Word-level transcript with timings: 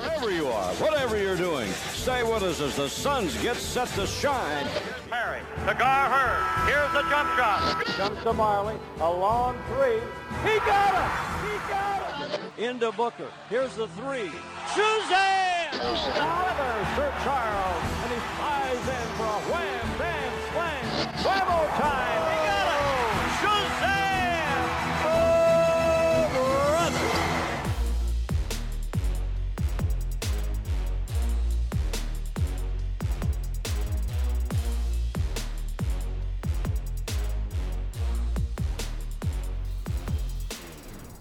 Wherever 0.00 0.30
you 0.30 0.48
are, 0.48 0.72
whatever 0.76 1.18
you're 1.22 1.36
doing, 1.36 1.70
stay 1.92 2.22
with 2.22 2.42
us 2.42 2.58
as 2.58 2.76
the 2.76 2.88
Suns 2.88 3.36
get 3.42 3.56
set 3.56 3.88
to 3.88 4.06
shine. 4.06 4.66
Perry 5.10 5.40
to 5.66 5.74
Gar 5.74 6.08
Heard. 6.08 6.42
Here's 6.66 6.90
the 6.94 7.02
jump 7.10 7.28
shot. 7.36 7.84
Comes 7.84 8.18
to 8.22 8.32
Majerle, 8.32 8.78
a 9.00 9.10
long 9.10 9.58
three. 9.68 10.00
He 10.42 10.58
got 10.60 10.94
it! 10.94 11.10
He 11.44 11.58
got 11.68 12.00
it! 12.32 12.40
Into 12.64 12.92
Booker. 12.92 13.28
Here's 13.50 13.76
the 13.76 13.88
three. 13.88 14.30
Shazam! 14.72 15.74
Another 15.74 16.86
Sir 16.96 17.12
Charles, 17.22 17.84
and 18.04 18.10
he 18.10 18.20
flies 18.38 18.88
in 18.88 19.06
for 19.18 19.28
a 19.28 19.40
wham, 19.52 19.98
bam, 19.98 20.32
slam. 20.54 20.84
Bravo 21.22 21.68
time! 21.76 22.29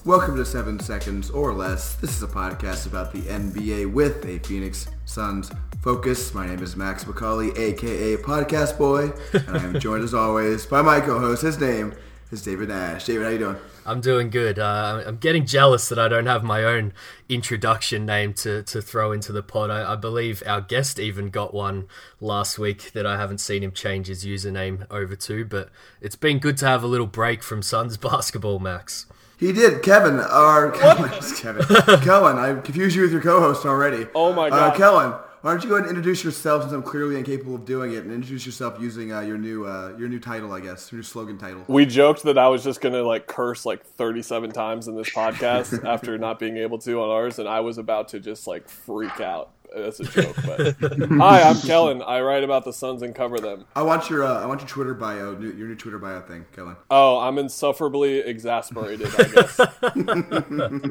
Welcome 0.10 0.38
to 0.38 0.46
Seven 0.46 0.80
Seconds 0.80 1.30
or 1.30 1.54
Less. 1.54 1.94
This 1.94 2.18
is 2.18 2.24
a 2.24 2.28
podcast 2.28 2.88
about 2.88 3.14
the 3.14 3.22
NBA 3.22 3.94
with 3.94 4.26
a 4.26 4.40
Phoenix 4.40 4.88
Suns 5.06 5.52
focus. 5.84 6.34
My 6.34 6.48
name 6.48 6.64
is 6.64 6.76
Max 6.76 7.04
McCauley, 7.04 7.56
aka 7.56 8.18
Podcast 8.18 8.80
Boy, 8.80 9.12
and 9.34 9.56
I 9.56 9.64
am 9.64 9.80
joined 9.80 10.04
as 10.04 10.16
always 10.16 10.66
by 10.66 10.82
my 10.82 11.00
co-host. 11.00 11.44
His 11.44 11.60
name 11.60 11.94
is 12.32 12.42
David 12.42 12.70
Nash. 12.70 13.06
David, 13.06 13.24
how 13.24 13.30
you 13.30 13.38
doing? 13.38 13.58
I'm 13.86 14.02
doing 14.02 14.32
good. 14.32 14.58
Uh, 14.58 15.04
I'm 15.06 15.18
getting 15.18 15.46
jealous 15.46 15.88
that 15.90 16.00
I 16.00 16.08
don't 16.08 16.26
have 16.26 16.44
my 16.44 16.64
own 16.64 16.92
introduction 17.30 18.08
name 18.08 18.34
to, 18.34 18.64
to 18.64 18.82
throw 18.82 19.12
into 19.12 19.32
the 19.32 19.44
pod. 19.44 19.70
I, 19.70 19.94
I 19.94 19.96
believe 19.96 20.42
our 20.48 20.60
guest 20.62 21.00
even 21.00 21.30
got 21.30 21.54
one 21.54 21.88
last 22.20 22.58
week 22.58 22.94
that 22.94 23.06
I 23.06 23.18
haven't 23.18 23.42
seen 23.42 23.62
him 23.62 23.74
change 23.74 24.08
his 24.08 24.26
username 24.26 24.88
over 24.90 25.16
to, 25.16 25.46
but 25.46 25.70
it's 26.02 26.16
been 26.16 26.40
good 26.40 26.58
to 26.58 26.66
have 26.66 26.82
a 26.82 26.88
little 26.88 27.06
break 27.06 27.44
from 27.44 27.62
Suns 27.62 27.96
basketball, 27.98 28.58
Max. 28.58 29.06
He 29.40 29.54
did. 29.54 29.82
Kevin, 29.84 30.20
or 30.20 30.72
Kevin, 30.72 31.06
Kellan. 32.02 32.38
I 32.38 32.60
confused 32.62 32.96
you 32.96 33.04
with 33.04 33.12
your 33.12 33.22
co-host 33.22 33.66
already. 33.66 34.06
Oh 34.14 34.34
my 34.34 34.48
Uh, 34.48 34.70
God. 34.72 34.76
Kellan, 34.78 35.12
why 35.42 35.52
don't 35.54 35.64
you 35.64 35.70
go 35.70 35.76
ahead 35.76 35.88
and 35.88 35.98
introduce 35.98 36.26
yourself 36.26 36.64
since 36.64 36.74
I'm 36.74 36.84
clearly 36.84 37.16
incapable 37.18 37.56
of 37.56 37.64
doing 37.64 37.94
it, 37.94 38.04
and 38.04 38.12
introduce 38.12 38.46
yourself 38.46 38.78
using 38.82 39.14
uh, 39.14 39.22
your 39.22 39.38
new 39.38 39.66
uh, 39.66 39.94
your 39.98 40.10
new 40.10 40.20
title, 40.20 40.52
I 40.52 40.60
guess, 40.60 40.92
your 40.92 40.98
new 41.00 41.04
slogan 41.04 41.38
title. 41.38 41.64
We 41.70 41.86
joked 41.86 42.24
that 42.24 42.38
I 42.38 42.50
was 42.50 42.64
just 42.66 42.82
gonna 42.82 43.04
like 43.04 43.28
curse 43.28 43.66
like 43.66 43.86
37 43.86 44.52
times 44.52 44.90
in 44.90 44.96
this 44.96 45.10
podcast 45.12 45.86
after 45.88 46.18
not 46.18 46.40
being 46.40 46.58
able 46.58 46.78
to 46.80 47.02
on 47.02 47.10
ours, 47.10 47.40
and 47.40 47.48
I 47.48 47.62
was 47.62 47.78
about 47.78 48.10
to 48.10 48.20
just 48.20 48.46
like 48.48 48.68
freak 48.68 49.22
out. 49.22 49.52
That's 49.76 50.00
a 50.00 50.04
joke, 50.04 50.36
but 50.46 50.76
hi, 51.12 51.42
I'm 51.44 51.58
Kellan. 51.58 52.02
I 52.02 52.22
write 52.22 52.44
about 52.44 52.66
the 52.66 52.74
Suns 52.74 53.02
and 53.02 53.14
cover 53.14 53.40
them. 53.40 53.66
I 53.76 53.84
want 53.84 54.10
your 54.10 54.24
uh, 54.24 54.42
I 54.42 54.46
want 54.46 54.62
your 54.62 54.68
Twitter 54.68 54.94
bio, 54.94 55.36
new, 55.36 55.52
your 55.52 55.68
new 55.68 55.76
Twitter 55.76 56.00
bio 56.00 56.22
thing, 56.22 56.46
Kellan. 56.56 56.76
Oh, 56.90 57.20
I'm 57.20 57.38
insufferably 57.38 58.20
exasperated. 58.20 59.08
I 59.18 59.24
guess 59.24 59.60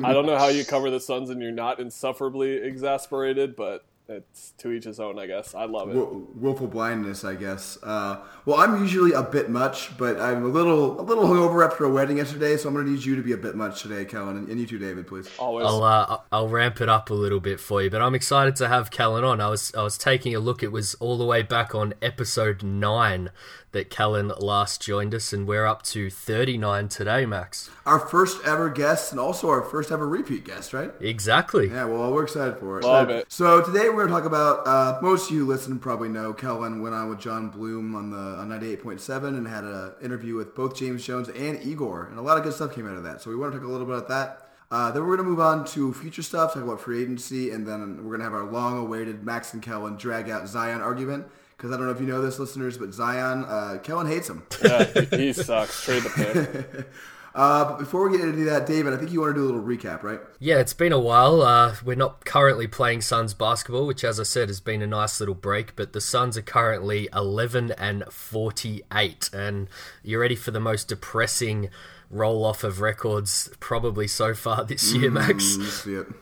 I 0.04 0.12
don't 0.12 0.26
know 0.26 0.38
how 0.38 0.48
you 0.48 0.64
cover 0.64 0.90
the 0.90 1.00
Suns 1.00 1.30
and 1.30 1.42
you're 1.42 1.50
not 1.50 1.80
insufferably 1.80 2.56
exasperated, 2.56 3.56
but 3.56 3.84
it's 4.08 4.52
to 4.58 4.72
each 4.72 4.84
his 4.84 4.98
own. 4.98 5.18
I 5.18 5.26
guess 5.26 5.54
I 5.54 5.64
love 5.64 5.90
it. 5.90 5.94
Will- 5.94 6.26
willful 6.34 6.66
blindness, 6.66 7.24
I 7.24 7.34
guess. 7.34 7.78
Uh, 7.82 8.18
well, 8.46 8.58
I'm 8.58 8.80
usually 8.80 9.12
a 9.12 9.22
bit 9.22 9.50
much, 9.50 9.96
but 9.98 10.18
I'm 10.18 10.44
a 10.44 10.48
little 10.48 10.98
a 10.98 11.02
little 11.02 11.24
hungover 11.24 11.64
after 11.64 11.84
a 11.84 11.90
wedding 11.90 12.16
yesterday, 12.16 12.56
so 12.56 12.68
I'm 12.68 12.74
going 12.74 12.86
to 12.86 12.92
need 12.92 13.04
you 13.04 13.16
to 13.16 13.22
be 13.22 13.32
a 13.32 13.36
bit 13.36 13.54
much 13.54 13.82
today, 13.82 14.04
Kellan, 14.04 14.38
and, 14.38 14.48
and 14.48 14.58
you 14.58 14.66
too, 14.66 14.78
David, 14.78 15.06
please. 15.06 15.28
Always. 15.38 15.66
I'll 15.66 15.82
uh, 15.82 16.18
I'll 16.32 16.48
ramp 16.48 16.80
it 16.80 16.88
up 16.88 17.10
a 17.10 17.14
little 17.14 17.40
bit 17.40 17.60
for 17.60 17.82
you, 17.82 17.90
but 17.90 18.00
I'm 18.00 18.14
excited 18.14 18.56
to 18.56 18.68
have 18.68 18.90
Kellan 18.90 19.24
on. 19.24 19.40
I 19.40 19.48
was 19.48 19.74
I 19.74 19.82
was 19.82 19.98
taking 19.98 20.34
a 20.34 20.40
look. 20.40 20.62
It 20.62 20.72
was 20.72 20.94
all 20.94 21.18
the 21.18 21.26
way 21.26 21.42
back 21.42 21.74
on 21.74 21.92
episode 22.00 22.62
nine 22.62 23.30
that 23.72 23.90
Kellan 23.90 24.32
last 24.40 24.80
joined 24.82 25.14
us, 25.14 25.32
and 25.32 25.46
we're 25.46 25.66
up 25.66 25.82
to 25.82 26.08
39 26.10 26.88
today, 26.88 27.26
Max. 27.26 27.70
Our 27.84 27.98
first 27.98 28.42
ever 28.46 28.70
guest, 28.70 29.10
and 29.12 29.20
also 29.20 29.48
our 29.50 29.62
first 29.62 29.90
ever 29.92 30.08
repeat 30.08 30.44
guest, 30.44 30.72
right? 30.72 30.90
Exactly. 31.00 31.68
Yeah, 31.68 31.84
well, 31.84 32.12
we're 32.12 32.24
excited 32.24 32.56
for 32.58 32.78
it. 32.78 32.84
Love 32.84 33.10
Uh, 33.10 33.14
it. 33.14 33.26
So 33.28 33.62
today 33.62 33.88
we're 33.90 34.06
going 34.06 34.08
to 34.08 34.14
talk 34.14 34.24
about. 34.24 34.66
Uh, 34.66 34.98
most 35.02 35.30
of 35.30 35.36
you 35.36 35.46
listen 35.46 35.78
probably 35.78 36.08
know 36.08 36.32
Kellan 36.32 36.80
went 36.82 36.94
on 36.94 37.08
with 37.10 37.20
John 37.20 37.50
Bloom 37.50 37.94
on 37.94 38.10
the 38.10 38.16
on 38.16 38.48
98.7 38.48 39.28
and 39.28 39.46
had 39.46 39.64
an 39.64 39.92
interview 40.02 40.34
with 40.34 40.54
both 40.54 40.74
James 40.76 41.04
Jones 41.04 41.28
and 41.28 41.62
Igor, 41.62 42.06
and 42.10 42.18
a 42.18 42.22
lot 42.22 42.38
of 42.38 42.44
good 42.44 42.54
stuff 42.54 42.74
came 42.74 42.88
out 42.88 42.96
of 42.96 43.02
that. 43.04 43.20
So 43.20 43.30
we 43.30 43.36
want 43.36 43.52
to 43.52 43.58
talk 43.58 43.66
a 43.68 43.70
little 43.70 43.86
bit 43.86 43.96
about 43.96 44.08
that. 44.08 44.44
Uh, 44.70 44.90
then 44.90 45.02
we're 45.02 45.16
going 45.16 45.24
to 45.26 45.30
move 45.30 45.40
on 45.40 45.64
to 45.64 45.94
future 45.94 46.22
stuff, 46.22 46.52
talk 46.52 46.62
about 46.62 46.78
free 46.78 47.00
agency, 47.02 47.50
and 47.50 47.66
then 47.66 47.96
we're 48.04 48.16
going 48.16 48.18
to 48.20 48.24
have 48.24 48.34
our 48.34 48.44
long-awaited 48.44 49.24
Max 49.24 49.54
and 49.54 49.62
Kellan 49.62 49.96
drag 49.96 50.28
out 50.28 50.46
Zion 50.46 50.82
argument. 50.82 51.26
Because 51.58 51.72
I 51.72 51.76
don't 51.76 51.84
know 51.86 51.92
if 51.92 52.00
you 52.00 52.06
know 52.06 52.22
this, 52.22 52.38
listeners, 52.38 52.78
but 52.78 52.94
Zion, 52.94 53.44
uh, 53.44 53.78
Kellan 53.82 54.06
hates 54.06 54.30
him. 54.30 54.44
yeah, 54.64 54.84
he- 55.10 55.16
he 55.16 55.32
sucks. 55.34 55.84
Trade 55.84 56.04
the 56.04 56.10
pick. 56.10 56.88
Uh, 57.34 57.64
but 57.66 57.78
before 57.78 58.08
we 58.08 58.18
get 58.18 58.26
into 58.26 58.42
that, 58.46 58.66
David, 58.66 58.92
I 58.92 58.96
think 58.96 59.12
you 59.12 59.20
want 59.20 59.36
to 59.36 59.40
do 59.40 59.44
a 59.44 59.46
little 59.52 59.62
recap, 59.62 60.02
right? 60.02 60.18
Yeah, 60.40 60.56
it's 60.58 60.72
been 60.72 60.92
a 60.92 60.98
while. 60.98 61.42
Uh, 61.42 61.76
we're 61.84 61.94
not 61.94 62.24
currently 62.24 62.66
playing 62.66 63.02
Suns 63.02 63.32
basketball, 63.32 63.86
which, 63.86 64.02
as 64.02 64.18
I 64.18 64.24
said, 64.24 64.48
has 64.48 64.58
been 64.58 64.82
a 64.82 64.88
nice 64.88 65.20
little 65.20 65.36
break. 65.36 65.76
But 65.76 65.92
the 65.92 66.00
Suns 66.00 66.36
are 66.36 66.42
currently 66.42 67.08
11 67.14 67.72
and 67.72 68.02
48, 68.10 69.30
and 69.32 69.68
you're 70.02 70.20
ready 70.20 70.34
for 70.34 70.50
the 70.50 70.58
most 70.58 70.88
depressing 70.88 71.68
roll 72.10 72.44
off 72.44 72.64
of 72.64 72.80
records 72.80 73.50
probably 73.60 74.08
so 74.08 74.34
far 74.34 74.64
this 74.64 74.92
year, 74.92 75.10
Max. 75.10 75.44
Mm, 75.56 75.86
let's. 75.86 76.12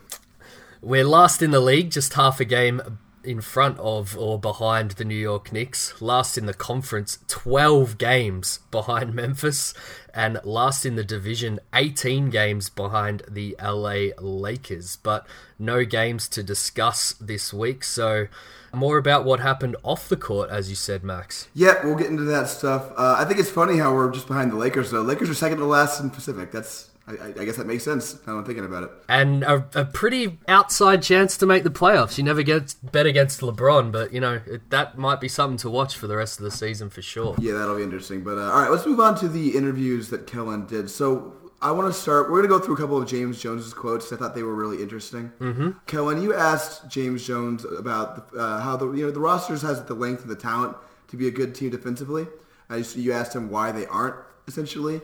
We're 0.81 1.03
last 1.05 1.41
in 1.41 1.49
the 1.49 1.61
league, 1.61 1.89
just 1.89 2.13
half 2.13 2.39
a 2.39 2.45
game 2.45 2.99
in 3.27 3.41
front 3.41 3.77
of 3.79 4.17
or 4.17 4.39
behind 4.39 4.91
the 4.91 5.03
New 5.03 5.15
York 5.15 5.51
Knicks. 5.51 6.01
Last 6.01 6.37
in 6.37 6.45
the 6.45 6.53
conference, 6.53 7.19
12 7.27 7.97
games 7.97 8.59
behind 8.71 9.13
Memphis. 9.13 9.73
And 10.13 10.39
last 10.43 10.85
in 10.85 10.95
the 10.95 11.03
division, 11.03 11.59
18 11.75 12.29
games 12.29 12.69
behind 12.69 13.23
the 13.27 13.55
LA 13.61 14.13
Lakers. 14.17 14.95
But 14.95 15.27
no 15.59 15.83
games 15.83 16.27
to 16.29 16.41
discuss 16.41 17.13
this 17.13 17.53
week. 17.53 17.83
So, 17.83 18.27
more 18.73 18.97
about 18.97 19.25
what 19.25 19.41
happened 19.41 19.75
off 19.83 20.07
the 20.07 20.17
court, 20.17 20.49
as 20.49 20.69
you 20.69 20.75
said, 20.75 21.03
Max. 21.03 21.49
Yeah, 21.53 21.85
we'll 21.85 21.95
get 21.95 22.07
into 22.07 22.23
that 22.23 22.47
stuff. 22.47 22.91
Uh, 22.97 23.15
I 23.17 23.25
think 23.25 23.39
it's 23.39 23.49
funny 23.49 23.77
how 23.77 23.93
we're 23.93 24.11
just 24.11 24.27
behind 24.27 24.51
the 24.51 24.55
Lakers, 24.55 24.91
though. 24.91 25.01
Lakers 25.01 25.29
are 25.29 25.33
second 25.33 25.57
to 25.57 25.65
last 25.65 25.99
in 25.99 26.09
Pacific. 26.09 26.51
That's, 26.51 26.89
I, 27.07 27.27
I 27.39 27.45
guess 27.45 27.55
that 27.55 27.67
makes 27.67 27.85
sense 27.85 28.19
now 28.27 28.37
I'm 28.37 28.43
thinking 28.43 28.65
about 28.65 28.83
it. 28.83 28.91
And 29.07 29.43
a, 29.43 29.65
a 29.73 29.85
pretty 29.85 30.37
outside 30.47 31.01
chance 31.01 31.37
to 31.37 31.45
make 31.45 31.63
the 31.63 31.69
playoffs. 31.69 32.17
You 32.17 32.23
never 32.23 32.43
get 32.43 32.75
bet 32.83 33.05
against 33.05 33.39
LeBron, 33.41 33.91
but, 33.91 34.11
you 34.11 34.19
know, 34.19 34.41
it, 34.45 34.69
that 34.71 34.97
might 34.97 35.21
be 35.21 35.29
something 35.29 35.57
to 35.59 35.69
watch 35.69 35.95
for 35.95 36.07
the 36.07 36.17
rest 36.17 36.39
of 36.39 36.43
the 36.43 36.51
season 36.51 36.89
for 36.89 37.01
sure. 37.01 37.35
Yeah, 37.39 37.53
that'll 37.53 37.77
be 37.77 37.83
interesting. 37.83 38.23
But 38.23 38.37
uh, 38.37 38.51
all 38.51 38.61
right, 38.61 38.71
let's 38.71 38.85
move 38.85 38.99
on 38.99 39.15
to 39.19 39.29
the 39.29 39.55
interviews 39.55 40.09
that 40.09 40.27
Kellan 40.27 40.65
did. 40.67 40.89
So 40.89 41.33
I 41.61 41.71
want 41.71 41.91
to 41.91 41.99
start. 41.99 42.29
We're 42.29 42.41
going 42.41 42.49
to 42.49 42.59
go 42.59 42.59
through 42.59 42.75
a 42.75 42.77
couple 42.77 43.01
of 43.01 43.07
James 43.07 43.41
Jones's 43.41 43.73
quotes. 43.73 44.11
I 44.11 44.15
thought 44.15 44.35
they 44.35 44.43
were 44.43 44.55
really 44.55 44.81
interesting. 44.81 45.31
Mm-hmm. 45.39 45.71
Kellan, 45.87 46.21
you 46.21 46.33
asked 46.33 46.89
James 46.89 47.25
Jones 47.25 47.65
about 47.65 48.31
the, 48.31 48.39
uh, 48.39 48.61
how 48.61 48.77
the 48.77 48.91
you 48.91 49.05
know 49.05 49.11
the 49.11 49.19
rosters 49.19 49.61
has 49.63 49.83
the 49.83 49.93
length 49.93 50.21
and 50.21 50.29
the 50.29 50.35
talent 50.35 50.77
to 51.07 51.17
be 51.17 51.27
a 51.27 51.31
good 51.31 51.55
team 51.55 51.69
defensively. 51.71 52.27
Uh, 52.69 52.83
you 52.95 53.11
asked 53.13 53.35
him 53.35 53.49
why 53.49 53.71
they 53.71 53.85
aren't 53.87 54.15
essentially. 54.47 55.01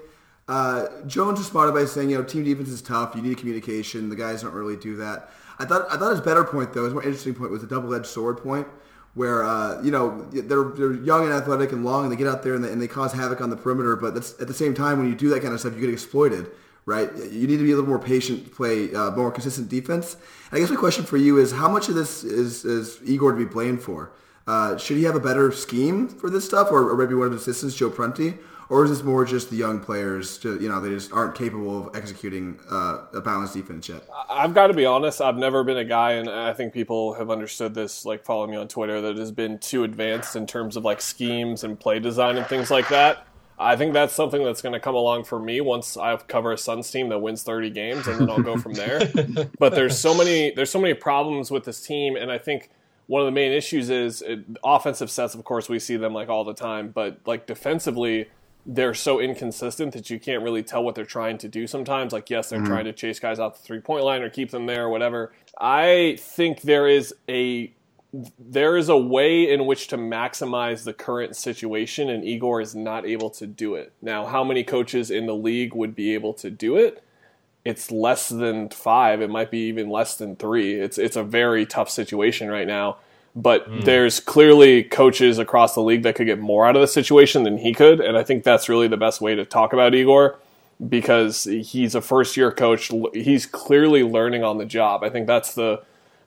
Uh, 0.47 0.87
Jones 1.07 1.39
responded 1.39 1.73
by 1.73 1.85
saying, 1.85 2.09
you 2.09 2.17
know, 2.17 2.23
team 2.23 2.43
defense 2.43 2.69
is 2.69 2.81
tough. 2.81 3.15
You 3.15 3.21
need 3.21 3.37
communication. 3.37 4.09
The 4.09 4.15
guys 4.15 4.41
don't 4.41 4.53
really 4.53 4.75
do 4.75 4.97
that. 4.97 5.29
I 5.59 5.65
thought 5.65 5.85
I 5.89 5.97
thought 5.97 6.11
his 6.11 6.21
better 6.21 6.43
point 6.43 6.73
though, 6.73 6.83
his 6.83 6.93
more 6.93 7.03
interesting 7.03 7.33
point 7.33 7.51
was 7.51 7.61
the 7.61 7.67
double-edged 7.67 8.07
sword 8.07 8.39
point, 8.41 8.67
where 9.13 9.43
uh, 9.43 9.81
you 9.81 9.91
know 9.91 10.25
they're 10.31 10.63
they're 10.63 10.93
young 10.93 11.23
and 11.23 11.31
athletic 11.31 11.71
and 11.71 11.85
long, 11.85 12.03
and 12.03 12.11
they 12.11 12.17
get 12.17 12.27
out 12.27 12.43
there 12.43 12.55
and 12.55 12.63
they, 12.63 12.71
and 12.71 12.81
they 12.81 12.87
cause 12.87 13.13
havoc 13.13 13.39
on 13.39 13.49
the 13.49 13.55
perimeter. 13.55 13.95
But 13.95 14.17
at 14.17 14.47
the 14.47 14.53
same 14.53 14.73
time, 14.73 14.97
when 14.97 15.07
you 15.07 15.15
do 15.15 15.29
that 15.29 15.41
kind 15.41 15.53
of 15.53 15.59
stuff, 15.59 15.75
you 15.75 15.79
get 15.79 15.91
exploited, 15.91 16.49
right? 16.85 17.09
You 17.15 17.47
need 17.47 17.57
to 17.57 17.63
be 17.63 17.71
a 17.71 17.75
little 17.75 17.89
more 17.89 17.99
patient, 17.99 18.51
play 18.53 18.93
uh, 18.93 19.11
more 19.11 19.31
consistent 19.31 19.69
defense. 19.69 20.15
And 20.49 20.57
I 20.57 20.59
guess 20.59 20.71
my 20.71 20.75
question 20.75 21.05
for 21.05 21.17
you 21.17 21.37
is, 21.37 21.51
how 21.51 21.69
much 21.69 21.87
of 21.87 21.95
this 21.95 22.23
is 22.23 22.65
is 22.65 22.99
Igor 23.05 23.31
to 23.31 23.37
be 23.37 23.45
blamed 23.45 23.81
for? 23.81 24.11
Uh, 24.45 24.75
should 24.75 24.97
he 24.97 25.03
have 25.03 25.15
a 25.15 25.21
better 25.21 25.51
scheme 25.53 26.09
for 26.09 26.29
this 26.29 26.43
stuff, 26.43 26.69
or, 26.71 26.89
or 26.89 26.97
maybe 26.97 27.13
one 27.13 27.27
of 27.27 27.33
his 27.33 27.43
assistants, 27.43 27.75
Joe 27.75 27.89
Prunty? 27.89 28.33
Or 28.69 28.83
is 28.83 28.91
this 28.91 29.03
more 29.03 29.25
just 29.25 29.49
the 29.49 29.55
young 29.55 29.79
players? 29.79 30.37
To, 30.39 30.59
you 30.61 30.69
know, 30.69 30.79
they 30.79 30.89
just 30.89 31.11
aren't 31.11 31.35
capable 31.35 31.87
of 31.87 31.95
executing 31.95 32.59
uh, 32.69 33.05
a 33.13 33.21
balanced 33.21 33.53
defense 33.53 33.89
yet. 33.89 34.03
I've 34.29 34.53
got 34.53 34.67
to 34.67 34.73
be 34.73 34.85
honest. 34.85 35.21
I've 35.21 35.37
never 35.37 35.63
been 35.63 35.77
a 35.77 35.85
guy, 35.85 36.13
and 36.13 36.29
I 36.29 36.53
think 36.53 36.73
people 36.73 37.13
have 37.13 37.29
understood 37.29 37.73
this. 37.73 38.05
Like 38.05 38.23
following 38.23 38.51
me 38.51 38.57
on 38.57 38.67
Twitter, 38.67 39.01
that 39.01 39.17
has 39.17 39.31
been 39.31 39.59
too 39.59 39.83
advanced 39.83 40.35
in 40.35 40.47
terms 40.47 40.77
of 40.77 40.83
like 40.83 41.01
schemes 41.01 41.63
and 41.63 41.79
play 41.79 41.99
design 41.99 42.37
and 42.37 42.45
things 42.47 42.71
like 42.71 42.89
that. 42.89 43.27
I 43.59 43.75
think 43.75 43.93
that's 43.93 44.13
something 44.13 44.43
that's 44.43 44.61
going 44.61 44.73
to 44.73 44.79
come 44.79 44.95
along 44.95 45.25
for 45.25 45.39
me 45.39 45.61
once 45.61 45.95
I 45.95 46.15
cover 46.17 46.51
a 46.51 46.57
Suns 46.57 46.89
team 46.89 47.09
that 47.09 47.19
wins 47.19 47.43
30 47.43 47.69
games, 47.69 48.07
and 48.07 48.19
then 48.19 48.29
I'll 48.29 48.41
go 48.41 48.57
from 48.57 48.73
there. 48.73 49.11
but 49.59 49.75
there's 49.75 49.97
so 49.97 50.15
many 50.15 50.51
there's 50.51 50.71
so 50.71 50.81
many 50.81 50.93
problems 50.93 51.51
with 51.51 51.63
this 51.63 51.85
team, 51.85 52.15
and 52.15 52.31
I 52.31 52.37
think 52.37 52.71
one 53.07 53.21
of 53.21 53.25
the 53.25 53.31
main 53.31 53.51
issues 53.51 53.89
is 53.89 54.21
it, 54.21 54.39
offensive 54.63 55.11
sets. 55.11 55.35
Of 55.35 55.43
course, 55.43 55.69
we 55.69 55.79
see 55.79 55.97
them 55.97 56.13
like 56.13 56.29
all 56.29 56.43
the 56.43 56.53
time, 56.53 56.89
but 56.89 57.19
like 57.25 57.45
defensively, 57.45 58.29
they're 58.65 58.93
so 58.93 59.19
inconsistent 59.19 59.93
that 59.93 60.09
you 60.09 60.19
can't 60.19 60.41
really 60.41 60.63
tell 60.63 60.83
what 60.83 60.95
they're 60.95 61.05
trying 61.05 61.37
to 61.39 61.47
do 61.47 61.67
sometimes. 61.67 62.13
Like, 62.13 62.29
yes, 62.29 62.49
they're 62.49 62.59
mm-hmm. 62.59 62.67
trying 62.67 62.85
to 62.85 62.93
chase 62.93 63.19
guys 63.19 63.39
out 63.39 63.55
the 63.55 63.63
three 63.63 63.79
point 63.79 64.03
line 64.03 64.21
or 64.21 64.29
keep 64.29 64.51
them 64.51 64.65
there 64.65 64.85
or 64.85 64.89
whatever. 64.89 65.33
I 65.59 66.17
think 66.19 66.61
there 66.61 66.87
is 66.87 67.13
a 67.27 67.73
there 68.37 68.77
is 68.77 68.89
a 68.89 68.97
way 68.97 69.51
in 69.51 69.65
which 69.65 69.87
to 69.87 69.97
maximize 69.97 70.83
the 70.83 70.93
current 70.93 71.35
situation, 71.35 72.09
and 72.09 72.23
Igor 72.23 72.61
is 72.61 72.75
not 72.75 73.05
able 73.05 73.31
to 73.31 73.47
do 73.47 73.73
it. 73.73 73.91
Now, 74.01 74.27
how 74.27 74.43
many 74.43 74.63
coaches 74.63 75.09
in 75.09 75.25
the 75.25 75.33
league 75.35 75.73
would 75.73 75.95
be 75.95 76.13
able 76.13 76.33
to 76.35 76.51
do 76.51 76.77
it? 76.77 77.03
It's 77.65 77.91
less 77.91 78.29
than 78.29 78.69
five. 78.69 79.21
It 79.21 79.29
might 79.29 79.49
be 79.49 79.67
even 79.67 79.89
less 79.89 80.15
than 80.15 80.35
three. 80.35 80.75
It's 80.75 80.97
it's 80.97 81.15
a 81.15 81.23
very 81.23 81.65
tough 81.65 81.89
situation 81.89 82.49
right 82.49 82.67
now. 82.67 82.97
But 83.35 83.69
mm. 83.69 83.83
there's 83.83 84.19
clearly 84.19 84.83
coaches 84.83 85.39
across 85.39 85.73
the 85.73 85.81
league 85.81 86.03
that 86.03 86.15
could 86.15 86.27
get 86.27 86.39
more 86.39 86.67
out 86.67 86.75
of 86.75 86.81
the 86.81 86.87
situation 86.87 87.43
than 87.43 87.57
he 87.57 87.73
could, 87.73 87.99
and 87.99 88.17
I 88.17 88.23
think 88.23 88.43
that's 88.43 88.69
really 88.69 88.87
the 88.87 88.97
best 88.97 89.21
way 89.21 89.33
to 89.35 89.43
talk 89.43 89.73
about 89.73 89.95
Igor 89.95 90.39
because 90.87 91.45
he's 91.45 91.95
a 91.95 92.01
first 92.01 92.37
year 92.37 92.51
coach. 92.51 92.91
He's 93.13 93.45
clearly 93.45 94.03
learning 94.03 94.43
on 94.43 94.57
the 94.57 94.65
job. 94.65 95.03
I 95.03 95.09
think 95.09 95.27
that's 95.27 95.55
the 95.55 95.81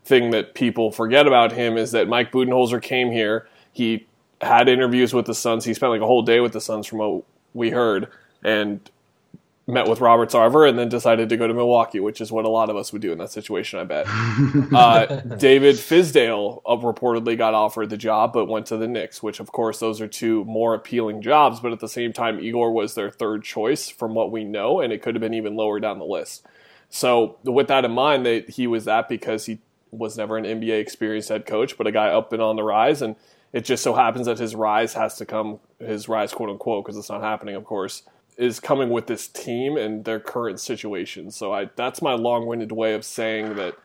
thing 0.05 0.31
that 0.31 0.55
people 0.55 0.91
forget 0.93 1.27
about 1.27 1.53
him 1.53 1.77
is 1.77 1.93
that 1.93 2.09
Mike 2.09 2.33
Budenholzer 2.33 2.81
came 2.81 3.11
here. 3.11 3.49
He 3.73 4.07
had 4.41 4.69
interviews 4.69 5.13
with 5.13 5.27
the 5.27 5.35
Suns. 5.35 5.65
He 5.65 5.75
spent 5.75 5.91
like 5.91 6.01
a 6.01 6.07
whole 6.07 6.23
day 6.23 6.41
with 6.41 6.53
the 6.53 6.61
Suns 6.61 6.87
from 6.87 6.99
what 6.99 7.25
we 7.55 7.71
heard 7.71 8.09
and 8.43 8.89
met 9.69 9.89
with 9.89 10.01
Robert 10.01 10.31
Sarver 10.31 10.69
and 10.69 10.79
then 10.79 10.89
decided 10.89 11.29
to 11.29 11.37
go 11.37 11.49
to 11.49 11.55
Milwaukee, 11.55 11.99
which 11.99 12.21
is 12.21 12.31
what 12.31 12.45
a 12.45 12.49
lot 12.49 12.71
of 12.71 12.77
us 12.77 12.93
would 12.93 13.03
do 13.03 13.11
in 13.11 13.19
that 13.19 13.33
situation, 13.33 13.81
I 13.81 13.85
bet. 13.85 14.07
uh, 14.73 15.21
David 15.37 15.75
Fizdale 15.75 16.63
uh, 16.65 16.77
reportedly 16.77 17.37
got 17.37 17.53
offered 17.53 17.91
the 17.91 17.97
job 17.97 18.33
but 18.33 18.47
went 18.47 18.67
to 18.67 18.77
the 18.77 18.87
Knicks, 18.87 19.23
which 19.23 19.41
of 19.41 19.51
course 19.51 19.81
those 19.81 20.01
are 20.01 20.07
two 20.07 20.45
more 20.45 20.75
appealing 20.75 21.21
jobs, 21.21 21.59
but 21.59 21.73
at 21.73 21.81
the 21.81 21.89
same 21.89 22.13
time 22.13 22.39
Igor 22.39 22.71
was 22.73 22.95
their 22.95 23.11
third 23.11 23.43
choice 23.43 23.89
from 23.89 24.15
what 24.15 24.31
we 24.31 24.45
know 24.45 24.81
and 24.81 24.93
it 24.93 25.03
could 25.03 25.17
have 25.17 25.23
been 25.23 25.35
even 25.35 25.57
lower 25.57 25.81
down 25.81 25.99
the 25.99 26.05
list. 26.05 26.47
So 26.89 27.39
with 27.43 27.67
that 27.67 27.85
in 27.85 27.91
mind, 27.91 28.25
that 28.27 28.51
he 28.51 28.67
was 28.69 28.85
that 28.85 29.09
because 29.09 29.47
he 29.47 29.59
was 29.91 30.17
never 30.17 30.37
an 30.37 30.45
NBA 30.45 30.81
experienced 30.81 31.29
head 31.29 31.47
coach, 31.47 31.77
but 31.77 31.87
a 31.87 31.93
guy 31.93 32.09
up 32.09 32.33
and 32.33 32.43
on 32.43 32.57
the 32.57 32.63
rise. 32.63 33.03
And 33.03 33.17
it 33.53 33.65
just 33.65 33.83
so 33.83 33.95
happens 33.95 34.27
that 34.27 34.39
his 34.39 34.55
rise 34.55 34.95
has 34.95 35.17
to 35.17 35.27
come, 35.27 35.61
his 35.79 36.09
rise, 36.09 36.33
quote 36.33 36.51
unquote, 36.51 36.85
because 36.85 36.97
it's 36.97 37.09
not 37.09 37.23
happening, 37.23 37.55
of 37.55 37.65
course, 37.65 38.03
is 38.37 38.61
coming 38.61 38.91
with 38.91 39.07
this 39.07 39.29
team 39.29 39.77
and 39.77 40.05
their 40.05 40.21
current 40.21 40.61
situation. 40.61 41.31
So 41.31 41.53
I, 41.53 41.71
that's 41.77 42.03
my 42.03 42.15
long 42.15 42.47
winded 42.47 42.73
way 42.73 42.95
of 42.95 43.05
saying 43.05 43.57
that 43.57 43.77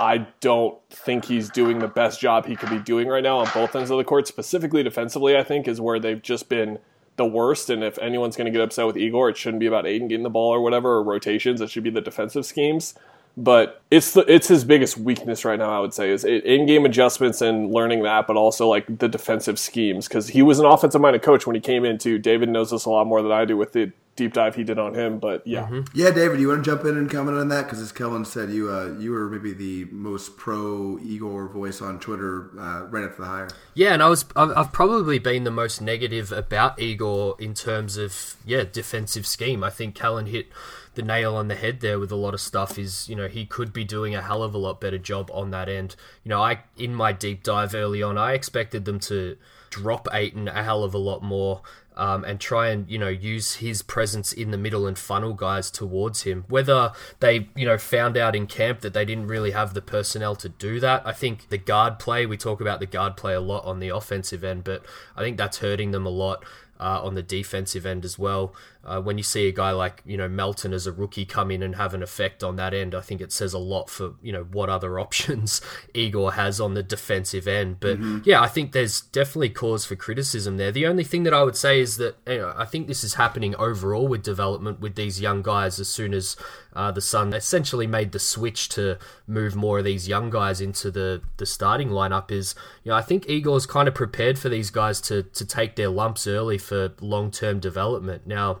I 0.00 0.26
don't 0.40 0.78
think 0.90 1.26
he's 1.26 1.48
doing 1.48 1.78
the 1.78 1.88
best 1.88 2.20
job 2.20 2.46
he 2.46 2.56
could 2.56 2.70
be 2.70 2.78
doing 2.78 3.06
right 3.06 3.22
now 3.22 3.38
on 3.38 3.48
both 3.54 3.76
ends 3.76 3.90
of 3.90 3.98
the 3.98 4.04
court. 4.04 4.26
Specifically 4.26 4.82
defensively, 4.82 5.36
I 5.36 5.44
think, 5.44 5.68
is 5.68 5.80
where 5.80 6.00
they've 6.00 6.20
just 6.20 6.48
been 6.48 6.78
the 7.16 7.26
worst. 7.26 7.70
And 7.70 7.84
if 7.84 7.98
anyone's 7.98 8.36
going 8.36 8.46
to 8.46 8.50
get 8.50 8.60
upset 8.60 8.86
with 8.86 8.96
Igor, 8.96 9.30
it 9.30 9.36
shouldn't 9.36 9.60
be 9.60 9.66
about 9.66 9.86
Ayton 9.86 10.08
getting 10.08 10.24
the 10.24 10.30
ball 10.30 10.52
or 10.52 10.60
whatever, 10.60 10.96
or 10.96 11.04
rotations. 11.04 11.60
It 11.60 11.70
should 11.70 11.84
be 11.84 11.90
the 11.90 12.00
defensive 12.00 12.44
schemes 12.44 12.94
but 13.36 13.82
it's 13.90 14.12
the, 14.12 14.20
it's 14.32 14.48
his 14.48 14.64
biggest 14.64 14.98
weakness 14.98 15.44
right 15.44 15.58
now. 15.58 15.70
I 15.70 15.80
would 15.80 15.94
say 15.94 16.10
is 16.10 16.24
in 16.24 16.66
game 16.66 16.84
adjustments 16.84 17.40
and 17.40 17.72
learning 17.72 18.02
that, 18.02 18.26
but 18.26 18.36
also 18.36 18.68
like 18.68 18.98
the 18.98 19.08
defensive 19.08 19.58
schemes 19.58 20.08
because 20.08 20.28
he 20.28 20.42
was 20.42 20.58
an 20.58 20.66
offensive 20.66 21.00
minded 21.00 21.22
coach 21.22 21.46
when 21.46 21.54
he 21.54 21.60
came 21.60 21.84
into. 21.84 22.18
David 22.18 22.48
knows 22.48 22.70
this 22.70 22.84
a 22.84 22.90
lot 22.90 23.06
more 23.06 23.22
than 23.22 23.32
I 23.32 23.44
do 23.44 23.56
with 23.56 23.72
the 23.72 23.92
deep 24.14 24.34
dive 24.34 24.54
he 24.54 24.64
did 24.64 24.78
on 24.78 24.94
him. 24.94 25.18
But 25.18 25.46
yeah, 25.46 25.62
mm-hmm. 25.62 25.80
yeah, 25.94 26.10
David, 26.10 26.40
you 26.40 26.48
want 26.48 26.64
to 26.64 26.70
jump 26.70 26.84
in 26.84 26.96
and 26.96 27.10
comment 27.10 27.38
on 27.38 27.48
that 27.48 27.64
because 27.64 27.80
as 27.80 27.92
Kellan 27.92 28.26
said, 28.26 28.50
you 28.50 28.70
uh, 28.70 28.94
you 28.98 29.12
were 29.12 29.28
maybe 29.28 29.52
the 29.52 29.86
most 29.92 30.36
pro 30.36 30.98
Igor 30.98 31.48
voice 31.48 31.80
on 31.80 31.98
Twitter 32.00 32.50
uh, 32.58 32.86
right 32.86 33.04
after 33.04 33.22
the 33.22 33.28
hire. 33.28 33.48
Yeah, 33.74 33.94
and 33.94 34.02
I 34.02 34.08
was 34.08 34.24
I've, 34.36 34.56
I've 34.56 34.72
probably 34.72 35.18
been 35.18 35.44
the 35.44 35.50
most 35.50 35.80
negative 35.80 36.32
about 36.32 36.78
Igor 36.80 37.36
in 37.38 37.54
terms 37.54 37.96
of 37.96 38.36
yeah 38.44 38.64
defensive 38.70 39.26
scheme. 39.26 39.64
I 39.64 39.70
think 39.70 39.94
Kellan 39.94 40.26
hit 40.26 40.48
the 40.94 41.02
nail 41.02 41.36
on 41.36 41.48
the 41.48 41.54
head 41.54 41.80
there 41.80 41.98
with 41.98 42.12
a 42.12 42.16
lot 42.16 42.34
of 42.34 42.40
stuff 42.40 42.78
is 42.78 43.08
you 43.08 43.16
know 43.16 43.28
he 43.28 43.46
could 43.46 43.72
be 43.72 43.84
doing 43.84 44.14
a 44.14 44.22
hell 44.22 44.42
of 44.42 44.54
a 44.54 44.58
lot 44.58 44.80
better 44.80 44.98
job 44.98 45.30
on 45.32 45.50
that 45.50 45.68
end. 45.68 45.96
You 46.24 46.30
know, 46.30 46.42
I 46.42 46.60
in 46.76 46.94
my 46.94 47.12
deep 47.12 47.42
dive 47.42 47.74
early 47.74 48.02
on, 48.02 48.18
I 48.18 48.32
expected 48.32 48.84
them 48.84 49.00
to 49.00 49.36
drop 49.70 50.06
Ayton 50.12 50.48
a 50.48 50.62
hell 50.62 50.84
of 50.84 50.94
a 50.94 50.98
lot 50.98 51.22
more. 51.22 51.62
Um, 51.94 52.24
and 52.24 52.40
try 52.40 52.68
and 52.68 52.88
you 52.90 52.96
know 52.96 53.10
use 53.10 53.56
his 53.56 53.82
presence 53.82 54.32
in 54.32 54.50
the 54.50 54.56
middle 54.56 54.86
and 54.86 54.98
funnel 54.98 55.34
guys 55.34 55.70
towards 55.70 56.22
him. 56.22 56.46
Whether 56.48 56.92
they 57.20 57.50
you 57.54 57.66
know 57.66 57.76
found 57.76 58.16
out 58.16 58.34
in 58.34 58.46
camp 58.46 58.80
that 58.80 58.94
they 58.94 59.04
didn't 59.04 59.26
really 59.26 59.50
have 59.50 59.74
the 59.74 59.82
personnel 59.82 60.34
to 60.36 60.48
do 60.48 60.80
that, 60.80 61.06
I 61.06 61.12
think 61.12 61.50
the 61.50 61.58
guard 61.58 61.98
play 61.98 62.24
we 62.24 62.38
talk 62.38 62.62
about 62.62 62.80
the 62.80 62.86
guard 62.86 63.18
play 63.18 63.34
a 63.34 63.42
lot 63.42 63.66
on 63.66 63.78
the 63.78 63.90
offensive 63.90 64.42
end, 64.42 64.64
but 64.64 64.86
I 65.14 65.20
think 65.20 65.36
that's 65.36 65.58
hurting 65.58 65.90
them 65.90 66.06
a 66.06 66.08
lot 66.08 66.46
uh, 66.82 67.00
on 67.02 67.14
the 67.14 67.22
defensive 67.22 67.86
end 67.86 68.04
as 68.04 68.18
well. 68.18 68.54
Uh, 68.84 69.00
when 69.00 69.16
you 69.16 69.22
see 69.22 69.46
a 69.46 69.52
guy 69.52 69.70
like 69.70 70.02
you 70.04 70.16
know 70.16 70.28
Melton 70.28 70.72
as 70.72 70.88
a 70.88 70.92
rookie 70.92 71.24
come 71.24 71.52
in 71.52 71.62
and 71.62 71.76
have 71.76 71.94
an 71.94 72.02
effect 72.02 72.42
on 72.42 72.56
that 72.56 72.74
end, 72.74 72.94
I 72.94 73.00
think 73.00 73.20
it 73.20 73.30
says 73.30 73.52
a 73.52 73.58
lot 73.58 73.88
for 73.88 74.14
you 74.20 74.32
know 74.32 74.44
what 74.44 74.68
other 74.68 74.98
options 75.00 75.60
Igor 75.94 76.32
has 76.32 76.60
on 76.60 76.74
the 76.74 76.82
defensive 76.82 77.46
end. 77.46 77.78
But 77.78 77.98
mm-hmm. 77.98 78.18
yeah, 78.24 78.40
I 78.40 78.48
think 78.48 78.72
there's 78.72 79.00
definitely 79.00 79.50
cause 79.50 79.84
for 79.84 79.94
criticism 79.94 80.56
there. 80.56 80.72
The 80.72 80.86
only 80.86 81.04
thing 81.04 81.22
that 81.22 81.34
I 81.34 81.44
would 81.44 81.56
say 81.56 81.80
is 81.80 81.96
that 81.98 82.16
you 82.26 82.38
know, 82.38 82.54
I 82.56 82.64
think 82.64 82.88
this 82.88 83.04
is 83.04 83.14
happening 83.14 83.54
overall 83.56 84.08
with 84.08 84.22
development 84.22 84.80
with 84.80 84.96
these 84.96 85.20
young 85.20 85.42
guys. 85.42 85.78
As 85.78 85.88
soon 85.88 86.12
as 86.12 86.36
uh, 86.72 86.90
the 86.90 87.00
Sun 87.00 87.34
essentially 87.34 87.86
made 87.86 88.12
the 88.12 88.18
switch 88.18 88.68
to 88.70 88.98
move 89.28 89.54
more 89.54 89.78
of 89.78 89.84
these 89.84 90.08
young 90.08 90.28
guys 90.28 90.60
into 90.60 90.90
the 90.90 91.22
the 91.36 91.46
starting 91.46 91.90
lineup, 91.90 92.32
is 92.32 92.56
you 92.82 92.90
know 92.90 92.96
I 92.96 93.02
think 93.02 93.28
Igor's 93.28 93.66
kind 93.66 93.86
of 93.86 93.94
prepared 93.94 94.40
for 94.40 94.48
these 94.48 94.70
guys 94.70 95.00
to 95.02 95.22
to 95.22 95.44
take 95.44 95.76
their 95.76 95.88
lumps 95.88 96.26
early 96.26 96.58
for 96.58 96.94
long 97.00 97.30
term 97.30 97.60
development. 97.60 98.26
Now 98.26 98.60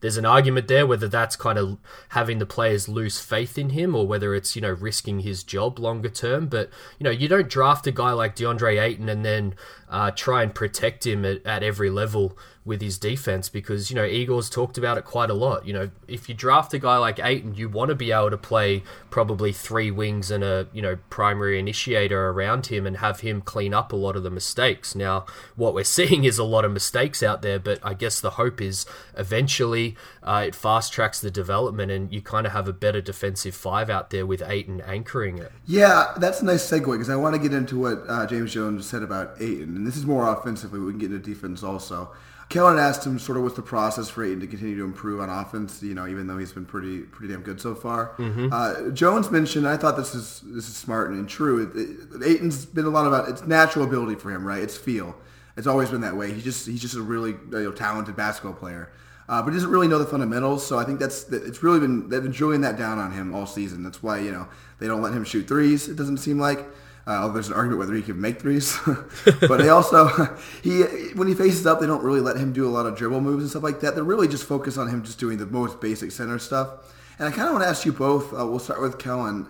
there's 0.00 0.16
an 0.16 0.24
argument 0.24 0.68
there 0.68 0.86
whether 0.86 1.08
that's 1.08 1.36
kind 1.36 1.58
of 1.58 1.78
having 2.10 2.38
the 2.38 2.46
players 2.46 2.88
lose 2.88 3.20
faith 3.20 3.58
in 3.58 3.70
him 3.70 3.94
or 3.94 4.06
whether 4.06 4.34
it's 4.34 4.56
you 4.56 4.62
know 4.62 4.72
risking 4.72 5.20
his 5.20 5.42
job 5.42 5.78
longer 5.78 6.08
term. 6.08 6.48
But 6.48 6.70
you 6.98 7.04
know 7.04 7.10
you 7.10 7.28
don't 7.28 7.48
draft 7.48 7.86
a 7.86 7.92
guy 7.92 8.12
like 8.12 8.36
DeAndre 8.36 8.80
Ayton 8.80 9.08
and 9.08 9.24
then 9.24 9.54
uh, 9.88 10.10
try 10.12 10.42
and 10.42 10.54
protect 10.54 11.06
him 11.06 11.24
at, 11.24 11.44
at 11.44 11.62
every 11.62 11.90
level 11.90 12.36
with 12.64 12.82
his 12.82 12.98
defense 12.98 13.48
because 13.48 13.90
you 13.90 13.96
know 13.96 14.04
Igor's 14.04 14.50
talked 14.50 14.76
about 14.76 14.98
it 14.98 15.04
quite 15.04 15.30
a 15.30 15.34
lot. 15.34 15.66
You 15.66 15.72
know, 15.72 15.90
if 16.06 16.28
you 16.28 16.34
draft 16.34 16.74
a 16.74 16.78
guy 16.78 16.98
like 16.98 17.18
Ayton, 17.18 17.54
you 17.54 17.68
want 17.68 17.88
to 17.88 17.94
be 17.94 18.12
able 18.12 18.30
to 18.30 18.38
play 18.38 18.82
probably 19.10 19.52
three 19.52 19.90
wings 19.90 20.30
and 20.30 20.44
a 20.44 20.68
you 20.72 20.82
know 20.82 20.98
primary 21.08 21.58
initiator 21.58 22.28
around 22.28 22.66
him 22.66 22.86
and 22.86 22.98
have 22.98 23.20
him 23.20 23.40
clean 23.40 23.74
up 23.74 23.92
a 23.92 23.96
lot 23.96 24.14
of 24.14 24.22
the 24.22 24.30
mistakes. 24.30 24.94
Now, 24.94 25.26
what 25.56 25.74
we're 25.74 25.84
seeing 26.00 26.24
is 26.24 26.38
a 26.38 26.44
lot 26.44 26.64
of 26.64 26.72
mistakes 26.72 27.22
out 27.22 27.42
there, 27.42 27.58
but 27.58 27.78
I 27.82 27.94
guess 27.94 28.20
the 28.20 28.30
hope 28.30 28.60
is 28.60 28.86
eventually 29.16 29.89
uh, 30.22 30.44
it 30.46 30.54
fast 30.54 30.92
tracks 30.92 31.20
the 31.20 31.30
development 31.30 31.90
and 31.90 32.12
you 32.12 32.22
kind 32.22 32.46
of 32.46 32.52
have 32.52 32.68
a 32.68 32.72
better 32.72 33.00
defensive 33.00 33.54
five 33.54 33.90
out 33.90 34.10
there 34.10 34.26
with 34.26 34.42
Ayton 34.46 34.80
anchoring 34.82 35.38
it. 35.38 35.52
Yeah, 35.66 36.12
that's 36.18 36.42
a 36.42 36.44
nice 36.44 36.68
segue 36.68 36.86
because 36.86 37.10
I 37.10 37.16
want 37.16 37.34
to 37.34 37.40
get 37.40 37.52
into 37.52 37.78
what 37.78 38.04
uh, 38.08 38.26
James 38.26 38.52
Jones 38.52 38.86
said 38.86 39.02
about 39.02 39.40
Ayton, 39.40 39.76
and 39.76 39.86
this 39.86 39.96
is 39.96 40.06
more 40.06 40.28
offensively. 40.28 40.80
We 40.80 40.92
can 40.92 40.98
get 40.98 41.12
into 41.12 41.18
defense 41.18 41.62
also. 41.62 42.10
Kellan 42.50 42.80
asked 42.80 43.06
him 43.06 43.16
sort 43.20 43.38
of 43.38 43.44
what's 43.44 43.54
the 43.54 43.62
process 43.62 44.08
for 44.08 44.24
Ayton 44.24 44.40
to 44.40 44.46
continue 44.48 44.76
to 44.76 44.82
improve 44.82 45.20
on 45.20 45.30
offense. 45.30 45.84
You 45.84 45.94
know, 45.94 46.08
even 46.08 46.26
though 46.26 46.36
he's 46.36 46.52
been 46.52 46.66
pretty 46.66 47.02
pretty 47.02 47.32
damn 47.32 47.42
good 47.42 47.60
so 47.60 47.76
far. 47.76 48.16
Mm-hmm. 48.18 48.48
Uh, 48.52 48.90
Jones 48.90 49.30
mentioned. 49.30 49.68
I 49.68 49.76
thought 49.76 49.96
this 49.96 50.16
is 50.16 50.42
this 50.44 50.68
is 50.68 50.76
smart 50.76 51.10
and, 51.10 51.28
true. 51.28 51.62
It, 51.62 51.76
it, 51.76 52.28
Ayton's 52.28 52.66
been 52.66 52.86
a 52.86 52.90
lot 52.90 53.06
about 53.06 53.28
it's 53.28 53.46
natural 53.46 53.84
ability 53.84 54.16
for 54.16 54.32
him, 54.32 54.44
right? 54.44 54.60
It's 54.60 54.76
feel. 54.76 55.14
It's 55.56 55.68
always 55.68 55.90
been 55.90 56.00
that 56.00 56.16
way. 56.16 56.32
He 56.32 56.42
just 56.42 56.66
he's 56.66 56.80
just 56.80 56.96
a 56.96 57.02
really 57.02 57.30
you 57.30 57.50
know, 57.50 57.72
talented 57.72 58.16
basketball 58.16 58.54
player. 58.54 58.90
Uh, 59.30 59.40
but 59.40 59.50
he 59.52 59.56
doesn't 59.56 59.70
really 59.70 59.86
know 59.86 59.98
the 60.00 60.04
fundamentals. 60.04 60.66
So 60.66 60.76
I 60.76 60.82
think 60.82 60.98
that's 60.98 61.30
it's 61.30 61.62
really 61.62 61.78
been 61.78 62.08
they've 62.08 62.22
been 62.22 62.32
drilling 62.32 62.62
that 62.62 62.76
down 62.76 62.98
on 62.98 63.12
him 63.12 63.32
all 63.32 63.46
season. 63.46 63.84
That's 63.84 64.02
why 64.02 64.18
you 64.18 64.32
know 64.32 64.48
they 64.80 64.88
don't 64.88 65.02
let 65.02 65.12
him 65.12 65.22
shoot 65.22 65.46
threes. 65.46 65.88
It 65.88 65.96
doesn't 65.96 66.18
seem 66.18 66.38
like. 66.38 66.66
Uh, 67.06 67.28
there's 67.28 67.48
an 67.48 67.54
argument 67.54 67.78
whether 67.78 67.94
he 67.94 68.02
can 68.02 68.20
make 68.20 68.40
threes, 68.40 68.76
but 69.24 69.56
they 69.56 69.68
also 69.70 70.08
he 70.62 70.82
when 71.14 71.28
he 71.28 71.34
faces 71.34 71.64
up, 71.64 71.80
they 71.80 71.86
don't 71.86 72.02
really 72.02 72.20
let 72.20 72.36
him 72.36 72.52
do 72.52 72.68
a 72.68 72.70
lot 72.70 72.86
of 72.86 72.96
dribble 72.96 73.20
moves 73.20 73.42
and 73.44 73.50
stuff 73.50 73.62
like 73.62 73.80
that. 73.80 73.94
They're 73.94 74.02
really 74.02 74.26
just 74.26 74.44
focused 74.44 74.76
on 74.76 74.88
him 74.88 75.04
just 75.04 75.20
doing 75.20 75.38
the 75.38 75.46
most 75.46 75.80
basic 75.80 76.10
center 76.10 76.40
stuff. 76.40 76.92
And 77.20 77.28
I 77.28 77.30
kind 77.30 77.46
of 77.46 77.52
want 77.52 77.62
to 77.62 77.68
ask 77.68 77.86
you 77.86 77.92
both. 77.92 78.32
Uh, 78.32 78.44
we'll 78.46 78.58
start 78.58 78.82
with 78.82 78.98
Kellan. 78.98 79.46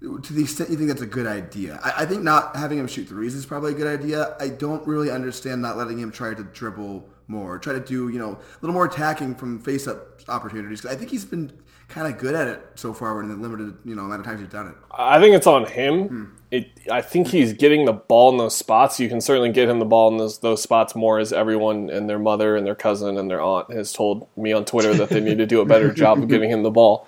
To 0.00 0.32
the 0.32 0.42
extent 0.42 0.70
you 0.70 0.76
think 0.76 0.88
that's 0.88 1.02
a 1.02 1.06
good 1.06 1.26
idea, 1.26 1.80
I, 1.82 2.04
I, 2.04 2.06
think 2.06 2.22
not 2.22 2.54
having 2.54 2.78
him 2.78 2.86
shoot 2.86 3.08
threes 3.08 3.34
is 3.34 3.44
probably 3.44 3.72
a 3.72 3.74
good 3.74 3.88
idea. 3.88 4.36
I 4.38 4.48
don't 4.48 4.86
really 4.86 5.10
understand 5.10 5.60
not 5.60 5.76
letting 5.76 5.98
him 5.98 6.12
try 6.12 6.34
to 6.34 6.44
dribble 6.44 7.08
more, 7.28 7.58
try 7.58 7.74
to 7.74 7.80
do 7.80 8.08
you 8.08 8.18
know 8.18 8.32
a 8.32 8.58
little 8.60 8.74
more 8.74 8.86
attacking 8.86 9.34
from 9.34 9.60
face-up 9.60 10.20
opportunities. 10.28 10.84
I 10.84 10.96
think 10.96 11.10
he's 11.10 11.24
been 11.24 11.52
kind 11.88 12.12
of 12.12 12.18
good 12.18 12.34
at 12.34 12.48
it 12.48 12.66
so 12.74 12.92
far 12.92 13.20
in 13.22 13.28
the 13.28 13.36
limited 13.36 13.76
you 13.84 13.94
know 13.94 14.02
amount 14.02 14.20
of 14.20 14.26
times 14.26 14.40
he's 14.40 14.48
done 14.48 14.68
it. 14.68 14.74
I 14.90 15.20
think 15.20 15.34
it's 15.34 15.46
on 15.46 15.66
him. 15.66 16.08
Hmm. 16.08 16.24
It, 16.50 16.70
I 16.90 17.02
think 17.02 17.28
he's 17.28 17.52
getting 17.52 17.84
the 17.84 17.92
ball 17.92 18.30
in 18.30 18.38
those 18.38 18.56
spots. 18.56 18.98
You 18.98 19.10
can 19.10 19.20
certainly 19.20 19.52
get 19.52 19.68
him 19.68 19.78
the 19.78 19.84
ball 19.84 20.10
in 20.10 20.16
those 20.16 20.38
those 20.38 20.62
spots 20.62 20.94
more 20.94 21.18
as 21.18 21.32
everyone 21.32 21.90
and 21.90 22.08
their 22.08 22.18
mother 22.18 22.56
and 22.56 22.66
their 22.66 22.74
cousin 22.74 23.18
and 23.18 23.30
their 23.30 23.40
aunt 23.40 23.70
has 23.70 23.92
told 23.92 24.26
me 24.36 24.52
on 24.52 24.64
Twitter 24.64 24.94
that 24.94 25.10
they 25.10 25.20
need 25.20 25.38
to 25.38 25.46
do 25.46 25.60
a 25.60 25.66
better 25.66 25.92
job 25.92 26.22
of 26.22 26.28
giving 26.28 26.50
him 26.50 26.62
the 26.62 26.70
ball. 26.70 27.06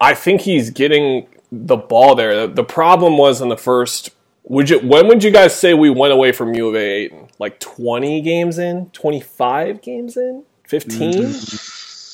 I 0.00 0.14
think 0.14 0.40
he's 0.40 0.70
getting 0.70 1.28
the 1.52 1.76
ball 1.76 2.14
there. 2.14 2.46
The 2.46 2.64
problem 2.64 3.18
was 3.18 3.40
in 3.40 3.48
the 3.48 3.56
first. 3.56 4.10
Would 4.44 4.70
you? 4.70 4.78
When 4.80 5.08
would 5.08 5.24
you 5.24 5.30
guys 5.30 5.58
say 5.58 5.72
we 5.74 5.88
went 5.90 6.12
away 6.12 6.32
from 6.32 6.54
U 6.54 6.68
of 6.68 6.76
A? 6.76 7.10
Like 7.38 7.60
twenty 7.60 8.20
games 8.20 8.58
in, 8.58 8.90
twenty 8.90 9.20
five 9.20 9.80
games 9.80 10.16
in? 10.16 10.44
15? 10.66 11.34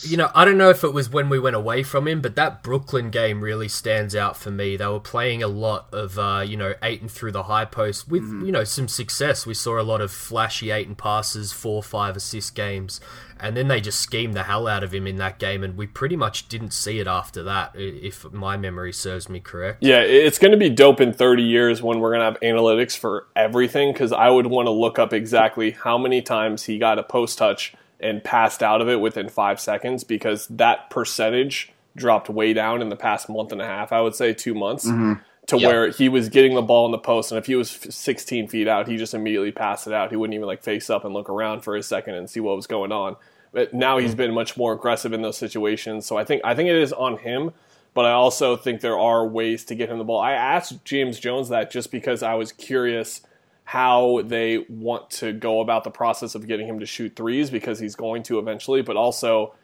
You 0.02 0.16
know, 0.16 0.30
I 0.34 0.44
don't 0.44 0.58
know 0.58 0.70
if 0.70 0.84
it 0.84 0.92
was 0.92 1.10
when 1.10 1.28
we 1.28 1.38
went 1.38 1.56
away 1.56 1.82
from 1.82 2.08
him, 2.08 2.20
but 2.20 2.36
that 2.36 2.62
Brooklyn 2.62 3.10
game 3.10 3.42
really 3.42 3.68
stands 3.68 4.14
out 4.14 4.36
for 4.36 4.50
me. 4.50 4.76
They 4.76 4.86
were 4.86 5.00
playing 5.00 5.42
a 5.42 5.48
lot 5.48 5.92
of, 5.92 6.18
uh, 6.18 6.44
you 6.46 6.56
know, 6.56 6.74
Ayton 6.82 7.08
through 7.08 7.32
the 7.32 7.44
high 7.44 7.64
post 7.64 8.08
with, 8.08 8.22
mm-hmm. 8.22 8.46
you 8.46 8.52
know, 8.52 8.64
some 8.64 8.88
success. 8.88 9.46
We 9.46 9.54
saw 9.54 9.80
a 9.80 9.82
lot 9.82 10.00
of 10.00 10.10
flashy 10.10 10.70
Ayton 10.70 10.94
passes, 10.94 11.52
four, 11.52 11.82
five 11.82 12.16
assist 12.16 12.54
games, 12.54 13.00
and 13.38 13.56
then 13.56 13.68
they 13.68 13.80
just 13.80 14.00
schemed 14.00 14.34
the 14.34 14.44
hell 14.44 14.66
out 14.66 14.82
of 14.82 14.92
him 14.92 15.06
in 15.06 15.16
that 15.16 15.38
game, 15.38 15.64
and 15.64 15.76
we 15.76 15.86
pretty 15.86 16.16
much 16.16 16.48
didn't 16.48 16.72
see 16.72 16.98
it 16.98 17.06
after 17.06 17.42
that, 17.42 17.72
if 17.74 18.30
my 18.32 18.56
memory 18.56 18.92
serves 18.92 19.28
me 19.28 19.40
correct. 19.40 19.82
Yeah, 19.82 20.00
it's 20.00 20.38
going 20.38 20.52
to 20.52 20.58
be 20.58 20.70
dope 20.70 21.00
in 21.00 21.12
30 21.12 21.42
years 21.42 21.82
when 21.82 22.00
we're 22.00 22.10
going 22.10 22.20
to 22.20 22.24
have 22.26 22.40
analytics 22.40 22.96
for 22.96 23.26
everything, 23.34 23.92
because 23.92 24.12
I 24.12 24.28
would 24.28 24.46
want 24.46 24.66
to 24.66 24.72
look 24.72 24.98
up 24.98 25.12
exactly 25.12 25.72
how 25.72 25.98
many 25.98 26.22
times 26.22 26.64
he 26.64 26.78
got 26.78 26.98
a 26.98 27.02
post 27.02 27.38
touch 27.38 27.74
and 28.02 28.22
passed 28.22 28.62
out 28.62 28.80
of 28.80 28.88
it 28.88 29.00
within 29.00 29.28
five 29.28 29.60
seconds 29.60 30.04
because 30.04 30.46
that 30.48 30.90
percentage 30.90 31.72
dropped 31.96 32.28
way 32.28 32.52
down 32.52 32.82
in 32.82 32.88
the 32.88 32.96
past 32.96 33.28
month 33.28 33.52
and 33.52 33.60
a 33.60 33.66
half, 33.66 33.92
I 33.92 34.00
would 34.00 34.14
say 34.14 34.32
two 34.32 34.54
months, 34.54 34.86
mm-hmm. 34.86 35.14
to 35.46 35.58
yep. 35.58 35.68
where 35.68 35.90
he 35.90 36.08
was 36.08 36.28
getting 36.28 36.54
the 36.54 36.62
ball 36.62 36.86
in 36.86 36.92
the 36.92 36.98
post. 36.98 37.30
And 37.32 37.38
if 37.38 37.46
he 37.46 37.56
was 37.56 37.70
16 37.70 38.48
feet 38.48 38.68
out, 38.68 38.88
he 38.88 38.96
just 38.96 39.14
immediately 39.14 39.52
passed 39.52 39.86
it 39.86 39.92
out. 39.92 40.10
He 40.10 40.16
wouldn't 40.16 40.34
even 40.34 40.46
like 40.46 40.62
face 40.62 40.90
up 40.90 41.04
and 41.04 41.12
look 41.14 41.28
around 41.28 41.60
for 41.60 41.76
a 41.76 41.82
second 41.82 42.14
and 42.14 42.28
see 42.28 42.40
what 42.40 42.56
was 42.56 42.66
going 42.66 42.92
on. 42.92 43.16
But 43.52 43.74
now 43.74 43.98
he's 43.98 44.10
mm-hmm. 44.10 44.18
been 44.18 44.34
much 44.34 44.56
more 44.56 44.72
aggressive 44.72 45.12
in 45.12 45.22
those 45.22 45.36
situations. 45.36 46.06
So 46.06 46.16
I 46.16 46.24
think 46.24 46.42
I 46.44 46.54
think 46.54 46.68
it 46.68 46.76
is 46.76 46.92
on 46.92 47.18
him. 47.18 47.52
But 47.92 48.04
I 48.04 48.12
also 48.12 48.56
think 48.56 48.82
there 48.82 48.98
are 48.98 49.26
ways 49.26 49.64
to 49.64 49.74
get 49.74 49.88
him 49.88 49.98
the 49.98 50.04
ball. 50.04 50.20
I 50.20 50.32
asked 50.32 50.84
James 50.84 51.18
Jones 51.18 51.48
that 51.48 51.72
just 51.72 51.90
because 51.90 52.22
I 52.22 52.34
was 52.34 52.52
curious 52.52 53.22
how 53.70 54.20
they 54.24 54.58
want 54.68 55.08
to 55.10 55.32
go 55.32 55.60
about 55.60 55.84
the 55.84 55.90
process 55.92 56.34
of 56.34 56.44
getting 56.44 56.66
him 56.66 56.80
to 56.80 56.86
shoot 56.86 57.14
threes 57.14 57.50
because 57.50 57.78
he's 57.78 57.94
going 57.94 58.20
to 58.20 58.40
eventually, 58.40 58.82
but 58.82 58.96
also 58.96 59.54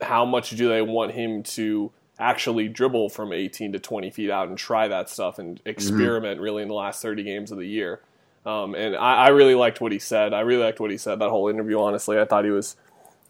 how 0.00 0.24
much 0.24 0.50
do 0.50 0.68
they 0.68 0.80
want 0.80 1.10
him 1.10 1.42
to 1.42 1.90
actually 2.16 2.68
dribble 2.68 3.08
from 3.08 3.32
18 3.32 3.72
to 3.72 3.80
20 3.80 4.10
feet 4.10 4.30
out 4.30 4.46
and 4.46 4.56
try 4.56 4.86
that 4.86 5.10
stuff 5.10 5.40
and 5.40 5.56
mm-hmm. 5.56 5.68
experiment 5.68 6.36
mm-hmm. 6.36 6.44
really 6.44 6.62
in 6.62 6.68
the 6.68 6.74
last 6.74 7.02
30 7.02 7.24
games 7.24 7.50
of 7.50 7.58
the 7.58 7.66
year. 7.66 8.00
Um, 8.44 8.76
and 8.76 8.94
I, 8.94 9.24
I, 9.24 9.28
really 9.30 9.56
liked 9.56 9.80
what 9.80 9.90
he 9.90 9.98
said. 9.98 10.32
I 10.32 10.42
really 10.42 10.62
liked 10.62 10.78
what 10.78 10.92
he 10.92 10.96
said 10.96 11.18
that 11.18 11.30
whole 11.30 11.48
interview. 11.48 11.80
Honestly, 11.80 12.20
I 12.20 12.24
thought 12.24 12.44
he 12.44 12.52
was, 12.52 12.76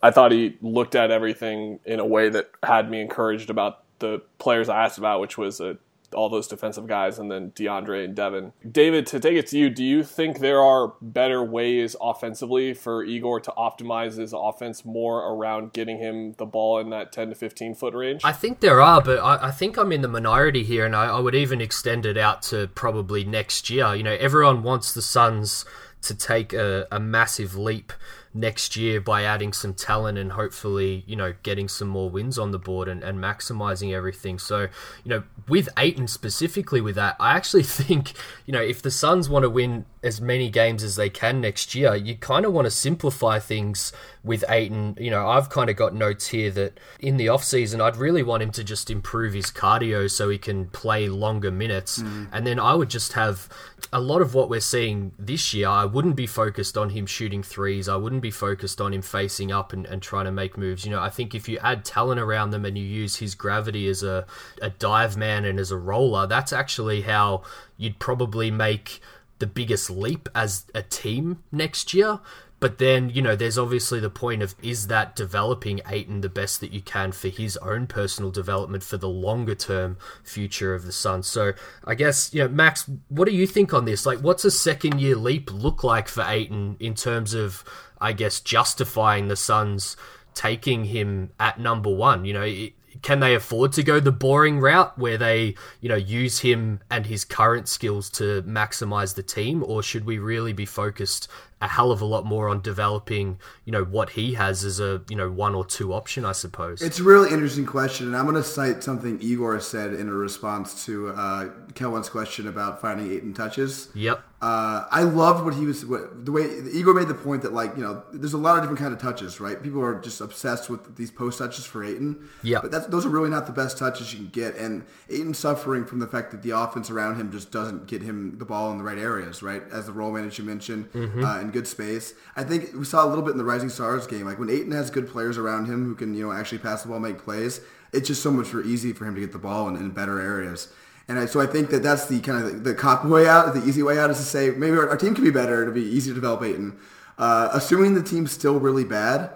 I 0.02 0.10
thought 0.10 0.32
he 0.32 0.58
looked 0.60 0.94
at 0.94 1.10
everything 1.10 1.80
in 1.86 1.98
a 1.98 2.04
way 2.04 2.28
that 2.28 2.50
had 2.62 2.90
me 2.90 3.00
encouraged 3.00 3.48
about 3.48 3.84
the 4.00 4.20
players 4.36 4.68
I 4.68 4.84
asked 4.84 4.98
about, 4.98 5.22
which 5.22 5.38
was 5.38 5.62
a 5.62 5.78
all 6.14 6.28
those 6.28 6.46
defensive 6.46 6.86
guys 6.86 7.18
and 7.18 7.30
then 7.30 7.50
DeAndre 7.52 8.04
and 8.04 8.14
Devin. 8.14 8.52
David, 8.70 9.06
to 9.08 9.20
take 9.20 9.36
it 9.36 9.46
to 9.48 9.58
you, 9.58 9.70
do 9.70 9.84
you 9.84 10.02
think 10.02 10.38
there 10.38 10.60
are 10.60 10.94
better 11.00 11.42
ways 11.42 11.96
offensively 12.00 12.75
for 12.75 13.04
Igor 13.04 13.40
to 13.40 13.52
optimize 13.56 14.16
his 14.16 14.32
offense 14.32 14.84
more 14.84 15.32
around 15.32 15.72
getting 15.72 15.98
him 15.98 16.32
the 16.34 16.46
ball 16.46 16.78
in 16.78 16.90
that 16.90 17.12
10 17.12 17.30
to 17.30 17.34
15 17.34 17.75
foot 17.75 17.94
range? 17.94 18.22
I 18.25 18.32
think 18.32 18.60
there 18.60 18.80
are, 18.80 19.00
but 19.00 19.18
I, 19.18 19.48
I 19.48 19.50
think 19.50 19.76
I'm 19.76 19.92
in 19.92 20.02
the 20.02 20.08
minority 20.08 20.64
here, 20.64 20.86
and 20.86 20.94
I, 20.94 21.06
I 21.06 21.20
would 21.20 21.34
even 21.34 21.60
extend 21.60 22.06
it 22.06 22.16
out 22.16 22.42
to 22.42 22.68
probably 22.68 23.25
next 23.25 23.70
year. 23.70 23.94
You 23.94 24.02
know, 24.02 24.16
everyone 24.18 24.62
wants 24.62 24.92
the 24.92 25.02
Suns 25.02 25.64
to 26.02 26.14
take 26.14 26.52
a, 26.52 26.86
a 26.90 27.00
massive 27.00 27.56
leap 27.56 27.92
next 28.36 28.76
year 28.76 29.00
by 29.00 29.24
adding 29.24 29.52
some 29.52 29.72
talent 29.72 30.18
and 30.18 30.32
hopefully, 30.32 31.02
you 31.06 31.16
know, 31.16 31.34
getting 31.42 31.68
some 31.68 31.88
more 31.88 32.10
wins 32.10 32.38
on 32.38 32.50
the 32.50 32.58
board 32.58 32.86
and, 32.86 33.02
and 33.02 33.18
maximizing 33.18 33.92
everything. 33.94 34.38
So, 34.38 34.68
you 35.04 35.10
know, 35.10 35.22
with 35.48 35.68
Ayton 35.78 36.06
specifically 36.06 36.80
with 36.80 36.94
that, 36.96 37.16
I 37.18 37.34
actually 37.34 37.62
think, 37.64 38.12
you 38.44 38.52
know, 38.52 38.60
if 38.60 38.82
the 38.82 38.90
Suns 38.90 39.28
want 39.28 39.44
to 39.44 39.50
win 39.50 39.86
as 40.02 40.20
many 40.20 40.50
games 40.50 40.84
as 40.84 40.96
they 40.96 41.10
can 41.10 41.40
next 41.40 41.74
year, 41.74 41.96
you 41.96 42.14
kind 42.14 42.44
of 42.44 42.52
want 42.52 42.66
to 42.66 42.70
simplify 42.70 43.38
things 43.38 43.92
with 44.22 44.44
Ayton. 44.48 44.96
You 45.00 45.10
know, 45.10 45.26
I've 45.26 45.48
kind 45.48 45.70
of 45.70 45.76
got 45.76 45.94
notes 45.94 46.28
here 46.28 46.50
that 46.52 46.78
in 47.00 47.16
the 47.16 47.28
off 47.28 47.42
season, 47.42 47.80
I'd 47.80 47.96
really 47.96 48.22
want 48.22 48.42
him 48.42 48.50
to 48.52 48.64
just 48.64 48.90
improve 48.90 49.32
his 49.34 49.46
cardio 49.46 50.10
so 50.10 50.28
he 50.28 50.38
can 50.38 50.66
play 50.66 51.08
longer 51.08 51.50
minutes. 51.50 51.98
Mm. 52.02 52.28
And 52.32 52.46
then 52.46 52.60
I 52.60 52.74
would 52.74 52.90
just 52.90 53.14
have 53.14 53.48
a 53.92 54.00
lot 54.00 54.20
of 54.20 54.34
what 54.34 54.50
we're 54.50 54.60
seeing 54.60 55.12
this 55.18 55.54
year. 55.54 55.68
I 55.68 55.84
wouldn't 55.84 56.16
be 56.16 56.26
focused 56.26 56.76
on 56.76 56.90
him 56.90 57.06
shooting 57.06 57.42
threes. 57.42 57.88
I 57.88 57.96
wouldn't 57.96 58.22
be 58.22 58.25
focused 58.30 58.80
on 58.80 58.92
him 58.92 59.02
facing 59.02 59.52
up 59.52 59.73
and, 59.73 59.87
and 59.87 60.02
trying 60.02 60.25
to 60.26 60.33
make 60.33 60.56
moves. 60.56 60.85
You 60.85 60.90
know, 60.90 61.00
I 61.00 61.11
think 61.11 61.35
if 61.35 61.49
you 61.49 61.59
add 61.59 61.85
talent 61.85 62.21
around 62.21 62.50
them 62.50 62.64
and 62.64 62.76
you 62.76 62.85
use 62.85 63.16
his 63.16 63.35
gravity 63.35 63.88
as 63.88 64.02
a, 64.02 64.26
a 64.61 64.71
dive 64.71 65.16
man 65.16 65.45
and 65.45 65.59
as 65.59 65.71
a 65.71 65.76
roller, 65.76 66.26
that's 66.26 66.52
actually 66.52 67.02
how 67.02 67.42
you'd 67.76 67.99
probably 67.99 68.50
make 68.50 69.00
the 69.38 69.47
biggest 69.47 69.90
leap 69.90 70.28
as 70.35 70.64
a 70.75 70.83
team 70.83 71.42
next 71.52 71.92
year. 71.92 72.21
But 72.59 72.78
then, 72.78 73.11
you 73.11 73.21
know, 73.21 73.37
there's 73.37 73.59
obviously 73.59 74.00
the 74.00 74.09
point 74.09 74.42
of 74.42 74.54
is 74.62 74.87
that 74.87 75.14
developing 75.14 75.83
Ayton 75.87 76.23
the 76.23 76.30
best 76.30 76.61
that 76.61 76.73
you 76.73 76.80
can 76.80 77.12
for 77.12 77.28
his 77.28 77.59
own 77.59 77.87
personal 77.87 78.30
development 78.30 78.83
for 78.83 78.97
the 78.97 79.11
longer 79.11 79.54
term 79.54 79.99
future 80.25 80.75
of 80.75 80.87
the 80.87 80.92
Suns? 80.92 81.26
So 81.26 81.52
I 81.85 81.95
guess, 81.95 82.33
you 82.33 82.42
know, 82.42 82.49
Max, 82.49 82.88
what 83.09 83.28
do 83.28 83.35
you 83.35 83.47
think 83.47 83.75
on 83.75 83.85
this? 83.85 84.06
Like, 84.06 84.21
what's 84.21 84.45
a 84.45 84.50
second 84.50 85.02
year 85.02 85.16
leap 85.16 85.52
look 85.52 85.85
like 85.85 86.09
for 86.09 86.25
Ayton 86.26 86.76
in 86.80 86.95
terms 86.95 87.35
of, 87.35 87.62
I 88.00 88.12
guess, 88.12 88.40
justifying 88.40 89.28
the 89.28 89.36
Suns 89.36 89.96
taking 90.34 90.84
him 90.84 91.30
at 91.40 91.58
number 91.58 91.90
one? 91.90 92.24
You 92.24 92.32
know, 92.34 92.68
can 93.02 93.20
they 93.20 93.34
afford 93.34 93.72
to 93.72 93.82
go 93.82 94.00
the 94.00 94.12
boring 94.12 94.60
route 94.60 94.98
where 94.98 95.18
they, 95.18 95.54
you 95.80 95.88
know, 95.88 95.96
use 95.96 96.40
him 96.40 96.80
and 96.90 97.06
his 97.06 97.24
current 97.24 97.68
skills 97.68 98.10
to 98.10 98.42
maximize 98.42 99.14
the 99.14 99.22
team, 99.22 99.64
or 99.66 99.82
should 99.82 100.04
we 100.04 100.18
really 100.18 100.52
be 100.52 100.66
focused 100.66 101.28
a 101.60 101.68
hell 101.68 101.90
of 101.90 102.02
a 102.02 102.04
lot 102.04 102.26
more 102.26 102.48
on 102.48 102.60
developing, 102.60 103.38
you 103.64 103.72
know, 103.72 103.82
what 103.82 104.10
he 104.10 104.34
has 104.34 104.62
as 104.62 104.78
a, 104.78 105.02
you 105.08 105.16
know, 105.16 105.30
one 105.30 105.54
or 105.54 105.64
two 105.64 105.94
option, 105.94 106.25
I 106.25 106.32
suppose. 106.32 106.82
It's 106.82 106.98
a 106.98 107.02
really 107.02 107.32
interesting 107.32 107.64
question, 107.64 108.06
and 108.06 108.16
I'm 108.16 108.25
going 108.25 108.36
to 108.36 108.42
cite 108.42 108.82
something 108.82 109.18
Igor 109.22 109.58
said 109.60 109.94
in 109.94 110.08
a 110.08 110.12
response 110.12 110.84
to 110.84 111.08
uh, 111.08 111.48
Kelvin's 111.75 112.10
question 112.10 112.46
about 112.46 112.82
finding 112.82 113.10
Ayton 113.10 113.32
touches. 113.32 113.88
Yep. 113.94 114.22
Uh, 114.42 114.86
I 114.90 115.02
loved 115.02 115.46
what 115.46 115.54
he 115.54 115.64
was, 115.64 115.86
what, 115.86 116.26
the 116.26 116.30
way 116.30 116.42
Igor 116.44 116.92
made 116.92 117.08
the 117.08 117.14
point 117.14 117.40
that 117.40 117.54
like 117.54 117.75
you 117.75 117.82
know, 117.82 118.02
there's 118.12 118.34
a 118.34 118.38
lot 118.38 118.58
of 118.58 118.62
different 118.62 118.78
kind 118.78 118.92
of 118.92 119.00
touches, 119.00 119.40
right? 119.40 119.60
People 119.62 119.82
are 119.82 119.98
just 119.98 120.20
obsessed 120.20 120.68
with 120.68 120.96
these 120.96 121.10
post 121.10 121.38
touches 121.38 121.64
for 121.64 121.82
Ayton. 121.82 122.28
Yeah. 122.42 122.58
But 122.60 122.70
that's, 122.70 122.86
those 122.88 123.06
are 123.06 123.08
really 123.08 123.30
not 123.30 123.46
the 123.46 123.52
best 123.52 123.78
touches 123.78 124.12
you 124.12 124.18
can 124.18 124.28
get, 124.28 124.54
and 124.56 124.84
Ayton's 125.08 125.38
suffering 125.38 125.86
from 125.86 126.00
the 126.00 126.06
fact 126.06 126.32
that 126.32 126.42
the 126.42 126.50
offense 126.50 126.90
around 126.90 127.16
him 127.16 127.32
just 127.32 127.50
doesn't 127.50 127.86
get 127.86 128.02
him 128.02 128.36
the 128.36 128.44
ball 128.44 128.70
in 128.72 128.76
the 128.76 128.84
right 128.84 128.98
areas, 128.98 129.42
right? 129.42 129.62
As 129.72 129.86
the 129.86 129.92
role 129.92 130.12
manager 130.12 130.42
mentioned. 130.42 130.92
Mm-hmm. 130.92 131.25
Uh, 131.25 131.40
in 131.46 131.52
good 131.52 131.66
space. 131.66 132.14
I 132.36 132.44
think 132.44 132.74
we 132.74 132.84
saw 132.84 133.04
a 133.04 133.08
little 133.08 133.24
bit 133.24 133.32
in 133.32 133.38
the 133.38 133.44
Rising 133.44 133.68
Stars 133.68 134.06
game. 134.06 134.26
Like 134.26 134.38
when 134.38 134.50
Ayton 134.50 134.72
has 134.72 134.90
good 134.90 135.08
players 135.08 135.38
around 135.38 135.66
him 135.66 135.84
who 135.84 135.94
can, 135.94 136.14
you 136.14 136.26
know, 136.26 136.32
actually 136.32 136.58
pass 136.58 136.82
the 136.82 136.88
ball, 136.88 137.00
make 137.00 137.18
plays, 137.18 137.60
it's 137.92 138.08
just 138.08 138.22
so 138.22 138.30
much 138.30 138.52
more 138.52 138.62
easy 138.62 138.92
for 138.92 139.04
him 139.04 139.14
to 139.14 139.20
get 139.20 139.32
the 139.32 139.38
ball 139.38 139.68
in, 139.68 139.76
in 139.76 139.90
better 139.90 140.20
areas. 140.20 140.72
And 141.08 141.18
I, 141.18 141.26
so 141.26 141.40
I 141.40 141.46
think 141.46 141.70
that 141.70 141.82
that's 141.82 142.06
the 142.06 142.20
kind 142.20 142.44
of 142.44 142.52
the, 142.52 142.72
the 142.72 142.74
cop 142.74 143.04
way 143.04 143.28
out. 143.28 143.54
The 143.54 143.64
easy 143.64 143.82
way 143.82 143.98
out 143.98 144.10
is 144.10 144.18
to 144.18 144.24
say 144.24 144.50
maybe 144.50 144.76
our, 144.76 144.88
our 144.90 144.96
team 144.96 145.14
can 145.14 145.24
be 145.24 145.30
better. 145.30 145.62
It'll 145.62 145.72
be 145.72 145.82
easier 145.82 146.14
to 146.14 146.20
develop 146.20 146.42
Ayton. 146.42 146.78
Uh, 147.16 147.48
assuming 147.52 147.94
the 147.94 148.02
team's 148.02 148.32
still 148.32 148.58
really 148.58 148.84
bad, 148.84 149.30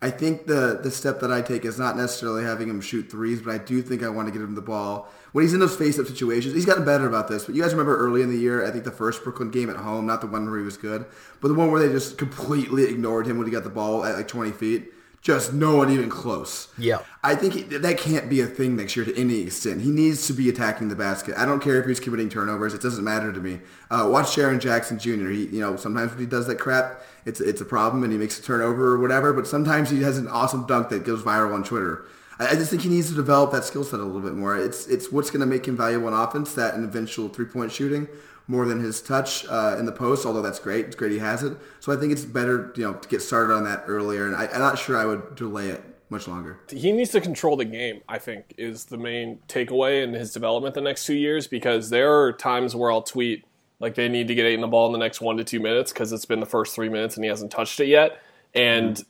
I 0.00 0.10
think 0.10 0.46
the 0.46 0.78
the 0.82 0.90
step 0.90 1.20
that 1.20 1.32
I 1.32 1.42
take 1.42 1.64
is 1.64 1.78
not 1.78 1.96
necessarily 1.96 2.44
having 2.44 2.68
him 2.68 2.80
shoot 2.80 3.10
threes, 3.10 3.42
but 3.42 3.54
I 3.54 3.58
do 3.58 3.82
think 3.82 4.02
I 4.02 4.08
want 4.08 4.28
to 4.28 4.32
get 4.32 4.40
him 4.40 4.54
the 4.54 4.62
ball 4.62 5.10
when 5.36 5.42
he's 5.42 5.52
in 5.52 5.60
those 5.60 5.76
face-up 5.76 6.06
situations. 6.06 6.54
He's 6.54 6.64
gotten 6.64 6.86
better 6.86 7.06
about 7.06 7.28
this. 7.28 7.44
But 7.44 7.54
you 7.54 7.60
guys 7.60 7.72
remember 7.72 7.94
early 7.94 8.22
in 8.22 8.30
the 8.30 8.38
year, 8.38 8.66
I 8.66 8.70
think 8.70 8.84
the 8.84 8.90
first 8.90 9.22
Brooklyn 9.22 9.50
game 9.50 9.68
at 9.68 9.76
home, 9.76 10.06
not 10.06 10.22
the 10.22 10.26
one 10.26 10.48
where 10.48 10.58
he 10.58 10.64
was 10.64 10.78
good, 10.78 11.04
but 11.42 11.48
the 11.48 11.54
one 11.54 11.70
where 11.70 11.86
they 11.86 11.92
just 11.92 12.16
completely 12.16 12.84
ignored 12.84 13.26
him 13.26 13.36
when 13.36 13.46
he 13.46 13.52
got 13.52 13.62
the 13.62 13.68
ball 13.68 14.02
at 14.06 14.16
like 14.16 14.28
20 14.28 14.52
feet. 14.52 14.94
Just 15.20 15.52
no 15.52 15.76
one 15.76 15.90
even 15.90 16.08
close. 16.08 16.68
Yeah. 16.78 17.00
I 17.22 17.34
think 17.34 17.68
that 17.68 17.98
can't 17.98 18.30
be 18.30 18.40
a 18.40 18.46
thing 18.46 18.76
next 18.76 18.96
year 18.96 19.04
to 19.04 19.14
any 19.14 19.40
extent. 19.40 19.82
He 19.82 19.90
needs 19.90 20.26
to 20.28 20.32
be 20.32 20.48
attacking 20.48 20.88
the 20.88 20.96
basket. 20.96 21.34
I 21.36 21.44
don't 21.44 21.60
care 21.60 21.78
if 21.78 21.86
he's 21.86 22.00
committing 22.00 22.30
turnovers. 22.30 22.72
It 22.72 22.80
doesn't 22.80 23.04
matter 23.04 23.30
to 23.30 23.40
me. 23.40 23.60
Uh, 23.90 24.08
watch 24.10 24.28
Jaren 24.28 24.58
Jackson 24.58 24.98
Jr. 24.98 25.28
He, 25.28 25.48
you 25.48 25.60
know, 25.60 25.76
sometimes 25.76 26.12
when 26.12 26.20
he 26.20 26.26
does 26.26 26.46
that 26.46 26.58
crap, 26.58 27.02
it's 27.26 27.42
it's 27.42 27.60
a 27.60 27.66
problem 27.66 28.04
and 28.04 28.10
he 28.10 28.18
makes 28.18 28.38
a 28.38 28.42
turnover 28.42 28.92
or 28.92 28.98
whatever. 28.98 29.34
But 29.34 29.46
sometimes 29.46 29.90
he 29.90 30.00
has 30.00 30.16
an 30.16 30.28
awesome 30.28 30.66
dunk 30.66 30.88
that 30.88 31.04
goes 31.04 31.22
viral 31.22 31.52
on 31.52 31.62
Twitter. 31.62 32.06
I, 32.38 32.48
I 32.48 32.54
just 32.54 32.70
think 32.70 32.82
he 32.82 32.88
needs 32.88 33.08
to 33.10 33.14
develop 33.14 33.52
that 33.52 33.64
skill 33.64 33.84
set 33.84 34.00
a 34.00 34.04
little 34.04 34.20
bit 34.20 34.34
more. 34.34 34.56
It's 34.56 34.86
it's 34.86 35.12
what's 35.12 35.30
going 35.30 35.40
to 35.40 35.46
make 35.46 35.66
him 35.66 35.76
valuable 35.76 36.08
in 36.08 36.14
offense, 36.14 36.54
that 36.54 36.74
and 36.74 36.84
eventual 36.84 37.28
three 37.28 37.46
point 37.46 37.72
shooting 37.72 38.08
more 38.48 38.64
than 38.64 38.80
his 38.80 39.02
touch 39.02 39.44
uh, 39.46 39.76
in 39.78 39.86
the 39.86 39.92
post. 39.92 40.24
Although 40.24 40.42
that's 40.42 40.58
great, 40.60 40.86
it's 40.86 40.96
great 40.96 41.12
he 41.12 41.18
has 41.18 41.42
it. 41.42 41.56
So 41.80 41.92
I 41.92 41.96
think 41.96 42.12
it's 42.12 42.24
better, 42.24 42.72
you 42.76 42.84
know, 42.84 42.94
to 42.94 43.08
get 43.08 43.22
started 43.22 43.54
on 43.54 43.64
that 43.64 43.84
earlier. 43.86 44.26
And 44.26 44.36
I, 44.36 44.46
I'm 44.46 44.60
not 44.60 44.78
sure 44.78 44.96
I 44.96 45.04
would 45.04 45.34
delay 45.34 45.68
it 45.68 45.82
much 46.08 46.28
longer. 46.28 46.60
He 46.70 46.92
needs 46.92 47.10
to 47.10 47.20
control 47.20 47.56
the 47.56 47.64
game, 47.64 48.00
I 48.08 48.18
think, 48.18 48.54
is 48.56 48.84
the 48.84 48.98
main 48.98 49.40
takeaway 49.48 50.04
in 50.04 50.14
his 50.14 50.32
development 50.32 50.74
the 50.74 50.80
next 50.80 51.04
two 51.04 51.14
years 51.14 51.46
because 51.46 51.90
there 51.90 52.12
are 52.12 52.32
times 52.32 52.76
where 52.76 52.90
I'll 52.90 53.02
tweet 53.02 53.44
like 53.80 53.94
they 53.94 54.08
need 54.08 54.28
to 54.28 54.34
get 54.34 54.46
Ayton 54.46 54.60
the 54.60 54.68
ball 54.68 54.86
in 54.86 54.92
the 54.92 54.98
next 54.98 55.20
one 55.20 55.36
to 55.36 55.44
two 55.44 55.60
minutes 55.60 55.92
because 55.92 56.12
it's 56.12 56.24
been 56.24 56.40
the 56.40 56.46
first 56.46 56.74
three 56.74 56.88
minutes 56.88 57.16
and 57.16 57.24
he 57.24 57.28
hasn't 57.28 57.50
touched 57.50 57.80
it 57.80 57.88
yet. 57.88 58.22
And 58.54 59.04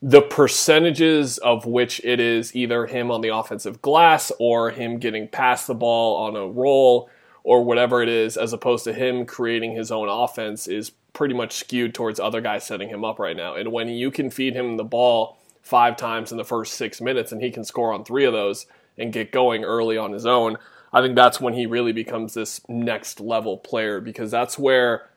the 0.00 0.22
percentages 0.22 1.38
of 1.38 1.66
which 1.66 2.00
it 2.04 2.20
is 2.20 2.54
either 2.54 2.86
him 2.86 3.10
on 3.10 3.20
the 3.20 3.34
offensive 3.34 3.82
glass 3.82 4.30
or 4.38 4.70
him 4.70 4.98
getting 4.98 5.26
past 5.26 5.66
the 5.66 5.74
ball 5.74 6.16
on 6.16 6.36
a 6.36 6.46
roll 6.46 7.10
or 7.42 7.64
whatever 7.64 8.02
it 8.02 8.08
is, 8.08 8.36
as 8.36 8.52
opposed 8.52 8.84
to 8.84 8.92
him 8.92 9.26
creating 9.26 9.74
his 9.74 9.90
own 9.90 10.08
offense, 10.08 10.68
is 10.68 10.90
pretty 11.12 11.34
much 11.34 11.54
skewed 11.54 11.94
towards 11.94 12.20
other 12.20 12.40
guys 12.40 12.64
setting 12.64 12.88
him 12.88 13.04
up 13.04 13.18
right 13.18 13.36
now. 13.36 13.54
And 13.54 13.72
when 13.72 13.88
you 13.88 14.10
can 14.10 14.30
feed 14.30 14.54
him 14.54 14.76
the 14.76 14.84
ball 14.84 15.38
five 15.62 15.96
times 15.96 16.30
in 16.30 16.38
the 16.38 16.44
first 16.44 16.74
six 16.74 17.00
minutes 17.00 17.32
and 17.32 17.42
he 17.42 17.50
can 17.50 17.64
score 17.64 17.92
on 17.92 18.04
three 18.04 18.24
of 18.24 18.32
those 18.32 18.66
and 18.96 19.12
get 19.12 19.32
going 19.32 19.64
early 19.64 19.96
on 19.96 20.12
his 20.12 20.26
own, 20.26 20.58
I 20.92 21.02
think 21.02 21.16
that's 21.16 21.40
when 21.40 21.54
he 21.54 21.66
really 21.66 21.92
becomes 21.92 22.34
this 22.34 22.60
next 22.68 23.20
level 23.20 23.56
player 23.56 24.00
because 24.00 24.30
that's 24.30 24.58
where 24.58 25.08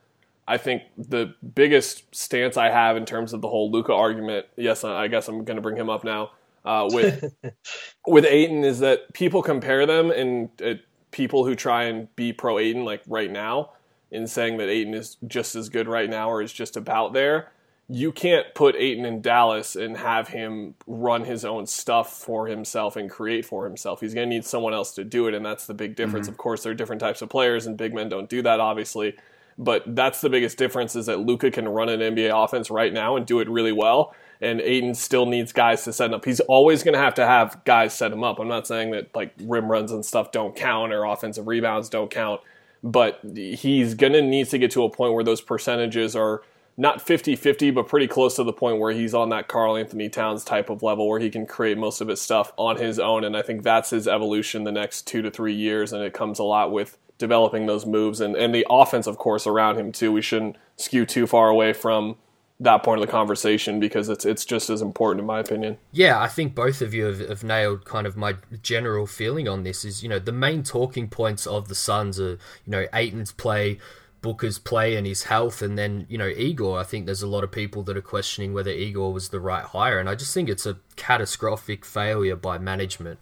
I 0.48 0.57
think 0.57 0.83
the 0.98 1.36
biggest 1.55 2.13
stance 2.13 2.57
I 2.57 2.69
have 2.69 2.98
in 2.98 3.05
terms 3.05 3.33
of 3.33 3.41
the 3.41 3.48
whole 3.48 3.71
Luka 3.71 3.93
argument. 3.93 4.48
Yes, 4.55 4.83
I 4.83 5.07
guess 5.07 5.27
I'm 5.27 5.43
going 5.43 5.55
to 5.55 5.62
bring 5.62 5.77
him 5.77 5.89
up 5.89 6.03
now. 6.03 6.31
Uh, 6.63 6.88
with 6.91 7.33
with 8.07 8.25
Ayton 8.25 8.63
is 8.63 8.79
that 8.79 9.13
people 9.13 9.41
compare 9.41 9.86
them 9.86 10.12
and 10.12 10.50
uh, 10.63 10.74
people 11.12 11.45
who 11.45 11.55
try 11.55 11.86
and 11.86 12.13
be 12.15 12.33
pro 12.33 12.60
Ayton 12.60 12.86
like 12.86 13.01
right 13.07 13.31
now 13.31 13.71
in 14.12 14.27
saying 14.27 14.57
that 14.57 14.69
Ayton 14.69 14.93
is 14.93 15.17
just 15.27 15.55
as 15.55 15.69
good 15.69 15.88
right 15.88 16.10
now 16.10 16.29
or 16.29 16.41
is 16.41 16.53
just 16.53 16.75
about 16.75 17.13
there. 17.13 17.51
You 17.88 18.12
can't 18.12 18.53
put 18.53 18.75
Ayton 18.75 19.05
in 19.05 19.21
Dallas 19.21 19.75
and 19.75 19.98
have 19.98 20.29
him 20.29 20.75
run 20.88 21.25
his 21.25 21.43
own 21.43 21.65
stuff 21.65 22.13
for 22.13 22.48
himself 22.48 22.95
and 22.95 23.10
create 23.10 23.45
for 23.45 23.65
himself. 23.65 24.00
He's 24.00 24.13
going 24.13 24.29
to 24.29 24.33
need 24.33 24.45
someone 24.45 24.74
else 24.74 24.93
to 24.95 25.03
do 25.03 25.27
it, 25.27 25.33
and 25.33 25.45
that's 25.45 25.67
the 25.67 25.74
big 25.74 25.98
difference. 25.98 26.27
Mm-hmm. 26.27 26.33
Of 26.33 26.38
course, 26.38 26.63
there 26.63 26.71
are 26.71 26.75
different 26.75 27.01
types 27.01 27.21
of 27.21 27.27
players, 27.27 27.65
and 27.65 27.75
big 27.75 27.93
men 27.93 28.07
don't 28.07 28.29
do 28.29 28.41
that, 28.43 28.62
obviously. 28.62 29.17
But 29.62 29.96
that's 29.96 30.22
the 30.22 30.30
biggest 30.30 30.58
difference 30.58 30.96
is 30.96 31.06
that 31.06 31.20
Luka 31.20 31.51
can 31.51 31.70
run 31.70 31.88
an 31.88 32.00
NBA 32.00 32.32
offense 32.34 32.72
right 32.72 32.91
now 32.91 33.15
and 33.15 33.27
do 33.27 33.39
it 33.39 33.48
really 33.48 33.72
well. 33.72 34.15
And 34.41 34.60
Ayton 34.60 34.96
still 34.96 35.27
needs 35.27 35.53
guys 35.53 35.84
to 35.84 35.94
set 35.94 36.08
him 36.08 36.15
up. 36.15 36.25
He's 36.25 36.39
always 36.39 36.82
going 36.82 36.96
to 36.96 37.00
have 37.00 37.13
to 37.13 37.27
have 37.27 37.63
guys 37.63 37.94
set 37.94 38.12
him 38.12 38.24
up. 38.24 38.39
I'm 38.39 38.48
not 38.48 38.65
saying 38.65 38.89
that 38.91 39.15
like 39.15 39.36
rim 39.39 39.70
runs 39.70 39.91
and 39.91 40.03
stuff 40.03 40.32
don't 40.32 40.56
count 40.56 40.91
or 40.91 41.06
offensive 41.06 41.46
rebounds 41.46 41.89
don't 41.89 42.10
count, 42.10 42.41
but 42.84 43.20
he's 43.24 43.94
going 43.94 44.13
to 44.13 44.24
need 44.24 44.50
to 44.50 44.58
get 44.58 44.72
to 44.72 44.84
a 44.84 44.89
point 44.89 45.13
where 45.13 45.24
those 45.24 45.41
percentages 45.41 46.15
are 46.15 46.41
not 46.75 47.00
50 47.00 47.36
50, 47.36 47.70
but 47.70 47.88
pretty 47.88 48.08
close 48.08 48.36
to 48.38 48.44
the 48.44 48.53
point 48.53 48.80
where 48.80 48.91
he's 48.91 49.13
on 49.13 49.30
that 49.30 49.48
Karl-Anthony 49.48 50.10
Towns 50.10 50.44
type 50.44 50.72
of 50.72 50.82
level 50.82 51.08
where 51.08 51.20
he 51.20 51.30
can 51.30 51.46
create 51.46 51.77
most 51.77 52.01
of 52.01 52.08
his 52.08 52.20
stuff 52.20 52.51
on 52.58 52.77
his 52.77 52.98
own. 52.98 53.24
And 53.24 53.38
I 53.38 53.44
think 53.44 53.62
that's 53.62 53.91
his 53.91 54.08
evolution 54.08 54.63
the 54.63 54.72
next 54.72 55.06
two 55.06 55.22
to 55.22 55.30
three 55.30 55.53
years. 55.53 55.94
And 55.94 56.01
it 56.01 56.13
comes 56.13 56.39
a 56.39 56.44
lot 56.44 56.72
with 56.72 56.98
developing 57.22 57.68
those 57.68 57.86
moves 57.86 58.20
and, 58.20 58.36
and 58.36 58.54
the 58.54 58.66
offense, 58.70 59.08
of 59.08 59.18
course, 59.18 59.48
around 59.48 59.78
him 59.78 59.94
too. 59.94 60.12
We 60.12 60.22
shouldn't 60.22 60.58
skew 60.75 61.06
too 61.06 61.28
far 61.28 61.48
away 61.48 61.72
from 61.72 62.18
that 62.60 62.84
point 62.84 63.00
of 63.00 63.06
the 63.06 63.12
conversation 63.12 63.80
because 63.80 64.10
it's 64.10 64.25
it's 64.25 64.44
just 64.44 64.70
as 64.70 64.82
important 64.82 65.22
in 65.22 65.25
my 65.25 65.40
opinion. 65.40 65.78
Yeah, 65.92 66.20
I 66.20 66.28
think 66.28 66.54
both 66.54 66.82
of 66.82 66.94
you 66.94 67.06
have, 67.06 67.20
have, 67.20 67.44
nailed 67.44 67.86
kind 67.86 68.06
of 68.06 68.18
my 68.18 68.36
general 68.62 69.08
feeling 69.08 69.48
on 69.48 69.63
this. 69.63 69.86
Is 69.86 70.04
you 70.04 70.10
know 70.10 70.20
the 70.20 70.32
main 70.32 70.63
talking 70.63 71.08
points 71.08 71.48
of 71.48 71.68
the 71.70 71.75
Suns 71.75 72.20
are 72.20 72.38
you 72.66 72.68
know 72.68 72.86
Ayton's 72.94 73.32
play, 73.32 73.80
Booker's 74.22 74.60
play, 74.60 74.96
and 74.96 75.08
his 75.08 75.24
health, 75.24 75.62
and 75.62 75.78
then 75.78 76.06
you 76.10 76.18
know 76.18 76.28
Igor. 76.28 76.80
I 76.80 76.84
think 76.84 77.06
there's 77.06 77.24
a 77.24 77.28
lot 77.28 77.44
of 77.44 77.51
people 77.51 77.84
that 77.84 77.96
are 77.96 78.01
questioning 78.01 78.54
whether 78.54 78.72
Igor 78.72 79.13
was 79.13 79.30
the 79.30 79.40
right 79.40 79.63
hire, 79.63 80.00
and 80.00 80.10
I 80.10 80.16
just 80.16 80.34
think 80.34 80.50
it's 80.50 80.66
a 80.66 80.78
catastrophic 80.96 81.86
failure 81.86 82.36
by 82.36 82.58
management 82.58 83.20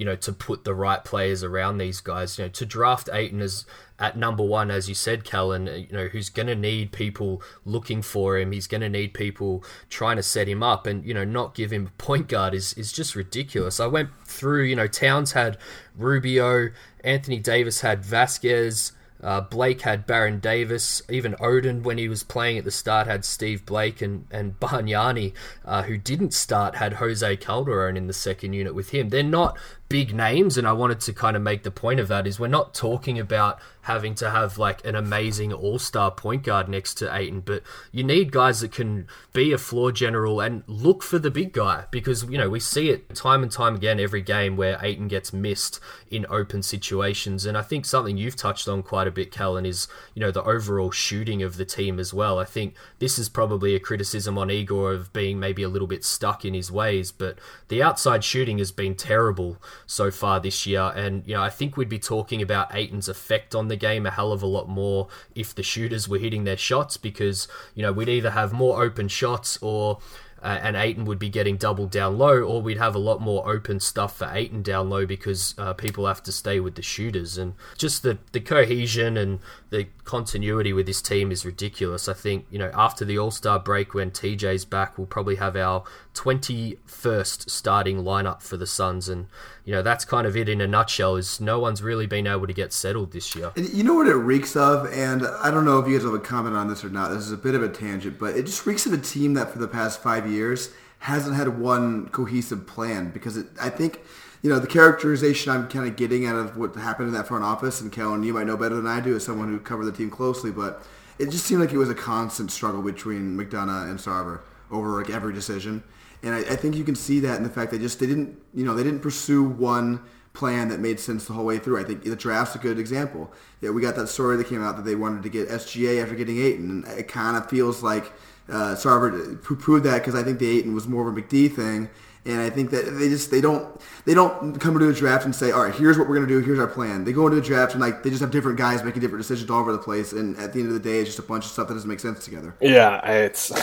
you 0.00 0.06
know, 0.06 0.16
to 0.16 0.32
put 0.32 0.64
the 0.64 0.74
right 0.74 1.04
players 1.04 1.44
around 1.44 1.76
these 1.76 2.00
guys. 2.00 2.38
You 2.38 2.46
know, 2.46 2.48
to 2.48 2.64
draft 2.64 3.10
Ayton 3.12 3.42
as 3.42 3.66
at 3.98 4.16
number 4.16 4.42
one, 4.42 4.70
as 4.70 4.88
you 4.88 4.94
said, 4.94 5.24
Kellan, 5.24 5.66
you 5.66 5.92
know, 5.92 6.06
who's 6.06 6.30
going 6.30 6.46
to 6.46 6.54
need 6.54 6.90
people 6.90 7.42
looking 7.66 8.00
for 8.00 8.38
him. 8.38 8.50
He's 8.50 8.66
going 8.66 8.80
to 8.80 8.88
need 8.88 9.12
people 9.12 9.62
trying 9.90 10.16
to 10.16 10.22
set 10.22 10.48
him 10.48 10.62
up, 10.62 10.86
and 10.86 11.04
you 11.04 11.12
know, 11.12 11.24
not 11.24 11.54
give 11.54 11.70
him 11.70 11.88
a 11.88 12.02
point 12.02 12.28
guard 12.28 12.54
is 12.54 12.72
is 12.72 12.92
just 12.92 13.14
ridiculous. 13.14 13.78
I 13.78 13.88
went 13.88 14.08
through, 14.24 14.64
you 14.64 14.74
know, 14.74 14.86
Towns 14.86 15.32
had 15.32 15.58
Rubio, 15.94 16.70
Anthony 17.04 17.38
Davis 17.38 17.82
had 17.82 18.02
Vasquez. 18.02 18.92
Uh, 19.22 19.40
Blake 19.40 19.82
had 19.82 20.06
Baron 20.06 20.40
Davis. 20.40 21.02
Even 21.10 21.34
Oden, 21.34 21.82
when 21.82 21.98
he 21.98 22.08
was 22.08 22.22
playing 22.22 22.58
at 22.58 22.64
the 22.64 22.70
start, 22.70 23.06
had 23.06 23.24
Steve 23.24 23.66
Blake 23.66 24.00
and, 24.00 24.26
and 24.30 24.58
Bargnani, 24.60 25.34
uh, 25.64 25.82
who 25.82 25.98
didn't 25.98 26.32
start, 26.32 26.76
had 26.76 26.94
Jose 26.94 27.36
Calderon 27.36 27.96
in 27.96 28.06
the 28.06 28.12
second 28.12 28.54
unit 28.54 28.74
with 28.74 28.90
him. 28.90 29.10
They're 29.10 29.22
not 29.22 29.58
big 29.90 30.14
names, 30.14 30.56
and 30.56 30.66
I 30.66 30.72
wanted 30.72 31.00
to 31.00 31.12
kind 31.12 31.36
of 31.36 31.42
make 31.42 31.64
the 31.64 31.70
point 31.70 32.00
of 32.00 32.08
that 32.08 32.26
is 32.26 32.40
we're 32.40 32.46
not 32.46 32.72
talking 32.72 33.18
about 33.18 33.60
having 33.82 34.14
to 34.14 34.30
have 34.30 34.56
like 34.56 34.84
an 34.86 34.94
amazing 34.94 35.52
all-star 35.52 36.10
point 36.10 36.42
guard 36.42 36.68
next 36.68 36.94
to 36.94 37.12
Ayton 37.14 37.40
but 37.40 37.62
you 37.90 38.04
need 38.04 38.30
guys 38.30 38.60
that 38.60 38.70
can 38.70 39.08
be 39.32 39.52
a 39.52 39.58
floor 39.58 39.90
general 39.90 40.38
and 40.38 40.62
look 40.66 41.02
for 41.02 41.18
the 41.18 41.30
big 41.30 41.52
guy 41.52 41.84
because 41.90 42.24
you 42.24 42.36
know 42.36 42.50
we 42.50 42.60
see 42.60 42.90
it 42.90 43.14
time 43.14 43.42
and 43.42 43.50
time 43.50 43.74
again 43.74 43.98
every 43.98 44.20
game 44.20 44.56
where 44.56 44.78
Ayton 44.82 45.08
gets 45.08 45.32
missed 45.32 45.80
in 46.10 46.26
open 46.28 46.62
situations, 46.62 47.46
and 47.46 47.56
I 47.56 47.62
think 47.62 47.86
something 47.86 48.16
you've 48.16 48.36
touched 48.36 48.68
on 48.68 48.82
quite 48.82 49.06
a 49.06 49.10
bit, 49.12 49.30
Kellan, 49.30 49.64
is 49.64 49.88
you 50.14 50.20
know 50.20 50.30
the 50.30 50.42
overall 50.42 50.90
shooting 50.90 51.42
of 51.42 51.56
the 51.56 51.64
team 51.64 51.98
as 51.98 52.12
well. 52.12 52.38
I 52.38 52.44
think 52.44 52.74
this 52.98 53.18
is 53.18 53.28
probably 53.28 53.74
a 53.74 53.80
criticism 53.80 54.36
on 54.36 54.50
Igor 54.50 54.92
of 54.92 55.12
being 55.12 55.38
maybe 55.38 55.62
a 55.62 55.68
little 55.68 55.88
bit 55.88 56.04
stuck 56.04 56.44
in 56.44 56.54
his 56.54 56.70
ways, 56.70 57.12
but 57.12 57.38
the 57.68 57.82
outside 57.82 58.24
shooting 58.24 58.58
has 58.58 58.72
been 58.72 58.94
terrible 58.94 59.58
so 59.86 60.10
far 60.10 60.40
this 60.40 60.66
year. 60.66 60.92
And, 60.94 61.26
you 61.26 61.34
know, 61.34 61.42
I 61.42 61.50
think 61.50 61.76
we'd 61.76 61.88
be 61.88 61.98
talking 61.98 62.42
about 62.42 62.74
Ayton's 62.74 63.08
effect 63.08 63.54
on 63.54 63.68
the 63.68 63.76
game 63.76 64.06
a 64.06 64.10
hell 64.10 64.32
of 64.32 64.42
a 64.42 64.46
lot 64.46 64.68
more 64.68 65.08
if 65.34 65.54
the 65.54 65.62
shooters 65.62 66.08
were 66.08 66.18
hitting 66.18 66.44
their 66.44 66.56
shots 66.56 66.96
because, 66.96 67.48
you 67.74 67.82
know, 67.82 67.92
we'd 67.92 68.08
either 68.08 68.30
have 68.30 68.52
more 68.52 68.82
open 68.82 69.08
shots 69.08 69.58
or 69.60 69.98
uh, 70.42 70.58
and 70.62 70.76
Ayton 70.76 71.04
would 71.04 71.18
be 71.18 71.28
getting 71.28 71.56
doubled 71.56 71.90
down 71.90 72.16
low, 72.16 72.40
or 72.40 72.62
we'd 72.62 72.78
have 72.78 72.94
a 72.94 72.98
lot 72.98 73.20
more 73.20 73.48
open 73.48 73.78
stuff 73.78 74.16
for 74.16 74.30
Ayton 74.32 74.62
down 74.62 74.88
low 74.88 75.04
because 75.04 75.54
uh, 75.58 75.74
people 75.74 76.06
have 76.06 76.22
to 76.22 76.32
stay 76.32 76.60
with 76.60 76.76
the 76.76 76.82
shooters. 76.82 77.36
And 77.36 77.54
just 77.76 78.02
the, 78.02 78.18
the 78.32 78.40
cohesion 78.40 79.16
and 79.16 79.40
the 79.68 79.88
continuity 80.10 80.72
with 80.72 80.86
this 80.86 81.00
team 81.00 81.30
is 81.30 81.46
ridiculous. 81.46 82.08
I 82.08 82.14
think, 82.14 82.44
you 82.50 82.58
know, 82.58 82.72
after 82.74 83.04
the 83.04 83.16
All 83.16 83.30
Star 83.30 83.60
break, 83.60 83.94
when 83.94 84.10
TJ's 84.10 84.64
back, 84.64 84.98
we'll 84.98 85.06
probably 85.06 85.36
have 85.36 85.54
our 85.54 85.84
21st 86.14 87.48
starting 87.48 88.02
lineup 88.02 88.42
for 88.42 88.56
the 88.56 88.66
Suns. 88.66 89.08
And, 89.08 89.28
you 89.64 89.72
know, 89.72 89.82
that's 89.82 90.04
kind 90.04 90.26
of 90.26 90.36
it 90.36 90.48
in 90.48 90.60
a 90.60 90.66
nutshell, 90.66 91.14
is 91.14 91.40
no 91.40 91.60
one's 91.60 91.80
really 91.80 92.08
been 92.08 92.26
able 92.26 92.48
to 92.48 92.52
get 92.52 92.72
settled 92.72 93.12
this 93.12 93.36
year. 93.36 93.52
You 93.54 93.84
know 93.84 93.94
what 93.94 94.08
it 94.08 94.14
reeks 94.14 94.56
of? 94.56 94.92
And 94.92 95.24
I 95.24 95.52
don't 95.52 95.64
know 95.64 95.78
if 95.78 95.86
you 95.86 95.96
guys 95.96 96.04
have 96.04 96.14
a 96.14 96.18
comment 96.18 96.56
on 96.56 96.66
this 96.66 96.84
or 96.84 96.90
not. 96.90 97.10
This 97.10 97.22
is 97.22 97.30
a 97.30 97.36
bit 97.36 97.54
of 97.54 97.62
a 97.62 97.68
tangent, 97.68 98.18
but 98.18 98.36
it 98.36 98.46
just 98.46 98.66
reeks 98.66 98.86
of 98.86 98.92
a 98.92 98.98
team 98.98 99.34
that 99.34 99.52
for 99.52 99.60
the 99.60 99.68
past 99.68 100.02
five 100.02 100.28
years 100.28 100.70
hasn't 100.98 101.36
had 101.36 101.60
one 101.60 102.08
cohesive 102.08 102.66
plan 102.66 103.10
because 103.10 103.36
it, 103.36 103.46
I 103.62 103.70
think 103.70 104.00
you 104.42 104.48
know, 104.48 104.58
the 104.58 104.66
characterization 104.66 105.52
I'm 105.52 105.68
kind 105.68 105.86
of 105.86 105.96
getting 105.96 106.26
out 106.26 106.36
of 106.36 106.56
what 106.56 106.74
happened 106.74 107.08
in 107.08 107.14
that 107.14 107.28
front 107.28 107.44
office, 107.44 107.80
and 107.80 107.92
Kellan, 107.92 108.22
you 108.22 108.32
might 108.32 108.46
know 108.46 108.56
better 108.56 108.76
than 108.76 108.86
I 108.86 109.00
do 109.00 109.16
as 109.16 109.24
someone 109.24 109.48
who 109.48 109.58
covered 109.58 109.84
the 109.84 109.92
team 109.92 110.10
closely, 110.10 110.50
but 110.50 110.82
it 111.18 111.30
just 111.30 111.44
seemed 111.44 111.60
like 111.60 111.72
it 111.72 111.78
was 111.78 111.90
a 111.90 111.94
constant 111.94 112.50
struggle 112.50 112.80
between 112.80 113.36
McDonough 113.36 113.90
and 113.90 113.98
Sarver 113.98 114.40
over 114.70 114.98
like 114.98 115.10
every 115.10 115.34
decision. 115.34 115.82
And 116.22 116.34
I, 116.34 116.38
I 116.38 116.56
think 116.56 116.76
you 116.76 116.84
can 116.84 116.94
see 116.94 117.20
that 117.20 117.36
in 117.36 117.42
the 117.42 117.50
fact 117.50 117.70
they 117.70 117.78
just 117.78 118.00
they 118.00 118.06
didn't 118.06 118.38
you 118.54 118.64
know 118.64 118.74
they 118.74 118.82
didn't 118.82 119.00
pursue 119.00 119.42
one 119.42 120.00
plan 120.32 120.68
that 120.68 120.80
made 120.80 121.00
sense 121.00 121.26
the 121.26 121.32
whole 121.32 121.44
way 121.44 121.58
through. 121.58 121.78
I 121.78 121.84
think 121.84 122.04
the 122.04 122.16
draft's 122.16 122.54
a 122.54 122.58
good 122.58 122.78
example. 122.78 123.32
Yeah, 123.60 123.70
we 123.70 123.82
got 123.82 123.96
that 123.96 124.08
story 124.08 124.36
that 124.36 124.46
came 124.46 124.62
out 124.62 124.76
that 124.76 124.84
they 124.84 124.94
wanted 124.94 125.22
to 125.24 125.28
get 125.28 125.48
SGA 125.48 126.02
after 126.02 126.14
getting 126.14 126.38
Ayton, 126.38 126.84
and 126.84 126.98
it 126.98 127.08
kind 127.08 127.36
of 127.36 127.50
feels 127.50 127.82
like 127.82 128.12
uh, 128.48 128.74
Sarver 128.74 129.42
poo-pooed 129.42 129.82
that 129.82 129.98
because 129.98 130.14
I 130.14 130.22
think 130.22 130.38
the 130.38 130.48
Ayton 130.48 130.74
was 130.74 130.86
more 130.86 131.08
of 131.08 131.16
a 131.16 131.20
McD 131.20 131.52
thing 131.52 131.90
and 132.26 132.38
I 132.38 132.50
think 132.50 132.70
that 132.70 132.84
they 132.98 133.08
just 133.08 133.30
they 133.30 133.40
don't 133.40 133.80
they 134.04 134.12
don't 134.12 134.60
come 134.60 134.74
into 134.74 134.88
a 134.88 134.92
draft 134.92 135.24
and 135.24 135.34
say, 135.34 135.52
all 135.52 135.64
right, 135.64 135.74
here's 135.74 135.98
what 135.98 136.08
we're 136.08 136.16
gonna 136.16 136.26
do, 136.26 136.40
here's 136.40 136.58
our 136.58 136.66
plan. 136.66 137.04
They 137.04 137.12
go 137.12 137.26
into 137.26 137.38
a 137.38 137.42
draft 137.42 137.72
and 137.72 137.80
like 137.80 138.02
they 138.02 138.10
just 138.10 138.20
have 138.20 138.30
different 138.30 138.58
guys 138.58 138.84
making 138.84 139.00
different 139.00 139.22
decisions 139.22 139.50
all 139.50 139.60
over 139.60 139.72
the 139.72 139.78
place, 139.78 140.12
and 140.12 140.36
at 140.38 140.52
the 140.52 140.60
end 140.60 140.68
of 140.68 140.74
the 140.74 140.80
day, 140.80 140.98
it's 140.98 141.08
just 141.08 141.18
a 141.18 141.22
bunch 141.22 141.46
of 141.46 141.50
stuff 141.50 141.68
that 141.68 141.74
doesn't 141.74 141.88
make 141.88 142.00
sense 142.00 142.24
together. 142.24 142.54
Yeah, 142.60 143.00
it's. 143.08 143.52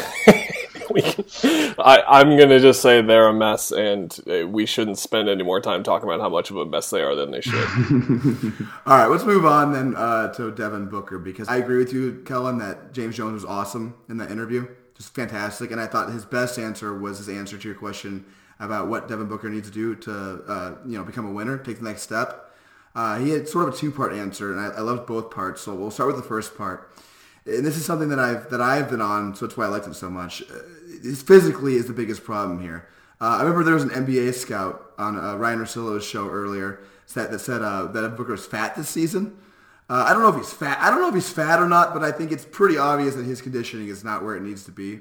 I, 0.99 2.03
I'm 2.07 2.37
gonna 2.37 2.59
just 2.59 2.81
say 2.81 3.01
they're 3.01 3.27
a 3.27 3.33
mess, 3.33 3.71
and 3.71 4.17
uh, 4.27 4.47
we 4.47 4.65
shouldn't 4.65 4.97
spend 4.97 5.29
any 5.29 5.43
more 5.43 5.61
time 5.61 5.83
talking 5.83 6.09
about 6.09 6.21
how 6.21 6.29
much 6.29 6.49
of 6.49 6.57
a 6.57 6.65
mess 6.65 6.89
they 6.89 7.01
are 7.01 7.13
than 7.13 7.29
they 7.29 7.41
should. 7.41 7.53
all 8.85 8.97
right, 8.97 9.07
let's 9.07 9.23
move 9.23 9.45
on 9.45 9.73
then 9.73 9.95
uh, 9.95 10.33
to 10.33 10.51
Devin 10.51 10.87
Booker 10.87 11.19
because 11.19 11.47
I 11.47 11.57
agree 11.57 11.77
with 11.77 11.93
you, 11.93 12.23
Kellan, 12.25 12.57
that 12.59 12.93
James 12.93 13.15
Jones 13.15 13.33
was 13.33 13.45
awesome 13.45 13.95
in 14.09 14.17
that 14.17 14.31
interview, 14.31 14.67
just 14.95 15.13
fantastic, 15.13 15.69
and 15.71 15.79
I 15.79 15.85
thought 15.85 16.11
his 16.11 16.25
best 16.25 16.57
answer 16.57 16.97
was 16.97 17.19
his 17.19 17.29
answer 17.29 17.57
to 17.57 17.67
your 17.67 17.77
question 17.77 18.25
about 18.59 18.87
what 18.87 19.07
Devin 19.07 19.27
Booker 19.27 19.49
needs 19.49 19.67
to 19.67 19.73
do 19.73 19.95
to 19.95 20.43
uh, 20.47 20.75
you 20.85 20.97
know 20.97 21.03
become 21.03 21.25
a 21.25 21.31
winner, 21.31 21.57
take 21.57 21.77
the 21.79 21.83
next 21.83 22.01
step. 22.01 22.55
Uh, 22.95 23.19
he 23.19 23.29
had 23.29 23.47
sort 23.47 23.67
of 23.67 23.75
a 23.75 23.77
two-part 23.77 24.11
answer, 24.13 24.51
and 24.51 24.59
I, 24.59 24.77
I 24.77 24.81
loved 24.81 25.05
both 25.05 25.29
parts. 25.29 25.61
So 25.61 25.75
we'll 25.75 25.91
start 25.91 26.07
with 26.07 26.15
the 26.15 26.27
first 26.27 26.57
part. 26.57 26.91
And 27.45 27.63
this 27.65 27.77
is 27.77 27.85
something 27.85 28.09
that 28.09 28.19
I've 28.19 28.49
that 28.49 28.61
I've 28.61 28.89
been 28.89 29.01
on, 29.01 29.35
so 29.35 29.45
that's 29.45 29.57
why 29.57 29.65
I 29.65 29.67
liked 29.69 29.87
it 29.87 29.95
so 29.95 30.09
much. 30.09 30.41
Uh, 30.41 31.13
physically 31.25 31.75
is 31.75 31.85
the 31.85 31.93
biggest 31.93 32.23
problem 32.23 32.61
here. 32.61 32.87
Uh, 33.19 33.37
I 33.37 33.39
remember 33.39 33.63
there 33.63 33.73
was 33.73 33.83
an 33.83 33.89
NBA 33.89 34.33
scout 34.33 34.91
on 34.97 35.17
uh, 35.17 35.35
Ryen 35.35 35.59
Russillo's 35.59 36.05
show 36.05 36.29
earlier 36.29 36.79
that, 37.13 37.31
that 37.31 37.39
said 37.39 37.61
uh, 37.61 37.85
that 37.87 38.15
Booker 38.15 38.37
fat 38.37 38.75
this 38.75 38.89
season. 38.89 39.37
Uh, 39.89 40.05
I 40.07 40.13
don't 40.13 40.21
know 40.21 40.29
if 40.29 40.35
he's 40.35 40.51
fat. 40.51 40.77
I 40.79 40.89
don't 40.89 41.01
know 41.01 41.07
if 41.07 41.15
he's 41.15 41.29
fat 41.29 41.59
or 41.59 41.67
not, 41.67 41.93
but 41.93 42.03
I 42.03 42.11
think 42.11 42.31
it's 42.31 42.45
pretty 42.45 42.77
obvious 42.77 43.15
that 43.15 43.23
his 43.23 43.41
conditioning 43.41 43.87
is 43.87 44.03
not 44.03 44.23
where 44.23 44.35
it 44.35 44.41
needs 44.41 44.65
to 44.65 44.71
be. 44.71 44.99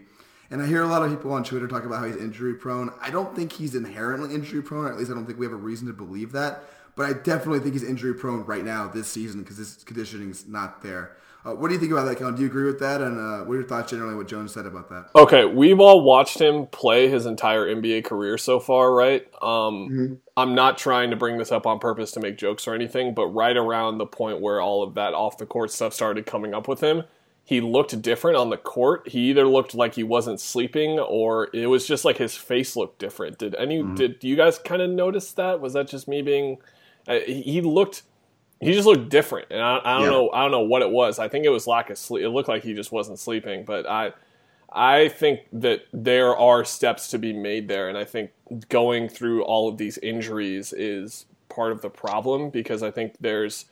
And 0.51 0.63
I 0.63 0.67
hear 0.67 0.83
a 0.83 0.87
lot 0.87 1.03
of 1.03 1.11
people 1.11 1.33
on 1.33 1.45
Twitter 1.45 1.67
talk 1.67 1.85
about 1.85 1.99
how 2.01 2.07
he's 2.07 2.17
injury 2.17 2.55
prone. 2.55 2.93
I 3.01 3.11
don't 3.11 3.35
think 3.35 3.53
he's 3.53 3.75
inherently 3.75 4.35
injury 4.35 4.63
prone, 4.63 4.87
or 4.87 4.93
at 4.93 4.99
least 4.99 5.11
I 5.11 5.15
don't 5.15 5.27
think 5.27 5.39
we 5.39 5.47
have 5.47 5.53
a 5.53 5.57
reason 5.57 5.87
to 5.89 5.93
believe 5.93 6.33
that. 6.33 6.65
but 6.95 7.05
I 7.05 7.13
definitely 7.13 7.61
think 7.61 7.75
he's 7.75 7.85
injury 7.85 8.15
prone 8.15 8.45
right 8.45 8.65
now 8.65 8.89
this 8.89 9.07
season 9.07 9.43
because 9.43 9.59
his 9.59 9.85
conditioning's 9.85 10.47
not 10.49 10.83
there. 10.83 11.17
Uh, 11.47 11.55
what 11.55 11.69
do 11.69 11.75
you 11.75 11.81
think 11.81 11.93
about 11.93 12.07
that, 12.07 12.19
Kellan? 12.19 12.35
Do 12.35 12.43
you 12.43 12.49
agree 12.49 12.65
with 12.65 12.81
that? 12.81 13.01
And 13.01 13.21
uh, 13.21 13.45
what 13.45 13.53
are 13.53 13.61
your 13.61 13.69
thoughts 13.69 13.93
generally 13.93 14.17
what 14.17 14.27
Jones 14.27 14.53
said 14.53 14.67
about 14.67 14.89
that? 14.89 15.11
Okay, 15.15 15.45
we've 15.45 15.79
all 15.79 16.03
watched 16.03 16.41
him 16.41 16.67
play 16.67 17.09
his 17.09 17.25
entire 17.25 17.67
NBA 17.67 18.05
career 18.05 18.37
so 18.37 18.59
far, 18.59 18.93
right? 18.93 19.23
Um, 19.41 19.89
mm-hmm. 19.89 20.15
I'm 20.37 20.57
not 20.57 20.77
trying 20.77 21.11
to 21.11 21.17
bring 21.17 21.39
this 21.39 21.53
up 21.53 21.65
on 21.65 21.79
purpose 21.79 22.11
to 22.13 22.21
make 22.21 22.37
jokes 22.37 22.67
or 22.67 22.75
anything, 22.75 23.15
but 23.15 23.29
right 23.29 23.57
around 23.57 23.99
the 23.99 24.07
point 24.07 24.41
where 24.41 24.61
all 24.61 24.83
of 24.83 24.95
that 24.95 25.15
off 25.15 25.39
the 25.39 25.47
court 25.47 25.71
stuff 25.71 25.95
started 25.95 26.27
coming 26.27 26.53
up 26.53 26.67
with 26.67 26.81
him, 26.81 27.05
he 27.47 27.61
looked 27.61 28.03
different 28.03 28.37
on 28.37 28.51
the 28.51 28.57
court. 28.57 29.09
He 29.09 29.31
either 29.31 29.47
looked 29.47 29.73
like 29.73 29.95
he 29.95 30.03
wasn't 30.03 30.41
sleeping 30.41 30.99
or 30.99 31.49
it 31.55 31.69
was 31.69 31.87
just 31.87 32.05
like 32.05 32.19
his 32.19 32.35
face 32.35 32.75
looked 32.75 32.99
different. 32.99 33.39
Did 33.39 33.55
any 33.55 33.79
mm-hmm. 33.79 33.95
did 33.95 34.25
you 34.25 34.35
guys 34.35 34.59
kind 34.59 34.83
of 34.83 34.91
notice 34.91 35.33
that? 35.33 35.61
Was 35.61 35.73
that 35.75 35.89
just 35.89 36.09
me 36.09 36.23
being 36.23 36.59
uh, 37.07 37.21
he 37.21 37.61
looked 37.61 38.03
he 38.61 38.73
just 38.73 38.87
looked 38.87 39.11
different, 39.11 39.49
and 39.51 39.61
I, 39.61 39.81
I 39.85 39.93
don't 39.95 40.03
yeah. 40.03 40.11
know. 40.11 40.31
I 40.31 40.43
don't 40.43 40.51
know 40.51 40.63
what 40.63 40.83
it 40.83 40.91
was. 40.91 41.19
I 41.19 41.29
think 41.29 41.45
it 41.45 41.51
was 41.51 41.67
lack 41.67 41.91
of 41.91 41.99
sleep. 41.99 42.25
It 42.25 42.31
looked 42.31 42.49
like 42.49 42.65
he 42.65 42.75
just 42.75 42.91
wasn't 42.91 43.19
sleeping. 43.19 43.65
But 43.65 43.87
I, 43.87 44.13
I 44.73 45.09
think 45.09 45.41
that 45.53 45.83
there 45.93 46.37
are 46.37 46.65
steps 46.65 47.09
to 47.09 47.19
be 47.19 47.33
made 47.33 47.69
there, 47.69 47.89
and 47.89 47.99
I 47.99 48.05
think 48.05 48.31
going 48.69 49.09
through 49.09 49.45
all 49.45 49.69
of 49.69 49.77
these 49.77 49.99
injuries 49.99 50.73
is 50.73 51.27
part 51.49 51.71
of 51.71 51.83
the 51.83 51.91
problem 51.91 52.51
because 52.51 52.83
I 52.83 52.91
think 52.91 53.15
there's 53.21 53.67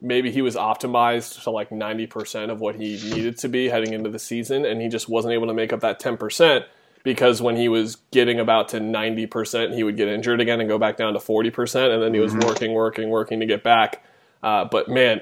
maybe 0.00 0.30
he 0.30 0.42
was 0.42 0.56
optimized 0.56 1.42
to 1.42 1.50
like 1.50 1.70
90% 1.70 2.50
of 2.50 2.60
what 2.60 2.76
he 2.76 3.00
needed 3.12 3.38
to 3.38 3.48
be 3.48 3.68
heading 3.68 3.92
into 3.92 4.10
the 4.10 4.18
season 4.18 4.64
and 4.64 4.80
he 4.80 4.88
just 4.88 5.08
wasn't 5.08 5.32
able 5.32 5.46
to 5.46 5.54
make 5.54 5.72
up 5.72 5.80
that 5.80 6.00
10% 6.00 6.64
because 7.02 7.40
when 7.40 7.56
he 7.56 7.68
was 7.68 7.96
getting 8.10 8.40
about 8.40 8.68
to 8.68 8.80
90% 8.80 9.74
he 9.74 9.82
would 9.82 9.96
get 9.96 10.08
injured 10.08 10.40
again 10.40 10.60
and 10.60 10.68
go 10.68 10.78
back 10.78 10.96
down 10.96 11.12
to 11.12 11.18
40% 11.18 11.92
and 11.92 12.02
then 12.02 12.14
he 12.14 12.20
was 12.20 12.32
mm-hmm. 12.32 12.46
working 12.46 12.72
working 12.72 13.10
working 13.10 13.40
to 13.40 13.46
get 13.46 13.62
back 13.62 14.04
uh, 14.42 14.64
but 14.64 14.88
man, 14.88 15.20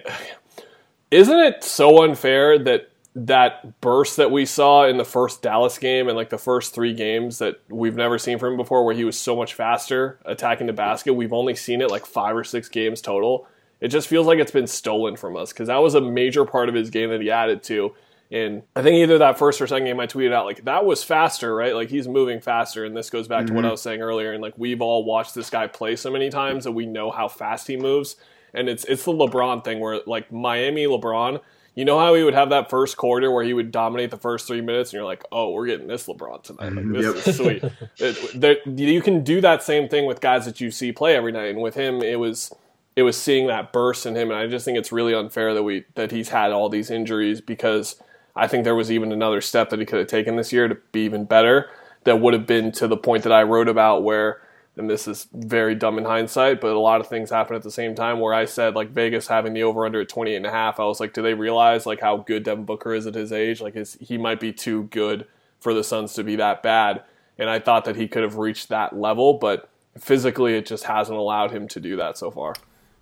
isn't 1.10 1.38
it 1.38 1.64
so 1.64 2.02
unfair 2.04 2.58
that 2.58 2.90
that 3.14 3.80
burst 3.80 4.16
that 4.16 4.30
we 4.30 4.46
saw 4.46 4.84
in 4.86 4.96
the 4.96 5.04
first 5.04 5.42
Dallas 5.42 5.78
game 5.78 6.06
and 6.06 6.16
like 6.16 6.30
the 6.30 6.38
first 6.38 6.74
three 6.74 6.94
games 6.94 7.38
that 7.38 7.60
we've 7.68 7.96
never 7.96 8.18
seen 8.18 8.38
from 8.38 8.52
him 8.52 8.56
before, 8.56 8.84
where 8.84 8.94
he 8.94 9.04
was 9.04 9.18
so 9.18 9.34
much 9.34 9.54
faster 9.54 10.18
attacking 10.24 10.66
the 10.66 10.72
basket, 10.72 11.14
we've 11.14 11.32
only 11.32 11.56
seen 11.56 11.80
it 11.80 11.90
like 11.90 12.06
five 12.06 12.36
or 12.36 12.44
six 12.44 12.68
games 12.68 13.00
total. 13.00 13.48
It 13.80 13.88
just 13.88 14.08
feels 14.08 14.26
like 14.26 14.38
it's 14.38 14.50
been 14.50 14.66
stolen 14.66 15.16
from 15.16 15.36
us 15.36 15.52
because 15.52 15.68
that 15.68 15.76
was 15.76 15.94
a 15.94 16.00
major 16.00 16.44
part 16.44 16.68
of 16.68 16.74
his 16.74 16.90
game 16.90 17.10
that 17.10 17.20
he 17.20 17.30
added 17.30 17.62
to. 17.64 17.94
And 18.30 18.62
I 18.76 18.82
think 18.82 18.96
either 18.96 19.18
that 19.18 19.38
first 19.38 19.60
or 19.60 19.66
second 19.66 19.86
game 19.86 20.00
I 20.00 20.06
tweeted 20.06 20.32
out 20.32 20.44
like 20.44 20.64
that 20.64 20.84
was 20.84 21.02
faster, 21.02 21.54
right? 21.54 21.74
Like 21.74 21.88
he's 21.88 22.06
moving 22.06 22.40
faster, 22.40 22.84
and 22.84 22.96
this 22.96 23.08
goes 23.08 23.28
back 23.28 23.40
mm-hmm. 23.40 23.46
to 23.46 23.52
what 23.54 23.60
mm-hmm. 23.60 23.68
I 23.68 23.72
was 23.72 23.82
saying 23.82 24.02
earlier. 24.02 24.32
And 24.32 24.42
like 24.42 24.54
we've 24.56 24.82
all 24.82 25.04
watched 25.04 25.34
this 25.34 25.48
guy 25.48 25.66
play 25.66 25.96
so 25.96 26.10
many 26.10 26.28
times 26.28 26.64
that 26.64 26.72
we 26.72 26.86
know 26.86 27.10
how 27.10 27.28
fast 27.28 27.66
he 27.66 27.76
moves 27.76 28.16
and 28.54 28.68
it's 28.68 28.84
it's 28.84 29.04
the 29.04 29.12
LeBron 29.12 29.64
thing 29.64 29.80
where 29.80 30.00
like 30.06 30.32
Miami 30.32 30.84
LeBron, 30.84 31.40
you 31.74 31.84
know 31.84 31.98
how 31.98 32.14
he 32.14 32.22
would 32.22 32.34
have 32.34 32.50
that 32.50 32.70
first 32.70 32.96
quarter 32.96 33.30
where 33.30 33.44
he 33.44 33.54
would 33.54 33.70
dominate 33.70 34.10
the 34.10 34.16
first 34.16 34.46
three 34.46 34.60
minutes, 34.60 34.90
and 34.90 34.98
you're 34.98 35.04
like, 35.04 35.24
oh, 35.30 35.50
we're 35.50 35.66
getting 35.66 35.86
this 35.86 36.06
LeBron 36.06 36.42
tonight. 36.42 36.72
Like 36.72 36.92
this 36.92 37.04
yep. 37.04 37.26
is 37.26 37.36
sweet. 37.36 37.64
it, 37.98 38.40
there, 38.40 38.56
you 38.66 39.02
can 39.02 39.22
do 39.22 39.40
that 39.40 39.62
same 39.62 39.88
thing 39.88 40.06
with 40.06 40.20
guys 40.20 40.44
that 40.44 40.60
you 40.60 40.70
see 40.70 40.92
play 40.92 41.14
every 41.16 41.32
night, 41.32 41.50
and 41.50 41.60
with 41.60 41.74
him, 41.74 42.02
it 42.02 42.18
was 42.18 42.52
it 42.98 43.02
was 43.02 43.16
seeing 43.16 43.46
that 43.46 43.72
burst 43.72 44.06
in 44.06 44.16
him, 44.16 44.28
and 44.28 44.36
I 44.36 44.48
just 44.48 44.64
think 44.64 44.76
it's 44.76 44.90
really 44.90 45.14
unfair 45.14 45.54
that 45.54 45.62
we 45.62 45.84
that 45.94 46.10
he's 46.10 46.30
had 46.30 46.50
all 46.50 46.68
these 46.68 46.90
injuries 46.90 47.40
because 47.40 48.02
I 48.34 48.48
think 48.48 48.64
there 48.64 48.74
was 48.74 48.90
even 48.90 49.12
another 49.12 49.40
step 49.40 49.70
that 49.70 49.78
he 49.78 49.86
could 49.86 50.00
have 50.00 50.08
taken 50.08 50.34
this 50.34 50.52
year 50.52 50.66
to 50.66 50.74
be 50.90 51.04
even 51.04 51.24
better. 51.24 51.70
That 52.02 52.20
would 52.20 52.34
have 52.34 52.44
been 52.44 52.72
to 52.72 52.88
the 52.88 52.96
point 52.96 53.22
that 53.22 53.30
I 53.30 53.44
wrote 53.44 53.68
about 53.68 54.02
where 54.02 54.42
and 54.76 54.90
this 54.90 55.06
is 55.06 55.28
very 55.32 55.76
dumb 55.76 55.96
in 55.96 56.06
hindsight, 56.06 56.60
but 56.60 56.72
a 56.72 56.78
lot 56.80 57.00
of 57.00 57.06
things 57.06 57.30
happen 57.30 57.54
at 57.54 57.62
the 57.62 57.70
same 57.70 57.94
time 57.94 58.18
where 58.18 58.34
I 58.34 58.46
said 58.46 58.74
like 58.74 58.90
Vegas 58.90 59.28
having 59.28 59.52
the 59.52 59.62
over 59.62 59.86
under 59.86 60.00
at 60.00 60.08
28 60.08 60.34
and 60.34 60.46
a 60.46 60.50
half, 60.50 60.80
I 60.80 60.84
was 60.84 60.98
like, 60.98 61.12
do 61.14 61.22
they 61.22 61.34
realize 61.34 61.86
like 61.86 62.00
how 62.00 62.16
good 62.16 62.42
Devin 62.42 62.64
Booker 62.64 62.94
is 62.94 63.06
at 63.06 63.14
his 63.14 63.30
age? 63.30 63.60
Like 63.60 63.74
his, 63.74 63.96
he 64.00 64.18
might 64.18 64.40
be 64.40 64.52
too 64.52 64.84
good 64.84 65.24
for 65.60 65.72
the 65.72 65.84
Suns 65.84 66.14
to 66.14 66.24
be 66.24 66.34
that 66.34 66.64
bad. 66.64 67.04
And 67.38 67.48
I 67.48 67.60
thought 67.60 67.84
that 67.84 67.94
he 67.94 68.08
could 68.08 68.24
have 68.24 68.38
reached 68.38 68.68
that 68.70 68.96
level, 68.96 69.34
but 69.34 69.68
physically 69.96 70.56
it 70.56 70.66
just 70.66 70.84
hasn't 70.84 71.16
allowed 71.16 71.52
him 71.52 71.68
to 71.68 71.78
do 71.78 71.96
that 71.96 72.18
so 72.18 72.32
far 72.32 72.54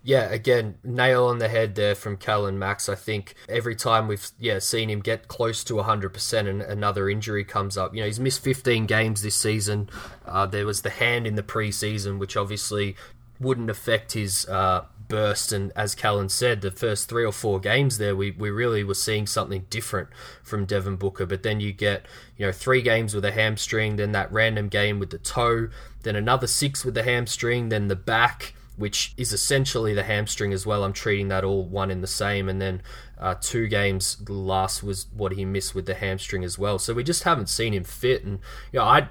yeah, 0.07 0.31
again, 0.31 0.77
nail 0.85 1.25
on 1.25 1.39
the 1.39 1.49
head 1.49 1.75
there 1.75 1.93
from 1.93 2.15
Kellan 2.15 2.57
Max. 2.57 2.87
I 2.87 2.95
think 2.95 3.35
every 3.49 3.75
time 3.75 4.07
we've 4.07 4.25
yeah 4.39 4.59
seen 4.59 4.89
him 4.89 5.01
get 5.01 5.27
close 5.27 5.65
to 5.65 5.73
100% 5.73 6.47
and 6.47 6.61
another 6.61 7.09
injury 7.09 7.43
comes 7.43 7.77
up. 7.77 7.93
You 7.93 7.99
know, 7.99 8.05
he's 8.05 8.17
missed 8.17 8.41
15 8.41 8.85
games 8.85 9.21
this 9.21 9.35
season. 9.35 9.89
Uh, 10.25 10.45
there 10.45 10.65
was 10.65 10.81
the 10.81 10.91
hand 10.91 11.27
in 11.27 11.35
the 11.35 11.43
preseason, 11.43 12.19
which 12.19 12.37
obviously 12.37 12.95
wouldn't 13.37 13.69
affect 13.69 14.13
his 14.13 14.47
uh, 14.47 14.85
burst. 15.09 15.51
And 15.51 15.73
as 15.75 15.93
Kellan 15.93 16.29
said, 16.29 16.61
the 16.61 16.71
first 16.71 17.09
three 17.09 17.25
or 17.25 17.33
four 17.33 17.59
games 17.59 17.97
there, 17.97 18.15
we, 18.15 18.31
we 18.31 18.49
really 18.49 18.85
were 18.85 18.93
seeing 18.93 19.27
something 19.27 19.65
different 19.69 20.07
from 20.41 20.63
Devin 20.63 20.95
Booker. 20.95 21.25
But 21.25 21.43
then 21.43 21.59
you 21.59 21.73
get, 21.73 22.05
you 22.37 22.45
know, 22.45 22.53
three 22.53 22.81
games 22.81 23.13
with 23.13 23.25
a 23.25 23.33
hamstring, 23.33 23.97
then 23.97 24.13
that 24.13 24.31
random 24.31 24.69
game 24.69 24.99
with 24.99 25.09
the 25.09 25.17
toe, 25.17 25.67
then 26.03 26.15
another 26.15 26.47
six 26.47 26.85
with 26.85 26.93
the 26.93 27.03
hamstring, 27.03 27.67
then 27.67 27.89
the 27.89 27.97
back 27.97 28.53
which 28.77 29.13
is 29.17 29.33
essentially 29.33 29.93
the 29.93 30.03
hamstring 30.03 30.53
as 30.53 30.65
well. 30.65 30.83
I'm 30.83 30.93
treating 30.93 31.27
that 31.27 31.43
all 31.43 31.65
one 31.65 31.91
in 31.91 32.01
the 32.01 32.07
same. 32.07 32.47
And 32.47 32.61
then 32.61 32.81
uh, 33.19 33.35
two 33.41 33.67
games, 33.67 34.17
last 34.29 34.83
was 34.83 35.07
what 35.15 35.33
he 35.33 35.43
missed 35.43 35.75
with 35.75 35.87
the 35.87 35.95
hamstring 35.95 36.43
as 36.43 36.57
well. 36.57 36.79
So 36.79 36.93
we 36.93 37.03
just 37.03 37.23
haven't 37.23 37.49
seen 37.49 37.73
him 37.73 37.83
fit. 37.83 38.23
And 38.23 38.39
you 38.71 38.79
know, 38.79 38.85
I 38.85 39.09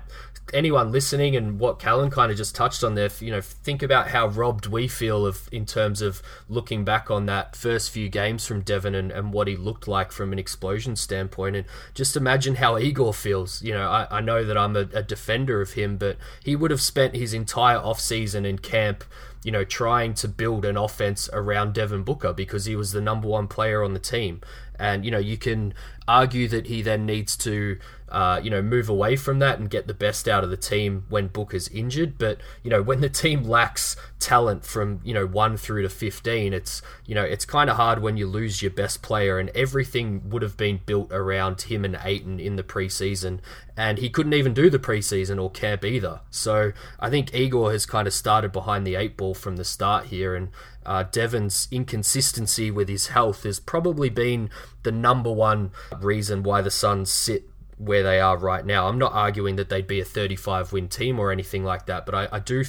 anyone 0.54 0.92
listening 0.92 1.34
and 1.34 1.58
what 1.58 1.78
Kellan 1.78 2.10
kind 2.10 2.30
of 2.30 2.36
just 2.38 2.54
touched 2.54 2.84
on 2.84 2.94
there, 2.94 3.10
you 3.20 3.30
know, 3.30 3.40
think 3.40 3.82
about 3.82 4.08
how 4.08 4.28
robbed 4.28 4.66
we 4.66 4.86
feel 4.86 5.26
of 5.26 5.48
in 5.50 5.66
terms 5.66 6.00
of 6.00 6.22
looking 6.48 6.84
back 6.84 7.10
on 7.10 7.26
that 7.26 7.56
first 7.56 7.90
few 7.90 8.08
games 8.08 8.46
from 8.46 8.60
Devin 8.60 8.94
and, 8.94 9.10
and 9.10 9.32
what 9.32 9.48
he 9.48 9.56
looked 9.56 9.88
like 9.88 10.12
from 10.12 10.32
an 10.32 10.38
explosion 10.38 10.96
standpoint. 10.96 11.56
And 11.56 11.66
just 11.94 12.16
imagine 12.16 12.56
how 12.56 12.78
Igor 12.78 13.14
feels. 13.14 13.62
You 13.62 13.74
know, 13.74 13.88
I, 13.88 14.18
I 14.18 14.20
know 14.20 14.44
that 14.44 14.56
I'm 14.56 14.76
a, 14.76 14.88
a 14.92 15.02
defender 15.02 15.60
of 15.60 15.72
him, 15.72 15.96
but 15.96 16.16
he 16.44 16.54
would 16.54 16.70
have 16.70 16.82
spent 16.82 17.16
his 17.16 17.34
entire 17.34 17.78
off 17.78 18.00
season 18.00 18.46
in 18.46 18.58
camp 18.58 19.04
you 19.46 19.52
know, 19.52 19.62
trying 19.62 20.12
to 20.12 20.26
build 20.26 20.64
an 20.64 20.76
offense 20.76 21.30
around 21.32 21.72
Devin 21.72 22.02
Booker 22.02 22.32
because 22.32 22.64
he 22.64 22.74
was 22.74 22.90
the 22.90 23.00
number 23.00 23.28
one 23.28 23.46
player 23.46 23.84
on 23.84 23.94
the 23.94 24.00
team. 24.00 24.40
And, 24.76 25.04
you 25.04 25.12
know, 25.12 25.20
you 25.20 25.36
can 25.36 25.72
argue 26.08 26.48
that 26.48 26.66
he 26.66 26.82
then 26.82 27.06
needs 27.06 27.36
to 27.38 27.78
uh, 28.08 28.40
you 28.42 28.50
know, 28.50 28.62
move 28.62 28.88
away 28.88 29.16
from 29.16 29.40
that 29.40 29.58
and 29.58 29.68
get 29.68 29.86
the 29.86 29.94
best 29.94 30.28
out 30.28 30.44
of 30.44 30.50
the 30.50 30.56
team 30.56 31.04
when 31.08 31.26
Booker's 31.26 31.68
injured. 31.68 32.18
But 32.18 32.38
you 32.62 32.70
know, 32.70 32.82
when 32.82 33.00
the 33.00 33.08
team 33.08 33.42
lacks 33.42 33.96
talent 34.20 34.64
from 34.64 35.00
you 35.04 35.12
know 35.12 35.26
one 35.26 35.56
through 35.56 35.82
to 35.82 35.88
fifteen, 35.88 36.52
it's 36.52 36.82
you 37.04 37.14
know 37.14 37.24
it's 37.24 37.44
kind 37.44 37.68
of 37.68 37.76
hard 37.76 38.00
when 38.00 38.16
you 38.16 38.26
lose 38.26 38.62
your 38.62 38.70
best 38.70 39.02
player, 39.02 39.38
and 39.38 39.50
everything 39.50 40.28
would 40.30 40.42
have 40.42 40.56
been 40.56 40.80
built 40.86 41.12
around 41.12 41.62
him 41.62 41.84
and 41.84 41.98
Ayton 42.02 42.38
in 42.38 42.56
the 42.56 42.62
preseason, 42.62 43.40
and 43.76 43.98
he 43.98 44.08
couldn't 44.08 44.34
even 44.34 44.54
do 44.54 44.70
the 44.70 44.78
preseason 44.78 45.42
or 45.42 45.50
camp 45.50 45.84
either. 45.84 46.20
So 46.30 46.72
I 47.00 47.10
think 47.10 47.34
Igor 47.34 47.72
has 47.72 47.86
kind 47.86 48.06
of 48.06 48.14
started 48.14 48.52
behind 48.52 48.86
the 48.86 48.94
eight 48.94 49.16
ball 49.16 49.34
from 49.34 49.56
the 49.56 49.64
start 49.64 50.06
here, 50.06 50.36
and 50.36 50.50
uh, 50.84 51.02
Devin's 51.02 51.66
inconsistency 51.72 52.70
with 52.70 52.88
his 52.88 53.08
health 53.08 53.42
has 53.42 53.58
probably 53.58 54.08
been 54.08 54.48
the 54.84 54.92
number 54.92 55.32
one 55.32 55.72
reason 56.00 56.44
why 56.44 56.62
the 56.62 56.70
Suns 56.70 57.10
sit 57.10 57.50
where 57.78 58.02
they 58.02 58.20
are 58.20 58.36
right 58.36 58.64
now. 58.64 58.88
I'm 58.88 58.98
not 58.98 59.12
arguing 59.12 59.56
that 59.56 59.68
they'd 59.68 59.86
be 59.86 60.00
a 60.00 60.04
35 60.04 60.72
win 60.72 60.88
team 60.88 61.18
or 61.18 61.30
anything 61.30 61.64
like 61.64 61.86
that, 61.86 62.06
but 62.06 62.14
I, 62.14 62.28
I 62.32 62.38
do 62.38 62.64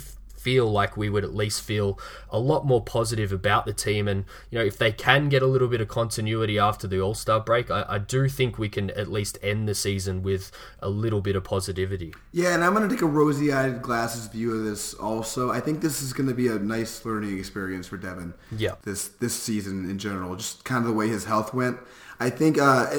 feel 0.48 0.72
like 0.72 0.96
we 0.96 1.10
would 1.10 1.26
at 1.26 1.36
least 1.36 1.62
feel 1.62 2.00
a 2.30 2.40
lot 2.40 2.66
more 2.66 2.82
positive 2.82 3.34
about 3.34 3.66
the 3.66 3.74
team. 3.74 4.08
And, 4.08 4.24
you 4.50 4.58
know, 4.58 4.64
if 4.64 4.78
they 4.78 4.94
can 4.94 5.28
get 5.28 5.42
a 5.42 5.46
little 5.46 5.68
bit 5.68 5.82
of 5.82 5.90
continuity 5.90 6.58
after 6.58 6.88
the 6.88 7.02
All 7.02 7.14
Star 7.14 7.42
break, 7.42 7.70
I, 7.70 7.84
I, 7.86 7.98
do 7.98 8.30
think 8.30 8.58
we 8.58 8.70
can 8.70 8.90
at 8.92 9.12
least 9.12 9.38
end 9.44 9.68
the 9.68 9.76
season 9.76 10.24
with 10.24 10.52
a 10.80 10.88
little 10.88 11.20
bit 11.20 11.36
of 11.36 11.44
positivity. 11.44 12.14
Yeah, 12.32 12.54
and 12.54 12.64
I'm 12.64 12.74
going 12.74 12.88
to 12.88 12.96
take 12.96 13.02
a 13.02 13.08
rosy 13.08 13.52
eyed 13.52 13.82
glasses 13.82 14.28
view 14.28 14.56
of 14.56 14.64
this 14.64 14.94
also. 14.94 15.52
I 15.52 15.60
think 15.60 15.82
this 15.82 16.02
is 16.02 16.14
going 16.14 16.30
to 16.30 16.36
be 16.36 16.48
a 16.48 16.58
nice 16.60 17.04
learning 17.04 17.38
experience 17.38 17.88
for 17.88 17.98
Devin. 17.98 18.34
Yeah. 18.56 18.76
This, 18.84 19.10
this 19.10 19.36
season 19.36 19.90
in 19.90 20.00
general, 20.00 20.34
just 20.38 20.64
kind 20.64 20.80
of 20.80 20.88
the 20.88 20.94
way 20.94 21.10
his 21.10 21.26
health 21.26 21.54
went. 21.54 21.78
I 22.20 22.30
think 22.30 22.58
uh, 22.58 22.90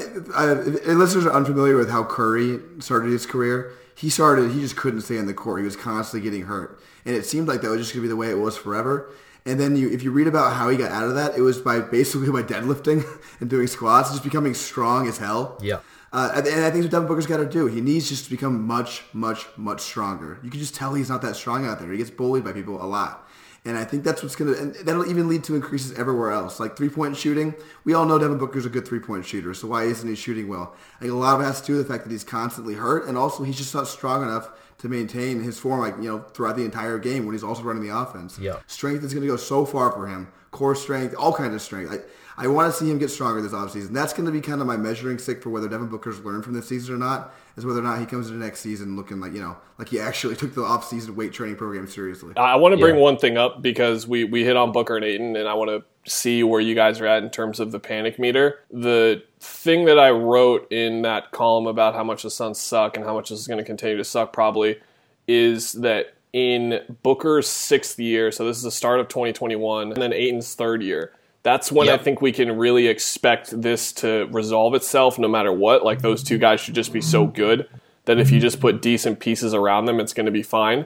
listeners 0.85 1.25
are 1.25 1.33
unfamiliar 1.33 1.75
with 1.75 1.89
how 1.89 2.03
Curry 2.03 2.59
started 2.79 3.11
his 3.11 3.25
career. 3.25 3.73
He 3.95 4.09
started, 4.09 4.51
he 4.51 4.61
just 4.61 4.77
couldn't 4.77 5.01
stay 5.01 5.17
in 5.17 5.25
the 5.25 5.33
court. 5.33 5.59
He 5.59 5.65
was 5.65 5.75
constantly 5.75 6.29
getting 6.29 6.45
hurt. 6.45 6.81
And 7.05 7.15
it 7.15 7.25
seemed 7.25 7.47
like 7.47 7.61
that 7.61 7.69
was 7.69 7.81
just 7.81 7.93
going 7.93 8.01
to 8.01 8.07
be 8.07 8.09
the 8.09 8.15
way 8.15 8.29
it 8.29 8.37
was 8.37 8.57
forever. 8.57 9.11
And 9.45 9.59
then 9.59 9.75
you, 9.75 9.89
if 9.89 10.03
you 10.03 10.11
read 10.11 10.27
about 10.27 10.53
how 10.53 10.69
he 10.69 10.77
got 10.77 10.91
out 10.91 11.05
of 11.05 11.15
that, 11.15 11.37
it 11.37 11.41
was 11.41 11.59
by 11.59 11.79
basically 11.79 12.29
by 12.29 12.43
deadlifting 12.53 13.03
and 13.41 13.49
doing 13.49 13.67
squats, 13.67 14.11
just 14.11 14.23
becoming 14.23 14.53
strong 14.53 15.07
as 15.07 15.17
hell. 15.17 15.57
Yeah. 15.61 15.79
Uh, 16.11 16.31
and 16.35 16.65
I 16.65 16.71
think 16.71 16.83
what 16.83 16.91
Devin 16.91 17.07
Booker's 17.07 17.27
got 17.27 17.37
to 17.37 17.45
do. 17.45 17.67
He 17.67 17.81
needs 17.81 18.09
just 18.09 18.25
to 18.25 18.31
become 18.31 18.65
much, 18.65 19.03
much, 19.13 19.45
much 19.57 19.81
stronger. 19.81 20.39
You 20.43 20.49
can 20.49 20.59
just 20.59 20.73
tell 20.73 20.93
he's 20.93 21.09
not 21.09 21.21
that 21.21 21.35
strong 21.35 21.67
out 21.67 21.79
there. 21.79 21.91
He 21.91 21.97
gets 21.97 22.09
bullied 22.09 22.43
by 22.43 22.51
people 22.51 22.81
a 22.81 22.85
lot. 22.85 23.28
And 23.69 23.77
I 23.77 23.85
think 23.85 24.03
that's 24.03 24.23
what's 24.23 24.35
going 24.35 24.51
to, 24.51 24.59
and 24.59 24.75
that'll 24.75 25.07
even 25.07 25.29
lead 25.29 25.43
to 25.43 25.55
increases 25.55 25.97
everywhere 25.97 26.31
else. 26.31 26.59
Like 26.59 26.75
three 26.75 26.89
point 26.89 27.15
shooting, 27.15 27.53
we 27.83 27.93
all 27.93 28.03
know 28.03 28.17
Devin 28.17 28.39
Booker's 28.39 28.65
a 28.65 28.69
good 28.69 28.87
three 28.87 28.99
point 28.99 29.25
shooter, 29.25 29.53
so 29.53 29.67
why 29.67 29.83
isn't 29.83 30.09
he 30.09 30.15
shooting 30.15 30.47
well? 30.47 30.75
I 30.97 31.01
think 31.01 31.11
a 31.11 31.15
lot 31.15 31.35
of 31.35 31.41
it 31.41 31.43
has 31.43 31.61
to 31.61 31.67
do 31.67 31.77
with 31.77 31.87
the 31.87 31.93
fact 31.93 32.03
that 32.05 32.11
he's 32.11 32.23
constantly 32.23 32.73
hurt, 32.73 33.07
and 33.07 33.15
also 33.15 33.43
he's 33.43 33.57
just 33.57 33.75
not 33.75 33.87
strong 33.87 34.23
enough 34.23 34.49
to 34.79 34.89
maintain 34.89 35.43
his 35.43 35.59
form, 35.59 35.81
like 35.81 35.97
you 35.97 36.09
know, 36.09 36.19
throughout 36.33 36.55
the 36.55 36.65
entire 36.65 36.97
game 36.97 37.25
when 37.25 37.35
he's 37.35 37.43
also 37.43 37.61
running 37.61 37.83
the 37.83 37.95
offense. 37.95 38.39
Yeah. 38.39 38.57
strength 38.65 39.03
is 39.03 39.13
going 39.13 39.21
to 39.21 39.31
go 39.31 39.37
so 39.37 39.65
far 39.65 39.91
for 39.91 40.07
him. 40.07 40.29
Core 40.49 40.73
strength, 40.73 41.13
all 41.15 41.33
kinds 41.33 41.53
of 41.53 41.61
strength. 41.61 41.93
I, 41.93 41.99
I 42.43 42.47
want 42.47 42.73
to 42.73 42.79
see 42.79 42.89
him 42.89 42.97
get 42.97 43.11
stronger 43.11 43.39
this 43.39 43.51
offseason. 43.51 43.89
That's 43.89 44.13
going 44.13 44.25
to 44.25 44.31
be 44.31 44.41
kind 44.41 44.61
of 44.61 44.67
my 44.67 44.77
measuring 44.77 45.19
stick 45.19 45.43
for 45.43 45.51
whether 45.51 45.67
Devin 45.67 45.89
Booker's 45.89 46.21
learned 46.21 46.43
from 46.43 46.53
this 46.53 46.67
season 46.67 46.95
or 46.95 46.97
not. 46.97 47.35
Is 47.59 47.65
whether 47.65 47.79
or 47.81 47.83
not 47.83 47.99
he 47.99 48.05
comes 48.05 48.29
into 48.29 48.39
next 48.43 48.61
season 48.61 48.95
looking 48.95 49.19
like 49.19 49.33
you 49.33 49.41
know, 49.41 49.57
like 49.77 49.89
he 49.89 49.99
actually 49.99 50.35
took 50.41 50.55
the 50.55 50.61
offseason 50.61 51.11
weight 51.15 51.33
training 51.33 51.57
program 51.57 51.87
seriously. 51.87 52.33
I 52.37 52.55
want 52.55 52.73
to 52.73 52.79
bring 52.79 52.95
Yeah. 52.95 53.01
one 53.01 53.17
thing 53.17 53.37
up 53.37 53.61
because 53.61 54.07
we, 54.07 54.23
we 54.23 54.43
hit 54.45 54.55
on 54.55 54.71
Booker 54.71 54.95
and 54.95 55.03
Ayton, 55.05 55.35
and 55.35 55.47
I 55.47 55.53
want 55.53 55.69
to 55.69 55.83
see 56.09 56.41
where 56.41 56.61
you 56.61 56.73
guys 56.73 57.01
are 57.01 57.05
at 57.05 57.21
in 57.21 57.29
terms 57.29 57.59
of 57.59 57.71
the 57.71 57.79
panic 57.79 58.17
meter. 58.17 58.59
The 58.71 59.21
thing 59.41 59.85
that 59.85 59.99
I 59.99 60.09
wrote 60.11 60.71
in 60.71 61.01
that 61.03 61.31
column 61.31 61.67
about 61.67 61.93
how 61.95 62.03
much 62.03 62.23
the 62.23 62.29
Suns 62.31 62.59
suck 62.59 62.95
and 62.95 63.05
how 63.05 63.13
much 63.13 63.29
this 63.29 63.39
is 63.39 63.47
going 63.47 63.57
to 63.59 63.63
continue 63.65 63.97
to 63.97 64.03
suck 64.05 64.31
probably 64.33 64.79
is 65.27 65.73
that 65.73 66.13
in 66.31 66.79
Booker's 67.03 67.47
sixth 67.49 67.99
year, 67.99 68.31
so 68.31 68.45
this 68.45 68.57
is 68.57 68.63
the 68.63 68.71
start 68.71 68.99
of 68.99 69.07
2021, 69.09 69.91
and 69.91 70.01
then 70.01 70.13
Ayton's 70.13 70.53
third 70.55 70.81
year. 70.81 71.11
That's 71.43 71.71
when 71.71 71.87
Yep. 71.87 71.99
I 71.99 72.03
think 72.03 72.21
we 72.21 72.31
can 72.31 72.57
really 72.57 72.87
expect 72.87 73.61
this 73.61 73.93
to 73.93 74.27
resolve 74.31 74.75
itself 74.75 75.17
no 75.17 75.27
matter 75.27 75.53
what. 75.53 75.83
Like 75.83 76.01
those 76.01 76.23
two 76.23 76.37
guys 76.37 76.59
should 76.59 76.75
just 76.75 76.91
be 76.91 77.01
so 77.01 77.25
good 77.25 77.69
that 78.05 78.19
if 78.19 78.31
you 78.31 78.39
just 78.39 78.59
put 78.59 78.81
decent 78.81 79.19
pieces 79.19 79.53
around 79.53 79.85
them, 79.85 79.99
it's 79.99 80.13
going 80.13 80.25
to 80.25 80.31
be 80.31 80.43
fine 80.43 80.85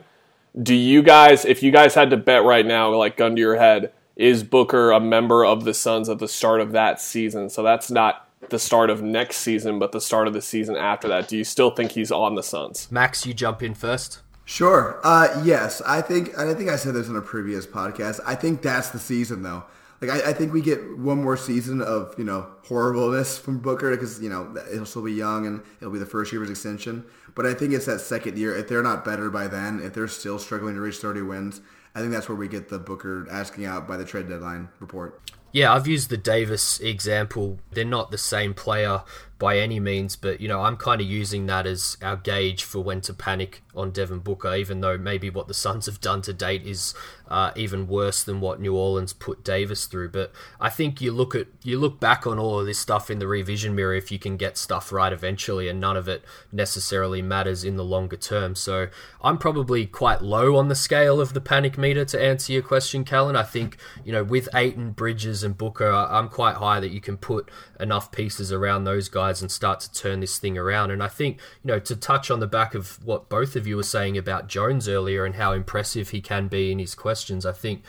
do 0.60 0.74
you 0.74 1.02
guys 1.02 1.44
if 1.44 1.62
you 1.62 1.70
guys 1.72 1.94
had 1.94 2.10
to 2.10 2.16
bet 2.16 2.44
right 2.44 2.64
now 2.64 2.94
like 2.94 3.16
gun 3.16 3.34
to 3.34 3.40
your 3.40 3.56
head 3.56 3.92
is 4.16 4.44
booker 4.44 4.92
a 4.92 5.00
member 5.00 5.44
of 5.44 5.64
the 5.64 5.74
suns 5.74 6.08
at 6.08 6.18
the 6.18 6.28
start 6.28 6.60
of 6.60 6.72
that 6.72 7.00
season 7.00 7.50
so 7.50 7.62
that's 7.62 7.90
not 7.90 8.28
the 8.50 8.58
start 8.58 8.88
of 8.88 9.02
next 9.02 9.38
season 9.38 9.78
but 9.78 9.90
the 9.90 10.00
start 10.00 10.28
of 10.28 10.32
the 10.32 10.42
season 10.42 10.76
after 10.76 11.08
that 11.08 11.26
do 11.26 11.36
you 11.36 11.44
still 11.44 11.70
think 11.70 11.92
he's 11.92 12.12
on 12.12 12.34
the 12.36 12.42
suns 12.42 12.86
Max, 12.90 13.26
you 13.26 13.34
jump 13.34 13.62
in 13.62 13.74
first. 13.74 14.20
Sure. 14.46 15.00
Uh, 15.02 15.40
yes, 15.42 15.80
I 15.86 16.02
think 16.02 16.36
I 16.38 16.52
think 16.52 16.68
I 16.68 16.76
said 16.76 16.92
this 16.92 17.08
in 17.08 17.16
a 17.16 17.22
previous 17.22 17.66
podcast. 17.66 18.20
I 18.26 18.34
think 18.34 18.60
that's 18.60 18.90
the 18.90 18.98
season, 18.98 19.42
though. 19.42 19.64
Like 20.00 20.10
I, 20.10 20.30
I 20.30 20.32
think 20.32 20.52
we 20.52 20.60
get 20.60 20.98
one 20.98 21.22
more 21.22 21.36
season 21.36 21.80
of 21.80 22.14
you 22.18 22.24
know 22.24 22.46
horribleness 22.64 23.38
from 23.38 23.58
Booker 23.58 23.90
because 23.90 24.20
you 24.20 24.28
know 24.28 24.54
he'll 24.72 24.86
still 24.86 25.02
be 25.02 25.12
young 25.12 25.46
and 25.46 25.62
it'll 25.80 25.92
be 25.92 25.98
the 25.98 26.06
first 26.06 26.32
year 26.32 26.42
of 26.42 26.48
his 26.48 26.58
extension. 26.58 27.04
But 27.34 27.46
I 27.46 27.54
think 27.54 27.72
it's 27.72 27.86
that 27.86 28.00
second 28.00 28.38
year. 28.38 28.56
If 28.56 28.68
they're 28.68 28.82
not 28.82 29.04
better 29.04 29.30
by 29.30 29.48
then, 29.48 29.80
if 29.80 29.94
they're 29.94 30.08
still 30.08 30.38
struggling 30.38 30.74
to 30.74 30.80
reach 30.80 30.98
30 30.98 31.22
wins, 31.22 31.60
I 31.94 32.00
think 32.00 32.12
that's 32.12 32.28
where 32.28 32.36
we 32.36 32.48
get 32.48 32.68
the 32.68 32.78
Booker 32.78 33.26
asking 33.30 33.66
out 33.66 33.88
by 33.88 33.96
the 33.96 34.04
trade 34.04 34.28
deadline 34.28 34.68
report. 34.80 35.20
Yeah, 35.54 35.72
I've 35.72 35.86
used 35.86 36.10
the 36.10 36.16
Davis 36.16 36.80
example. 36.80 37.60
They're 37.70 37.84
not 37.84 38.10
the 38.10 38.18
same 38.18 38.54
player 38.54 39.02
by 39.38 39.58
any 39.58 39.78
means, 39.78 40.16
but 40.16 40.40
you 40.40 40.48
know, 40.48 40.62
I'm 40.62 40.76
kind 40.76 41.00
of 41.00 41.06
using 41.06 41.46
that 41.46 41.64
as 41.64 41.96
our 42.00 42.16
gauge 42.16 42.64
for 42.64 42.80
when 42.80 43.02
to 43.02 43.14
panic 43.14 43.62
on 43.76 43.90
Devin 43.90 44.20
Booker, 44.20 44.54
even 44.54 44.80
though 44.80 44.96
maybe 44.96 45.28
what 45.30 45.48
the 45.48 45.54
Suns 45.64 45.86
have 45.86 46.00
done 46.00 46.22
to 46.22 46.32
date 46.32 46.66
is 46.66 46.94
uh, 47.28 47.52
even 47.54 47.86
worse 47.86 48.22
than 48.22 48.40
what 48.40 48.60
New 48.60 48.74
Orleans 48.74 49.12
put 49.12 49.44
Davis 49.44 49.86
through. 49.86 50.10
But 50.10 50.32
I 50.60 50.70
think 50.70 51.00
you 51.00 51.12
look 51.12 51.34
at 51.34 51.46
you 51.62 51.78
look 51.78 52.00
back 52.00 52.26
on 52.26 52.38
all 52.38 52.58
of 52.58 52.66
this 52.66 52.78
stuff 52.78 53.10
in 53.10 53.18
the 53.18 53.26
revision 53.26 53.74
mirror 53.74 53.94
if 53.94 54.10
you 54.10 54.18
can 54.18 54.36
get 54.36 54.56
stuff 54.56 54.90
right 54.90 55.12
eventually, 55.12 55.68
and 55.68 55.80
none 55.80 55.96
of 55.96 56.08
it 56.08 56.24
necessarily 56.50 57.22
matters 57.22 57.64
in 57.64 57.76
the 57.76 57.84
longer 57.84 58.16
term. 58.16 58.54
So 58.54 58.88
I'm 59.22 59.38
probably 59.38 59.84
quite 59.84 60.22
low 60.22 60.56
on 60.56 60.68
the 60.68 60.74
scale 60.74 61.20
of 61.20 61.34
the 61.34 61.40
panic 61.40 61.76
meter 61.76 62.04
to 62.06 62.22
answer 62.22 62.52
your 62.52 62.62
question, 62.62 63.04
Kellan. 63.04 63.36
I 63.36 63.42
think 63.42 63.76
you 64.04 64.12
know 64.12 64.24
with 64.24 64.48
Ayton, 64.54 64.92
Bridges, 64.92 65.43
and 65.44 65.56
Booker, 65.56 65.90
I'm 65.90 66.28
quite 66.28 66.56
high 66.56 66.80
that 66.80 66.90
you 66.90 67.00
can 67.00 67.16
put 67.16 67.50
enough 67.78 68.10
pieces 68.10 68.50
around 68.50 68.84
those 68.84 69.08
guys 69.08 69.42
and 69.42 69.50
start 69.50 69.80
to 69.80 69.92
turn 69.92 70.20
this 70.20 70.38
thing 70.38 70.58
around. 70.58 70.90
And 70.90 71.02
I 71.02 71.08
think 71.08 71.38
you 71.62 71.68
know 71.68 71.78
to 71.80 71.94
touch 71.94 72.30
on 72.30 72.40
the 72.40 72.46
back 72.46 72.74
of 72.74 73.04
what 73.04 73.28
both 73.28 73.54
of 73.54 73.66
you 73.66 73.76
were 73.76 73.82
saying 73.82 74.18
about 74.18 74.48
Jones 74.48 74.88
earlier 74.88 75.24
and 75.24 75.36
how 75.36 75.52
impressive 75.52 76.10
he 76.10 76.20
can 76.20 76.48
be 76.48 76.72
in 76.72 76.78
his 76.78 76.94
questions, 76.94 77.46
I 77.46 77.52
think 77.52 77.82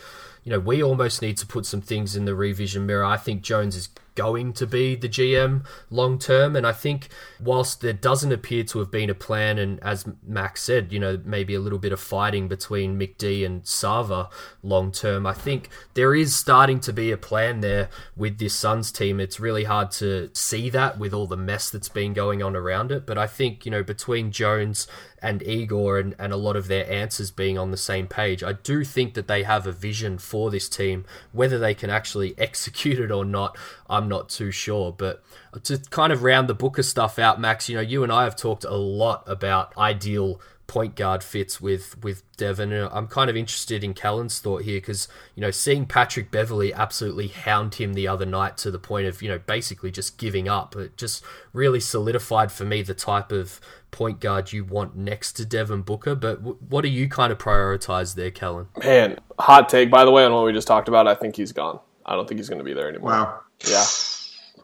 you 0.46 0.52
know, 0.52 0.60
we 0.60 0.84
almost 0.84 1.24
need 1.24 1.38
to 1.38 1.46
put 1.48 1.66
some 1.66 1.82
things 1.82 2.16
in 2.16 2.26
the 2.26 2.36
revision 2.36 2.86
mirror. 2.86 3.04
I 3.04 3.18
think 3.18 3.42
Jones 3.42 3.76
is 3.76 3.90
going 4.16 4.54
to 4.54 4.66
be 4.66 4.96
the 4.96 5.10
GM 5.10 5.66
long 5.90 6.18
term, 6.18 6.56
and 6.56 6.66
I 6.66 6.72
think 6.72 7.10
whilst 7.40 7.82
there 7.82 7.94
doesn't 7.94 8.32
appear 8.32 8.64
to 8.66 8.80
have 8.80 8.90
been 8.90 9.10
a 9.10 9.16
plan, 9.16 9.58
and 9.58 9.80
as 9.84 10.06
Max 10.26 10.64
said, 10.64 10.92
you 10.92 11.00
know, 11.00 11.22
maybe 11.24 11.54
a 11.54 11.60
little 11.60 11.80
bit 11.80 11.92
of 11.92 12.00
fighting 12.00 12.48
between 12.48 13.00
McD 13.00 13.46
and 13.46 13.64
Sarver 13.64 14.30
long 14.64 14.92
term, 14.92 15.26
I 15.26 15.34
think 15.34 15.70
there 15.94 16.16
is 16.16 16.36
starting 16.36 16.80
to 16.82 16.94
be 16.94 17.12
a 17.12 17.18
plan 17.18 17.62
there 17.62 17.90
with 18.16 18.40
this 18.40 18.56
Suns 18.56 18.92
team. 18.92 19.20
It's 19.20 19.40
really 19.40 19.66
hard 19.66 19.92
to 19.92 20.30
see 20.34 20.70
that 20.70 20.98
with 20.98 21.14
all 21.14 21.28
the 21.28 21.38
mess 21.38 21.70
that's 21.70 21.90
been 21.90 22.14
going 22.14 22.42
on 22.42 22.56
around 22.56 22.92
it, 22.92 23.06
but 23.06 23.18
I 23.18 23.28
think, 23.28 23.66
you 23.66 23.72
know, 23.72 23.84
between 23.84 24.32
Jones 24.32 24.88
and 25.26 25.42
Igor 25.42 25.98
and, 25.98 26.16
and 26.20 26.32
a 26.32 26.38
lot 26.38 26.56
of 26.56 26.68
their 26.68 26.90
answers 26.92 27.32
being 27.32 27.58
on 27.58 27.72
the 27.72 27.78
same 27.78 28.08
page, 28.08 28.44
I 28.44 28.54
do 28.54 28.84
think 28.84 29.16
that 29.16 29.28
they 29.28 29.42
have 29.42 29.66
a 29.66 29.72
vision 29.72 30.20
for 30.20 30.52
this 30.52 30.70
team. 30.70 31.04
Whether 31.32 31.58
they 31.58 31.74
can 31.74 31.90
actually 31.90 32.36
execute 32.38 33.00
it 33.00 33.12
or 33.12 33.26
not, 33.26 33.58
I'm 33.90 34.05
not 34.08 34.30
too 34.30 34.52
sure. 34.52 34.92
But 34.92 35.24
to 35.64 35.78
kind 35.90 36.12
of 36.14 36.24
round 36.24 36.48
the 36.48 36.54
Booker 36.54 36.84
stuff 36.84 37.20
out, 37.20 37.40
Max, 37.40 37.70
you 37.70 37.76
know, 37.76 37.82
you 37.82 38.04
and 38.04 38.12
I 38.12 38.24
have 38.24 38.36
talked 38.36 38.64
a 38.64 38.76
lot 38.76 39.24
about 39.28 39.76
ideal 39.78 40.40
point 40.68 40.96
guard 40.96 41.24
fits 41.24 41.62
with 41.62 42.02
with 42.04 42.24
Devin. 42.38 42.72
And 42.72 42.90
I'm 42.92 43.06
kind 43.08 43.30
of 43.30 43.38
interested 43.38 43.84
in 43.84 43.94
Kellan's 43.94 44.40
thought 44.40 44.64
here 44.64 44.78
because 44.78 45.08
you 45.36 45.42
know 45.42 45.52
seeing 45.52 45.86
Patrick 45.86 46.32
Beverley 46.32 46.74
absolutely 46.74 47.28
hound 47.28 47.76
him 47.76 47.94
the 47.94 48.08
other 48.08 48.26
night 48.26 48.58
to 48.58 48.72
the 48.72 48.80
point 48.80 49.06
of 49.06 49.22
you 49.22 49.30
know 49.30 49.38
basically 49.38 49.92
just 49.92 50.18
giving 50.18 50.48
up. 50.48 50.76
It 50.76 50.98
just 50.98 51.24
really 51.54 51.80
solidified 51.80 52.52
for 52.52 52.66
me 52.66 52.82
the 52.82 52.96
type 52.96 53.32
of 53.32 53.62
point 53.92 54.20
guard 54.20 54.52
you 54.52 54.66
want 54.66 54.98
next 54.98 55.34
to 55.34 55.46
Devin 55.46 55.84
Booker. 55.84 56.16
But 56.16 56.38
w- 56.44 56.58
what 56.68 56.82
do 56.82 56.90
you 56.90 57.08
kind 57.10 57.32
of 57.32 57.38
prioritize 57.38 58.16
there, 58.16 58.32
Kellan? 58.32 58.68
man 58.84 59.20
hot 59.38 59.70
take 59.70 59.92
by 59.92 60.04
the 60.04 60.12
way 60.12 60.26
on 60.26 60.34
what 60.34 60.46
we 60.46 60.52
just 60.54 60.66
talked 60.68 60.88
about 60.88 61.08
i 61.10 61.14
think 61.14 61.36
he's 61.36 61.52
gone 61.52 61.78
i 62.06 62.16
don't 62.16 62.26
think 62.26 62.40
he's 62.40 62.48
going 62.48 62.58
to 62.58 62.64
be 62.64 62.74
there 62.74 62.88
anymore 62.88 63.12
Wow. 63.12 63.40
Yeah. 63.68 63.86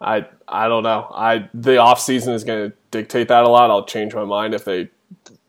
I 0.01 0.25
i 0.47 0.67
don't 0.67 0.83
know. 0.83 1.07
I 1.13 1.49
the 1.53 1.77
off 1.77 2.01
season 2.01 2.33
is 2.33 2.43
going 2.43 2.71
to 2.71 2.77
dictate 2.91 3.27
that 3.29 3.43
a 3.43 3.49
lot. 3.49 3.69
I'll 3.69 3.85
change 3.85 4.13
my 4.13 4.25
mind 4.25 4.53
if 4.53 4.65
they 4.65 4.89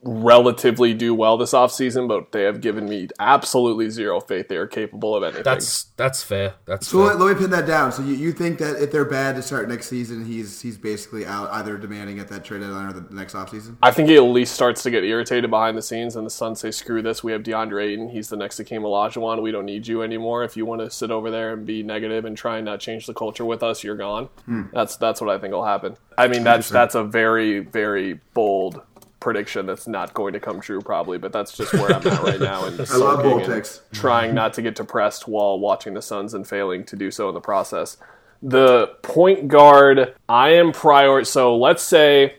relatively 0.04 0.94
do 0.94 1.14
well 1.14 1.36
this 1.36 1.52
offseason, 1.52 2.08
but 2.08 2.32
they 2.32 2.42
have 2.42 2.60
given 2.60 2.88
me 2.88 3.08
absolutely 3.20 3.88
zero 3.90 4.20
faith 4.20 4.48
they 4.48 4.56
are 4.56 4.66
capable 4.66 5.14
of 5.14 5.22
anything. 5.22 5.42
That's 5.44 5.84
that's 5.96 6.22
fair. 6.22 6.54
That's 6.66 6.88
So 6.88 6.98
fair. 6.98 7.16
let, 7.16 7.20
let 7.20 7.34
me 7.36 7.40
pin 7.40 7.50
that 7.50 7.66
down. 7.66 7.92
So 7.92 8.02
you, 8.02 8.14
you 8.14 8.32
think 8.32 8.58
that 8.58 8.82
if 8.82 8.90
they're 8.90 9.04
bad 9.04 9.36
to 9.36 9.42
start 9.42 9.68
next 9.68 9.88
season, 9.88 10.24
he's 10.24 10.60
he's 10.60 10.76
basically 10.76 11.24
out 11.26 11.50
either 11.52 11.76
demanding 11.78 12.18
at 12.18 12.28
that 12.28 12.44
trade 12.44 12.60
deadline 12.60 12.88
or 12.88 12.92
the 12.92 13.14
next 13.14 13.34
offseason? 13.34 13.76
I 13.82 13.90
think 13.90 14.08
he 14.08 14.16
at 14.16 14.22
least 14.22 14.54
starts 14.54 14.82
to 14.82 14.90
get 14.90 15.04
irritated 15.04 15.50
behind 15.50 15.76
the 15.76 15.82
scenes, 15.82 16.16
and 16.16 16.26
the 16.26 16.30
Suns 16.30 16.60
say, 16.60 16.70
"Screw 16.70 17.02
this! 17.02 17.22
We 17.22 17.32
have 17.32 17.42
DeAndre 17.42 17.84
Ayton. 17.92 18.08
He's 18.08 18.28
the 18.28 18.36
next 18.36 18.58
Hakeem 18.58 18.82
Olajuwon. 18.82 19.42
We 19.42 19.52
don't 19.52 19.66
need 19.66 19.86
you 19.86 20.02
anymore. 20.02 20.42
If 20.44 20.56
you 20.56 20.66
want 20.66 20.80
to 20.80 20.90
sit 20.90 21.10
over 21.10 21.30
there 21.30 21.52
and 21.52 21.64
be 21.66 21.82
negative 21.82 22.24
and 22.24 22.36
try 22.36 22.56
and 22.56 22.64
not 22.64 22.80
change 22.80 23.06
the 23.06 23.14
culture 23.14 23.44
with 23.44 23.62
us, 23.62 23.84
you're 23.84 23.96
gone." 23.96 24.28
Hmm. 24.46 24.62
That's 24.72 24.96
that's 24.96 25.20
what 25.20 25.30
I 25.30 25.38
think 25.38 25.52
will 25.52 25.64
happen. 25.64 25.96
I 26.18 26.28
mean, 26.28 26.42
that's 26.44 26.68
that's 26.68 26.94
a 26.94 27.04
very 27.04 27.60
very 27.60 28.20
bold 28.34 28.82
prediction 29.22 29.64
that's 29.64 29.86
not 29.86 30.12
going 30.12 30.32
to 30.32 30.40
come 30.40 30.60
true 30.60 30.80
probably, 30.80 31.16
but 31.16 31.32
that's 31.32 31.56
just 31.56 31.72
where 31.72 31.94
I'm 31.94 32.06
at 32.06 32.22
right 32.22 32.40
now. 32.40 32.66
And 32.66 32.74
I 32.80 32.96
love 32.96 33.22
soaking 33.22 33.30
bold 33.30 33.48
and 33.48 33.80
trying 33.92 34.34
not 34.34 34.52
to 34.54 34.62
get 34.62 34.74
depressed 34.74 35.28
while 35.28 35.58
watching 35.58 35.94
the 35.94 36.02
Suns 36.02 36.34
and 36.34 36.46
failing 36.46 36.84
to 36.84 36.96
do 36.96 37.10
so 37.10 37.28
in 37.28 37.34
the 37.34 37.40
process. 37.40 37.96
The 38.42 38.88
point 39.02 39.46
guard, 39.46 40.14
I 40.28 40.54
am 40.54 40.72
prior. 40.72 41.22
So 41.22 41.56
let's 41.56 41.84
say 41.84 42.34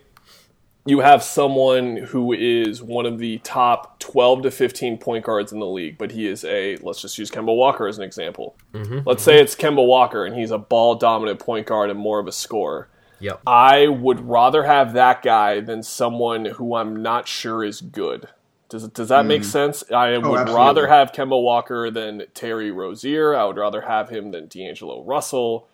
you 0.86 1.00
have 1.00 1.24
someone 1.24 1.96
who 1.96 2.34
is 2.34 2.84
one 2.84 3.06
of 3.06 3.17
the 3.17 3.38
top 3.39 4.00
12 4.00 4.43
to 4.43 4.52
15 4.52 4.98
point 4.98 5.24
guards 5.24 5.54
in 5.54 5.60
the 5.60 5.65
league, 5.65 5.98
but 5.98 6.12
he 6.12 6.28
is 6.28 6.43
a, 6.43 6.76
let's 6.78 7.02
just 7.02 7.17
use 7.17 7.32
Kemba 7.32 7.56
Walker 7.56 7.88
as 7.88 7.98
an 7.98 8.04
example. 8.04 8.58
Mm-hmm, 8.74 9.08
let's 9.08 9.22
mm-hmm. 9.22 9.32
say 9.32 9.41
it's 9.41 9.56
Kemba 9.56 9.86
Walker 9.86 10.26
and 10.26 10.36
he's 10.36 10.52
a 10.52 10.58
ball 10.58 10.96
dominant 10.96 11.39
point 11.39 11.65
guard 11.65 11.89
and 11.89 11.98
more 11.98 12.19
of 12.19 12.28
a 12.28 12.34
scorer. 12.34 12.89
Yep. 13.23 13.41
I 13.47 13.88
would 13.88 14.27
rather 14.27 14.63
have 14.63 14.93
that 14.93 15.21
guy 15.21 15.62
than 15.62 15.81
someone 15.81 16.43
who 16.43 16.75
I'm 16.75 17.01
not 17.01 17.25
sure 17.25 17.63
is 17.63 17.79
good. 17.79 18.27
Does, 18.67 18.88
does 18.89 19.07
that 19.09 19.25
make 19.25 19.43
hmm. 19.43 19.47
sense? 19.47 19.83
I 19.91 20.13
oh, 20.15 20.19
would 20.19 20.39
absolutely. 20.41 20.53
rather 20.53 20.88
have 20.88 21.13
Kemba 21.13 21.41
Walker 21.41 21.89
than 21.89 22.23
Terry 22.33 22.69
Rozier. 22.69 23.33
I 23.33 23.45
would 23.45 23.55
rather 23.55 23.81
have 23.81 24.09
him 24.09 24.31
than 24.31 24.47
D'Angelo 24.47 25.05
Russell. 25.05 25.69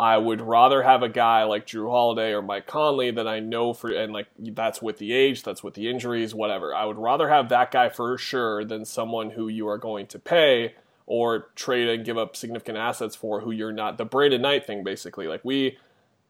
I 0.00 0.16
would 0.16 0.40
rather 0.40 0.82
have 0.82 1.02
a 1.02 1.08
guy 1.08 1.44
like 1.44 1.66
Jrue 1.66 1.90
Holiday 1.90 2.32
or 2.32 2.42
Mike 2.42 2.66
Conley 2.66 3.10
that 3.12 3.28
I 3.28 3.38
know 3.38 3.72
for, 3.72 3.90
and 3.90 4.12
like 4.12 4.28
that's 4.38 4.80
with 4.80 4.96
the 4.98 5.12
age, 5.12 5.42
that's 5.42 5.62
with 5.62 5.74
the 5.74 5.88
injuries, 5.88 6.34
whatever. 6.34 6.74
I 6.74 6.86
would 6.86 6.98
rather 6.98 7.28
have 7.28 7.50
that 7.50 7.70
guy 7.70 7.90
for 7.90 8.16
sure 8.16 8.64
than 8.64 8.84
someone 8.84 9.30
who 9.30 9.46
you 9.46 9.68
are 9.68 9.78
going 9.78 10.06
to 10.08 10.18
pay 10.18 10.74
or 11.06 11.50
trade 11.54 11.88
and 11.88 12.04
give 12.04 12.16
up 12.16 12.34
significant 12.34 12.78
assets 12.78 13.14
for 13.14 13.42
who 13.42 13.50
you're 13.50 13.72
not. 13.72 13.98
The 13.98 14.06
Brandon 14.06 14.40
Knight 14.40 14.66
thing, 14.66 14.82
basically. 14.82 15.26
Like 15.26 15.44
we, 15.44 15.76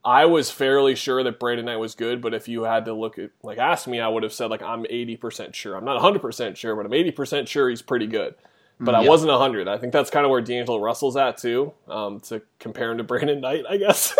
I 0.04 0.24
was 0.24 0.50
fairly 0.50 0.94
sure 0.94 1.22
that 1.22 1.38
Brandon 1.38 1.66
Knight 1.66 1.76
was 1.76 1.94
good, 1.94 2.22
but 2.22 2.32
if 2.32 2.48
you 2.48 2.62
had 2.62 2.86
to 2.86 2.94
look 2.94 3.18
at, 3.18 3.30
like, 3.42 3.58
ask 3.58 3.86
me, 3.86 4.00
I 4.00 4.08
would 4.08 4.22
have 4.22 4.32
said, 4.32 4.50
like, 4.50 4.62
I'm 4.62 4.84
80% 4.84 5.54
sure. 5.54 5.76
I'm 5.76 5.84
not 5.84 6.00
100% 6.00 6.56
sure, 6.56 6.74
but 6.74 6.86
I'm 6.86 6.92
80% 6.92 7.46
sure 7.48 7.68
he's 7.68 7.82
pretty 7.82 8.06
good. 8.06 8.34
But 8.82 8.94
I 8.94 9.06
wasn't 9.06 9.30
100. 9.30 9.68
I 9.68 9.76
think 9.76 9.92
that's 9.92 10.08
kind 10.08 10.24
of 10.24 10.30
where 10.30 10.40
D'Angelo 10.40 10.78
Russell's 10.78 11.14
at, 11.14 11.36
too, 11.36 11.74
um, 11.86 12.20
to 12.20 12.40
compare 12.58 12.90
him 12.90 12.96
to 12.96 13.04
Brandon 13.04 13.38
Knight, 13.38 13.64
I 13.68 13.76
guess. 13.76 14.16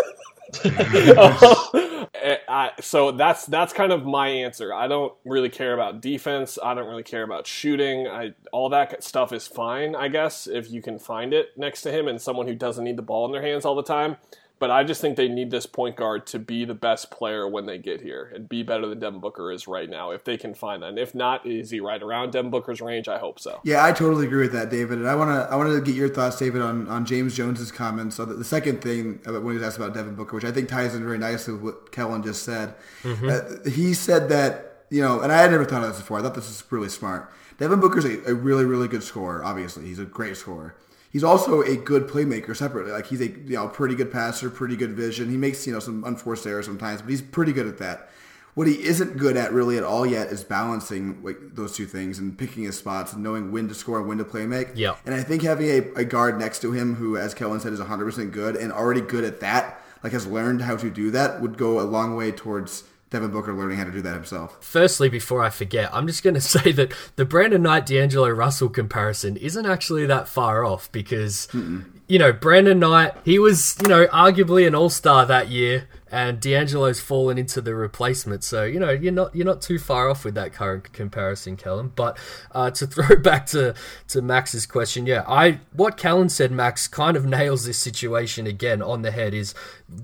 Eh, 0.65 2.37
I, 2.49 2.73
so 2.81 3.13
that's 3.13 3.47
that's 3.47 3.73
kind 3.73 3.91
of 3.91 4.05
my 4.05 4.29
answer. 4.29 4.75
I 4.75 4.87
don't 4.87 5.15
really 5.25 5.49
care 5.49 5.73
about 5.73 6.03
defense. 6.03 6.59
I 6.63 6.75
don't 6.75 6.89
really 6.89 7.03
care 7.03 7.23
about 7.23 7.47
shooting. 7.47 8.07
I 8.07 8.35
all 8.53 8.69
that 8.71 9.03
stuff 9.03 9.33
is 9.33 9.47
fine, 9.47 9.95
I 9.95 10.09
guess, 10.09 10.47
if 10.47 10.71
you 10.71 10.83
can 10.83 10.99
find 10.99 11.33
it 11.33 11.57
next 11.57 11.83
to 11.83 11.93
him 11.93 12.09
and 12.09 12.21
someone 12.21 12.47
who 12.47 12.55
doesn't 12.55 12.85
need 12.85 12.97
the 12.97 13.03
ball 13.03 13.25
in 13.27 13.33
their 13.33 13.43
hands 13.43 13.65
all 13.65 13.75
the 13.75 13.83
time. 13.83 14.17
But 14.61 14.71
I 14.71 14.85
just 14.85 15.01
think 15.01 15.17
they 15.17 15.27
need 15.27 15.51
this 15.51 15.65
point 15.65 15.97
guard 15.97 16.27
to 16.29 16.39
be 16.39 16.67
the 16.67 16.75
best 16.75 17.11
player 17.11 17.49
when 17.49 17.65
they 17.65 17.79
get 17.79 18.03
here 18.03 18.31
and 18.35 18.47
be 18.47 18.63
better 18.63 18.87
than 18.87 18.99
Devin 18.99 19.19
Booker 19.19 19.51
is 19.51 19.67
right 19.67 19.89
now, 19.89 20.11
if 20.11 20.23
they 20.23 20.37
can 20.37 20.53
find 20.53 20.83
that. 20.83 20.91
And 20.91 20.99
if 20.99 21.15
not, 21.15 21.47
is 21.47 21.71
he 21.71 21.81
right 21.81 22.01
around 22.01 22.33
Devin 22.33 22.51
Booker's 22.51 22.83
range? 22.83 23.09
I 23.09 23.19
hope 23.19 23.41
so. 23.41 23.61
Yeah, 23.65 23.87
I 23.87 23.93
totally 23.93 24.27
agree 24.27 24.43
with 24.43 24.53
that, 24.53 24.69
David. 24.69 24.99
And 24.99 25.09
I 25.09 25.15
want 25.15 25.31
to 25.31 25.51
I 25.51 25.57
wanted 25.57 25.77
to 25.77 25.81
get 25.81 25.95
your 25.95 26.11
thoughts, 26.11 26.39
David, 26.39 26.61
on, 26.61 26.87
on 26.89 27.07
James 27.07 27.35
Jones's 27.35 27.73
comments. 27.73 28.17
So 28.17 28.27
the, 28.27 28.35
the 28.35 28.45
second 28.45 28.83
thing 28.83 29.21
when 29.25 29.43
he 29.43 29.59
was 29.59 29.63
asked 29.63 29.79
about 29.79 29.95
Devin 29.95 30.15
Booker, 30.15 30.37
which 30.37 30.45
I 30.45 30.53
think 30.53 30.69
ties 30.69 30.95
in 30.95 31.03
very 31.03 31.17
nicely 31.17 31.55
with 31.55 31.63
what 31.63 31.91
Kellan 31.91 32.23
just 32.23 32.43
said. 32.43 32.75
Mm-hmm. 33.03 33.29
Uh, 33.31 33.71
he 33.71 33.95
said 33.95 34.29
that 34.29 34.85
you 34.91 35.01
know, 35.01 35.21
and 35.21 35.33
I 35.33 35.41
had 35.41 35.53
never 35.53 35.65
thought 35.65 35.83
of 35.85 35.89
this 35.89 36.01
before. 36.01 36.19
I 36.19 36.23
thought 36.23 36.35
this 36.35 36.49
was 36.49 36.63
really 36.71 36.91
smart. 36.91 37.33
Devin 37.57 37.81
Booker's 37.81 38.05
a, 38.05 38.23
a 38.31 38.35
really, 38.35 38.67
really 38.67 38.89
good 38.89 39.03
scorer. 39.03 39.43
Obviously, 39.43 39.87
he's 39.87 39.99
a 39.99 40.05
great 40.05 40.37
scorer 40.37 40.75
he's 41.11 41.25
also 41.25 41.61
a 41.61 41.77
good 41.77 42.09
playmaker 42.09 42.57
separately. 42.57 42.93
Like 42.93 43.07
he's 43.07 43.21
a 43.21 43.29
you 43.29 43.57
know 43.57 43.69
pretty 43.69 43.95
good 43.95 44.11
passer, 44.11 44.49
pretty 44.49 44.77
good 44.77 44.93
vision. 44.93 45.29
He 45.31 45.37
makes 45.37 45.67
you 45.67 45.73
know 45.73 45.81
some 45.81 46.05
unforced 46.05 46.47
errors 46.47 46.67
sometimes, 46.67 47.03
but 47.03 47.11
he's 47.11 47.23
pretty 47.23 47.53
good 47.53 47.67
at 47.67 47.79
that. 47.79 48.09
What 48.55 48.67
he 48.67 48.83
isn't 48.85 49.17
good 49.17 49.37
at 49.37 49.53
really 49.53 49.79
at 49.79 49.85
all 49.85 50.05
yet 50.05 50.29
is 50.29 50.43
balancing 50.43 51.23
like 51.23 51.39
those 51.55 51.77
two 51.77 51.87
things 51.87 52.19
and 52.19 52.37
picking 52.37 52.65
his 52.65 52.77
spots 52.77 53.13
and 53.13 53.23
knowing 53.23 53.53
when 53.53 53.69
to 53.69 53.75
score 53.75 53.99
and 54.01 54.09
when 54.09 54.19
to 54.19 54.25
play 54.25 54.45
make. 54.45 54.71
Yeah. 54.75 54.97
And 55.07 55.15
I 55.15 55.23
think 55.23 55.43
having 55.43 55.69
a, 55.69 56.01
a 56.01 56.05
guard 56.05 56.39
next 56.39 56.61
to 56.63 56.73
him 56.73 56.97
who, 56.97 57.17
as 57.17 57.33
Kellan 57.33 57.61
said, 57.61 57.73
is 57.73 57.79
100% 57.79 58.33
good 58.33 58.57
and 58.57 58.73
already 58.73 59.03
good 59.03 59.23
at 59.23 59.39
that, 59.39 59.81
like 60.03 60.13
has 60.13 60.27
learned 60.27 60.63
how 60.63 60.77
to 60.77 60.91
do 60.91 61.13
that, 61.13 61.41
would 61.41 61.59
go 61.59 61.81
a 61.81 61.83
long 61.83 62.17
way 62.17 62.33
towards 62.33 62.85
Devin 63.11 63.31
Booker 63.31 63.53
learning 63.53 63.77
how 63.77 63.85
to 63.85 63.91
do 63.91 64.03
that 64.03 64.15
himself. 64.15 64.57
Firstly, 64.61 65.09
before 65.09 65.43
I 65.43 65.51
forget, 65.51 65.91
I'm 65.93 66.07
just 66.07 66.23
going 66.23 66.35
to 66.35 66.41
say 66.41 66.73
that 66.73 66.93
the 67.17 67.25
Brandon 67.25 67.63
Knight 67.63 67.87
D'Angelo 67.87 68.29
Russell 68.29 68.69
comparison 68.69 69.37
isn't 69.37 69.67
actually 69.67 70.07
that 70.07 70.29
far 70.29 70.65
off 70.65 70.91
because, 70.93 71.49
Mm-mm. 71.53 71.85
you 72.07 72.19
know, 72.19 72.33
Brandon 72.33 72.79
Knight, 72.79 73.15
he 73.25 73.39
was, 73.39 73.77
you 73.83 73.89
know, 73.89 74.07
arguably 74.07 74.67
an 74.67 74.75
all 74.75 74.91
star 74.91 75.27
that 75.27 75.49
year 75.49 75.89
and 76.11 76.41
D'Angelo's 76.41 77.01
fallen 77.01 77.39
into 77.39 77.61
the 77.61 77.75
replacement. 77.75 78.45
So 78.45 78.65
you 78.65 78.81
know 78.81 78.91
you're 78.91 79.13
not 79.13 79.35
you're 79.35 79.47
not 79.47 79.63
too 79.63 79.79
far 79.79 80.09
off 80.11 80.25
with 80.25 80.35
that 80.35 80.53
current 80.53 80.93
comparison, 80.93 81.57
Kellan. 81.57 81.93
But 81.95 82.19
uh, 82.53 82.71
to 82.73 82.87
throw 82.89 83.17
back 83.17 83.47
to 83.47 83.75
to 84.09 84.23
Max's 84.23 84.67
question, 84.67 85.07
yeah, 85.07 85.25
I 85.27 85.61
what 85.73 85.97
Kellan 85.97 86.29
said, 86.29 86.53
Max 86.53 86.89
kind 86.89 87.17
of 87.17 87.25
nails 87.25 87.65
this 87.65 87.79
situation 87.79 88.47
again 88.47 88.83
on 88.83 89.03
the 89.03 89.11
head. 89.11 89.35
Is 89.35 89.55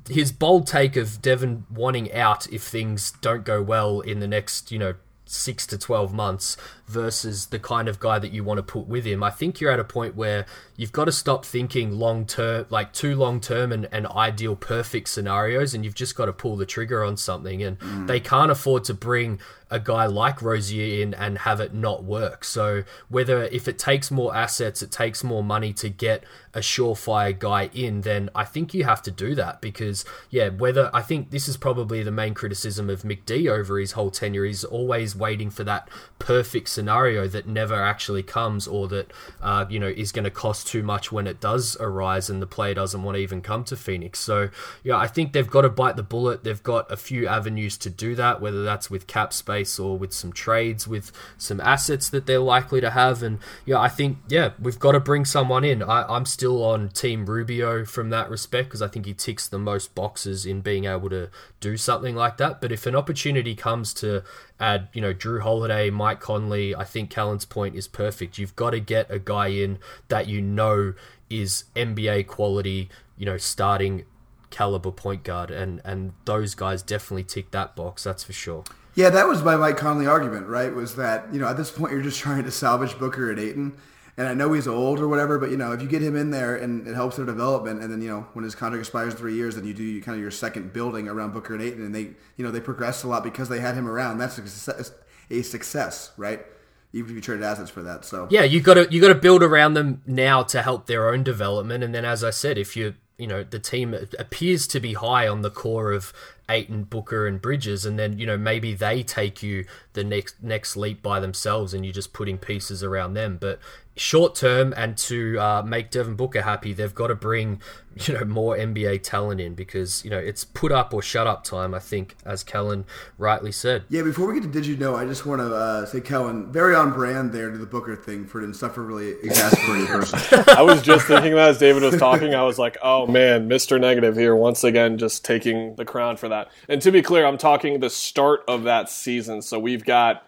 his 0.08 0.32
bold 0.32 0.66
take 0.66 0.96
of 0.96 1.22
Devin 1.22 1.64
wanting 1.70 2.12
out 2.12 2.50
if 2.52 2.62
things 2.62 3.12
don't 3.20 3.44
go 3.44 3.62
well 3.62 4.00
in 4.00 4.20
the 4.20 4.28
next 4.28 4.70
you 4.72 4.78
know 4.78 4.94
six 5.26 5.66
to 5.66 5.76
12 5.76 6.14
months 6.14 6.56
versus 6.86 7.46
the 7.46 7.58
kind 7.58 7.88
of 7.88 7.98
guy 7.98 8.18
that 8.18 8.32
you 8.32 8.44
want 8.44 8.58
to 8.58 8.62
put 8.62 8.86
with 8.86 9.04
him. 9.04 9.22
I 9.22 9.30
think 9.30 9.60
you're 9.60 9.70
at 9.70 9.80
a 9.80 9.84
point 9.84 10.14
where 10.14 10.46
you've 10.76 10.92
got 10.92 11.06
to 11.06 11.12
stop 11.12 11.44
thinking 11.44 11.92
long 11.98 12.26
term, 12.26 12.66
like 12.70 12.92
too 12.92 13.14
long 13.16 13.40
term 13.40 13.72
and, 13.72 13.88
and 13.92 14.06
ideal 14.06 14.56
perfect 14.56 15.08
scenarios, 15.08 15.74
and 15.74 15.84
you've 15.84 15.94
just 15.94 16.14
got 16.16 16.26
to 16.26 16.32
pull 16.32 16.56
the 16.56 16.66
trigger 16.66 17.04
on 17.04 17.16
something. 17.16 17.62
And 17.62 17.78
mm. 17.78 18.06
they 18.06 18.20
can't 18.20 18.50
afford 18.50 18.84
to 18.84 18.94
bring 18.94 19.40
a 19.70 19.80
guy 19.80 20.06
like 20.06 20.40
Rozier 20.40 21.02
in 21.02 21.12
and 21.14 21.38
have 21.38 21.60
it 21.60 21.74
not 21.74 22.04
work. 22.04 22.44
So 22.44 22.84
whether 23.08 23.44
if 23.44 23.66
it 23.66 23.78
takes 23.78 24.10
more 24.10 24.34
assets, 24.34 24.82
it 24.82 24.92
takes 24.92 25.24
more 25.24 25.42
money 25.42 25.72
to 25.74 25.88
get 25.88 26.24
a 26.54 26.60
surefire 26.60 27.38
guy 27.38 27.68
in, 27.74 28.00
then 28.00 28.30
I 28.34 28.44
think 28.44 28.72
you 28.72 28.84
have 28.84 29.02
to 29.02 29.10
do 29.10 29.34
that 29.34 29.60
because 29.60 30.04
yeah, 30.30 30.48
whether 30.48 30.90
I 30.94 31.02
think 31.02 31.30
this 31.30 31.48
is 31.48 31.56
probably 31.56 32.02
the 32.02 32.10
main 32.10 32.32
criticism 32.32 32.88
of 32.88 33.02
McD 33.02 33.50
over 33.50 33.78
his 33.78 33.92
whole 33.92 34.10
tenure. 34.10 34.44
He's 34.44 34.64
always 34.64 35.14
waiting 35.14 35.50
for 35.50 35.64
that 35.64 35.88
perfect 36.18 36.68
scenario 36.68 37.26
that 37.28 37.46
never 37.46 37.82
actually 37.82 38.22
comes, 38.22 38.66
or 38.66 38.88
that 38.88 39.12
uh, 39.42 39.66
you 39.68 39.78
know 39.78 39.88
is 39.88 40.12
going 40.12 40.24
to 40.24 40.30
cost 40.30 40.66
too 40.66 40.82
much 40.82 41.12
when 41.12 41.26
it 41.26 41.40
does 41.40 41.76
arise, 41.78 42.30
and 42.30 42.40
the 42.40 42.46
player 42.46 42.72
doesn't 42.74 43.02
want 43.02 43.16
to 43.16 43.20
even 43.20 43.42
come 43.42 43.64
to 43.64 43.76
Phoenix. 43.76 44.20
So 44.20 44.48
yeah, 44.82 44.96
I 44.96 45.08
think 45.08 45.32
they've 45.32 45.50
got 45.50 45.62
to 45.62 45.68
bite 45.68 45.96
the 45.96 46.02
bullet. 46.02 46.42
They've 46.42 46.62
got 46.62 46.90
a 46.90 46.96
few 46.96 47.26
avenues 47.26 47.76
to 47.78 47.90
do 47.90 48.14
that, 48.14 48.40
whether 48.40 48.64
that's 48.64 48.90
with 48.90 49.06
cap 49.06 49.34
space 49.34 49.55
space 49.56 49.78
or 49.78 49.96
with 49.96 50.12
some 50.12 50.32
trades 50.32 50.86
with 50.86 51.12
some 51.38 51.60
assets 51.60 52.08
that 52.10 52.26
they're 52.26 52.38
likely 52.38 52.80
to 52.80 52.90
have. 52.90 53.22
And 53.22 53.38
yeah, 53.64 53.80
I 53.80 53.88
think 53.88 54.18
yeah, 54.28 54.50
we've 54.60 54.78
got 54.78 54.92
to 54.92 55.00
bring 55.00 55.24
someone 55.24 55.64
in. 55.64 55.82
I, 55.82 56.04
I'm 56.04 56.26
still 56.26 56.62
on 56.64 56.88
Team 56.90 57.26
Rubio 57.26 57.84
from 57.84 58.10
that 58.10 58.28
respect 58.30 58.68
because 58.68 58.82
I 58.82 58.88
think 58.88 59.06
he 59.06 59.14
ticks 59.14 59.48
the 59.48 59.58
most 59.58 59.94
boxes 59.94 60.46
in 60.46 60.60
being 60.60 60.84
able 60.84 61.10
to 61.10 61.30
do 61.60 61.76
something 61.76 62.14
like 62.14 62.36
that. 62.36 62.60
But 62.60 62.72
if 62.72 62.86
an 62.86 62.94
opportunity 62.94 63.54
comes 63.54 63.94
to 63.94 64.22
add, 64.60 64.88
you 64.92 65.00
know, 65.00 65.14
Jrue 65.14 65.40
Holiday, 65.40 65.90
Mike 65.90 66.20
Conley, 66.20 66.74
I 66.74 66.84
think 66.84 67.10
Kellan's 67.10 67.46
point 67.46 67.76
is 67.76 67.88
perfect. 67.88 68.38
You've 68.38 68.56
got 68.56 68.70
to 68.70 68.80
get 68.80 69.10
a 69.10 69.18
guy 69.18 69.48
in 69.48 69.78
that 70.08 70.28
you 70.28 70.40
know 70.42 70.94
is 71.30 71.64
NBA 71.74 72.26
quality, 72.26 72.88
you 73.16 73.26
know, 73.26 73.36
starting 73.36 74.04
caliber 74.50 74.92
point 74.92 75.24
guard, 75.24 75.50
and 75.50 75.80
and 75.84 76.12
those 76.24 76.54
guys 76.54 76.82
definitely 76.82 77.24
tick 77.24 77.50
that 77.50 77.74
box. 77.74 78.04
That's 78.04 78.24
for 78.24 78.32
sure. 78.32 78.64
Yeah, 78.96 79.10
that 79.10 79.28
was 79.28 79.42
my 79.42 79.56
Mike 79.56 79.76
Conley 79.76 80.06
argument, 80.06 80.46
right? 80.46 80.74
Was 80.74 80.96
that 80.96 81.32
you 81.32 81.38
know 81.38 81.46
at 81.46 81.58
this 81.58 81.70
point 81.70 81.92
you're 81.92 82.02
just 82.02 82.18
trying 82.18 82.44
to 82.44 82.50
salvage 82.50 82.98
Booker 82.98 83.30
and 83.30 83.38
Ayton, 83.38 83.76
and 84.16 84.26
I 84.26 84.32
know 84.32 84.54
he's 84.54 84.66
old 84.66 85.00
or 85.00 85.06
whatever, 85.06 85.38
but 85.38 85.50
you 85.50 85.58
know 85.58 85.72
if 85.72 85.82
you 85.82 85.86
get 85.86 86.02
him 86.02 86.16
in 86.16 86.30
there 86.30 86.56
and 86.56 86.88
it 86.88 86.94
helps 86.94 87.16
their 87.16 87.26
development, 87.26 87.82
and 87.82 87.92
then 87.92 88.00
you 88.00 88.08
know 88.08 88.26
when 88.32 88.42
his 88.42 88.54
contract 88.54 88.80
expires 88.80 89.12
in 89.12 89.18
three 89.18 89.34
years, 89.34 89.54
then 89.54 89.66
you 89.66 89.74
do 89.74 90.00
kind 90.00 90.16
of 90.16 90.22
your 90.22 90.30
second 90.30 90.72
building 90.72 91.08
around 91.08 91.34
Booker 91.34 91.52
and 91.52 91.62
Ayton, 91.62 91.84
and 91.84 91.94
they 91.94 92.14
you 92.36 92.44
know 92.44 92.50
they 92.50 92.58
progressed 92.58 93.04
a 93.04 93.06
lot 93.06 93.22
because 93.22 93.50
they 93.50 93.60
had 93.60 93.74
him 93.74 93.86
around. 93.86 94.16
That's 94.16 94.38
a 94.38 94.48
success, 94.48 94.92
a 95.30 95.42
success 95.42 96.12
right? 96.16 96.46
Even 96.94 97.10
if 97.10 97.16
you 97.16 97.20
traded 97.20 97.44
assets 97.44 97.68
for 97.68 97.82
that, 97.82 98.06
so 98.06 98.26
yeah, 98.30 98.44
you 98.44 98.62
got 98.62 98.74
to 98.74 98.88
you 98.90 99.02
got 99.02 99.08
to 99.08 99.14
build 99.14 99.42
around 99.42 99.74
them 99.74 100.00
now 100.06 100.42
to 100.44 100.62
help 100.62 100.86
their 100.86 101.10
own 101.10 101.22
development, 101.22 101.84
and 101.84 101.94
then 101.94 102.06
as 102.06 102.24
I 102.24 102.30
said, 102.30 102.56
if 102.56 102.74
you 102.78 102.94
you 103.18 103.26
know 103.26 103.44
the 103.44 103.58
team 103.58 103.94
appears 104.18 104.66
to 104.68 104.80
be 104.80 104.94
high 104.94 105.28
on 105.28 105.42
the 105.42 105.50
core 105.50 105.92
of 105.92 106.14
Ayton, 106.48 106.84
Booker, 106.84 107.26
and 107.26 107.40
Bridges, 107.40 107.84
and 107.84 107.98
then 107.98 108.18
you 108.18 108.26
know 108.26 108.36
maybe 108.36 108.74
they 108.74 109.02
take 109.02 109.42
you 109.42 109.64
the 109.94 110.04
next 110.04 110.42
next 110.42 110.76
leap 110.76 111.02
by 111.02 111.20
themselves, 111.20 111.74
and 111.74 111.84
you're 111.84 111.92
just 111.92 112.12
putting 112.12 112.38
pieces 112.38 112.82
around 112.82 113.14
them. 113.14 113.38
But 113.40 113.58
short 113.96 114.36
term, 114.36 114.72
and 114.76 114.96
to 114.98 115.38
uh, 115.38 115.62
make 115.66 115.90
Devin 115.90 116.14
Booker 116.14 116.42
happy, 116.42 116.72
they've 116.72 116.94
got 116.94 117.08
to 117.08 117.16
bring 117.16 117.60
you 118.06 118.12
know 118.14 118.24
more 118.24 118.56
NBA 118.56 119.02
talent 119.02 119.40
in 119.40 119.54
because 119.54 120.04
you 120.04 120.10
know 120.10 120.18
it's 120.18 120.44
put 120.44 120.70
up 120.70 120.94
or 120.94 121.02
shut 121.02 121.26
up 121.26 121.42
time. 121.42 121.74
I 121.74 121.80
think, 121.80 122.16
as 122.24 122.44
Kellan 122.44 122.84
rightly 123.18 123.52
said. 123.52 123.84
Yeah. 123.88 124.02
Before 124.02 124.28
we 124.28 124.34
get 124.34 124.44
to 124.44 124.48
did 124.48 124.66
you 124.66 124.76
know, 124.76 124.94
I 124.94 125.04
just 125.04 125.26
want 125.26 125.40
to 125.40 125.52
uh, 125.52 125.86
say 125.86 126.00
Kellan 126.00 126.52
very 126.52 126.76
on 126.76 126.92
brand 126.92 127.32
there 127.32 127.50
to 127.50 127.58
the 127.58 127.66
Booker 127.66 127.96
thing 127.96 128.24
for 128.24 128.38
an 128.38 128.44
insufferably 128.44 129.14
exasperating 129.22 129.86
person. 129.86 130.44
I 130.56 130.62
was 130.62 130.80
just 130.80 131.06
thinking 131.06 131.34
that 131.34 131.50
as 131.50 131.58
David 131.58 131.82
was 131.82 131.96
talking, 131.96 132.34
I 132.34 132.42
was 132.42 132.58
like, 132.58 132.76
oh 132.82 133.06
man, 133.06 133.48
Mister 133.48 133.78
Negative 133.78 134.16
here 134.16 134.36
once 134.36 134.62
again, 134.62 134.98
just 134.98 135.24
taking 135.24 135.74
the 135.74 135.84
crown 135.84 136.16
for 136.16 136.28
that 136.28 136.36
that. 136.36 136.50
And 136.68 136.82
to 136.82 136.90
be 136.90 137.02
clear, 137.02 137.26
I'm 137.26 137.38
talking 137.38 137.80
the 137.80 137.90
start 137.90 138.44
of 138.48 138.64
that 138.64 138.88
season. 138.90 139.42
So 139.42 139.58
we've 139.58 139.84
got 139.84 140.25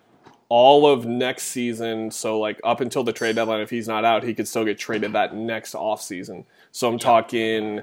all 0.49 0.87
of 0.87 1.07
next 1.07 1.45
season. 1.45 2.11
So 2.11 2.39
like 2.39 2.61
up 2.65 2.81
until 2.81 3.05
the 3.05 3.13
trade 3.13 3.37
deadline, 3.37 3.61
if 3.61 3.71
he's 3.71 3.89
not 3.89 4.05
out, 4.05 4.23
he 4.23 4.35
could 4.35 4.49
still 4.49 4.65
get 4.65 4.79
traded 4.79 5.13
that 5.13 5.35
next 5.35 5.75
off 5.75 6.01
season. 6.03 6.45
So 6.73 6.89
I'm 6.89 6.99
talking 6.99 7.83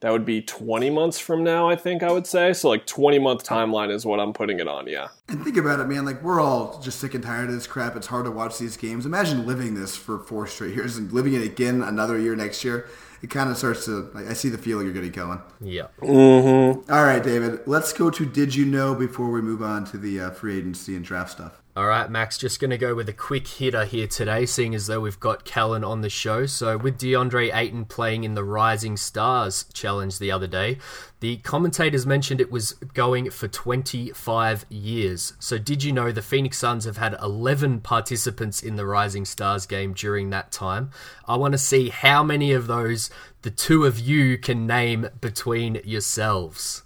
that 0.00 0.10
would 0.10 0.24
be 0.24 0.40
20 0.40 0.88
months 0.88 1.18
from 1.18 1.44
now, 1.44 1.68
I 1.68 1.76
think 1.76 2.02
I 2.02 2.10
would 2.10 2.26
say. 2.26 2.52
So 2.54 2.68
like 2.68 2.86
20 2.86 3.18
month 3.18 3.44
timeline 3.44 3.92
is 3.92 4.06
what 4.06 4.18
I'm 4.18 4.32
putting 4.32 4.58
it 4.58 4.66
on. 4.66 4.86
Yeah. 4.88 5.08
And 5.28 5.44
think 5.44 5.56
about 5.56 5.78
it, 5.78 5.84
man. 5.86 6.04
Like 6.04 6.22
we're 6.22 6.40
all 6.40 6.80
just 6.80 7.00
sick 7.00 7.14
and 7.14 7.22
tired 7.22 7.48
of 7.48 7.54
this 7.54 7.66
crap. 7.66 7.96
It's 7.96 8.06
hard 8.06 8.24
to 8.24 8.30
watch 8.30 8.58
these 8.58 8.76
games. 8.76 9.06
Imagine 9.06 9.46
living 9.46 9.74
this 9.74 9.96
for 9.96 10.18
four 10.18 10.46
straight 10.46 10.74
years 10.74 10.96
and 10.96 11.12
living 11.12 11.34
it 11.34 11.42
again 11.42 11.82
another 11.82 12.18
year 12.18 12.34
next 12.34 12.64
year 12.64 12.88
it 13.22 13.28
kind 13.28 13.50
of 13.50 13.56
starts 13.56 13.84
to. 13.84 14.10
I 14.14 14.32
see 14.32 14.48
the 14.48 14.58
feeling 14.58 14.86
you're 14.86 14.94
getting, 14.94 15.10
going. 15.10 15.40
Yeah. 15.60 15.88
Mm-hmm. 16.00 16.90
All 16.90 17.04
right, 17.04 17.22
David. 17.22 17.60
Let's 17.66 17.92
go 17.92 18.10
to 18.10 18.24
Did 18.24 18.54
You 18.54 18.64
Know 18.64 18.94
before 18.94 19.30
we 19.30 19.42
move 19.42 19.62
on 19.62 19.84
to 19.86 19.98
the 19.98 20.20
uh, 20.20 20.30
free 20.30 20.56
agency 20.56 20.96
and 20.96 21.04
draft 21.04 21.32
stuff. 21.32 21.59
All 21.80 21.86
right, 21.86 22.10
Max, 22.10 22.36
just 22.36 22.60
going 22.60 22.72
to 22.72 22.76
go 22.76 22.94
with 22.94 23.08
a 23.08 23.14
quick 23.14 23.48
hitter 23.48 23.86
here 23.86 24.06
today, 24.06 24.44
seeing 24.44 24.74
as 24.74 24.86
though 24.86 25.00
we've 25.00 25.18
got 25.18 25.46
Kellan 25.46 25.82
on 25.82 26.02
the 26.02 26.10
show. 26.10 26.44
So, 26.44 26.76
with 26.76 26.98
DeAndre 26.98 27.56
Ayton 27.56 27.86
playing 27.86 28.22
in 28.22 28.34
the 28.34 28.44
Rising 28.44 28.98
Stars 28.98 29.64
challenge 29.72 30.18
the 30.18 30.30
other 30.30 30.46
day, 30.46 30.76
the 31.20 31.38
commentators 31.38 32.04
mentioned 32.04 32.38
it 32.38 32.52
was 32.52 32.72
going 32.72 33.30
for 33.30 33.48
25 33.48 34.66
years. 34.68 35.32
So, 35.38 35.56
did 35.56 35.82
you 35.82 35.90
know 35.90 36.12
the 36.12 36.20
Phoenix 36.20 36.58
Suns 36.58 36.84
have 36.84 36.98
had 36.98 37.16
11 37.22 37.80
participants 37.80 38.62
in 38.62 38.76
the 38.76 38.84
Rising 38.84 39.24
Stars 39.24 39.64
game 39.64 39.94
during 39.94 40.28
that 40.28 40.52
time? 40.52 40.90
I 41.26 41.36
want 41.36 41.52
to 41.52 41.58
see 41.58 41.88
how 41.88 42.22
many 42.22 42.52
of 42.52 42.66
those 42.66 43.08
the 43.40 43.50
two 43.50 43.86
of 43.86 43.98
you 43.98 44.36
can 44.36 44.66
name 44.66 45.08
between 45.22 45.80
yourselves. 45.82 46.82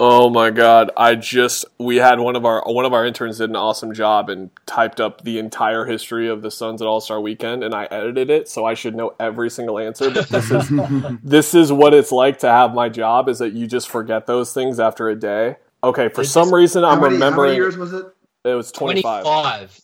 Oh 0.00 0.30
my 0.30 0.50
god! 0.50 0.90
I 0.96 1.14
just 1.14 1.64
we 1.78 1.96
had 1.96 2.18
one 2.18 2.34
of 2.34 2.44
our 2.44 2.62
one 2.66 2.84
of 2.84 2.92
our 2.92 3.06
interns 3.06 3.38
did 3.38 3.50
an 3.50 3.56
awesome 3.56 3.94
job 3.94 4.28
and 4.30 4.50
typed 4.66 5.00
up 5.00 5.22
the 5.22 5.38
entire 5.38 5.84
history 5.84 6.28
of 6.28 6.42
the 6.42 6.50
Suns 6.50 6.82
at 6.82 6.88
All 6.88 7.00
Star 7.00 7.20
Weekend, 7.20 7.62
and 7.62 7.72
I 7.74 7.84
edited 7.84 8.28
it, 8.28 8.48
so 8.48 8.64
I 8.64 8.74
should 8.74 8.96
know 8.96 9.14
every 9.20 9.48
single 9.48 9.78
answer. 9.78 10.10
But 10.10 10.28
this 10.28 10.50
is 10.50 10.72
this 11.22 11.54
is 11.54 11.70
what 11.70 11.94
it's 11.94 12.10
like 12.10 12.40
to 12.40 12.48
have 12.48 12.74
my 12.74 12.88
job: 12.88 13.28
is 13.28 13.38
that 13.38 13.52
you 13.52 13.66
just 13.68 13.88
forget 13.88 14.26
those 14.26 14.52
things 14.52 14.80
after 14.80 15.08
a 15.08 15.14
day. 15.14 15.56
Okay, 15.84 16.08
for 16.08 16.24
some 16.24 16.52
reason 16.52 16.84
I'm 16.84 17.00
many, 17.00 17.00
how 17.00 17.08
many 17.10 17.14
remembering 17.24 17.54
years 17.56 17.76
was 17.76 17.92
it? 17.92 18.06
it 18.44 18.54
was 18.54 18.72
25. 18.72 19.22
25. 19.22 19.80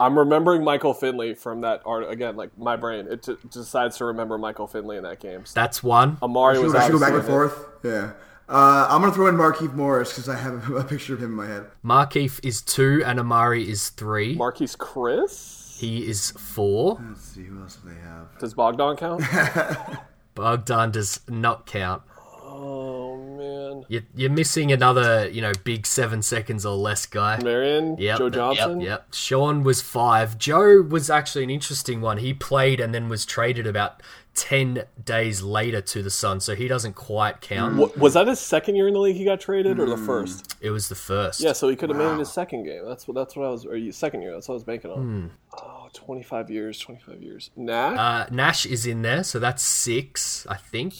I'm 0.00 0.18
remembering 0.18 0.64
Michael 0.64 0.94
Finley 0.94 1.34
from 1.34 1.60
that 1.60 1.82
art 1.84 2.10
again. 2.10 2.34
Like 2.34 2.56
my 2.58 2.76
brain, 2.76 3.06
it 3.10 3.22
t- 3.22 3.36
decides 3.50 3.98
to 3.98 4.06
remember 4.06 4.38
Michael 4.38 4.66
Finley 4.66 4.96
in 4.96 5.02
that 5.02 5.20
game. 5.20 5.44
That's 5.54 5.82
one. 5.82 6.16
Amar'e 6.22 6.62
was 6.62 6.72
Should, 6.72 6.76
I 6.80 6.86
should 6.86 6.92
go 6.92 7.00
back 7.00 7.08
and 7.10 7.18
obviously 7.18 7.34
it. 7.46 7.48
forth. 7.50 7.66
Yeah. 7.84 8.12
Uh, 8.50 8.88
I'm 8.90 9.00
gonna 9.00 9.12
throw 9.12 9.28
in 9.28 9.36
Markieff 9.36 9.74
Morris 9.74 10.08
because 10.10 10.28
I 10.28 10.36
have 10.36 10.68
a 10.74 10.82
picture 10.82 11.14
of 11.14 11.20
him 11.20 11.26
in 11.30 11.36
my 11.36 11.46
head. 11.46 11.66
Markieff 11.84 12.40
is 12.44 12.60
two 12.62 13.02
and 13.06 13.18
Amar'e 13.20 13.64
is 13.64 13.90
three. 13.90 14.36
Marquese 14.36 14.76
Chriss. 14.76 15.78
he 15.78 16.06
is 16.08 16.32
four. 16.32 17.00
Let's 17.08 17.22
see 17.22 17.44
who 17.44 17.60
else 17.60 17.76
do 17.76 17.88
they 17.90 18.00
have. 18.00 18.26
Does 18.40 18.54
Bogdan 18.54 18.96
count? 18.96 19.22
Bogdan 20.34 20.90
does 20.90 21.20
not 21.28 21.66
count. 21.66 22.02
oh 22.42 23.16
man, 23.36 23.84
You're, 23.88 24.02
you're 24.14 24.30
missing 24.30 24.72
another, 24.72 25.28
you 25.30 25.40
know, 25.42 25.52
big 25.64 25.86
seven 25.86 26.20
seconds 26.22 26.66
or 26.66 26.74
less 26.76 27.06
guy. 27.06 27.40
Marion, 27.42 27.96
Yep, 27.98 28.18
Joe 28.18 28.24
yep, 28.24 28.32
Johnson. 28.34 28.80
Yep. 28.80 29.14
Shawn 29.14 29.62
was 29.62 29.80
five. 29.80 30.38
Joe 30.38 30.82
was 30.82 31.08
actually 31.08 31.44
an 31.44 31.50
interesting 31.50 32.00
one. 32.00 32.18
He 32.18 32.34
played 32.34 32.80
and 32.80 32.92
then 32.94 33.08
was 33.08 33.24
traded 33.24 33.66
about 33.66 34.02
10 34.40 34.84
days 35.04 35.42
later 35.42 35.80
to 35.82 36.02
the 36.02 36.10
Sun, 36.10 36.40
so 36.40 36.54
he 36.54 36.66
doesn't 36.66 36.94
quite 36.94 37.40
count. 37.40 37.76
Wa- 37.76 37.88
Was 37.98 38.14
that 38.14 38.26
his 38.26 38.40
second 38.40 38.76
year 38.76 38.88
in 38.88 38.94
the 38.94 39.00
league? 39.00 39.16
He 39.16 39.24
got 39.24 39.38
traded, 39.40 39.78
or 39.78 39.84
Hmm. 39.84 39.90
the 39.90 39.96
first? 39.98 40.56
It 40.60 40.70
was 40.70 40.88
the 40.88 40.94
first. 40.94 41.40
Yeah, 41.40 41.52
so 41.52 41.68
he 41.68 41.76
could 41.76 41.90
have 41.90 41.98
made 41.98 42.12
it 42.12 42.18
his 42.18 42.32
second 42.32 42.64
game. 42.64 42.84
That's 42.86 43.06
what. 43.06 43.14
That's 43.14 43.36
what 43.36 43.46
I 43.46 43.50
was. 43.50 43.66
Or 43.66 43.76
you- 43.76 43.92
second 43.92 44.22
year. 44.22 44.32
That's 44.32 44.48
what 44.48 44.54
I 44.54 44.56
was 44.56 44.64
banking 44.64 44.90
on. 44.90 44.98
Hmm. 45.02 45.26
Oh, 45.58 45.88
25 45.92 46.50
years. 46.50 46.78
25 46.78 47.22
years. 47.22 47.50
Nah. 47.56 47.88
Uh, 47.94 48.26
Nash 48.30 48.64
is 48.66 48.86
in 48.86 49.02
there, 49.02 49.22
so 49.24 49.38
that's 49.38 49.62
six, 49.62 50.46
I 50.48 50.56
think. 50.56 50.94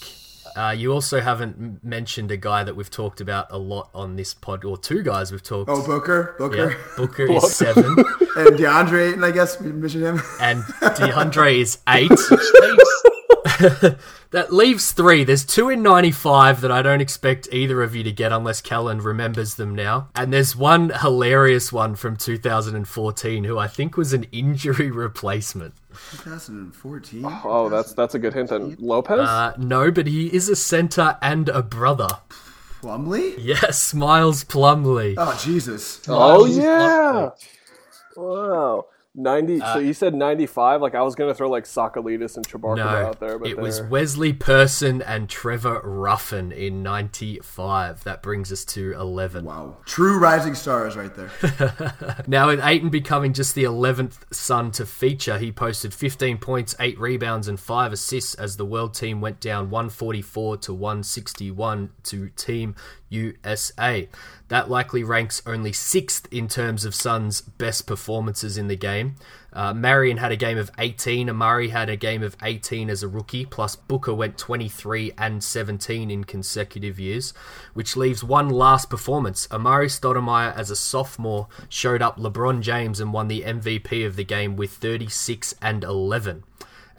Uh, 0.56 0.74
you 0.76 0.92
also 0.92 1.20
haven't 1.20 1.54
m- 1.60 1.80
mentioned 1.82 2.30
a 2.32 2.36
guy 2.36 2.64
that 2.64 2.74
we've 2.74 2.90
talked 2.90 3.20
about 3.20 3.46
a 3.50 3.58
lot 3.58 3.88
on 3.94 4.16
this 4.16 4.34
pod, 4.34 4.64
or 4.64 4.76
two 4.76 5.00
guys 5.02 5.30
we've 5.30 5.42
talked. 5.44 5.70
Oh, 5.70 5.86
Booker, 5.86 6.34
Booker, 6.38 6.70
yeah, 6.70 6.76
Booker 6.96 7.30
is 7.30 7.54
seven, 7.54 7.84
and 8.36 8.56
DeAndre, 8.58 9.12
and 9.12 9.24
I 9.24 9.30
guess 9.30 9.60
we 9.60 9.70
mentioned 9.70 10.02
him. 10.04 10.20
and 10.40 10.62
DeAndre 10.98 11.60
is 11.60 11.78
eight. 11.88 12.10
Jeez. 13.60 13.98
That 14.30 14.52
leaves 14.52 14.92
three. 14.92 15.24
There's 15.24 15.44
two 15.44 15.70
in 15.70 15.82
95 15.82 16.60
that 16.60 16.70
I 16.70 16.82
don't 16.82 17.00
expect 17.00 17.48
either 17.50 17.82
of 17.82 17.96
you 17.96 18.04
to 18.04 18.12
get 18.12 18.30
unless 18.30 18.60
Kellan 18.60 19.00
remembers 19.00 19.56
them 19.56 19.74
now. 19.74 20.08
And 20.14 20.32
there's 20.32 20.54
one 20.54 20.90
hilarious 20.90 21.72
one 21.72 21.96
from 21.96 22.16
2014 22.16 23.42
who 23.42 23.58
I 23.58 23.66
think 23.66 23.96
was 23.96 24.12
an 24.12 24.26
injury 24.30 24.90
replacement. 24.92 25.74
2014. 26.12 27.24
oh, 27.26 27.68
that's 27.68 27.92
that's 27.92 28.14
a 28.14 28.20
good 28.20 28.32
hint. 28.32 28.50
Then 28.50 28.76
Lopez. 28.78 29.18
Uh, 29.18 29.54
no, 29.58 29.90
but 29.90 30.06
he 30.06 30.28
is 30.28 30.48
a 30.48 30.54
center 30.54 31.18
and 31.20 31.48
a 31.48 31.62
brother. 31.64 32.08
Plumlee. 32.82 33.34
Yes, 33.36 33.92
Miles 33.92 34.44
Plumlee. 34.44 35.16
Oh 35.18 35.38
Jesus. 35.42 36.00
oh 36.06 36.44
he's 36.44 36.58
yeah. 36.58 36.86
lovely. 36.86 37.46
Wow. 38.16 38.86
90. 39.16 39.60
Uh, 39.60 39.72
so 39.74 39.78
you 39.80 39.92
said 39.92 40.14
95. 40.14 40.80
Like 40.80 40.94
I 40.94 41.02
was 41.02 41.14
gonna 41.16 41.34
throw 41.34 41.50
like 41.50 41.64
Tsakalidis 41.64 42.36
and 42.36 42.46
Cabarkapa 42.48 42.76
No, 42.76 42.84
out 42.84 43.18
there, 43.20 43.38
but 43.38 43.48
it 43.48 43.58
was 43.58 43.78
they're- 43.78 43.88
Wesley 43.88 44.32
Person 44.32 45.02
and 45.02 45.28
Trevor 45.28 45.80
Ruffin 45.82 46.52
in 46.52 46.82
95. 46.82 48.04
That 48.04 48.22
brings 48.22 48.52
us 48.52 48.64
to 48.66 48.92
11. 48.92 49.44
Wow. 49.44 49.78
True 49.84 50.18
rising 50.18 50.54
stars 50.54 50.96
right 50.96 51.12
there. 51.14 51.30
Now, 52.26 52.48
with 52.48 52.60
Ayton 52.62 52.90
becoming 52.90 53.32
just 53.32 53.54
the 53.54 53.64
11th 53.64 54.32
Sun 54.32 54.70
to 54.72 54.86
feature, 54.86 55.38
he 55.38 55.50
posted 55.50 55.92
15 55.92 56.38
points, 56.38 56.76
8 56.78 56.98
rebounds, 57.00 57.48
and 57.48 57.58
5 57.58 57.92
assists 57.92 58.34
as 58.34 58.56
the 58.56 58.64
world 58.64 58.94
team 58.94 59.20
went 59.20 59.40
down 59.40 59.70
144 59.70 60.58
to 60.58 60.72
161 60.74 61.90
to 62.04 62.28
Team 62.30 62.76
USA. 63.10 64.08
That 64.48 64.70
likely 64.70 65.04
ranks 65.04 65.42
only 65.46 65.72
6th 65.72 66.32
in 66.32 66.48
terms 66.48 66.84
of 66.84 66.94
Suns' 66.94 67.40
best 67.40 67.86
performances 67.86 68.56
in 68.56 68.68
the 68.68 68.76
game. 68.76 69.16
Uh, 69.52 69.74
Marion 69.74 70.16
had 70.16 70.32
a 70.32 70.36
game 70.36 70.58
of 70.58 70.70
18, 70.78 71.28
Amar'e 71.28 71.70
had 71.70 71.88
a 71.88 71.96
game 71.96 72.22
of 72.22 72.36
18 72.42 72.88
as 72.88 73.02
a 73.02 73.08
rookie, 73.08 73.44
plus 73.44 73.74
Booker 73.74 74.14
went 74.14 74.38
23 74.38 75.12
and 75.18 75.42
17 75.42 76.10
in 76.10 76.24
consecutive 76.24 77.00
years, 77.00 77.34
which 77.74 77.96
leaves 77.96 78.22
one 78.22 78.48
last 78.48 78.88
performance. 78.88 79.48
Amar'e 79.48 79.86
Stoudemire, 79.86 80.56
as 80.56 80.70
a 80.70 80.76
sophomore, 80.76 81.48
showed 81.68 82.02
up 82.02 82.16
LeBron 82.16 82.60
James 82.60 83.00
and 83.00 83.12
won 83.12 83.28
the 83.28 83.42
MVP 83.42 84.06
of 84.06 84.16
the 84.16 84.24
game 84.24 84.56
with 84.56 84.70
36 84.70 85.54
and 85.60 85.82
11. 85.82 86.44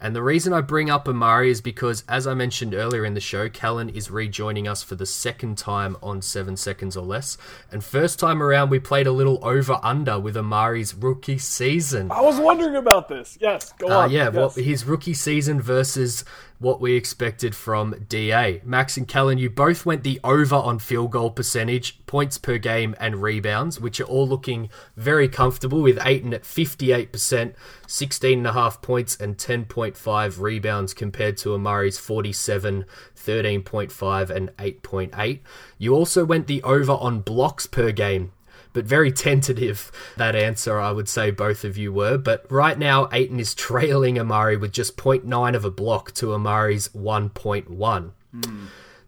And 0.04 0.16
the 0.16 0.22
reason 0.22 0.52
I 0.52 0.62
bring 0.62 0.90
up 0.90 1.04
Amar'e 1.06 1.48
is 1.48 1.60
because, 1.60 2.02
as 2.08 2.26
I 2.26 2.34
mentioned 2.34 2.74
earlier 2.74 3.04
in 3.04 3.14
the 3.14 3.20
show, 3.20 3.48
Kellan 3.48 3.88
is 3.88 4.10
rejoining 4.10 4.66
us 4.66 4.82
for 4.82 4.96
the 4.96 5.06
second 5.06 5.56
time 5.56 5.96
on 6.02 6.20
Seven 6.20 6.56
Seconds 6.56 6.96
or 6.96 7.04
Less. 7.06 7.38
And 7.70 7.84
first 7.84 8.18
time 8.18 8.42
around, 8.42 8.70
we 8.70 8.80
played 8.80 9.06
a 9.06 9.12
little 9.12 9.38
over 9.46 9.78
under 9.80 10.18
with 10.18 10.34
Amar'e's 10.34 10.92
rookie 10.92 11.38
season. 11.38 12.10
I 12.10 12.20
was 12.20 12.40
wondering 12.40 12.74
about 12.74 13.08
this. 13.08 13.38
Yes, 13.40 13.72
go 13.78 13.86
Uh, 13.92 13.98
on. 14.04 14.10
yeah, 14.10 14.24
yes. 14.24 14.34
what 14.34 14.64
his 14.64 14.84
rookie 14.84 15.14
season 15.14 15.60
versus 15.62 16.24
what 16.62 16.80
we 16.80 16.94
expected 16.94 17.54
from 17.54 18.06
DA. 18.08 18.60
Max 18.64 18.96
and 18.96 19.06
Kellan, 19.06 19.38
you 19.38 19.50
both 19.50 19.84
went 19.84 20.04
the 20.04 20.20
over 20.22 20.54
on 20.54 20.78
field 20.78 21.10
goal 21.10 21.30
percentage, 21.30 22.04
points 22.06 22.38
per 22.38 22.56
game, 22.56 22.94
and 23.00 23.22
rebounds, 23.22 23.80
which 23.80 24.00
are 24.00 24.04
all 24.04 24.26
looking 24.26 24.70
very 24.96 25.28
comfortable 25.28 25.82
with 25.82 25.98
Ayton 26.06 26.32
at 26.32 26.44
58%, 26.44 27.10
16.5 27.10 28.82
points, 28.82 29.16
and 29.16 29.36
10.5 29.36 30.40
rebounds 30.40 30.94
compared 30.94 31.36
to 31.38 31.50
Amar'e's 31.50 31.98
47, 31.98 32.84
13.5, 33.16 34.30
and 34.30 34.56
8.8. 34.56 35.40
You 35.78 35.94
also 35.94 36.24
went 36.24 36.46
the 36.46 36.62
over 36.62 36.92
on 36.92 37.20
blocks 37.20 37.66
per 37.66 37.90
game 37.90 38.32
but 38.72 38.84
very 38.84 39.12
tentative 39.12 39.92
that 40.16 40.34
answer 40.34 40.78
I 40.80 40.92
would 40.92 41.08
say 41.08 41.30
both 41.30 41.64
of 41.64 41.76
you 41.76 41.92
were. 41.92 42.18
But 42.18 42.44
right 42.50 42.78
now, 42.78 43.08
Ayton 43.12 43.40
is 43.40 43.54
trailing 43.54 44.16
Amar'e 44.16 44.60
with 44.60 44.72
just 44.72 44.96
0.9 44.96 45.54
of 45.54 45.64
a 45.64 45.70
block 45.70 46.12
to 46.14 46.26
Amar'e's 46.34 46.88
1.1. 46.88 48.10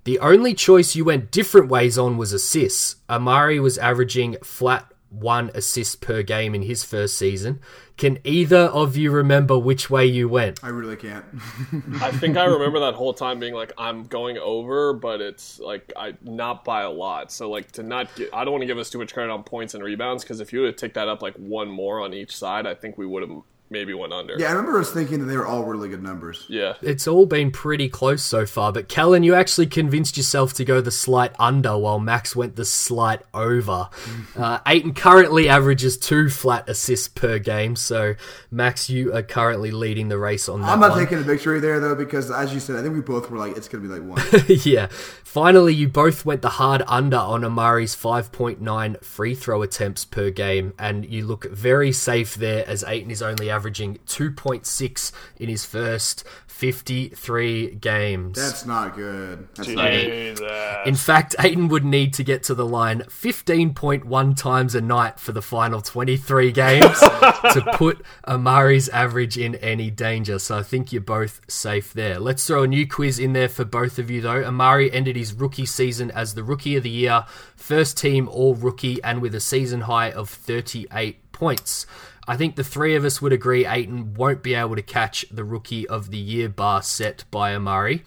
The 0.05 0.19
only 0.19 0.53
choice 0.53 0.95
you 0.95 1.05
went 1.05 1.31
different 1.31 1.69
ways 1.69 1.97
on 1.97 2.19
was 2.19 2.33
assists. 2.35 2.97
Amar'e 3.09 3.59
was 3.61 3.79
averaging 3.79 4.37
flat 4.43 4.93
one 5.15 5.51
assist 5.55 6.01
per 6.01 6.23
game 6.23 6.55
in 6.55 6.63
his 6.63 6.85
first 6.85 7.17
season. 7.17 7.61
Can 7.97 8.19
either 8.25 8.67
of 8.67 8.97
you 8.97 9.13
remember 9.13 9.57
which 9.57 9.89
way 9.89 10.05
you 10.05 10.29
went? 10.29 10.63
I 10.65 10.69
really 10.69 10.97
can't. 10.97 11.25
I 12.03 12.11
think 12.11 12.37
I 12.37 12.45
remember 12.45 12.81
that 12.81 12.95
whole 12.95 13.15
time 13.15 13.39
being 13.39 13.55
like, 13.55 13.73
I'm 13.79 14.05
going 14.05 14.37
over, 14.39 14.93
but 14.93 15.21
it's 15.21 15.61
like 15.61 15.93
I 15.97 16.15
not 16.23 16.65
by 16.65 16.83
a 16.83 16.91
lot. 16.91 17.31
So 17.31 17.49
like 17.51 17.71
to 17.73 17.83
not 17.83 18.15
get, 18.17 18.31
I 18.35 18.45
don't 18.45 18.53
want 18.53 18.63
to 18.63 18.67
give 18.67 18.79
us 18.79 18.91
too 18.91 18.99
much 18.99 19.15
credit 19.15 19.31
on 19.33 19.45
points 19.45 19.75
and 19.75 19.85
rebounds 19.85 20.25
because 20.25 20.41
if 20.41 20.53
you 20.53 20.61
would 20.61 20.67
have 20.67 20.77
ticked 20.77 20.95
that 20.95 21.09
up 21.09 21.23
like 21.23 21.35
one 21.37 21.69
more 21.69 22.01
on 22.01 22.13
each 22.13 22.37
side, 22.37 22.67
I 22.67 22.75
think 22.75 22.99
we 22.99 23.07
would 23.07 23.23
have 23.23 23.43
maybe 23.71 23.93
went 23.95 24.13
under. 24.13 24.37
yeah, 24.39 24.47
I 24.49 24.53
remember 24.53 24.79
us 24.79 24.93
thinking 24.93 25.19
that 25.21 25.27
they 25.27 25.37
were 25.37 25.47
all 25.47 25.65
really 25.65 25.89
good 25.89 26.03
numbers. 26.03 26.45
Yeah. 26.49 26.75
It's 26.83 27.09
all 27.09 27.27
been 27.27 27.51
pretty 27.51 27.89
close 27.89 28.23
so 28.23 28.47
far, 28.47 28.73
but 28.73 28.89
Kellan, 28.89 29.23
you 29.25 29.35
actually 29.35 29.67
convinced 29.67 30.17
yourself 30.17 30.53
to 30.55 30.65
go 30.65 30.81
the 30.81 30.91
slight 30.91 31.33
under 31.39 31.77
while 31.77 31.99
Max 31.99 32.37
went 32.37 32.57
the 32.57 32.65
slight 32.65 33.23
over. 33.33 33.89
Uh, 34.37 34.59
Ayton 34.67 34.95
currently 34.95 35.49
averages 35.49 35.97
two 35.97 36.29
flat 36.29 36.69
assists 36.69 37.07
per 37.07 37.39
game, 37.39 37.77
so 37.77 38.17
Max, 38.51 38.91
you 38.91 39.15
are 39.15 39.23
currently 39.23 39.71
leading 39.71 40.09
the 40.09 40.19
race 40.19 40.49
on 40.49 40.61
that 40.61 40.71
I'm 40.71 40.81
not 40.81 40.91
one. 40.91 40.99
taking 40.99 41.19
a 41.19 41.23
victory 41.23 41.61
there 41.61 41.79
though 41.79 41.95
because, 41.95 42.33
as 42.33 42.53
you 42.53 42.59
said, 42.59 42.75
I 42.75 42.83
think 42.83 42.95
we 42.95 43.01
both 43.01 43.31
were 43.31 43.39
like, 43.39 43.57
it's 43.57 43.69
gonna 43.69 43.87
be 43.87 43.89
like 43.89 44.03
one. 44.03 44.21
yeah. 44.65 44.89
Finally, 44.89 45.75
you 45.75 45.89
both 45.89 46.25
went 46.25 46.43
the 46.43 46.49
hard 46.49 46.83
under 46.89 47.17
on 47.17 47.43
Amar'e's 47.43 47.95
5.9 47.95 49.05
free 49.05 49.35
throw 49.37 49.63
attempts 49.63 50.05
per 50.05 50.31
game, 50.31 50.73
and 50.79 51.05
you 51.05 51.25
look 51.25 51.49
very 51.51 51.93
safe 51.93 52.35
there 52.35 52.67
as 52.69 52.83
Ayton 52.85 53.11
is 53.13 53.23
only 53.23 53.51
averaging 53.55 53.99
2.6 54.07 55.13
in 55.37 55.49
his 55.49 55.65
first 55.65 56.25
53 56.55 57.75
games. 57.75 58.37
That's 58.37 58.65
not 58.65 58.95
good. 58.95 59.49
That's 59.57 59.71
not 59.71 59.91
good. 59.91 60.41
Uh, 60.41 60.83
in 60.87 60.95
fact, 60.95 61.35
Ayton 61.41 61.67
would 61.67 61.85
need 61.85 62.15
to 62.15 62.23
get 62.23 62.45
to 62.45 62.55
the 62.55 62.65
line 62.65 63.01
15.1 63.01 64.37
times 64.37 64.77
a 64.77 64.81
night 64.81 65.19
for 65.19 65.33
the 65.33 65.43
final 65.43 65.81
23 65.81 66.53
games 66.53 67.01
to 67.01 67.73
put 67.75 68.05
Amar'e's 68.29 68.89
average 68.91 69.37
in 69.37 69.57
any 69.57 69.91
danger. 69.91 70.39
So 70.39 70.57
I 70.57 70.63
think 70.63 70.93
you're 70.93 71.03
both 71.03 71.41
safe 71.49 71.93
there. 71.93 72.21
Let's 72.21 72.47
throw 72.47 72.63
a 72.63 72.69
new 72.69 72.87
quiz 72.87 73.19
in 73.19 73.33
there 73.33 73.49
for 73.49 73.65
both 73.65 73.99
of 73.99 74.09
you, 74.09 74.21
though. 74.21 74.45
Amar'e 74.45 74.89
ended 74.93 75.17
his 75.17 75.33
rookie 75.33 75.67
season 75.67 76.13
as 76.13 76.35
the 76.35 76.45
Rookie 76.45 76.77
of 76.77 76.85
the 76.85 76.91
Year, 76.91 77.27
first 77.57 77.99
team 77.99 78.29
All 78.29 78.55
Rookie, 78.55 79.03
and 79.03 79.21
with 79.21 79.35
a 79.35 79.41
season 79.41 79.83
high 79.83 80.13
of 80.13 80.31
38 80.31 81.33
points. 81.33 81.85
I 82.27 82.37
think 82.37 82.57
the 82.57 82.65
three 82.65 82.95
of 82.95 83.05
us 83.05 83.21
would 83.21 83.33
agree 83.33 83.67
Ayton 83.67 84.15
won't 84.15 84.43
be 84.43 84.55
able 84.55 84.77
to 84.77 84.83
catch 84.83 85.27
the 85.31 85.45
Rookie 85.45 85.87
of 85.87 86.11
the 86.11 86.19
Year 86.19 86.49
bar 86.49 86.83
set 86.83 87.25
by 87.31 87.53
Amar'e 87.53 88.03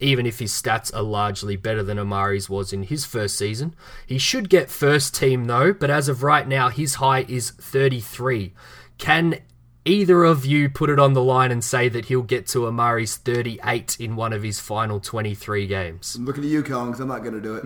even 0.00 0.26
if 0.26 0.38
his 0.38 0.50
stats 0.50 0.94
are 0.94 1.02
largely 1.02 1.56
better 1.56 1.82
than 1.82 1.98
Amar'e's 1.98 2.48
was 2.48 2.72
in 2.72 2.84
his 2.84 3.04
first 3.04 3.36
season. 3.36 3.74
He 4.06 4.18
should 4.18 4.48
get 4.48 4.70
first 4.70 5.14
team 5.14 5.44
though, 5.44 5.72
but 5.72 5.90
as 5.90 6.08
of 6.08 6.22
right 6.22 6.48
now, 6.48 6.70
his 6.70 6.96
high 6.96 7.26
is 7.28 7.50
33. 7.50 8.54
Can 8.98 9.40
either 9.84 10.24
of 10.24 10.44
you 10.44 10.68
put 10.68 10.90
it 10.90 10.98
on 10.98 11.12
the 11.12 11.22
line 11.22 11.50
and 11.50 11.62
say 11.62 11.88
that 11.88 12.06
he'll 12.06 12.22
get 12.22 12.46
to 12.48 12.60
Amar'e's 12.60 13.16
38 13.16 13.98
in 14.00 14.16
one 14.16 14.32
of 14.32 14.42
his 14.42 14.58
final 14.58 15.00
23 15.00 15.66
games? 15.66 16.16
I'm 16.16 16.24
looking 16.24 16.44
at 16.44 16.50
you, 16.50 16.62
Kellan, 16.62 16.86
because 16.86 17.00
I'm 17.00 17.08
not 17.08 17.22
going 17.22 17.34
to 17.34 17.40
do 17.40 17.54
it. 17.56 17.64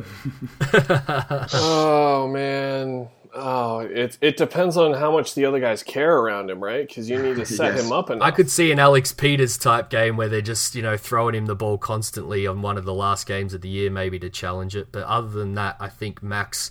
oh 1.54 2.28
man. 2.28 3.08
Oh, 3.36 3.80
it 3.80 4.16
it 4.20 4.36
depends 4.36 4.76
on 4.76 4.94
how 4.94 5.10
much 5.10 5.34
the 5.34 5.44
other 5.44 5.58
guys 5.58 5.82
care 5.82 6.16
around 6.16 6.50
him, 6.50 6.62
right? 6.62 6.86
Because 6.86 7.10
you 7.10 7.20
need 7.20 7.36
to 7.36 7.44
set 7.46 7.74
Yes. 7.74 7.84
him 7.84 7.92
up 7.92 8.08
enough. 8.10 8.22
I 8.26 8.30
could 8.30 8.48
see 8.48 8.70
an 8.70 8.78
Alex 8.78 9.12
Peters 9.12 9.58
type 9.58 9.90
game 9.90 10.16
where 10.16 10.28
they're 10.28 10.40
just, 10.40 10.74
you 10.74 10.82
know, 10.82 10.96
throwing 10.96 11.34
him 11.34 11.46
the 11.46 11.56
ball 11.56 11.76
constantly 11.76 12.46
on 12.46 12.62
one 12.62 12.78
of 12.78 12.84
the 12.84 12.94
last 12.94 13.26
games 13.26 13.52
of 13.52 13.60
the 13.60 13.68
year, 13.68 13.90
maybe 13.90 14.18
to 14.20 14.30
challenge 14.30 14.76
it. 14.76 14.88
But 14.92 15.04
other 15.04 15.28
than 15.28 15.54
that, 15.54 15.76
I 15.80 15.88
think 15.88 16.22
Max 16.22 16.70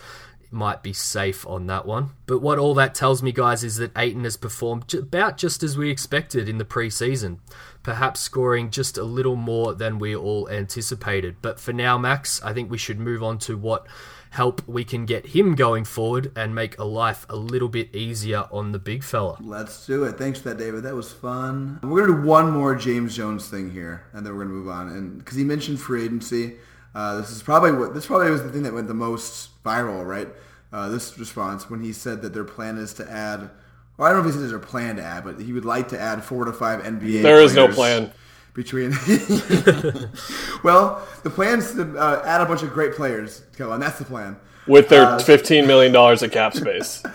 might 0.52 0.84
be 0.84 0.94
safe 0.94 1.46
on 1.48 1.66
that 1.68 1.86
one. 1.86 2.12
But 2.28 2.40
what 2.40 2.60
all 2.60 2.76
that 2.76 2.94
tells 2.96 3.24
me, 3.24 3.32
guys, 3.32 3.64
is 3.64 3.78
that 3.78 3.92
Ayton 3.98 4.24
has 4.24 4.38
performed 4.38 4.94
about 4.94 5.36
just 5.38 5.64
as 5.64 5.76
we 5.76 5.90
expected 5.90 6.48
in 6.48 6.60
the 6.60 6.64
preseason, 6.66 7.40
perhaps 7.82 8.20
scoring 8.20 8.70
just 8.70 8.98
a 8.98 9.04
little 9.04 9.36
more 9.36 9.74
than 9.74 9.98
we 9.98 10.16
all 10.16 10.48
anticipated. 10.50 11.38
But 11.42 11.60
for 11.60 11.74
now, 11.74 11.98
Max, 11.98 12.40
I 12.44 12.54
think 12.54 12.70
we 12.70 12.78
should 12.78 13.00
move 13.00 13.24
on 13.24 13.40
to 13.40 13.58
what 13.58 13.88
help 14.34 14.68
we 14.68 14.84
can 14.84 15.06
get 15.06 15.28
him 15.28 15.54
going 15.54 15.86
forward 15.86 16.32
and 16.36 16.56
make 16.56 16.78
a 16.80 16.84
life 16.84 17.24
a 17.30 17.36
little 17.36 17.70
bit 17.70 17.94
easier 17.96 18.46
on 18.52 18.72
the 18.72 18.80
big 18.80 19.04
fella. 19.04 19.38
Let's 19.40 19.86
do 19.86 20.04
it. 20.06 20.14
Thanks 20.14 20.40
for 20.40 20.50
that, 20.50 20.58
David. 20.58 20.82
That 20.84 20.96
was 20.96 21.14
fun. 21.14 21.80
We're 21.84 22.08
gonna 22.08 22.20
do 22.20 22.28
one 22.28 22.50
more 22.50 22.74
James 22.76 23.16
Jones 23.16 23.48
thing 23.48 23.72
here, 23.72 24.06
and 24.12 24.26
then 24.26 24.34
we're 24.34 24.44
gonna 24.44 24.56
move 24.56 24.70
on. 24.70 24.88
And 24.90 25.20
because 25.20 25.38
he 25.38 25.44
mentioned 25.44 25.80
free 25.80 26.06
agency, 26.06 26.56
uh, 26.96 27.18
this 27.18 27.30
is 27.30 27.44
probably 27.44 27.74
what 27.74 27.94
this 27.94 28.08
probably 28.08 28.32
was 28.32 28.42
the 28.42 28.50
thing 28.50 28.64
that 28.64 28.74
went 28.74 28.88
the 28.88 28.96
most 28.96 29.64
viral, 29.64 30.04
right? 30.04 30.30
Uh, 30.72 30.90
this 30.90 31.20
response 31.20 31.70
when 31.70 31.84
he 31.84 31.94
said 31.94 32.24
that 32.24 32.34
their 32.34 32.44
plan 32.44 32.80
is 32.80 32.92
to 32.96 33.10
add. 33.10 33.52
Well, 33.98 34.08
I 34.08 34.14
don't 34.14 34.24
know 34.24 34.30
if 34.30 34.34
he 34.34 34.42
said 34.42 34.42
there's 34.50 34.64
a 34.64 34.66
plan 34.66 34.96
to 34.96 35.04
add, 35.04 35.24
but 35.24 35.40
he 35.40 35.54
would 35.54 35.66
like 35.66 35.90
to 35.90 36.00
add 36.00 36.24
four 36.24 36.46
to 36.46 36.54
five 36.54 36.82
NBA. 36.82 37.22
There 37.22 37.40
is 37.40 37.54
no 37.54 37.68
plan. 37.68 38.12
Between. 38.54 38.92
well, 40.64 41.06
the 41.24 41.30
plan 41.34 41.60
is 41.60 41.74
to 41.74 41.98
uh, 41.98 42.22
add 42.26 42.42
a 42.42 42.46
bunch 42.46 42.62
of 42.64 42.72
great 42.72 42.94
players, 42.94 43.42
Kellan. 43.58 43.80
That's 43.80 43.98
the 44.00 44.06
plan. 44.06 44.38
with 44.68 44.90
their 44.90 45.06
Uh, 45.06 45.20
fifteen 45.20 45.66
million 45.68 45.92
dollars 45.92 46.22
of 46.24 46.32
cap 46.32 46.54
space. 46.54 47.04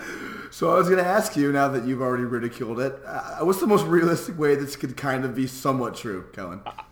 So 0.51 0.71
I 0.71 0.73
was 0.75 0.89
going 0.89 1.01
to 1.01 1.09
ask 1.09 1.37
you, 1.37 1.53
now 1.53 1.69
that 1.69 1.85
you've 1.85 2.01
already 2.01 2.25
ridiculed 2.25 2.81
it, 2.81 2.99
uh, 3.05 3.37
what's 3.45 3.61
the 3.61 3.67
most 3.67 3.85
realistic 3.85 4.37
way 4.37 4.55
this 4.55 4.75
could 4.75 4.97
kind 4.97 5.23
of 5.23 5.33
be 5.33 5.47
somewhat 5.47 5.95
true, 5.95 6.25
Kellan? 6.33 6.59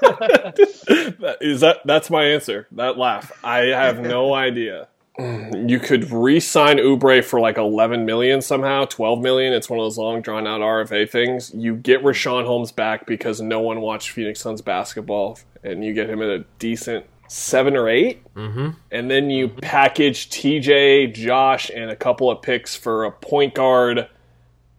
That- 0.00 1.36
Is 1.42 1.60
that 1.60 1.78
that's 1.84 2.08
my 2.10 2.24
answer? 2.24 2.66
That 2.72 2.96
laugh. 2.96 3.32
I 3.44 3.58
have 3.66 4.00
no 4.00 4.32
idea. 4.34 4.88
You 5.18 5.80
could 5.80 6.12
re-sign 6.12 6.76
Oubre 6.76 7.24
for 7.24 7.40
like 7.40 7.58
eleven 7.58 8.06
million 8.06 8.40
somehow, 8.40 8.84
twelve 8.84 9.20
million. 9.20 9.52
It's 9.52 9.68
one 9.68 9.80
of 9.80 9.84
those 9.84 9.98
long, 9.98 10.22
drawn 10.22 10.46
out 10.46 10.60
RFA 10.60 11.10
things. 11.10 11.52
You 11.52 11.74
get 11.74 12.02
Richaun 12.04 12.46
Holmes 12.46 12.70
back 12.70 13.04
because 13.04 13.40
no 13.40 13.60
one 13.60 13.80
watched 13.80 14.10
Phoenix 14.10 14.40
Suns 14.40 14.62
basketball, 14.62 15.38
and 15.64 15.84
you 15.84 15.92
get 15.92 16.08
him 16.08 16.22
at 16.22 16.28
a 16.28 16.44
decent 16.60 17.06
seven 17.28 17.76
or 17.76 17.88
8 17.90 18.34
mm-hmm. 18.34 18.70
and 18.90 19.10
then 19.10 19.28
you 19.28 19.48
package 19.48 20.30
TJ, 20.30 21.12
Josh, 21.12 21.70
and 21.70 21.90
a 21.90 21.96
couple 21.96 22.30
of 22.30 22.40
picks 22.40 22.74
for 22.74 23.04
a 23.04 23.12
point 23.12 23.54
guard 23.54 24.08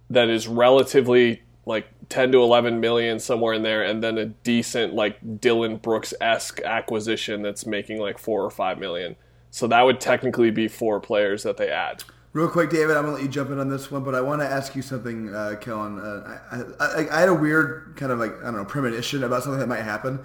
that 0.10 0.30
is 0.30 0.48
relatively 0.48 1.44
like 1.68 1.88
10 2.10 2.32
to 2.32 2.42
11 2.42 2.80
million 2.80 3.20
somewhere 3.20 3.54
in 3.54 3.62
there 3.62 3.84
and 3.84 4.04
then 4.04 4.18
a 4.18 4.26
decent 4.26 4.96
like 4.96 5.40
Dillon 5.40 5.78
Brooks-esque 5.78 6.60
acquisition 6.62 7.44
that's 7.44 7.68
making 7.68 8.00
like 8.00 8.18
4 8.18 8.44
or 8.44 8.50
5 8.50 8.80
million. 8.80 9.16
So 9.52 9.68
that 9.68 9.82
would 9.82 10.00
technically 10.00 10.52
be 10.52 10.68
four 10.68 11.00
players 11.00 11.44
that 11.44 11.58
they 11.58 11.70
add. 11.70 12.04
Real 12.32 12.48
quick, 12.48 12.70
David, 12.70 12.96
I'm 12.96 13.04
going 13.04 13.16
to 13.16 13.22
let 13.22 13.24
you 13.24 13.28
jump 13.28 13.50
in 13.50 13.60
on 13.60 13.70
this 13.70 13.90
one, 13.90 14.04
but 14.04 14.14
I 14.14 14.22
want 14.22 14.42
to 14.42 14.48
ask 14.48 14.76
you 14.76 14.84
something, 14.84 15.34
uh, 15.34 15.56
Kellan. 15.60 16.00
Uh, 16.00 16.40
I, 16.80 16.86
I, 16.86 17.18
I 17.18 17.20
had 17.22 17.30
a 17.30 17.34
weird 17.34 17.94
kind 17.96 18.12
of 18.12 18.20
like, 18.20 18.38
I 18.42 18.46
don't 18.46 18.58
know, 18.58 18.66
premonition 18.66 19.24
about 19.24 19.42
something 19.42 19.60
that 19.60 19.68
might 19.68 19.82
happen. 19.82 20.20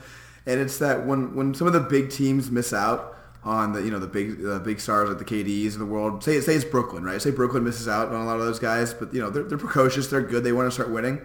And 0.45 0.61
it's 0.61 0.79
that 0.79 1.07
when, 1.07 1.35
when 1.35 1.55
some 1.55 1.67
of 1.67 1.73
the 1.73 1.81
big 1.81 2.11
teams 2.11 2.51
miss 2.51 2.75
out 2.75 3.17
on 3.43 3.73
the, 3.73 3.83
you 3.83 3.91
know, 3.91 3.99
the 3.99 4.07
big 4.07 4.45
uh, 4.45 4.59
big 4.59 4.81
stars 4.81 5.09
like 5.09 5.19
the 5.19 5.25
KDs 5.25 5.73
of 5.75 5.79
the 5.79 5.87
world, 5.87 6.23
say, 6.23 6.39
say 6.43 6.55
it's 6.55 6.65
Brooklyn, 6.65 7.05
right? 7.05 7.21
Say 7.21 7.31
Brooklyn 7.31 7.65
misses 7.65 7.89
out 7.89 8.09
on 8.09 8.21
a 8.21 8.25
lot 8.27 8.39
of 8.39 8.45
those 8.45 8.59
guys, 8.59 8.93
but, 8.93 9.13
you 9.15 9.21
know, 9.21 9.31
they're, 9.31 9.45
they're 9.45 9.57
precocious, 9.57 10.09
they're 10.09 10.21
good, 10.21 10.45
they 10.45 10.53
want 10.53 10.67
to 10.67 10.71
start 10.71 10.91
winning. 10.91 11.23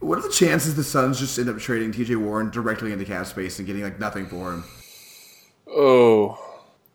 What 0.00 0.18
are 0.18 0.22
the 0.22 0.30
chances 0.30 0.74
the 0.74 0.84
Suns 0.84 1.20
just 1.20 1.38
end 1.38 1.48
up 1.48 1.58
trading 1.58 1.92
TJ 1.92 2.16
Warren 2.16 2.50
directly 2.50 2.92
into 2.92 3.04
cap 3.04 3.24
space 3.26 3.58
and 3.58 3.66
getting 3.66 3.82
like 3.82 3.98
nothing 3.98 4.26
for 4.26 4.52
him? 4.52 4.64
Oh, 5.68 6.51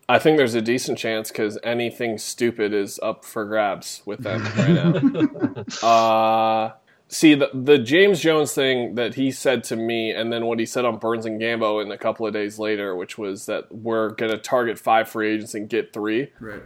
I 0.08 0.18
think 0.18 0.38
there's 0.38 0.54
a 0.54 0.62
decent 0.62 0.98
chance 0.98 1.28
because 1.28 1.58
anything 1.62 2.16
stupid 2.16 2.72
is 2.72 2.98
up 3.02 3.24
for 3.24 3.44
grabs 3.44 4.02
with 4.06 4.22
them 4.22 4.42
right 4.42 5.64
now. 5.82 5.86
uh, 5.86 6.72
see, 7.08 7.34
the, 7.34 7.50
the 7.52 7.76
James 7.76 8.20
Jones 8.20 8.54
thing 8.54 8.94
that 8.94 9.16
he 9.16 9.30
said 9.30 9.64
to 9.64 9.76
me, 9.76 10.10
and 10.10 10.32
then 10.32 10.46
what 10.46 10.58
he 10.58 10.64
said 10.64 10.86
on 10.86 10.98
Burns 10.98 11.26
and 11.26 11.38
Gambo 11.38 11.82
in 11.82 11.92
a 11.92 11.98
couple 11.98 12.26
of 12.26 12.32
days 12.32 12.58
later, 12.58 12.96
which 12.96 13.18
was 13.18 13.44
that 13.46 13.70
we're 13.70 14.10
going 14.10 14.32
to 14.32 14.38
target 14.38 14.78
five 14.78 15.10
free 15.10 15.34
agents 15.34 15.54
and 15.54 15.68
get 15.68 15.92
three. 15.92 16.32
Right. 16.40 16.62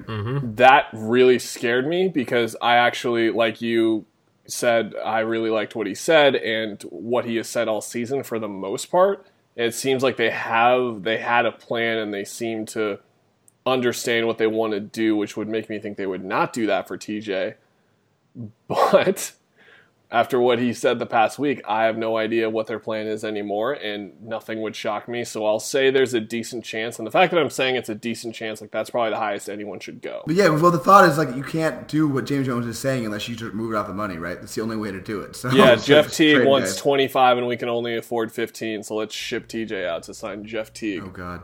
That 0.57 0.87
really 0.93 1.41
scared 1.41 1.89
me 1.89 2.07
because 2.09 2.55
I 2.63 2.77
actually, 2.77 3.31
like 3.31 3.61
you 3.61 4.07
said, 4.47 4.95
I 5.05 5.21
really 5.21 5.51
liked 5.51 5.75
what 5.75 5.89
he 5.89 5.97
said 5.97 6.37
and 6.37 6.81
what 6.91 7.25
he 7.25 7.37
has 7.37 7.49
said 7.49 7.67
all 7.67 7.81
season 7.81 8.23
for 8.23 8.39
the 8.39 8.49
most 8.49 8.87
part. 8.87 9.27
It 9.57 9.75
seems 9.75 10.03
like 10.03 10.17
they 10.17 10.31
have 10.31 11.03
they 11.03 11.19
had 11.19 11.45
a 11.45 11.53
plan 11.53 11.99
and 11.99 12.15
they 12.15 12.25
seem 12.25 12.65
to 12.67 13.01
understand 13.67 14.27
what 14.27 14.39
they 14.39 14.47
want 14.47 14.73
to 14.73 14.81
do, 14.81 15.17
which 15.17 15.37
would 15.37 15.49
make 15.49 15.69
me 15.69 15.79
think 15.79 15.97
they 15.97 16.07
would 16.07 16.25
not 16.25 16.53
do 16.53 16.67
that 16.67 16.89
for 16.89 16.97
TJ. 16.99 17.55
But 18.67 19.33
after 20.13 20.39
what 20.39 20.59
he 20.59 20.75
said 20.75 20.99
the 20.99 21.07
past 21.07 21.39
week, 21.39 21.63
I 21.67 21.85
have 21.85 21.97
no 21.97 22.19
idea 22.19 22.51
what 22.51 22.67
their 22.67 22.79
plan 22.79 23.07
is 23.07 23.25
anymore, 23.25 23.73
and 23.73 24.13
nothing 24.23 24.61
would 24.61 24.77
shock 24.77 25.09
me. 25.09 25.25
So 25.25 25.47
I'll 25.47 25.59
say 25.59 25.91
there's 25.91 26.13
a 26.13 26.21
decent 26.21 26.67
chance, 26.67 26.99
and 26.99 27.07
the 27.07 27.11
fact 27.11 27.33
that 27.33 27.41
I'm 27.41 27.49
saying 27.49 27.77
it's 27.77 27.89
a 27.89 27.95
decent 27.95 28.35
chance, 28.35 28.61
like 28.61 28.71
that's 28.71 28.91
probably 28.91 29.11
the 29.11 29.17
highest 29.17 29.49
anyone 29.49 29.81
should 29.81 30.03
go. 30.03 30.23
But 30.27 30.37
yeah, 30.37 30.51
well, 30.51 30.71
the 30.71 30.79
thought 30.79 31.09
is 31.09 31.17
like 31.17 31.35
you 31.35 31.43
can't 31.43 31.89
do 31.89 32.07
what 32.07 32.27
James 32.27 32.47
Jones 32.47 32.67
is 32.67 32.79
saying 32.79 33.07
unless 33.07 33.27
you 33.27 33.35
just 33.35 33.55
move 33.55 33.73
it 33.73 33.77
off 33.77 33.87
the 33.87 33.95
money, 33.95 34.19
right? 34.19 34.39
That's 34.39 34.55
the 34.55 34.61
only 34.61 34.77
way 34.77 34.93
to 34.93 35.01
do 35.01 35.23
it. 35.23 35.35
So 35.35 35.51
Yeah, 35.51 35.75
Jeff 35.77 36.07
just 36.07 36.19
Teague 36.19 36.45
wants 36.45 36.73
guys. 36.73 36.83
25, 36.83 37.39
and 37.39 37.47
we 37.47 37.57
can 37.57 37.71
only 37.71 37.97
afford 37.97 38.31
15, 38.31 38.83
so 38.83 38.97
let's 38.97 39.15
ship 39.15 39.49
TJ 39.49 39.87
out 39.87 40.03
to 40.05 40.15
sign 40.15 40.45
Jeff 40.45 40.75
Teague. 40.75 41.05
Oh 41.07 41.09
God, 41.09 41.41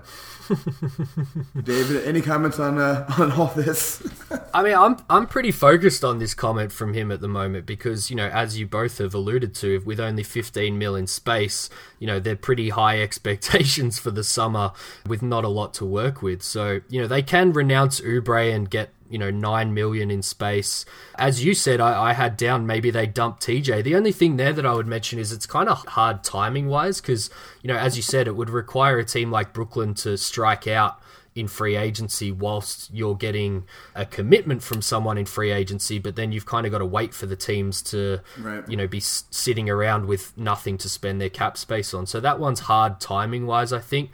David, 1.64 2.05
any 2.07 2.21
comments 2.21 2.59
on 2.59 2.79
uh, 2.79 3.07
on 3.19 3.33
all 3.33 3.47
this? 3.47 4.07
I 4.53 4.62
mean, 4.62 4.75
I'm 4.75 4.99
I'm 5.09 5.27
pretty 5.27 5.53
focused 5.53 6.05
on 6.05 6.19
this 6.19 6.35
comment 6.35 6.71
from 6.71 6.93
him 6.93 7.11
at 7.11 7.23
the 7.23 7.29
moment 7.29 7.64
because 7.64 8.11
you 8.11 8.16
know, 8.16 8.29
as 8.29 8.57
you 8.59 8.66
both 8.66 8.98
have 8.98 9.14
alluded 9.14 9.54
to, 9.56 9.80
with 9.84 10.00
only 10.00 10.22
15 10.22 10.78
mil 10.78 10.94
in 10.96 11.06
space, 11.06 11.70
you 11.98 12.06
know, 12.06 12.18
they're 12.18 12.36
pretty 12.36 12.70
high 12.70 13.00
expectations 13.02 13.98
for 13.98 14.11
the 14.11 14.24
summer 14.24 14.72
with 15.06 15.22
not 15.22 15.44
a 15.44 15.48
lot 15.48 15.74
to 15.74 15.84
work 15.84 16.22
with. 16.22 16.42
So 16.42 16.80
you 16.88 17.00
know, 17.00 17.06
they 17.06 17.22
can 17.22 17.52
renounce 17.52 18.00
Oubre 18.00 18.54
and 18.54 18.68
get 18.68 18.90
you 19.11 19.18
know 19.18 19.30
nine 19.30 19.74
million 19.74 20.11
in 20.11 20.22
space. 20.22 20.84
As 21.16 21.44
you 21.44 21.54
said, 21.54 21.80
I, 21.80 22.11
I 22.11 22.12
had 22.12 22.36
down 22.36 22.66
maybe 22.66 22.90
they 22.90 23.06
dump 23.06 23.40
TJ. 23.40 23.82
The 23.84 23.96
only 23.96 24.12
thing 24.12 24.36
there 24.36 24.52
that 24.52 24.66
I 24.66 24.74
would 24.74 24.86
mention 24.86 25.18
is 25.18 25.32
it's 25.32 25.46
kind 25.46 25.68
of 25.68 25.84
hard 25.86 26.22
timing 26.22 26.68
wise 26.68 27.00
because 27.00 27.30
you 27.62 27.68
know, 27.68 27.76
as 27.76 27.96
you 27.96 28.02
said, 28.02 28.26
it 28.26 28.36
would 28.36 28.50
require 28.50 28.98
a 28.98 29.04
team 29.04 29.30
like 29.30 29.52
Brooklyn 29.52 29.94
to 29.94 30.16
strike 30.16 30.66
out 30.66 31.00
in 31.35 31.47
free 31.49 31.76
agency 31.76 32.33
whilst 32.33 32.91
you're 32.93 33.14
getting 33.14 33.64
a 33.95 34.05
commitment 34.05 34.62
from 34.62 34.83
someone 34.83 35.16
in 35.16 35.24
free 35.26 35.51
agency 35.53 35.99
but 35.99 36.16
then 36.16 36.33
you've 36.33 36.47
kind 36.47 36.66
of 36.66 36.72
got 36.72 36.79
to 36.79 36.87
wait 36.87 37.14
for 37.14 37.26
the 37.26 37.37
teams 37.37 37.81
to 37.83 38.20
Right. 38.39 38.68
you 38.68 38.76
know 38.76 38.87
be 38.89 38.99
s- 38.99 39.24
sitting 39.31 39.70
around 39.70 40.07
with 40.07 40.37
nothing 40.37 40.79
to 40.79 40.89
spend 40.89 41.20
their 41.20 41.29
cap 41.31 41.57
space 41.57 41.95
on 41.95 42.07
so 42.07 42.18
that 42.20 42.39
one's 42.41 42.61
hard 42.61 43.01
timing 43.01 43.47
wise 43.47 43.72
i 43.72 43.79
think 43.79 44.11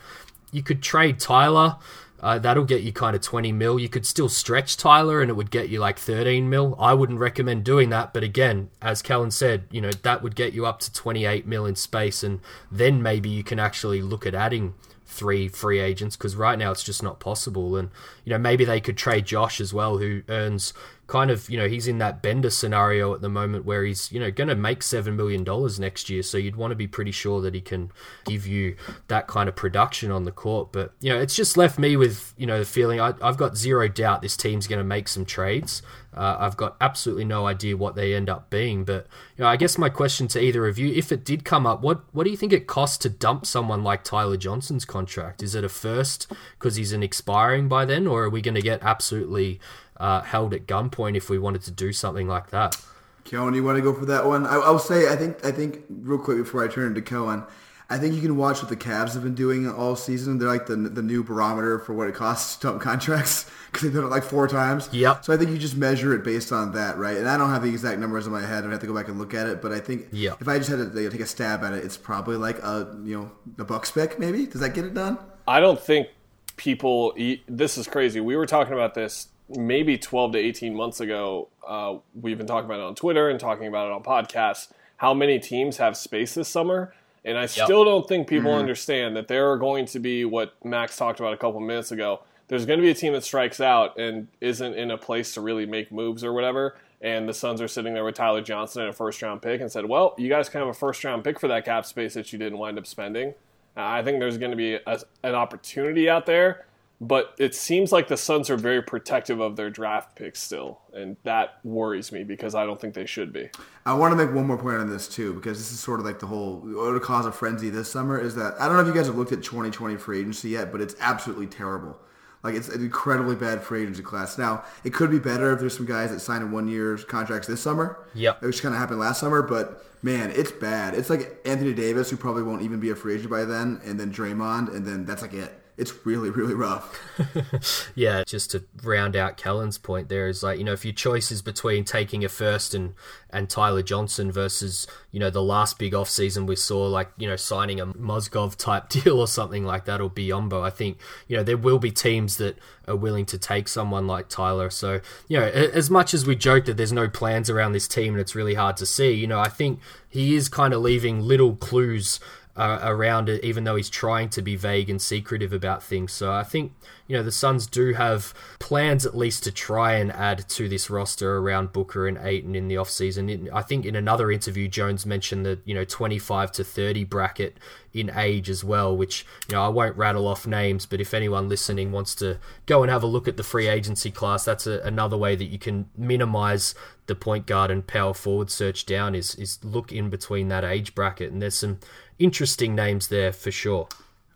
you 0.53 0.63
could 0.63 0.83
trade 0.83 1.19
tyler 1.19 1.77
uh, 2.21 2.39
that'll 2.39 2.65
get 2.65 2.83
you 2.83 2.91
kind 2.91 3.15
of 3.15 3.21
20 3.21 3.53
mil. 3.53 3.79
You 3.79 3.91
could 3.91 4.07
still 4.07 4.31
stretch 4.31 4.79
Tyler 4.79 5.21
and 5.21 5.29
it 5.29 5.35
would 5.35 5.51
get 5.51 5.69
you 5.69 5.79
like 5.79 5.99
13 5.99 6.49
mil. 6.49 6.75
I 6.79 6.95
wouldn't 6.95 7.19
recommend 7.19 7.65
doing 7.65 7.91
that. 7.91 8.15
But 8.15 8.23
again, 8.23 8.71
as 8.81 9.03
Kellan 9.03 9.31
said, 9.31 9.65
you 9.71 9.83
know, 9.83 9.91
that 9.91 10.23
would 10.23 10.35
get 10.35 10.55
you 10.55 10.65
up 10.65 10.81
to 10.81 10.93
28 10.93 11.47
mil 11.47 11.67
in 11.67 11.77
space. 11.77 12.23
And 12.23 12.41
then 12.73 13.03
maybe 13.03 13.29
you 13.29 13.45
can 13.45 13.59
actually 13.59 14.01
look 14.01 14.25
at 14.25 14.35
adding 14.35 14.73
three 15.07 15.49
free 15.49 15.81
agents 15.81 16.17
because 16.17 16.35
right 16.37 16.59
now 16.59 16.71
it's 16.71 16.83
just 16.83 17.03
not 17.03 17.21
possible. 17.21 17.77
And, 17.77 17.91
you 18.25 18.31
know, 18.31 18.39
maybe 18.39 18.65
they 18.65 18.81
could 18.81 18.97
trade 18.97 19.27
Josh 19.27 19.61
as 19.61 19.73
well, 19.73 19.99
who 19.99 20.23
earns 20.29 20.73
kind 21.07 21.31
of, 21.31 21.51
you 21.51 21.59
know, 21.59 21.69
he's 21.69 21.87
in 21.87 21.99
that 21.99 22.23
Bender 22.23 22.49
scenario 22.49 23.15
at 23.15 23.21
the 23.21 23.29
moment 23.29 23.67
where 23.67 23.85
he's, 23.85 24.11
you 24.11 24.19
know, 24.19 24.31
going 24.31 24.49
to 24.49 24.55
make 24.55 24.81
$7 24.81 25.15
million 25.15 25.45
next 25.79 26.09
year. 26.09 26.23
So 26.23 26.39
you'd 26.39 26.57
want 26.57 26.71
to 26.71 26.77
be 26.77 26.87
pretty 26.87 27.11
sure 27.11 27.43
that 27.43 27.55
he 27.55 27.61
can 27.61 27.93
give 28.25 28.47
you 28.47 28.77
that 29.09 29.27
kind 29.27 29.49
of 29.49 29.55
production 29.55 30.11
on 30.11 30.25
the 30.25 30.33
court. 30.33 30.73
But, 30.73 30.93
you 31.01 31.11
know, 31.11 31.21
it's 31.21 31.37
just 31.37 31.57
left 31.57 31.79
me 31.79 31.97
with, 31.97 32.33
you 32.39 32.47
know, 32.47 32.59
the 32.59 32.65
feeling 32.65 33.01
I, 33.01 33.13
I've 33.21 33.37
got 33.37 33.57
zero 33.57 33.89
doubt 33.89 34.23
this 34.23 34.37
team's 34.37 34.67
going 34.67 34.79
to 34.79 34.85
make 34.85 35.09
some 35.09 35.27
trades. 35.27 35.83
Uh, 36.17 36.37
I've 36.39 36.57
got 36.57 36.77
absolutely 36.81 37.25
no 37.25 37.47
idea 37.47 37.77
what 37.77 37.97
they 37.97 38.15
end 38.15 38.31
up 38.31 38.51
being. 38.51 38.85
But, 38.85 39.07
you 39.37 39.43
know, 39.43 39.49
I 39.49 39.57
guess 39.57 39.77
my 39.77 39.89
question 39.89 40.29
to 40.29 40.41
either 40.41 40.67
of 40.67 40.79
you, 40.79 40.93
if 40.93 41.11
it 41.11 41.25
did 41.25 41.45
come 41.45 41.67
up, 41.67 41.83
what, 41.83 42.03
what 42.13 42.25
do 42.25 42.31
you 42.31 42.37
think 42.37 42.53
it 42.53 42.67
costs 42.67 42.99
to 42.99 43.09
dump 43.09 43.47
someone 43.47 43.83
like 43.83 44.05
Tyler 44.05 44.37
Johnson's 44.37 44.85
contract? 44.85 45.43
Is 45.43 45.55
it 45.55 45.65
a 45.65 45.69
first 45.69 46.31
because 46.59 46.77
he's 46.77 46.93
an 46.93 47.03
expiring 47.03 47.69
by 47.69 47.85
then, 47.85 48.07
or 48.07 48.25
are 48.25 48.31
we 48.31 48.41
going 48.41 48.55
to 48.55 48.63
get 48.63 48.83
absolutely 48.83 49.61
uh, 49.99 50.23
held 50.23 50.55
at 50.55 50.67
gunpoint 50.67 51.17
if 51.17 51.29
we 51.29 51.39
wanted 51.39 51.63
to 51.63 51.71
do 51.71 51.93
something 51.93 52.29
like 52.29 52.51
that? 52.51 52.81
Kellan, 53.25 53.55
you 53.55 53.65
want 53.65 53.77
to 53.77 53.83
go 53.83 53.95
for 53.95 54.05
that 54.07 54.27
one? 54.27 54.47
I, 54.47 54.57
I'll 54.57 54.79
say 54.79 55.11
I 55.11 55.17
think 55.17 55.45
I 55.45 55.51
think 55.51 55.83
real 55.89 56.19
quick 56.19 56.39
before 56.39 56.63
I 56.63 56.69
turn 56.69 56.95
to 56.95 57.03
Kellan, 57.03 57.45
I 57.91 57.99
think 57.99 58.15
you 58.15 58.23
can 58.23 58.37
watch 58.37 58.61
what 58.63 58.71
the 58.71 58.77
Cavs 58.77 59.13
have 59.13 59.23
been 59.23 59.35
doing 59.35 59.71
all 59.71 59.95
season. 59.95 60.39
They're 60.39 60.49
like 60.49 60.67
the 60.67 60.77
the 60.77 61.03
new 61.03 61.23
barometer 61.23 61.79
for 61.79 61.93
what 61.93 62.09
it 62.09 62.15
costs 62.15 62.57
to 62.57 62.69
dump 62.69 62.83
contracts 62.83 63.51
because 63.67 63.83
they've 63.83 63.93
done 63.95 64.05
it 64.05 64.09
like 64.11 64.25
four 64.25 64.49
times. 64.49 64.89
Yep. 64.93 65.25
So 65.25 65.33
I 65.35 65.37
think 65.37 65.51
you 65.51 65.59
just 65.59 65.77
measure 65.77 66.15
it 66.15 66.25
based 66.25 66.51
on 66.53 66.73
that, 66.73 66.97
right? 66.97 67.17
And 67.17 67.29
I 67.29 67.37
don't 67.37 67.51
have 67.51 67.63
the 67.63 67.69
exact 67.69 67.99
numbers 68.01 68.27
in 68.27 68.33
my 68.33 68.41
head. 68.41 68.65
I 68.65 68.71
have 68.71 68.81
to 68.81 68.87
go 68.87 68.95
back 68.95 69.09
and 69.09 69.19
look 69.19 69.35
at 69.35 69.47
it. 69.47 69.61
But 69.61 69.73
I 69.73 69.81
think 69.81 70.07
Yep. 70.13 70.41
if 70.41 70.49
I 70.49 70.59
just 70.59 70.71
had 70.71 70.79
to 70.79 70.99
you 70.99 71.05
know, 71.05 71.11
take 71.11 71.21
a 71.21 71.27
stab 71.27 71.63
at 71.63 71.75
it, 71.75 71.85
it's 71.85 71.97
probably 71.97 72.37
like 72.37 72.59
a 72.61 72.97
you 73.05 73.19
know 73.21 73.31
a 73.59 73.65
Bucks 73.65 73.91
pick 73.91 74.19
maybe. 74.19 74.47
Does 74.47 74.61
that 74.61 74.75
get 74.75 74.85
it 74.85 74.95
done? 74.95 75.19
I 75.47 75.61
don't 75.61 75.81
think 75.81 76.09
people. 76.57 77.13
Eat, 77.17 77.43
this 77.49 77.77
is 77.77 77.87
crazy. 77.87 78.21
We 78.21 78.37
were 78.37 78.47
talking 78.47 78.73
about 78.73 78.95
this 78.95 79.29
maybe 79.49 79.99
12 79.99 80.33
to 80.33 80.39
18 80.39 80.75
months 80.75 81.01
ago. 81.01 81.49
Uh, 81.67 81.97
we've 82.15 82.39
been 82.39 82.47
talking 82.47 82.65
about 82.65 82.81
it 82.81 82.85
on 82.85 82.95
Twitter 82.95 83.29
and 83.29 83.39
talking 83.39 83.67
about 83.67 83.89
it 83.89 83.93
on 83.93 84.03
podcasts. 84.03 84.69
How 84.97 85.13
many 85.13 85.39
teams 85.39 85.77
have 85.77 85.97
space 85.99 86.35
this 86.35 86.49
summer? 86.49 86.95
And 87.25 87.39
I 87.39 87.47
still 87.47 87.85
don't 87.85 88.07
think 88.07 88.29
people 88.29 88.51
mm-hmm. 88.51 88.61
understand 88.61 89.17
that 89.17 89.29
there 89.29 89.51
are 89.51 89.57
going 89.57 89.87
to 89.87 89.99
be 89.99 90.25
what 90.25 90.55
Max 90.65 90.97
talked 90.97 91.21
about 91.21 91.33
a 91.33 91.37
couple 91.39 91.59
minutes 91.61 91.91
ago. 91.91 92.21
There's 92.49 92.67
going 92.67 92.79
to 92.79 92.83
be 92.83 92.91
a 92.91 92.95
team 92.95 93.15
that 93.15 93.25
strikes 93.25 93.61
out 93.61 93.99
and 93.99 94.29
isn't 94.43 94.75
in 94.75 94.91
a 94.91 94.99
place 94.99 95.33
to 95.35 95.41
really 95.41 95.65
make 95.65 95.91
moves 95.91 96.23
or 96.23 96.35
whatever. 96.35 96.77
And 97.01 97.29
the 97.29 97.35
Suns 97.35 97.63
are 97.63 97.69
sitting 97.69 97.95
there 97.95 98.05
with 98.05 98.15
Tyler 98.15 98.43
Johnson 98.43 98.83
and 98.83 98.91
a 98.91 98.93
first 98.93 99.23
round 99.23 99.41
pick 99.41 99.61
and 99.61 99.73
said, 99.73 99.87
well, 99.87 100.15
you 100.19 100.29
guys 100.29 100.49
can 100.49 100.61
have 100.61 100.69
a 100.69 100.75
first 100.75 101.03
round 101.03 101.25
pick 101.25 101.41
for 101.41 101.49
that 101.49 101.65
cap 101.65 101.87
space 101.87 102.15
that 102.15 102.33
you 102.33 102.39
didn't 102.39 102.59
wind 102.59 102.79
up 102.79 102.87
spending. 102.87 103.35
I 103.77 104.03
think 104.03 104.21
there's 104.21 104.39
going 104.39 104.53
to 104.53 104.57
be 104.57 104.75
a, 104.75 105.01
an 105.23 105.35
opportunity 105.35 106.09
out 106.09 106.27
there, 106.27 106.67
but 107.07 107.35
it 107.39 107.55
seems 107.55 107.93
like 107.93 108.09
the 108.09 108.17
Suns 108.17 108.51
are 108.51 108.57
very 108.57 108.83
protective 108.83 109.41
of 109.41 109.57
their 109.57 109.71
draft 109.71 110.17
picks 110.17 110.41
still, 110.43 110.81
and 110.93 111.17
that 111.25 111.59
worries 111.63 112.11
me 112.13 112.25
because 112.25 112.55
I 112.55 112.65
don't 112.65 112.81
think 112.81 112.95
they 112.95 113.07
should 113.07 113.33
be. 113.33 113.51
I 113.85 113.95
want 113.95 114.13
to 114.13 114.17
make 114.17 114.35
one 114.35 114.47
more 114.47 114.59
point 114.59 114.79
on 114.79 114.89
this 114.91 115.07
too, 115.07 115.35
because 115.35 115.59
this 115.59 115.71
is 115.71 115.81
sort 115.81 116.01
of 116.01 116.07
like 116.07 116.19
the 116.19 116.27
whole 116.27 116.61
what 116.61 116.93
would 116.93 117.03
cause 117.03 117.27
a 117.27 117.33
frenzy 117.33 117.71
this 117.71 117.91
summer 117.91 118.19
is 118.19 118.35
that 118.37 118.55
I 118.59 118.67
don't 118.67 118.77
know 118.77 118.83
if 118.83 118.87
you 118.89 118.95
guys 118.95 119.07
have 119.07 119.17
looked 119.17 119.33
at 119.33 119.43
2020 119.43 119.97
free 119.97 120.21
agency 120.21 120.51
yet, 120.51 120.73
but 120.73 120.81
it's 120.81 120.95
absolutely 121.01 121.47
terrible. 121.47 121.99
Like 122.43 122.55
it's 122.55 122.69
an 122.69 122.83
incredibly 122.83 123.37
bad 123.37 123.63
free 123.63 123.83
agency 123.83 124.03
class. 124.03 124.37
Now 124.37 124.65
it 124.85 124.93
could 124.93 125.11
be 125.11 125.19
better 125.19 125.53
if 125.53 125.61
there's 125.61 125.77
some 125.77 125.87
guys 125.87 126.11
that 126.11 126.21
sign 126.21 126.43
in 126.43 126.53
one 126.53 126.69
year 126.69 126.97
contracts 126.99 127.49
this 127.49 127.63
summer. 127.63 128.07
Yep. 128.15 128.43
which 128.43 128.63
kind 128.63 128.75
of 128.75 128.81
happened 128.81 129.01
last 129.01 129.21
summer, 129.21 129.43
but 129.43 129.85
man, 130.03 130.31
it's 130.31 130.53
bad. 130.53 130.95
It's 130.95 131.09
like 131.09 131.41
Anthony 131.47 131.73
Davis, 131.73 132.11
who 132.11 132.17
probably 132.17 132.43
won't 132.43 132.63
even 132.63 132.81
be 132.81 132.91
a 132.91 132.95
free 132.95 133.15
agent 133.15 133.31
by 133.31 133.45
then, 133.45 133.81
and 133.85 133.99
then 133.99 134.13
Draymond, 134.13 134.75
and 134.75 134.87
then 134.87 135.07
that's 135.07 135.23
like 135.23 135.33
it. 135.33 135.59
It's 135.77 136.07
really, 136.07 136.31
really 136.31 136.55
rough. 136.55 137.01
Yeah, 137.97 138.25
just 138.25 138.51
to 138.51 138.65
round 138.83 139.15
out 139.15 139.37
Kellan's 139.37 139.79
point, 139.79 140.09
there 140.09 140.29
is 140.29 140.43
like 140.43 140.59
you 140.59 140.65
know 140.65 140.73
if 140.73 140.85
your 140.85 140.95
choice 140.95 141.31
is 141.31 141.43
between 141.43 141.85
taking 141.85 142.25
a 142.25 142.29
first 142.29 142.75
and 142.75 142.95
and 143.31 143.49
Tyler 143.49 143.83
Johnson 143.83 144.33
versus 144.33 144.87
you 145.11 145.21
know 145.21 145.31
the 145.31 145.43
last 145.43 145.79
big 145.79 145.95
off 145.95 146.11
season 146.11 146.47
we 146.47 146.57
saw 146.57 146.87
like 146.87 147.11
you 147.17 147.29
know 147.29 147.37
signing 147.37 147.81
a 147.81 147.87
Mozgov 147.87 148.57
type 148.57 148.89
deal 149.05 149.21
or 149.21 149.29
something 149.29 149.65
like 149.65 149.85
that 149.85 150.01
or 150.01 150.11
Biyombo, 150.11 150.63
I 150.63 150.71
think 150.71 150.99
you 151.29 151.37
know 151.37 151.43
there 151.43 151.57
will 151.57 151.79
be 151.79 151.91
teams 151.91 152.37
that 152.39 152.59
are 152.87 152.97
willing 152.97 153.27
to 153.27 153.39
take 153.39 153.69
someone 153.69 154.07
like 154.07 154.29
Tyler. 154.29 154.71
So 154.71 155.01
you 155.29 155.39
know 155.39 155.47
as 155.47 155.89
much 155.89 156.15
as 156.15 156.27
we 156.27 156.35
joke 156.37 156.65
that 156.67 156.77
there's 156.77 156.93
no 156.93 157.09
plans 157.09 157.49
around 157.49 157.73
this 157.73 157.89
team 157.89 158.15
and 158.15 158.21
it's 158.21 158.35
really 158.35 158.55
hard 158.55 158.77
to 158.79 158.87
see, 158.87 159.13
you 159.13 159.27
know 159.27 159.39
I 159.39 159.49
think 159.49 159.81
he 160.09 160.35
is 160.35 160.49
kind 160.49 160.75
of 160.75 160.83
leaving 160.83 161.21
little 161.21 161.55
clues 161.57 162.21
uh, 162.57 162.79
around 162.83 163.29
it, 163.29 163.43
even 163.43 163.65
though 163.65 163.77
he's 163.77 163.91
trying 163.91 164.29
to 164.31 164.43
be 164.43 164.57
vague 164.57 164.89
and 164.89 165.03
secretive 165.03 165.53
about 165.53 165.83
things. 165.83 166.13
So 166.13 166.33
I 166.33 166.45
think 166.45 166.73
you 167.07 167.17
know 167.17 167.23
the 167.23 167.33
Suns 167.33 167.67
do 167.67 167.95
have 167.95 168.33
plans 168.61 169.05
at 169.05 169.17
least 169.17 169.45
to 169.45 169.53
try 169.53 169.95
and 169.95 170.13
add 170.13 170.49
to 170.51 170.69
this 170.69 170.89
roster 170.89 171.39
around 171.39 171.73
Booker 171.73 172.07
and 172.07 172.19
Ayton 172.19 172.55
in 172.55 172.69
the 172.69 172.77
offseason. 172.77 173.49
I 173.53 173.63
think 173.63 173.85
in 173.85 173.97
another 173.97 174.31
interview, 174.31 174.69
Jones 174.69 175.05
mentioned 175.05 175.45
the 175.45 175.59
you 175.65 175.75
know 175.75 175.85
25 175.85 176.53
to 176.53 176.65
30 176.65 177.05
bracket 177.05 177.59
in 177.93 178.11
age 178.17 178.49
as 178.51 178.65
well, 178.65 178.97
which 178.97 179.27
you 179.49 179.55
know 179.55 179.63
I 179.63 179.69
won't 179.69 179.97
rattle 179.97 180.27
off 180.29 180.47
names, 180.47 180.87
but 180.87 181.01
if 181.01 181.13
anyone 181.13 181.49
listening 181.49 181.93
wants 181.93 182.15
to 182.17 182.39
go 182.67 182.83
and 182.83 182.91
have 182.91 183.03
a 183.03 183.09
look 183.09 183.29
at 183.29 183.37
the 183.37 183.43
free 183.43 183.69
agency 183.69 184.11
class, 184.11 184.45
that's 184.45 184.67
a, 184.67 184.81
another 184.81 185.17
way 185.17 185.35
that 185.37 185.47
you 185.47 185.59
can 185.59 185.89
minimize 185.97 186.75
the 187.07 187.15
point 187.15 187.47
guard 187.47 187.71
and 187.71 187.87
power 187.87 188.15
forward 188.15 188.51
search 188.51 188.87
down 188.87 189.15
is 189.15 189.35
is 189.35 189.63
look 189.63 189.93
in 189.93 190.09
between 190.11 190.49
that 190.49 190.65
age 190.65 190.95
bracket, 190.95 191.33
and 191.33 191.43
there's 191.43 191.59
some 191.59 191.79
interesting 192.19 192.75
names 192.75 193.09
there 193.09 193.33
for 193.33 193.51
sure. 193.51 193.89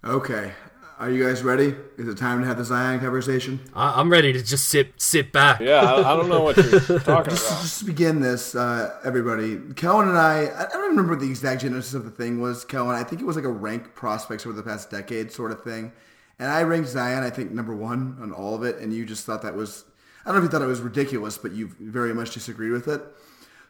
Okay, 0.05 0.53
are 0.99 1.11
you 1.11 1.25
guys 1.25 1.43
ready? 1.43 1.75
Is 1.97 2.09
it 2.09 2.19
time 2.19 2.41
to 2.41 2.47
have 2.47 2.57
the 2.59 2.65
Zion 2.65 2.99
conversation? 3.01 3.61
I, 3.75 4.01
I'm 4.01 4.11
ready 4.11 4.33
to 4.33 4.43
just 4.43 4.69
sit 4.69 5.01
sit 5.01 5.33
back. 5.33 5.61
Yeah, 5.61 5.81
I, 5.81 6.13
I 6.13 6.17
don't 6.17 6.29
know 6.29 6.43
what 6.43 6.57
you're 6.57 6.81
talking 6.81 7.05
about. 7.07 7.27
Just 7.27 7.81
to 7.81 7.85
begin 7.85 8.21
this, 8.21 8.55
uh, 8.55 8.99
everybody, 9.05 9.59
Kellan 9.75 10.09
and 10.09 10.19
I, 10.19 10.49
I 10.57 10.67
don't 10.73 10.91
remember 10.91 11.13
what 11.13 11.21
the 11.21 11.29
exact 11.31 11.63
genesis 11.63 11.95
of 11.95 12.05
the 12.05 12.11
thing 12.11 12.41
was, 12.41 12.65
Kellan. 12.65 12.97
I 12.97 13.05
think 13.05 13.21
it 13.21 13.25
was 13.25 13.37
like 13.37 13.45
a 13.45 13.51
rank 13.51 13.95
prospects 13.95 14.45
over 14.45 14.57
the 14.57 14.63
past 14.63 14.91
decade 14.91 15.31
sort 15.31 15.53
of 15.53 15.63
thing. 15.63 15.93
And 16.39 16.51
I 16.51 16.63
ranked 16.63 16.89
Zion, 16.89 17.25
I 17.25 17.31
think, 17.31 17.51
number 17.51 17.75
one 17.75 18.17
on 18.21 18.33
all 18.33 18.55
of 18.55 18.63
it. 18.63 18.77
And 18.79 18.93
you 18.93 19.05
just 19.05 19.27
thought 19.27 19.43
that 19.43 19.55
was, 19.55 19.85
I 20.25 20.29
don't 20.29 20.37
know 20.37 20.39
if 20.39 20.45
you 20.45 20.51
thought 20.51 20.65
it 20.65 20.69
was 20.69 20.81
ridiculous, 20.81 21.37
but 21.37 21.53
you 21.53 21.75
very 21.81 22.15
much 22.15 22.33
disagreed 22.33 22.71
with 22.71 22.87
it. 22.89 23.03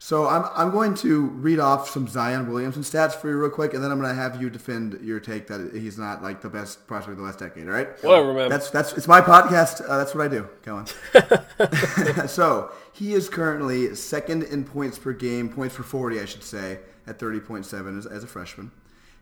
So 0.01 0.29
I'm, 0.29 0.45
I'm 0.55 0.71
going 0.71 0.95
to 0.97 1.23
read 1.23 1.59
off 1.59 1.91
some 1.91 2.07
Zion 2.07 2.51
Williamson 2.51 2.83
stats 2.83 3.15
for 3.15 3.29
you 3.29 3.37
real 3.37 3.51
quick, 3.51 3.75
and 3.75 3.83
then 3.83 3.91
I'm 3.91 4.01
going 4.01 4.15
to 4.15 4.21
have 4.21 4.41
you 4.41 4.49
defend 4.49 5.01
your 5.03 5.19
take 5.19 5.49
that 5.49 5.73
he's 5.75 5.99
not 5.99 6.23
like 6.23 6.41
the 6.41 6.49
best 6.49 6.87
prospect 6.87 7.13
of 7.13 7.19
the 7.19 7.25
last 7.25 7.41
decade. 7.41 7.67
All 7.67 7.73
right? 7.73 7.89
Whatever, 8.05 8.33
man. 8.33 8.49
That's 8.49 8.71
that's 8.71 8.93
it's 8.93 9.09
my 9.09 9.21
podcast. 9.21 9.83
Uh, 9.87 9.99
that's 9.99 10.15
what 10.15 10.25
I 10.25 10.29
do, 10.29 10.49
Kellan. 10.63 10.87
so 12.29 12.71
he 12.93 13.15
is 13.15 13.29
currently 13.29 13.95
second 13.97 14.45
in 14.45 14.65
points 14.65 14.99
per 14.99 15.13
game, 15.13 15.49
points 15.49 15.75
per 15.75 15.83
40, 15.83 16.21
I 16.21 16.25
should 16.27 16.45
say, 16.45 16.79
at 17.07 17.19
30.7 17.19 17.99
as, 17.99 18.07
as 18.07 18.23
a 18.23 18.29
freshman. 18.29 18.71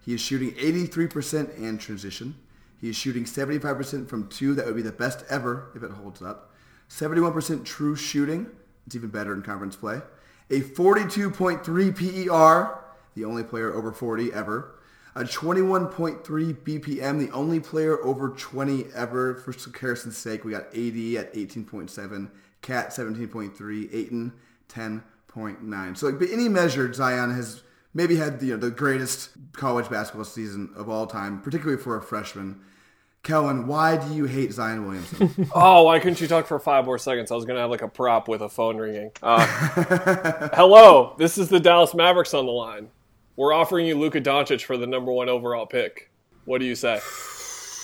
He 0.05 0.15
is 0.15 0.21
shooting 0.21 0.53
83% 0.53 1.57
in 1.57 1.79
transition. 1.79 2.37
He 2.81 2.91
is 2.91 2.97
shooting 2.97 3.25
75% 3.25 4.09
from 4.09 4.29
two. 4.29 4.55
That 4.55 4.67
would 4.67 4.77
be 4.77 4.83
the 4.83 4.93
best 4.93 5.25
ever 5.29 5.71
if 5.75 5.83
it 5.83 5.91
holds 5.91 6.23
up. 6.23 6.53
71% 6.89 7.65
true 7.65 7.97
shooting. 7.97 8.47
It's 8.87 8.95
even 8.95 9.09
better 9.09 9.33
in 9.33 9.43
conference 9.43 9.75
play. 9.75 10.01
A 10.51 10.61
42.3 10.61 12.29
PER, 12.29 12.85
the 13.15 13.25
only 13.25 13.43
player 13.43 13.75
over 13.75 13.93
40 13.93 14.33
ever. 14.33 14.73
A 15.17 15.25
21.3 15.25 16.23
BPM, 16.23 17.19
the 17.19 17.33
only 17.33 17.59
player 17.59 17.99
over 18.05 18.29
20 18.29 18.87
ever. 18.95 19.35
For 19.37 19.53
comparison's 19.53 20.17
sake, 20.17 20.45
we 20.45 20.53
got 20.53 20.67
AD 20.67 20.75
at 20.75 21.35
18.7, 21.35 22.31
KAT 22.61 22.91
17.3, 22.91 23.95
Ayton 23.95 24.33
10.9. 24.69 25.97
So 25.97 26.07
like, 26.07 26.21
by 26.21 26.27
any 26.31 26.49
measure, 26.49 26.93
Zion 26.93 27.35
has 27.35 27.63
maybe 27.95 28.17
had 28.17 28.43
you 28.43 28.53
know, 28.53 28.59
the 28.59 28.71
greatest 28.71 29.31
college 29.53 29.89
basketball 29.89 30.25
season 30.25 30.71
of 30.77 30.89
all 30.89 31.07
time, 31.07 31.41
particularly 31.41 31.83
for 31.83 31.97
a 31.97 32.03
freshman. 32.03 32.61
Kellan, 33.27 33.67
why 33.67 33.97
do 33.97 34.15
you 34.15 34.25
hate 34.27 34.53
Zion 34.53 34.87
Williamson? 34.87 35.49
Oh, 35.55 35.83
why 35.83 35.99
couldn't 35.99 36.21
you 36.21 36.29
talk 36.29 36.47
for 36.47 36.61
five 36.61 36.85
more 36.85 36.97
seconds? 36.97 37.33
I 37.33 37.35
was 37.35 37.45
going 37.45 37.57
to 37.57 37.61
have 37.61 37.71
like 37.71 37.83
a 37.83 37.89
prop 37.89 38.29
with 38.29 38.41
a 38.41 38.49
phone 38.49 38.77
ringing. 38.77 39.11
Uh, 39.21 39.45
hello, 40.55 41.15
this 41.19 41.37
is 41.37 41.49
the 41.49 41.59
Dallas 41.59 41.93
Mavericks 41.93 42.35
on 42.35 42.47
the 42.47 42.53
line. 42.53 42.89
We're 43.35 43.53
offering 43.53 43.87
you 43.87 43.99
Luka 43.99 44.21
Doncic 44.21 44.63
for 44.63 44.77
the 44.77 44.87
number 44.87 45.11
one 45.11 45.29
overall 45.29 45.67
pick. 45.67 46.11
What 46.45 46.59
do 46.59 46.67
you 46.67 46.77
say? 46.77 47.01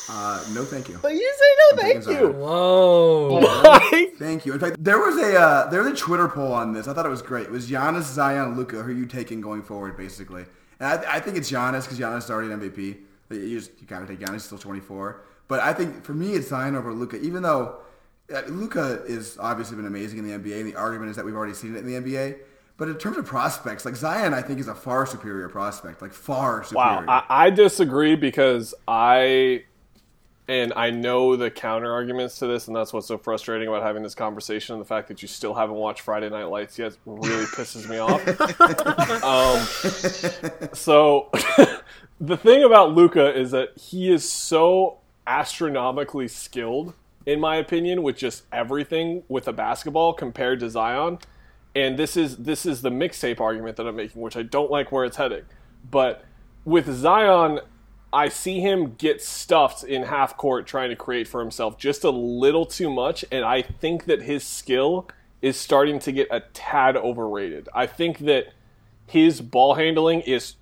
Uh, 0.09 0.45
no, 0.53 0.65
thank 0.65 0.89
you. 0.89 0.99
But 1.03 1.15
You 1.15 1.35
say 1.37 1.77
no, 1.77 1.83
thank 1.83 2.07
you. 2.07 2.29
Whoa. 2.39 3.41
Why? 3.41 4.11
Thank 4.19 4.47
you. 4.47 4.53
In 4.53 4.61
fact, 4.61 4.77
there 4.79 4.99
was 4.99 5.17
a 5.19 5.37
uh, 5.39 5.71
there 5.71 5.83
was 5.83 5.93
a 5.93 5.97
Twitter 5.97 6.29
poll 6.29 6.53
on 6.53 6.73
this. 6.73 6.87
I 6.87 6.93
thought 6.95 7.07
it 7.07 7.11
was 7.11 7.23
great. 7.23 7.47
It 7.47 7.53
was 7.53 7.69
Giannis, 7.69 8.03
Zion, 8.03 8.57
Luka. 8.57 8.83
Who 8.83 8.91
are 8.91 8.95
you 8.95 9.07
taking 9.07 9.41
going 9.41 9.63
forward, 9.63 9.97
basically? 9.97 10.45
And 10.79 10.89
I, 10.89 11.17
I 11.17 11.21
think 11.21 11.37
it's 11.37 11.51
Giannis 11.51 11.83
because 11.83 11.99
Giannis 11.99 12.19
is 12.25 12.31
already 12.31 12.53
an 12.53 12.61
MVP. 12.61 12.99
You 13.31 13.59
just 13.59 13.73
you 13.81 13.87
gotta 13.87 14.07
take 14.07 14.21
Giannis. 14.21 14.35
He's 14.35 14.45
still 14.45 14.59
24. 14.59 15.23
But 15.53 15.61
I 15.61 15.75
think 15.75 16.03
for 16.03 16.15
me, 16.15 16.33
it's 16.33 16.49
Zion 16.49 16.75
over 16.75 16.95
Luka. 16.95 17.21
Even 17.21 17.43
though 17.43 17.77
uh, 18.35 18.41
Luka 18.49 19.03
is 19.07 19.37
obviously 19.39 19.77
been 19.77 19.85
amazing 19.85 20.21
in 20.21 20.27
the 20.27 20.33
NBA, 20.33 20.61
and 20.61 20.67
the 20.67 20.77
argument 20.77 21.11
is 21.11 21.17
that 21.17 21.27
we've 21.27 21.35
already 21.35 21.53
seen 21.53 21.77
it 21.77 21.81
in 21.81 21.87
the 21.87 21.93
NBA. 21.93 22.39
But 22.79 22.89
in 22.89 22.97
terms 22.97 23.19
of 23.19 23.27
prospects, 23.27 23.85
like 23.85 23.95
Zion, 23.95 24.33
I 24.33 24.41
think 24.41 24.61
is 24.61 24.69
a 24.69 24.75
far 24.75 25.05
superior 25.05 25.51
prospect. 25.51 26.01
Like 26.01 26.15
far 26.15 26.65
superior. 26.65 27.05
Wow, 27.05 27.25
I, 27.29 27.29
I 27.29 27.51
disagree 27.51 28.17
because 28.17 28.75
I, 28.89 29.65
and 30.49 30.73
I 30.75 30.89
know 30.89 31.37
the 31.37 31.51
counter 31.51 31.93
arguments 31.93 32.39
to 32.39 32.47
this, 32.47 32.67
and 32.67 32.75
that's 32.75 32.95
what's 32.95 33.07
so 33.07 33.19
frustrating 33.19 33.69
about 33.69 33.83
having 33.83 34.03
this 34.03 34.15
conversation. 34.15 34.77
And 34.77 34.81
The 34.81 34.89
fact 34.89 35.09
that 35.09 35.21
you 35.21 35.29
still 35.29 35.53
haven't 35.53 35.77
watched 35.77 36.01
Friday 36.01 36.31
Night 36.31 36.45
Lights 36.45 36.79
yet 36.79 36.97
really 37.05 37.45
pisses 37.45 37.87
me 37.91 37.99
off. 37.99 38.27
um, 40.63 40.71
so, 40.73 41.29
the 42.23 42.39
thing 42.39 42.65
about 42.65 42.95
Luka 42.95 43.39
is 43.39 43.51
that 43.51 43.77
he 43.77 44.11
is 44.11 44.27
so 44.27 45.02
astronomically 45.33 46.29
skilled, 46.29 46.93
in 47.25 47.41
my 47.41 47.57
opinion, 47.57 48.03
with 48.03 48.17
just 48.17 48.45
everything 48.53 49.23
with 49.29 49.49
a 49.49 49.53
basketball 49.53 50.13
compared 50.13 50.61
to 50.61 50.69
Zion. 50.69 51.19
And 51.75 51.99
this 51.99 52.19
is 52.19 52.37
this 52.37 52.67
is 52.67 52.83
the 52.83 52.91
mixtape 52.91 53.41
argument 53.41 53.77
that 53.77 53.87
I'm 53.87 53.97
making, 53.97 54.21
which 54.21 54.37
I 54.37 54.43
don't 54.43 54.71
like 54.71 54.93
where 54.93 55.07
it's 55.07 55.17
heading. 55.17 55.45
But 55.91 56.25
with 56.67 56.93
Zion, 56.93 57.61
I 58.13 58.29
see 58.29 58.61
him 58.61 58.95
get 58.99 59.23
stuffed 59.23 59.85
in 59.85 60.03
half 60.03 60.37
court 60.37 60.67
trying 60.67 60.91
to 60.91 60.97
create 60.97 61.27
for 61.27 61.41
himself 61.41 61.79
just 61.79 62.05
a 62.05 62.11
little 62.11 62.67
too 62.67 62.91
much, 62.91 63.25
and 63.33 63.43
I 63.43 63.63
think 63.63 64.05
that 64.05 64.23
his 64.23 64.45
skill 64.45 65.09
is 65.41 65.57
starting 65.57 65.99
to 66.01 66.13
get 66.13 66.29
a 66.31 66.41
tad 66.53 66.95
overrated. 66.95 67.71
I 67.75 67.87
think 67.87 68.19
that 68.19 68.53
his 69.07 69.41
ball 69.41 69.75
handling 69.75 70.21
is 70.21 70.57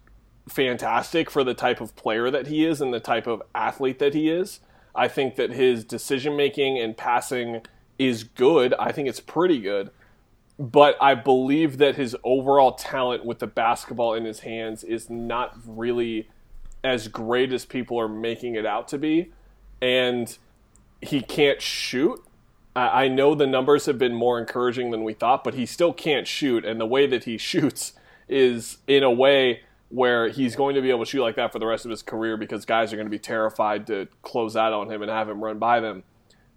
fantastic 0.49 1.31
for 1.31 1.45
the 1.45 1.55
type 1.55 1.81
of 1.81 1.95
player 1.97 2.31
that 2.31 2.49
he 2.49 2.65
is 2.65 2.81
and 2.81 2.93
the 2.93 3.01
type 3.01 3.27
of 3.27 3.43
athlete 3.55 3.99
that 3.99 4.15
he 4.15 4.31
is. 4.31 4.61
I 4.95 5.09
think 5.09 5.37
that 5.37 5.51
his 5.51 5.85
decision 5.85 6.37
making 6.37 6.79
and 6.79 6.97
passing 6.97 7.63
is 7.99 8.25
good. 8.25 8.75
I 8.79 8.93
think 8.93 9.09
it's 9.09 9.21
pretty 9.21 9.61
good. 9.61 9.91
But 10.59 10.97
I 11.01 11.15
believe 11.15 11.79
that 11.79 11.97
his 11.97 12.17
overall 12.23 12.73
talent 12.73 13.25
with 13.25 13.39
the 13.39 13.47
basketball 13.47 14.15
in 14.15 14.25
his 14.25 14.41
hands 14.41 14.85
is 14.85 15.09
not 15.09 15.57
really 15.67 16.29
as 16.83 17.09
great 17.09 17.53
as 17.53 17.65
people 17.65 17.99
are 17.99 18.09
making 18.09 18.57
it 18.57 18.67
out 18.67 18.89
to 18.89 18.99
be. 18.99 19.33
And 19.81 20.37
he 21.01 21.23
can't 21.23 21.63
shoot. 21.63 22.23
I 22.77 23.09
know 23.09 23.35
the 23.35 23.47
numbers 23.47 23.87
have 23.87 23.99
been 23.99 24.15
more 24.15 24.39
encouraging 24.39 24.91
than 24.91 25.03
we 25.03 25.13
thought, 25.13 25.43
but 25.43 25.55
he 25.55 25.67
still 25.67 25.93
can't 25.93 26.27
shoot. 26.27 26.65
And 26.65 26.81
the 26.81 26.87
way 26.87 27.07
that 27.07 27.25
he 27.25 27.37
shoots 27.39 27.95
is 28.29 28.79
in 28.87 29.03
a 29.03 29.11
way 29.11 29.63
where 29.91 30.29
he's 30.29 30.57
going 30.57 30.77
to 30.77 30.81
be 30.81 30.89
able 30.89 31.05
to 31.05 31.11
shoot 31.11 31.21
like 31.21 31.37
that 31.37 31.53
for 31.53 31.59
the 31.59 31.67
rest 31.67 31.85
of 31.85 31.91
his 31.91 32.03
career 32.03 32.37
because 32.37 32.65
guys 32.65 32.93
are 32.93 32.97
going 32.97 33.07
to 33.07 33.11
be 33.11 33.19
terrified 33.19 33.87
to 33.89 34.09
close 34.23 34.57
out 34.57 34.73
on 34.73 34.91
him 34.91 35.03
and 35.03 35.11
have 35.11 35.29
him 35.29 35.43
run 35.43 35.59
by 35.59 35.81
them. 35.81 36.05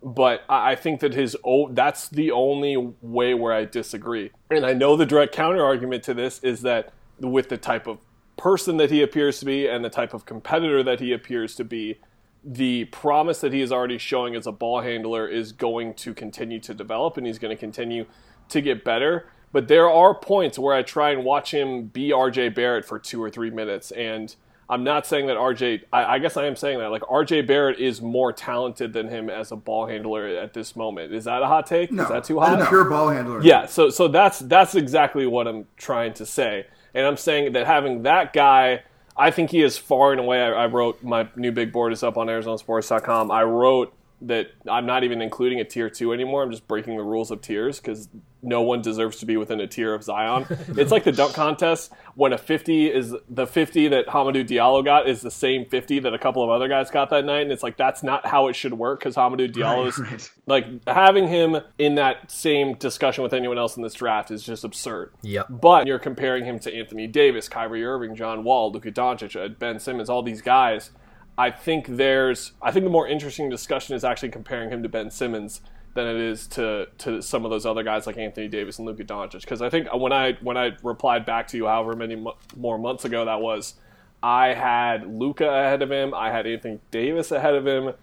But 0.03 0.43
I 0.47 0.75
think 0.75 0.99
that 0.99 1.13
his 1.13 1.35
that's 1.71 2.09
the 2.09 2.31
only 2.31 2.93
way 3.01 3.33
where 3.33 3.53
I 3.53 3.65
disagree. 3.65 4.31
And 4.51 4.65
I 4.65 4.73
know 4.73 4.95
the 4.95 5.05
direct 5.05 5.33
counter 5.33 5.63
argument 5.63 6.03
to 6.03 6.13
this 6.13 6.39
is 6.39 6.61
that 6.61 6.93
with 7.19 7.49
the 7.49 7.57
type 7.57 7.87
of 7.87 7.99
person 8.37 8.77
that 8.77 8.91
he 8.91 9.01
appears 9.01 9.39
to 9.39 9.45
be 9.45 9.67
and 9.67 9.83
the 9.83 9.89
type 9.89 10.13
of 10.13 10.25
competitor 10.25 10.83
that 10.83 10.99
he 10.99 11.13
appears 11.13 11.55
to 11.55 11.63
be, 11.63 11.99
the 12.43 12.85
promise 12.85 13.39
that 13.41 13.53
he 13.53 13.61
is 13.61 13.71
already 13.71 13.97
showing 13.97 14.35
as 14.35 14.45
a 14.45 14.51
ball 14.51 14.81
handler 14.81 15.27
is 15.27 15.53
going 15.53 15.93
to 15.93 16.13
continue 16.13 16.59
to 16.59 16.73
develop 16.73 17.17
and 17.17 17.25
he's 17.25 17.39
going 17.39 17.55
to 17.55 17.59
continue 17.59 18.05
to 18.49 18.61
get 18.61 18.83
better. 18.83 19.29
But 19.53 19.67
there 19.67 19.89
are 19.89 20.15
points 20.15 20.59
where 20.59 20.75
I 20.75 20.81
try 20.81 21.11
and 21.11 21.23
watch 21.23 21.53
him 21.53 21.85
be 21.85 22.09
RJ 22.09 22.55
Barrett 22.55 22.85
for 22.85 22.97
two 22.99 23.23
or 23.23 23.29
three 23.29 23.51
minutes. 23.51 23.91
And 23.91 24.35
I'm 24.67 24.83
not 24.83 25.05
saying 25.05 25.27
that 25.27 25.37
RJ, 25.37 25.83
I, 25.93 26.15
I, 26.15 26.19
guess 26.19 26.35
I 26.35 26.47
am 26.47 26.55
saying 26.55 26.79
that. 26.79 26.89
Like, 26.89 27.03
RJ 27.03 27.45
Barrett 27.45 27.79
is 27.79 28.01
more 28.01 28.33
talented 28.33 28.93
than 28.93 29.09
him 29.09 29.29
as 29.29 29.51
a 29.51 29.55
ball 29.55 29.85
handler 29.85 30.25
at 30.25 30.53
this 30.53 30.75
moment. 30.75 31.13
Is 31.13 31.25
that 31.25 31.43
a 31.43 31.45
hot 31.45 31.67
take? 31.67 31.91
No, 31.91 32.01
is 32.01 32.09
that 32.09 32.23
too 32.23 32.39
hot? 32.39 32.61
A 32.63 32.65
pure 32.65 32.85
ball 32.85 33.09
handler. 33.09 33.43
Yeah, 33.43 33.67
so, 33.67 33.91
so 33.91 34.07
that's, 34.07 34.39
that's 34.39 34.73
exactly 34.73 35.27
what 35.27 35.47
I'm 35.47 35.67
trying 35.77 36.15
to 36.15 36.25
say. 36.25 36.65
And 36.95 37.05
I'm 37.05 37.17
saying 37.17 37.53
that 37.53 37.67
having 37.67 38.03
that 38.03 38.33
guy, 38.33 38.81
I 39.15 39.29
think 39.29 39.51
he 39.51 39.61
is 39.61 39.77
far 39.77 40.13
and 40.13 40.19
away. 40.19 40.41
I, 40.41 40.63
I 40.63 40.65
wrote 40.65 41.03
my 41.03 41.27
new 41.35 41.51
big 41.51 41.71
board 41.71 41.93
is 41.93 42.01
up 42.01 42.17
on 42.17 42.25
ArizonaSports.com. 42.25 43.29
I 43.29 43.43
wrote 43.43 43.93
that 44.21 44.47
I'm 44.67 44.87
not 44.87 45.03
even 45.03 45.21
including 45.21 45.59
a 45.59 45.63
tier 45.63 45.89
two 45.89 46.11
anymore. 46.11 46.41
I'm 46.41 46.51
just 46.51 46.67
breaking 46.67 46.97
the 46.97 47.03
rules 47.03 47.29
of 47.29 47.41
tiers 47.41 47.79
because 47.79 48.09
no 48.43 48.61
one 48.61 48.81
deserves 48.81 49.17
to 49.17 49.25
be 49.25 49.37
within 49.37 49.59
a 49.59 49.67
tier 49.67 49.93
of 49.93 50.03
Zion. 50.03 50.45
it's 50.77 50.91
like 50.91 51.03
the 51.03 51.11
dunk 51.11 51.33
contest 51.33 51.91
when 52.15 52.33
a 52.33 52.37
50 52.37 52.91
is 52.91 53.15
the 53.29 53.47
50 53.47 53.87
that 53.89 54.07
Hamidou 54.07 54.47
Diallo 54.47 54.83
got 54.83 55.07
is 55.07 55.21
the 55.21 55.31
same 55.31 55.65
50 55.65 55.99
that 55.99 56.13
a 56.13 56.19
couple 56.19 56.43
of 56.43 56.49
other 56.49 56.67
guys 56.67 56.91
got 56.91 57.09
that 57.09 57.25
night, 57.25 57.41
and 57.41 57.51
it's 57.51 57.63
like 57.63 57.77
that's 57.77 58.03
not 58.03 58.25
how 58.25 58.47
it 58.47 58.55
should 58.55 58.73
work 58.73 58.99
because 58.99 59.15
Hamidou 59.15 59.51
Diallo 59.51 59.87
is 59.87 59.97
right, 59.97 60.11
right. 60.11 60.31
like 60.47 60.65
having 60.87 61.27
him 61.27 61.57
in 61.77 61.95
that 61.95 62.29
same 62.29 62.75
discussion 62.75 63.23
with 63.23 63.33
anyone 63.33 63.57
else 63.57 63.77
in 63.77 63.83
this 63.83 63.93
draft 63.93 64.31
is 64.31 64.43
just 64.43 64.63
absurd. 64.63 65.11
Yep. 65.21 65.47
But 65.49 65.87
you're 65.87 65.99
comparing 65.99 66.45
him 66.45 66.59
to 66.59 66.73
Anthony 66.73 67.07
Davis, 67.07 67.49
Kyrie 67.49 67.85
Irving, 67.85 68.15
John 68.15 68.43
Wall, 68.43 68.71
Luka 68.71 68.91
Doncic, 68.91 69.57
Ben 69.59 69.79
Simmons, 69.79 70.09
all 70.09 70.21
these 70.21 70.41
guys 70.41 70.91
I 71.37 71.51
think 71.51 71.87
there's 71.87 72.53
I 72.61 72.71
think 72.71 72.83
the 72.83 72.91
more 72.91 73.07
interesting 73.07 73.49
discussion 73.49 73.95
is 73.95 74.03
actually 74.03 74.29
comparing 74.29 74.69
him 74.69 74.83
to 74.83 74.89
Ben 74.89 75.09
Simmons 75.09 75.61
than 75.93 76.07
it 76.07 76.17
is 76.17 76.47
to 76.47 76.87
to 76.99 77.21
some 77.21 77.45
of 77.45 77.51
those 77.51 77.65
other 77.65 77.83
guys 77.83 78.07
like 78.07 78.17
Anthony 78.17 78.47
Davis 78.47 78.79
and 78.79 78.87
Luka 78.87 79.03
Doncic 79.03 79.41
because 79.41 79.61
I 79.61 79.69
think 79.69 79.93
when 79.93 80.11
I 80.11 80.33
when 80.41 80.57
I 80.57 80.71
replied 80.81 81.25
back 81.25 81.47
to 81.49 81.57
you 81.57 81.67
however 81.67 81.95
many 81.95 82.15
mo- 82.15 82.37
more 82.55 82.77
months 82.77 83.05
ago 83.05 83.25
that 83.25 83.41
was 83.41 83.75
I 84.21 84.47
had 84.53 85.05
Luka 85.05 85.47
ahead 85.47 85.81
of 85.81 85.91
him 85.91 86.13
I 86.13 86.31
had 86.31 86.47
Anthony 86.47 86.79
Davis 86.91 87.31
ahead 87.31 87.55
of 87.55 87.67
him 87.67 87.93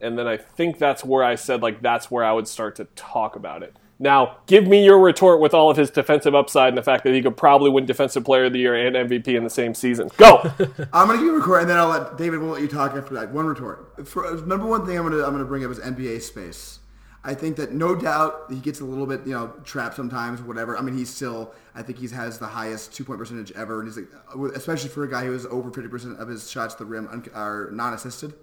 and 0.00 0.18
then 0.18 0.26
I 0.26 0.36
think 0.36 0.78
that's 0.78 1.04
where 1.04 1.22
I 1.22 1.34
said 1.34 1.62
like 1.62 1.82
that's 1.82 2.10
where 2.10 2.24
I 2.24 2.32
would 2.32 2.48
start 2.48 2.76
to 2.76 2.84
talk 2.96 3.36
about 3.36 3.62
it 3.62 3.76
now, 3.98 4.38
give 4.46 4.66
me 4.66 4.84
your 4.84 4.98
retort 4.98 5.40
with 5.40 5.54
all 5.54 5.70
of 5.70 5.76
his 5.76 5.90
defensive 5.90 6.34
upside 6.34 6.68
and 6.68 6.76
the 6.76 6.82
fact 6.82 7.04
that 7.04 7.14
he 7.14 7.22
could 7.22 7.36
probably 7.36 7.70
win 7.70 7.86
Defensive 7.86 8.24
Player 8.24 8.46
of 8.46 8.52
the 8.52 8.58
Year 8.58 8.74
and 8.74 8.96
MVP 8.96 9.28
in 9.28 9.44
the 9.44 9.50
same 9.50 9.72
season. 9.72 10.10
Go. 10.16 10.38
I'm 10.92 11.06
going 11.06 11.18
to 11.18 11.24
give 11.24 11.26
you 11.26 11.36
a 11.36 11.38
retort, 11.38 11.60
and 11.60 11.70
then 11.70 11.78
I'll 11.78 11.88
let 11.88 12.18
David. 12.18 12.40
We'll 12.40 12.50
let 12.50 12.62
you 12.62 12.68
talk 12.68 12.94
after 12.94 13.14
that. 13.14 13.30
One 13.30 13.46
retort. 13.46 14.06
For, 14.06 14.34
number 14.46 14.66
one 14.66 14.84
thing 14.84 14.98
I'm 14.98 15.08
to 15.10 15.24
I'm 15.24 15.38
to 15.38 15.44
bring 15.44 15.64
up 15.64 15.70
is 15.70 15.78
NBA 15.78 16.22
space. 16.22 16.80
I 17.24 17.34
think 17.34 17.56
that 17.56 17.72
no 17.72 17.94
doubt 17.94 18.44
he 18.50 18.60
gets 18.60 18.80
a 18.80 18.84
little 18.84 19.06
bit 19.06 19.26
you 19.26 19.32
know 19.32 19.52
trapped 19.64 19.96
sometimes, 19.96 20.40
or 20.40 20.44
whatever. 20.44 20.76
I 20.76 20.82
mean, 20.82 20.96
he's 20.96 21.10
still. 21.10 21.52
I 21.74 21.82
think 21.82 21.98
he 21.98 22.08
has 22.08 22.38
the 22.38 22.46
highest 22.46 22.94
two 22.94 23.04
point 23.04 23.18
percentage 23.18 23.50
ever, 23.52 23.80
and 23.80 23.88
he's 23.88 23.96
like, 23.96 24.54
especially 24.54 24.90
for 24.90 25.04
a 25.04 25.10
guy 25.10 25.24
who 25.24 25.34
is 25.34 25.46
over 25.46 25.70
50 25.70 25.88
percent 25.88 26.20
of 26.20 26.28
his 26.28 26.50
shots 26.50 26.74
to 26.74 26.84
the 26.84 26.90
rim 26.90 27.30
are 27.34 27.70
non-assisted. 27.72 28.34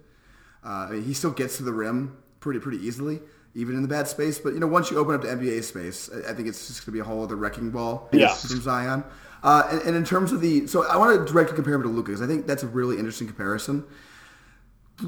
Uh, 0.64 0.68
I 0.68 0.90
mean, 0.92 1.04
he 1.04 1.14
still 1.14 1.32
gets 1.32 1.58
to 1.58 1.64
the 1.64 1.74
rim 1.74 2.18
pretty 2.40 2.60
pretty 2.60 2.80
easily 2.80 3.22
even 3.54 3.76
in 3.76 3.82
the 3.82 3.88
bad 3.88 4.08
space. 4.08 4.40
But 4.40 4.54
you 4.54 4.60
know, 4.60 4.68
once 4.68 4.92
you 4.92 4.98
open 4.98 5.16
up 5.16 5.22
to 5.22 5.28
NBA 5.28 5.64
space, 5.64 6.10
I, 6.28 6.34
think 6.34 6.48
it's 6.48 6.68
just 6.68 6.82
going 6.82 6.86
to 6.86 6.92
be 6.92 7.00
a 7.00 7.04
whole 7.04 7.24
other 7.24 7.36
wrecking 7.36 7.72
ball 7.72 8.10
yeah. 8.12 8.34
from 8.34 8.62
Zion. 8.62 9.04
Uh, 9.44 9.68
and, 9.72 9.82
and, 9.82 9.96
in 9.96 10.06
terms 10.06 10.32
of 10.32 10.40
the, 10.40 10.68
so 10.68 10.88
I 10.88 10.98
want 10.98 11.20
to 11.20 11.32
directly 11.32 11.56
compare 11.56 11.74
him 11.74 11.82
to 11.82 11.88
Luka 11.88 12.12
because 12.12 12.22
I 12.22 12.28
think 12.28 12.46
that's 12.46 12.62
a 12.64 12.68
really 12.68 12.98
interesting 12.98 13.28
comparison. 13.28 13.84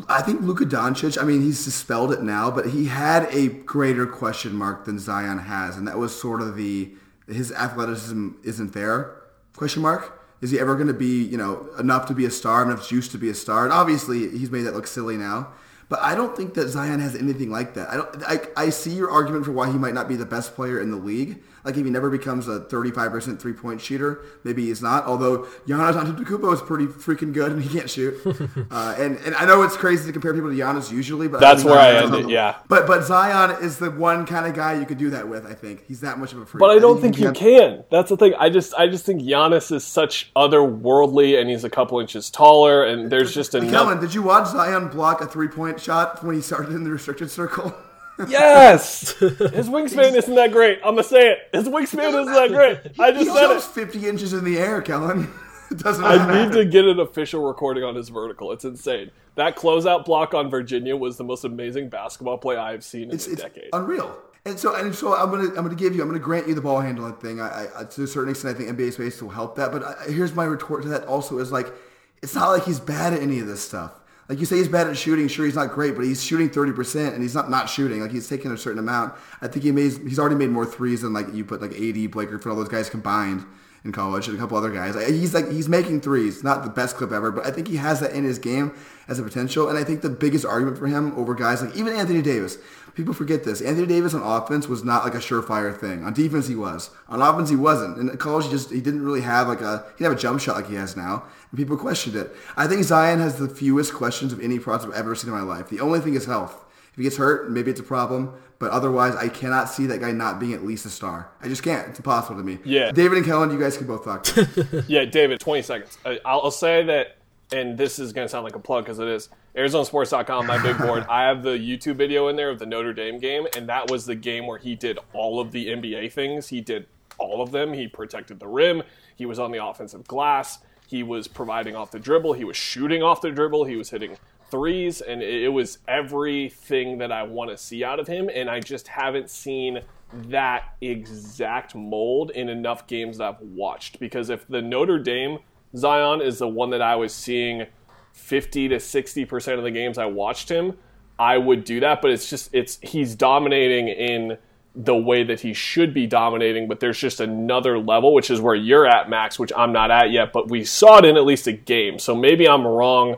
I 0.08 0.22
think 0.22 0.42
Luka 0.42 0.66
Doncic. 0.66 1.22
I 1.22 1.26
mean, 1.26 1.42
he's 1.42 1.64
dispelled 1.64 2.12
it 2.12 2.22
now, 2.22 2.50
but 2.50 2.68
he 2.68 2.86
had 2.86 3.28
a 3.34 3.48
greater 3.48 4.06
question 4.06 4.56
mark 4.56 4.86
than 4.86 5.00
Zion 5.00 5.40
has, 5.40 5.78
and 5.78 5.88
that 5.88 5.98
was 5.98 6.20
sort 6.20 6.42
of 6.42 6.56
the 6.56 6.92
his 7.28 7.52
athleticism 7.52 8.32
isn't 8.44 8.74
there 8.74 9.24
question 9.56 9.82
mark. 9.82 10.20
Is 10.42 10.52
he 10.52 10.60
ever 10.60 10.76
going 10.76 10.88
to 10.88 10.94
be, 10.94 11.24
you 11.24 11.38
know, 11.38 11.70
enough 11.80 12.06
to 12.08 12.14
be 12.14 12.26
a 12.26 12.32
star, 12.32 12.64
enough 12.64 12.88
juice 12.88 13.08
to 13.10 13.18
be 13.18 13.30
a 13.30 13.34
star? 13.34 13.64
And 13.64 13.72
obviously, 13.72 14.30
he's 14.30 14.52
made 14.52 14.64
that 14.64 14.74
look 14.74 14.88
silly 14.88 15.16
now. 15.16 15.54
But 15.88 16.02
I 16.02 16.16
don't 16.16 16.36
think 16.36 16.56
that 16.56 16.68
Zion 16.68 17.00
has 17.00 17.16
anything 17.16 17.50
like 17.50 17.76
that. 17.76 17.90
I 17.90 17.96
don't. 17.96 18.24
I, 18.24 18.40
I 18.58 18.70
see 18.70 18.92
your 18.92 19.10
argument 19.10 19.46
for 19.46 19.52
why 19.52 19.72
he 19.72 19.78
might 19.78 19.94
not 19.94 20.08
be 20.08 20.16
the 20.16 20.26
best 20.26 20.56
player 20.56 20.82
in 20.82 20.92
the 20.92 20.98
league. 20.98 21.42
Like 21.64 21.78
if 21.78 21.86
he 21.86 21.92
never 21.92 22.10
becomes 22.10 22.48
a 22.48 22.62
35% 22.62 23.40
three 23.40 23.54
point 23.54 23.80
shooter, 23.80 24.22
maybe 24.44 24.66
he's 24.66 24.82
not. 24.82 25.06
Although 25.06 25.48
Giannis 25.66 25.94
Antetokounmpo 25.94 26.54
is 26.54 26.62
pretty 26.62 26.88
freaking 26.88 27.34
good 27.34 27.52
and 27.54 27.64
he 27.64 27.70
can't 27.70 27.90
shoot. 27.90 28.16
uh, 28.72 28.96
and 28.98 29.18
and 29.20 29.34
I 29.36 29.46
know 29.46 29.64
it's 29.64 29.78
crazy 29.78 30.06
to 30.06 30.12
compare 30.12 30.34
people 30.34 30.50
to 30.50 30.56
Giannis 30.56 30.92
usually, 30.92 31.28
but 31.28 31.40
that's 31.40 31.64
where 31.64 31.80
I 31.80 32.04
ended. 32.04 32.30
Yeah. 32.30 32.58
But 32.68 32.86
but 32.88 33.04
Zion 33.04 33.64
is 33.64 33.78
the 33.78 33.92
one 33.92 34.26
kind 34.26 34.46
of 34.46 34.54
guy 34.54 34.78
you 34.80 34.86
could 34.86 34.98
do 34.98 35.10
that 35.12 35.28
with. 35.28 35.46
I 35.46 35.54
think 35.54 35.86
he's 35.88 36.02
that 36.02 36.20
much 36.20 36.34
of 36.34 36.40
a 36.40 36.46
freak. 36.46 36.60
But 36.60 36.72
I 36.72 36.80
don't 36.80 36.98
I 36.98 37.02
think, 37.02 37.16
think, 37.16 37.26
you 37.26 37.32
can. 37.32 37.78
can. 37.78 37.84
That's 37.90 38.10
the 38.10 38.18
thing. 38.18 38.34
I 38.38 38.50
just 38.50 38.74
I 38.76 38.88
just 38.88 39.06
think 39.06 39.22
Giannis 39.22 39.72
is 39.72 39.86
such 39.86 40.32
otherworldly, 40.36 41.40
and 41.40 41.50
he's 41.50 41.64
a 41.64 41.70
couple 41.70 42.00
inches 42.00 42.30
taller, 42.30 42.84
and 42.84 43.10
there's 43.10 43.34
just 43.34 43.56
enough. 43.56 43.72
Kellan, 43.72 44.00
did 44.02 44.14
you 44.14 44.22
watch 44.22 44.50
Zion 44.50 44.90
block 44.90 45.22
a 45.22 45.26
three 45.28 45.48
point 45.48 45.80
shot 45.80 46.24
when 46.24 46.36
he 46.36 46.42
started 46.42 46.74
in 46.74 46.84
the 46.84 46.92
restricted 46.92 47.32
circle? 47.32 47.74
Yes, 48.28 49.12
his 49.20 49.70
wingspan 49.70 50.16
isn't 50.16 50.36
that 50.36 50.52
great. 50.52 50.80
I'm 50.84 50.96
gonna 50.96 51.04
say 51.04 51.32
it. 51.32 51.40
His 51.52 51.68
wingspan 51.68 52.10
isn't 52.10 52.34
that 52.34 52.50
great. 52.50 53.00
I 53.00 53.12
just 53.12 53.26
he 53.26 53.34
said 53.34 53.52
it. 53.52 53.62
50 53.62 54.08
inches 54.08 54.34
in 54.34 54.44
the 54.44 54.58
air, 54.58 54.82
Kellan. 54.82 55.32
It 55.72 55.80
doesn't. 55.80 56.04
I 56.04 56.44
need 56.44 56.54
to 56.54 56.66
get 56.66 56.86
an 56.86 57.00
official 57.00 57.42
recording 57.48 57.84
on 57.84 57.96
his 57.96 58.10
vertical. 58.10 58.52
It's 58.52 58.64
insane. 58.64 59.10
That 59.36 59.56
closeout 59.56 60.06
block 60.06 60.36
on 60.36 60.48
Virginia 60.52 60.96
was 60.96 61.18
the 61.18 61.24
most 61.24 61.46
amazing 61.46 61.90
basketball 61.90 62.38
play 62.38 62.58
I've 62.58 62.84
seen 62.84 63.10
in 63.10 63.16
it's, 63.16 63.26
a 63.26 63.32
it's 63.32 63.42
decade. 63.42 63.70
Unreal. 63.74 64.16
And 64.46 64.60
so, 64.60 64.76
and 64.76 64.94
so, 64.94 65.16
I'm 65.16 65.32
gonna, 65.32 65.48
I'm 65.48 65.64
gonna 65.64 65.74
give 65.74 65.96
you, 65.96 66.04
I'm 66.04 66.10
gonna 66.10 66.20
grant 66.20 66.48
you 66.48 66.54
the 66.54 66.62
ball 66.62 66.80
handling 66.82 67.16
thing. 67.16 67.42
I, 67.42 67.68
I 67.76 67.84
to 67.86 68.04
a 68.04 68.08
certain 68.08 68.30
extent, 68.30 68.56
I 68.56 68.60
think 68.60 68.78
NBA 68.78 68.94
space 68.94 69.20
will 69.20 69.30
help 69.30 69.56
that. 69.56 69.72
But 69.72 69.84
I, 69.84 70.12
here's 70.12 70.36
my 70.36 70.44
retort 70.44 70.84
to 70.84 70.90
that. 70.90 71.06
Also, 71.06 71.40
is 71.40 71.52
like, 71.52 71.74
it's 72.22 72.36
not 72.36 72.50
like 72.50 72.66
he's 72.66 72.80
bad 72.80 73.14
at 73.14 73.22
any 73.22 73.40
of 73.40 73.48
this 73.48 73.66
stuff 73.66 73.94
like 74.30 74.40
you 74.40 74.46
say 74.46 74.58
he's 74.58 74.68
bad 74.68 74.88
at 74.88 74.98
shooting. 74.98 75.28
Sure, 75.28 75.46
he's 75.46 75.56
not 75.56 75.72
great, 75.72 75.96
but 75.96 76.06
he's 76.06 76.24
shooting 76.24 76.50
thirty 76.50 76.72
percent, 76.72 77.14
and 77.14 77.22
he's 77.22 77.36
not 77.36 77.50
not 77.50 77.70
shooting. 77.70 78.02
Like 78.02 78.12
he's 78.12 78.28
taking 78.28 78.52
a 78.52 78.58
certain 78.58 78.80
amount. 78.80 79.14
I 79.42 79.48
think 79.48 79.64
he 79.64 79.72
made 79.72 79.98
he's 80.08 80.20
already 80.20 80.36
made 80.36 80.50
more 80.50 80.66
threes 80.66 81.02
than 81.02 81.14
like 81.14 81.34
you 81.34 81.44
put 81.44 81.62
like 81.62 81.74
AD, 81.74 82.12
Blake 82.12 82.30
Griffin, 82.30 82.52
all 82.52 82.58
those 82.58 82.70
guys 82.70 82.90
combined 82.90 83.46
in 83.84 83.92
college, 83.92 84.28
and 84.28 84.38
a 84.38 84.40
couple 84.40 84.58
other 84.58 84.72
guys. 84.72 84.96
He's 85.10 85.34
like 85.34 85.52
he's 85.52 85.68
making 85.68 86.02
threes, 86.02 86.44
not 86.44 86.64
the 86.64 86.70
best 86.70 86.96
clip 86.96 87.12
ever, 87.12 87.32
but 87.32 87.46
I 87.46 87.52
think 87.52 87.68
he 87.68 87.76
has 87.78 88.00
that 88.00 88.14
in 88.14 88.24
his 88.24 88.40
game 88.40 88.74
as 89.08 89.20
a 89.20 89.24
potential. 89.24 89.68
And 89.68 89.78
I 89.78 89.84
think 89.84 90.02
the 90.02 90.10
biggest 90.10 90.46
argument 90.46 90.78
for 90.78 90.88
him 90.88 91.14
over 91.18 91.34
guys 91.34 91.62
like 91.62 91.76
even 91.76 91.94
Anthony 91.94 92.22
Davis, 92.22 92.58
people 92.96 93.14
forget 93.14 93.44
this. 93.44 93.62
Anthony 93.62 93.88
Davis 93.88 94.14
on 94.14 94.22
offense 94.22 94.68
was 94.68 94.84
not 94.84 95.04
like 95.04 95.16
a 95.16 95.20
surefire 95.20 95.78
thing. 95.78 96.04
On 96.06 96.14
defense, 96.14 96.48
he 96.48 96.56
was. 96.56 96.92
On 97.10 97.22
offense, 97.22 97.50
he 97.50 97.56
wasn't. 97.56 97.98
In 97.98 98.18
college, 98.18 98.46
he 98.46 98.52
just 98.52 98.72
he 98.72 98.82
didn't 98.82 99.04
really 99.04 99.22
have 99.22 99.48
like 99.48 99.62
a 99.62 99.86
he 99.98 100.04
didn't 100.04 100.12
have 100.12 100.18
a 100.18 100.22
jump 100.22 100.40
shot 100.40 100.56
like 100.56 100.70
he 100.70 100.76
has 100.76 100.96
now, 100.96 101.24
people 101.56 101.78
questioned 101.78 102.16
it. 102.16 102.36
I 102.58 102.68
think 102.68 102.84
Zion 102.84 103.20
has 103.20 103.38
the 103.38 103.48
fewest 103.48 103.94
questions 103.94 104.34
of 104.34 104.40
any 104.40 104.60
prospect 104.60 104.94
I've 104.94 105.00
ever 105.00 105.16
seen 105.16 105.32
in 105.32 105.36
my 105.36 105.44
life. 105.44 105.70
The 105.70 105.80
only 105.80 106.00
thing 106.00 106.16
is 106.16 106.26
health. 106.26 106.66
If 106.92 106.98
he 106.98 107.04
gets 107.04 107.18
hurt, 107.18 107.52
maybe 107.52 107.72
it's 107.72 107.80
a 107.80 107.84
problem. 107.84 108.34
But 108.60 108.72
otherwise, 108.72 109.16
I 109.16 109.28
cannot 109.28 109.70
see 109.70 109.88
that 109.88 110.00
guy 110.00 110.12
not 110.12 110.40
being 110.40 110.54
at 110.54 110.64
least 110.64 110.86
a 110.86 110.90
star. 110.90 111.30
I 111.42 111.48
just 111.48 111.64
can't. 111.64 111.90
It's 111.90 112.00
impossible 112.00 112.38
to 112.38 112.44
me. 112.44 112.60
Yeah. 112.64 112.92
David 112.92 113.18
and 113.18 113.26
Kellan, 113.26 113.52
you 113.52 113.60
guys 113.60 113.78
can 113.78 113.88
both 113.88 114.06
talk. 114.06 114.28
yeah, 114.88 115.06
David, 115.06 115.40
20 115.40 115.62
seconds. 115.64 115.98
I'll 116.24 116.52
say 116.52 116.84
that 116.86 117.18
and 117.54 117.78
this 117.78 118.00
is 118.00 118.14
going 118.14 118.26
to 118.26 118.30
sound 118.30 118.44
like 118.44 118.56
a 118.56 118.60
plug 118.60 118.86
because 118.86 119.00
it 119.00 119.08
is 119.08 119.30
ArizonaSports.com, 119.56 120.48
my 120.48 120.62
big 120.62 120.78
board. 120.78 121.06
I 121.10 121.24
have 121.24 121.44
the 121.44 121.52
YouTube 121.52 121.96
video 121.96 122.28
in 122.28 122.36
there 122.36 122.50
of 122.50 122.60
the 122.60 122.66
Notre 122.66 122.94
Dame 122.94 123.20
game, 123.20 123.48
and 123.56 123.70
that 123.70 123.92
was 123.92 124.06
the 124.06 124.16
game 124.16 124.48
where 124.48 124.58
he 124.58 124.76
did 124.76 124.98
all 125.14 125.40
of 125.40 125.52
the 125.52 125.68
NBA 125.68 126.12
things. 126.12 126.48
He 126.48 126.62
did 126.62 126.88
all 127.18 127.42
of 127.42 127.52
them. 127.52 127.74
He 127.74 127.88
protected 127.88 128.40
the 128.40 128.48
rim. 128.48 128.82
He 129.16 129.26
was 129.26 129.40
on 129.40 129.52
the 129.52 129.64
offensive 129.64 130.08
glass. 130.08 130.60
He 130.88 131.04
was 131.04 131.28
providing 131.28 131.76
off 131.76 131.92
the 131.92 132.00
dribble. 132.00 132.34
He 132.34 132.44
was 132.44 132.58
shooting 132.58 133.02
off 133.02 133.22
the 133.22 133.32
dribble. 133.32 133.66
He 133.66 133.76
was 133.76 133.90
hitting 133.90 134.18
threes, 134.52 135.02
and 135.02 135.24
it 135.24 135.52
was 135.52 135.80
everything 135.88 137.00
that 137.00 137.12
I 137.12 137.24
want 137.24 137.50
to 137.50 137.58
see 137.58 137.84
out 137.84 138.00
of 138.00 138.08
him. 138.08 138.30
And 138.34 138.50
I 138.50 138.60
just 138.60 138.88
haven't 138.88 139.30
seen 139.30 139.82
that 140.14 140.76
exact 140.82 141.74
mold 141.74 142.30
in 142.32 142.50
enough 142.50 142.86
games 142.86 143.18
that 143.18 143.28
I've 143.28 143.42
watched. 143.42 144.00
Because 144.00 144.30
if 144.30 144.48
the 144.48 144.62
Notre 144.62 145.00
Dame 145.00 145.40
Zion 145.76 146.22
is 146.22 146.40
the 146.40 146.48
one 146.48 146.70
that 146.70 146.82
I 146.82 146.96
was 146.96 147.14
seeing 147.14 147.66
50 148.14 148.70
to 148.70 148.76
60% 148.76 149.58
of 149.58 149.64
the 149.64 149.72
games 149.72 149.98
I 149.98 150.06
watched 150.06 150.50
him, 150.50 150.78
I 151.18 151.38
would 151.38 151.64
do 151.64 151.80
that. 151.80 152.02
But 152.02 152.12
it's 152.12 152.30
just, 152.30 152.50
it's, 152.54 152.78
he's 152.82 153.16
dominating 153.16 153.88
in 153.88 154.38
the 154.76 154.96
way 154.96 155.24
that 155.24 155.42
he 155.42 155.54
should 155.54 155.94
be 155.94 156.08
dominating, 156.08 156.68
but 156.68 156.80
there's 156.80 156.98
just 156.98 157.20
another 157.20 157.78
level, 157.78 158.14
which 158.14 158.32
is 158.32 158.42
where 158.42 158.56
you're 158.56 158.88
at, 158.88 159.10
Max, 159.10 159.38
which 159.38 159.52
I'm 159.56 159.72
not 159.72 159.92
at 159.92 160.12
yet, 160.12 160.34
but 160.34 160.50
we 160.50 160.64
saw 160.64 160.98
it 160.98 161.06
in 161.06 161.16
at 161.16 161.26
least 161.26 161.46
a 161.46 161.52
game. 161.52 162.00
So 162.00 162.16
maybe 162.16 162.48
I'm 162.48 162.66
wrong. 162.66 163.18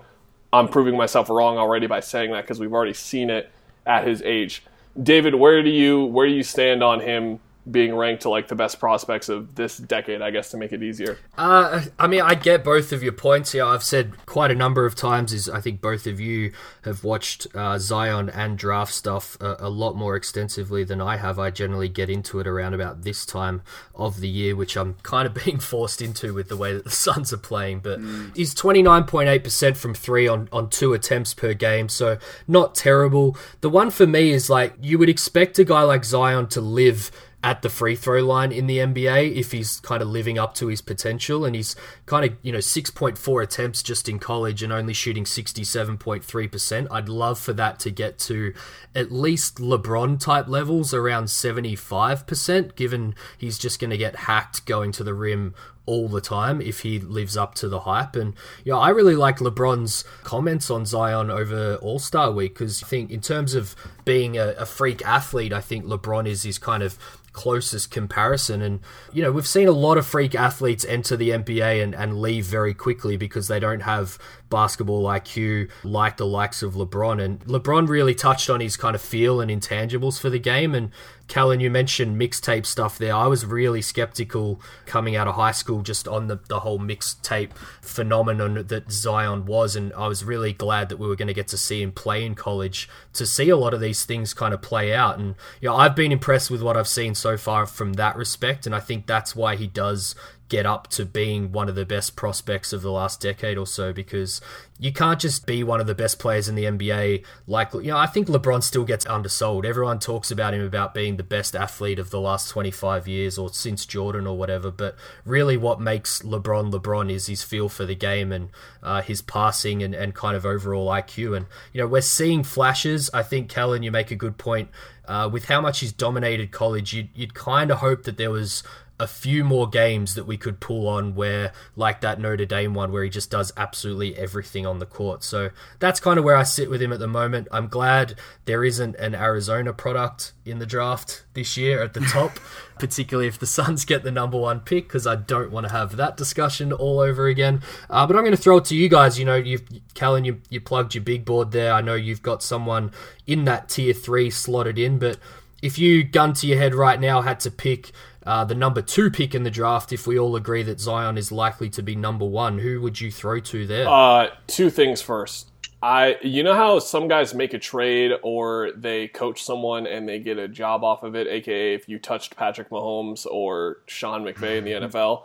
I'm 0.52 0.68
proving 0.68 0.98
myself 0.98 1.30
wrong 1.30 1.58
already 1.58 1.88
by 1.88 2.02
saying 2.02 2.32
that 2.32 2.42
because 2.42 2.60
we've 2.60 2.74
already 2.74 2.94
seen 2.94 3.30
it 3.30 3.50
at 3.86 4.06
his 4.06 4.22
age. 4.24 4.64
David, 5.02 5.36
where 5.36 5.62
do 5.64 5.70
you 5.70 6.06
where 6.06 6.28
do 6.28 6.34
you 6.34 6.44
stand 6.44 6.84
on 6.84 7.02
him 7.02 7.40
being 7.70 7.96
ranked 7.96 8.22
to 8.22 8.30
like 8.30 8.48
the 8.48 8.56
best 8.56 8.80
prospects 8.80 9.28
of 9.28 9.56
this 9.56 9.78
decade, 9.78 10.22
I 10.22 10.30
guess, 10.30 10.52
to 10.52 10.58
make 10.58 10.72
it 10.72 10.84
easier. 10.84 11.18
Uh, 11.38 11.82
I 11.98 12.08
mean, 12.08 12.22
I 12.22 12.36
get 12.36 12.64
both 12.64 12.92
of 12.92 13.02
your 13.02 13.12
points 13.12 13.54
here. 13.54 13.66
I've 13.66 13.84
said 13.84 14.14
quite 14.28 14.52
a 14.52 14.56
number 14.56 14.86
of 14.86 14.96
times 14.96 15.34
is 15.34 15.50
I 15.50 15.62
think 15.62 15.82
both 15.82 16.06
of 16.06 16.20
you 16.20 16.52
have 16.84 17.04
watched 17.04 17.48
uh, 17.56 17.80
Zion 17.80 18.30
and 18.30 18.58
draft 18.58 18.94
stuff 18.94 19.36
a, 19.42 19.58
a, 19.60 19.70
lot 19.70 19.96
more 19.96 20.16
extensively 20.16 20.84
than 20.84 21.02
I 21.02 21.18
have. 21.18 21.40
I 21.40 21.50
generally 21.50 21.90
get 21.90 22.10
into 22.10 22.40
it 22.40 22.46
around 22.46 22.76
about 22.76 23.02
this 23.02 23.26
time 23.26 23.64
of 23.96 24.20
the 24.20 24.30
year, 24.30 24.56
which 24.56 24.78
I'm 24.78 24.96
kind 25.02 25.26
of 25.26 25.34
being 25.46 25.60
forced 25.60 26.02
into 26.02 26.34
with 26.34 26.50
the 26.50 26.58
way 26.58 26.74
that 26.74 26.84
the 26.84 26.92
Suns 26.92 27.34
are 27.34 27.38
playing. 27.38 27.80
But 27.80 28.00
mm. 28.00 28.36
he's 28.36 28.54
29.8% 28.54 29.76
from 29.76 29.96
three 29.96 30.28
on, 30.28 30.50
on 30.52 30.70
two 30.70 30.94
attempts 30.94 31.34
per 31.34 31.56
game, 31.56 31.90
so 31.90 32.20
not 32.48 32.76
terrible. 32.76 33.36
The 33.62 33.70
one 33.70 33.90
for 33.90 34.06
me 34.06 34.30
is 34.32 34.50
like 34.52 34.76
you 34.80 35.00
would 35.00 35.10
expect 35.10 35.58
a 35.58 35.64
guy 35.64 35.82
like 35.82 36.06
Zion 36.06 36.48
to 36.50 36.62
live 36.62 37.10
at 37.46 37.62
the 37.62 37.70
free 37.70 37.96
throw 37.96 38.22
line 38.22 38.52
in 38.52 38.66
the 38.66 38.80
NBA 38.80 39.36
if 39.36 39.52
he's 39.52 39.80
kind 39.82 40.02
of 40.02 40.08
living 40.08 40.40
up 40.40 40.56
to 40.56 40.66
his 40.66 40.82
potential. 40.82 41.46
And 41.46 41.56
he's 41.56 41.76
kind 42.08 42.26
of, 42.26 42.36
you 42.42 42.52
know, 42.52 42.58
6.4 42.58 43.44
attempts 43.44 43.84
just 43.84 44.10
in 44.10 44.18
college 44.18 44.64
and 44.64 44.74
only 44.74 44.94
shooting 44.94 45.26
67.3%. 45.26 46.88
I'd 46.90 47.08
love 47.08 47.38
for 47.38 47.54
that 47.54 47.78
to 47.82 47.92
get 47.92 48.18
to 48.20 48.52
at 48.96 49.12
least 49.12 49.58
LeBron 49.58 50.20
type 50.20 50.48
levels 50.48 50.92
around 50.92 51.26
75%, 51.26 52.76
given 52.76 53.14
he's 53.38 53.60
just 53.60 53.80
going 53.80 53.92
to 53.92 53.98
get 53.98 54.16
hacked 54.16 54.66
going 54.66 54.92
to 54.94 55.04
the 55.04 55.14
rim 55.14 55.54
all 55.86 56.08
the 56.08 56.22
time 56.22 56.62
if 56.62 56.80
he 56.80 56.98
lives 56.98 57.38
up 57.38 57.54
to 57.54 57.70
the 57.70 57.82
hype. 57.82 58.16
And 58.16 58.34
yeah, 58.64 58.76
I 58.76 58.90
really 58.90 59.16
like 59.16 59.38
LeBron's 59.38 60.04
comments 60.24 60.72
on 60.72 60.88
Zion 60.88 61.30
over 61.30 61.76
All 61.76 62.00
Star 62.00 62.32
Week 62.32 62.56
because 62.56 62.82
I 62.82 62.88
think 62.88 63.12
in 63.12 63.22
terms 63.22 63.54
of 63.54 63.76
being 64.04 64.36
a, 64.36 64.56
a, 64.58 64.66
freak 64.66 65.06
athlete, 65.06 65.54
I 65.54 65.62
think 65.62 65.86
LeBron 65.86 66.28
is 66.28 66.42
his 66.42 66.58
kind 66.58 66.82
of 66.82 66.98
closest 67.36 67.92
comparison. 67.92 68.62
And, 68.62 68.80
you 69.12 69.22
know, 69.22 69.32
we've 69.32 69.46
seen 69.46 69.68
a 69.68 69.72
lot 69.72 69.98
of 69.98 70.08
freak 70.08 70.34
athletes 70.34 70.86
enter 70.86 71.18
the 71.18 71.30
NBA 71.32 71.84
and, 71.84 71.94
and 71.94 72.20
leave 72.20 72.46
very 72.46 72.74
quickly 72.74 73.18
because 73.18 73.48
they 73.48 73.60
don't 73.60 73.82
have 73.82 74.18
basketball 74.50 75.04
IQ 75.04 75.70
like 75.84 76.18
the 76.18 76.26
likes 76.26 76.62
of 76.64 76.74
LeBron. 76.74 77.22
And 77.24 77.40
LeBron 77.46 77.88
really 77.88 78.16
touched 78.16 78.50
on 78.50 78.60
his 78.60 78.78
kind 78.78 78.96
of 78.96 79.02
feel 79.02 79.42
and 79.42 79.52
intangibles 79.52 80.20
for 80.20 80.30
the 80.30 80.40
game. 80.40 80.76
And 80.76 80.92
Kellan, 81.28 81.60
you 81.60 81.72
mentioned 81.72 82.20
mixtape 82.20 82.66
stuff 82.66 82.98
there. 82.98 83.14
I 83.14 83.28
was 83.28 83.46
really 83.46 83.82
skeptical 83.82 84.62
coming 84.86 85.16
out 85.16 85.28
of 85.28 85.36
high 85.36 85.52
school 85.52 85.82
just 85.82 86.08
on 86.08 86.28
the, 86.28 86.40
the 86.50 86.60
whole 86.60 86.78
mixtape 86.78 87.54
phenomenon 87.82 88.66
that 88.68 88.92
Zion 88.92 89.46
was. 89.46 89.76
And 89.76 89.92
I 89.94 90.08
was 90.08 90.24
really 90.24 90.54
glad 90.54 90.90
that 90.90 90.98
we 90.98 91.08
were 91.08 91.16
going 91.16 91.28
to 91.28 91.34
get 91.34 91.48
to 91.50 91.58
see 91.58 91.82
him 91.82 91.92
play 91.92 92.24
in 92.24 92.36
college 92.36 92.88
to 93.14 93.26
see 93.26 93.50
a 93.50 93.58
lot 93.58 93.74
of 93.74 93.82
these 93.82 94.06
things 94.06 94.34
kind 94.34 94.54
of 94.54 94.62
play 94.62 94.94
out. 94.94 95.18
And, 95.18 95.36
you 95.62 95.70
know, 95.70 95.76
I've 95.76 95.96
been 95.96 96.12
impressed 96.12 96.52
with 96.52 96.62
what 96.62 96.78
I've 96.78 96.88
seen 96.88 97.16
so 97.16 97.38
far 97.38 97.66
from 97.66 97.94
that 97.94 98.16
respect. 98.16 98.66
And 98.66 98.76
I 98.76 98.80
think 98.80 99.08
that's 99.08 99.36
why 99.36 99.56
he 99.56 99.68
does 99.68 100.16
get 100.48 100.66
up 100.66 100.88
to 100.88 101.06
being 101.06 101.52
one 101.52 101.68
of 101.68 101.76
the 101.76 101.86
best 101.86 102.16
prospects 102.16 102.72
of 102.72 102.82
the 102.82 102.92
last 102.92 103.20
decade 103.20 103.58
or 103.58 103.66
so 103.66 103.92
because 103.92 104.42
you 104.78 104.92
can't 104.92 105.20
just 105.20 105.46
be 105.48 105.64
one 105.64 105.80
of 105.80 105.88
the 105.88 105.96
best 105.96 106.20
players 106.20 106.48
in 106.48 106.56
the 106.56 106.66
NBA 106.66 107.26
like 107.48 107.74
you 107.74 107.84
know 107.84 107.98
I 107.98 108.06
think 108.06 108.28
LeBron 108.28 108.62
still 108.62 108.84
gets 108.86 109.06
undersold. 109.08 109.66
Everyone 109.66 110.00
talks 110.00 110.30
about 110.30 110.54
him 110.54 110.62
about 110.62 110.94
being 110.94 111.18
the 111.18 111.24
best 111.24 111.56
athlete 111.56 111.98
of 111.98 112.12
the 112.12 112.20
last 112.20 112.50
25 112.50 113.08
years 113.08 113.38
or 113.38 113.50
since 113.50 113.86
Jordan 113.86 114.28
or 114.28 114.38
whatever 114.38 114.70
but 114.70 114.96
really 115.26 115.58
what 115.58 115.82
makes 115.82 116.22
LeBron 116.22 116.72
LeBron 116.72 117.12
is 117.12 117.28
his 117.28 117.42
feel 117.42 117.68
for 117.68 117.86
the 117.86 117.96
game 117.96 118.32
and 118.32 118.50
uh, 118.84 119.02
his 119.02 119.22
passing 119.22 119.82
and, 119.82 119.96
and 119.96 120.14
kind 120.14 120.36
of 120.36 120.46
overall 120.46 120.88
IQ 120.90 121.36
and 121.36 121.48
you 121.74 121.82
know 121.82 121.88
we're 121.88 122.02
seeing 122.02 122.44
flashes. 122.44 123.10
I 123.14 123.24
think 123.24 123.50
Kellan 123.50 123.82
you 123.82 123.92
make 123.92 124.12
a 124.12 124.16
good 124.16 124.38
point. 124.38 124.70
Uh, 125.08 125.30
with 125.32 125.46
how 125.46 125.62
much 125.62 125.82
he's 125.82 125.94
dominated 125.94 126.50
college 126.50 126.92
you'd, 126.92 127.10
you'd 127.14 127.36
kind 127.36 127.70
of 127.70 127.78
hope 127.78 128.04
that 128.06 128.18
there 128.18 128.32
was 128.32 128.64
a 128.98 129.08
few 129.08 129.44
more 129.44 129.68
games 129.68 130.16
that 130.16 130.26
we 130.26 130.38
could 130.38 130.62
pull 130.62 130.88
on 130.88 131.16
where 131.16 131.52
like 131.76 132.00
that 132.00 132.20
Notre 132.20 132.46
Dame 132.46 132.74
one 132.74 132.94
where 132.94 133.04
he 133.04 133.10
just 133.10 133.30
does 133.30 133.52
absolutely 133.58 134.16
everything 134.18 134.66
on 134.66 134.80
the 134.80 134.86
court. 134.86 135.22
So 135.22 135.50
that's 135.80 136.00
kind 136.00 136.18
of 136.18 136.24
where 136.24 136.38
I 136.38 136.44
sit 136.44 136.70
with 136.70 136.82
him 136.82 136.94
at 136.94 137.00
the 137.00 137.08
moment. 137.08 137.50
I'm 137.52 137.68
glad 137.68 138.16
there 138.46 138.64
isn't 138.64 138.96
an 138.96 139.14
Arizona 139.14 139.74
product 139.74 140.32
in 140.46 140.60
the 140.60 140.66
draft 140.66 141.26
this 141.34 141.58
year 141.58 141.84
at 141.84 141.94
the 141.94 142.00
top, 142.02 142.40
particularly 142.80 143.28
if 143.28 143.38
the 143.38 143.46
Suns 143.46 143.84
get 143.84 144.04
the 144.04 144.12
number 144.12 144.40
one 144.40 144.62
pick 144.62 144.88
because 144.88 145.06
I 145.06 145.18
don't 145.18 145.52
want 145.52 145.68
to 145.68 145.74
have 145.74 145.98
that 145.98 146.16
discussion 146.16 146.72
all 146.72 147.00
over 147.00 147.28
again. 147.28 147.62
Uh, 147.90 148.08
but 148.08 148.16
I'm 148.16 148.24
going 148.24 148.36
to 148.36 148.42
throw 148.42 148.58
it 148.58 148.66
to 148.66 148.76
you 148.76 148.88
guys. 148.88 149.20
You 149.20 149.26
know, 149.26 149.36
you've 149.36 149.68
Kellan, 149.94 150.24
you 150.24 150.42
you 150.50 150.62
plugged 150.62 150.96
your 150.96 151.04
big 151.04 151.26
board 151.26 151.52
there. 151.52 151.74
I 151.74 151.82
know 151.82 151.96
you've 151.96 152.22
got 152.22 152.42
someone 152.42 152.92
in 153.28 153.44
that 153.44 153.68
tier 153.68 153.94
three 153.94 154.30
slotted 154.30 154.80
in, 154.80 155.00
but 155.00 155.18
if 155.62 155.80
you 155.80 156.04
gun 156.04 156.34
to 156.34 156.48
your 156.48 156.60
head 156.60 156.76
right 156.76 157.00
now 157.00 157.22
had 157.22 157.40
to 157.42 157.52
pick 157.52 157.92
uh, 158.26 158.44
the 158.44 158.56
number 158.56 158.82
two 158.82 159.12
pick 159.12 159.36
in 159.36 159.44
the 159.44 159.52
draft, 159.52 159.94
if 159.94 160.08
we 160.08 160.18
all 160.18 160.36
agree 160.36 160.64
that 160.64 160.80
Zion 160.80 161.18
is 161.18 161.32
likely 161.32 161.70
to 161.72 161.84
be 161.84 161.96
number 161.96 162.26
one, 162.26 162.60
who 162.60 162.82
would 162.82 163.00
you 163.00 163.12
throw 163.12 163.40
to 163.42 163.68
there? 163.68 163.88
Uh, 163.88 164.30
two 164.48 164.70
things 164.70 165.02
first. 165.02 165.52
I, 165.86 166.18
you 166.24 166.42
know 166.42 166.56
how 166.56 166.80
some 166.80 167.08
guys 167.08 167.36
make 167.36 167.54
a 167.54 167.60
trade 167.60 168.12
or 168.24 168.72
they 168.76 169.08
coach 169.08 169.44
someone 169.44 169.86
and 169.86 170.10
they 170.10 170.18
get 170.18 170.40
a 170.40 170.48
job 170.48 170.84
off 170.84 171.04
of 171.04 171.16
it, 171.16 171.28
aka 171.28 171.76
if 171.76 171.88
you 171.88 172.00
touched 172.00 172.36
Patrick 172.36 172.72
Mahomes 172.72 173.28
or 173.30 173.78
Sean 173.86 174.24
McVay 174.24 174.58
in 174.58 174.64
the 174.64 174.72
NFL, 174.88 175.24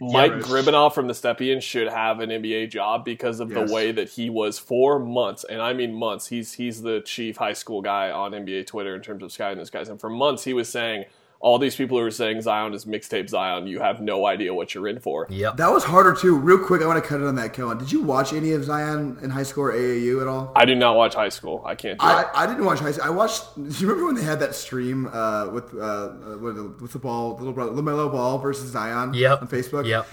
Mike 0.00 0.32
yes. 0.32 0.44
Gribanov 0.46 0.94
from 0.94 1.08
the 1.08 1.12
Stepien 1.12 1.60
should 1.60 1.88
have 1.88 2.20
an 2.20 2.30
NBA 2.30 2.70
job 2.70 3.04
because 3.04 3.38
of 3.38 3.50
yes. 3.50 3.68
the 3.68 3.74
way 3.74 3.92
that 3.92 4.08
he 4.08 4.30
was 4.30 4.58
for 4.58 4.98
months, 4.98 5.44
and 5.44 5.60
I 5.60 5.74
mean 5.74 5.92
months. 5.92 6.28
He's 6.28 6.54
he's 6.54 6.80
the 6.80 7.02
chief 7.02 7.36
high 7.36 7.52
school 7.52 7.82
guy 7.82 8.10
on 8.10 8.32
NBA 8.32 8.66
Twitter 8.66 8.94
in 8.94 9.02
terms 9.02 9.22
of 9.22 9.30
scouting 9.30 9.58
this 9.58 9.68
guys, 9.68 9.90
and 9.90 10.00
for 10.00 10.08
months 10.08 10.44
he 10.44 10.54
was 10.54 10.70
saying 10.70 11.04
all 11.40 11.58
these 11.58 11.76
people 11.76 11.98
who 11.98 12.04
are 12.04 12.10
saying 12.10 12.42
Zion 12.42 12.74
is 12.74 12.84
mixtape 12.84 13.28
Zion, 13.28 13.66
you 13.66 13.78
have 13.78 14.00
no 14.00 14.26
idea 14.26 14.52
what 14.52 14.74
you're 14.74 14.88
in 14.88 14.98
for. 14.98 15.26
Yeah, 15.30 15.52
That 15.52 15.70
was 15.70 15.84
harder 15.84 16.12
too. 16.14 16.36
Real 16.36 16.58
quick, 16.58 16.82
I 16.82 16.86
want 16.86 17.02
to 17.02 17.08
cut 17.08 17.20
it 17.20 17.26
on 17.26 17.36
that, 17.36 17.52
Kellan. 17.52 17.78
Did 17.78 17.92
you 17.92 18.02
watch 18.02 18.32
any 18.32 18.52
of 18.52 18.64
Zion 18.64 19.18
in 19.22 19.30
high 19.30 19.44
school 19.44 19.64
or 19.64 19.72
AAU 19.72 20.20
at 20.20 20.26
all? 20.26 20.52
I 20.56 20.64
did 20.64 20.78
not 20.78 20.96
watch 20.96 21.14
high 21.14 21.28
school. 21.28 21.62
I 21.64 21.76
can't. 21.76 21.96
I, 22.00 22.26
I, 22.34 22.46
didn't 22.46 22.64
watch 22.64 22.80
high 22.80 22.92
school. 22.92 23.06
I 23.06 23.10
watched. 23.10 23.44
Do 23.54 23.62
you 23.62 23.88
remember 23.88 24.06
when 24.06 24.16
they 24.16 24.22
had 24.22 24.40
that 24.40 24.54
stream 24.54 25.06
uh, 25.12 25.48
with 25.52 25.74
uh, 25.74 26.10
with, 26.40 26.80
with 26.80 26.92
the 26.92 26.98
ball, 26.98 27.36
little 27.36 27.52
brother, 27.52 27.70
LaMelo 27.70 28.10
Ball 28.10 28.38
versus 28.38 28.70
Zion? 28.72 29.14
Yep. 29.14 29.42
On 29.42 29.48
Facebook. 29.48 29.86
Yep. 29.86 30.06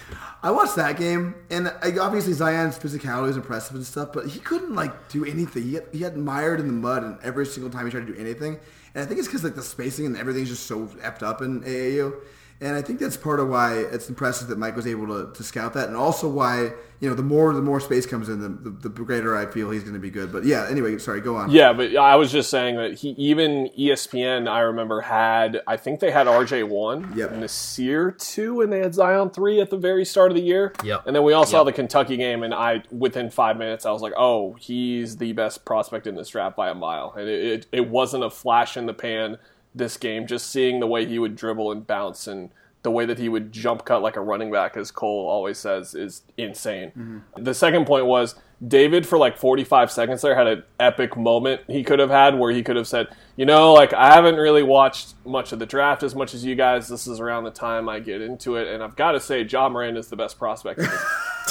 I 0.43 0.51
watched 0.51 0.76
that 0.76 0.97
game, 0.97 1.34
and 1.49 1.73
obviously 1.99 2.34
Zion's 2.34 2.78
physicality 2.78 3.23
was 3.23 3.38
impressive 3.38 3.76
and 3.76 3.86
stuff, 3.86 4.09
but 4.13 4.28
he 4.28 4.39
couldn't 4.39 4.76
like 4.76 5.09
do 5.09 5.26
anything. 5.26 5.63
He, 5.63 5.73
had, 5.73 5.88
he 5.91 5.99
had 6.01 6.17
mired 6.17 6.59
in 6.59 6.67
the 6.67 6.73
mud, 6.73 7.03
and 7.03 7.17
every 7.23 7.47
single 7.47 7.71
time 7.71 7.86
he 7.86 7.91
tried 7.91 8.05
to 8.05 8.13
do 8.13 8.19
anything. 8.19 8.59
And 8.95 9.03
I 9.03 9.05
think 9.05 9.19
it's 9.19 9.27
because 9.27 9.43
like 9.43 9.55
the 9.55 9.61
spacing 9.61 10.05
and 10.05 10.17
everything's 10.17 10.49
just 10.49 10.65
so 10.65 10.87
effed 11.03 11.21
up 11.21 11.41
in 11.41 11.61
AAU. 11.61 12.13
And 12.61 12.75
I 12.75 12.81
think 12.81 12.99
that's 12.99 13.17
part 13.17 13.41
of 13.41 13.49
why 13.49 13.75
it's 13.75 14.07
impressive 14.07 14.47
that 14.47 14.57
Mike 14.57 14.77
was 14.77 14.87
able 14.87 15.07
to, 15.07 15.33
to 15.33 15.43
scout 15.43 15.73
that, 15.73 15.89
and 15.89 15.97
also 15.97 16.29
why 16.29 16.71
you 17.01 17.09
know 17.09 17.13
the 17.13 17.21
more 17.21 17.53
the 17.53 17.61
more 17.61 17.81
space 17.81 18.05
comes 18.05 18.29
in, 18.29 18.39
the, 18.39 18.47
the, 18.69 18.87
the 18.87 19.03
greater 19.03 19.35
I 19.35 19.45
feel 19.45 19.71
he's 19.71 19.83
going 19.83 19.93
to 19.93 19.99
be 19.99 20.09
good. 20.09 20.31
But 20.31 20.45
yeah, 20.45 20.65
anyway, 20.69 20.97
sorry, 20.97 21.19
go 21.19 21.35
on. 21.35 21.51
Yeah, 21.51 21.73
but 21.73 21.97
I 21.97 22.15
was 22.15 22.31
just 22.31 22.49
saying 22.49 22.77
that 22.77 22.93
he 22.93 23.09
even 23.09 23.69
ESPN 23.77 24.49
I 24.49 24.61
remember 24.61 25.01
had 25.01 25.61
I 25.67 25.75
think 25.75 25.99
they 25.99 26.11
had 26.11 26.27
RJ 26.27 26.69
one, 26.69 27.11
yep. 27.13 27.31
Nassir 27.31 28.17
two, 28.17 28.61
and 28.61 28.71
they 28.71 28.79
had 28.79 28.95
Zion 28.95 29.31
three 29.31 29.59
at 29.59 29.69
the 29.69 29.77
very 29.77 30.05
start 30.05 30.31
of 30.31 30.35
the 30.35 30.43
year. 30.43 30.71
Yep. 30.81 31.07
And 31.07 31.15
then 31.15 31.23
we 31.23 31.33
all 31.33 31.45
saw 31.45 31.59
yep. 31.59 31.65
the 31.65 31.73
Kentucky 31.73 32.15
game, 32.15 32.41
and 32.41 32.53
I 32.53 32.83
within 32.89 33.29
five 33.29 33.57
minutes 33.57 33.85
I 33.85 33.91
was 33.91 34.01
like, 34.01 34.13
oh, 34.15 34.53
he's 34.53 35.17
the 35.17 35.33
best 35.33 35.65
prospect 35.65 36.07
in 36.07 36.15
this 36.15 36.29
draft 36.29 36.55
by 36.55 36.69
a 36.69 36.75
mile, 36.75 37.13
and 37.17 37.27
it, 37.27 37.43
it, 37.43 37.67
it 37.73 37.89
wasn't 37.89 38.23
a 38.23 38.29
flash 38.29 38.77
in 38.77 38.85
the 38.85 38.93
pan 38.93 39.37
this 39.76 39.97
game. 39.97 40.26
Just 40.26 40.49
seeing 40.49 40.80
the 40.80 40.88
way 40.88 41.05
he 41.05 41.19
would 41.19 41.36
dribble 41.36 41.71
and 41.71 41.86
bounce 41.86 42.28
and 42.28 42.49
the 42.86 42.91
way 42.91 43.05
that 43.05 43.17
he 43.17 43.28
would 43.28 43.51
jump 43.51 43.84
cut 43.84 44.01
like 44.01 44.15
a 44.15 44.21
running 44.21 44.51
back, 44.51 44.78
as 44.78 44.91
Cole 44.91 45.28
always 45.28 45.57
says, 45.57 45.95
is 45.95 46.21
insane. 46.38 46.89
Mm-hmm. 46.89 47.43
The 47.43 47.53
second 47.53 47.86
point 47.86 48.05
was 48.05 48.36
David 48.65 49.05
for 49.05 49.17
like 49.17 49.38
45 49.38 49.91
seconds 49.91 50.21
there 50.21 50.36
had 50.36 50.47
an 50.47 50.63
epic 50.80 51.17
moment 51.17 51.61
he 51.67 51.84
could 51.84 51.99
have 51.99 52.09
had 52.09 52.38
where 52.39 52.51
he 52.51 52.63
could 52.63 52.76
have 52.76 52.88
said, 52.88 53.07
you 53.36 53.45
know, 53.45 53.73
like 53.73 53.91
I 53.91 54.13
haven't 54.13 54.36
really 54.36 54.63
watched 54.63 55.15
much 55.26 55.51
of 55.51 55.59
the 55.59 55.65
draft 55.65 56.03
as 56.03 56.15
much 56.15 56.34
as 56.34 56.45
you 56.45 56.55
guys. 56.55 56.88
This 56.88 57.07
is 57.07 57.19
around 57.19 57.43
the 57.43 57.51
time 57.51 57.89
I 57.89 57.99
get 57.99 58.21
into 58.21 58.55
it, 58.55 58.67
and 58.67 58.82
I've 58.84 58.95
got 58.95 59.11
to 59.13 59.19
say, 59.19 59.41
Ja 59.41 59.67
Morant 59.67 59.97
is 59.97 60.07
the 60.07 60.15
best 60.15 60.38
prospect. 60.38 60.82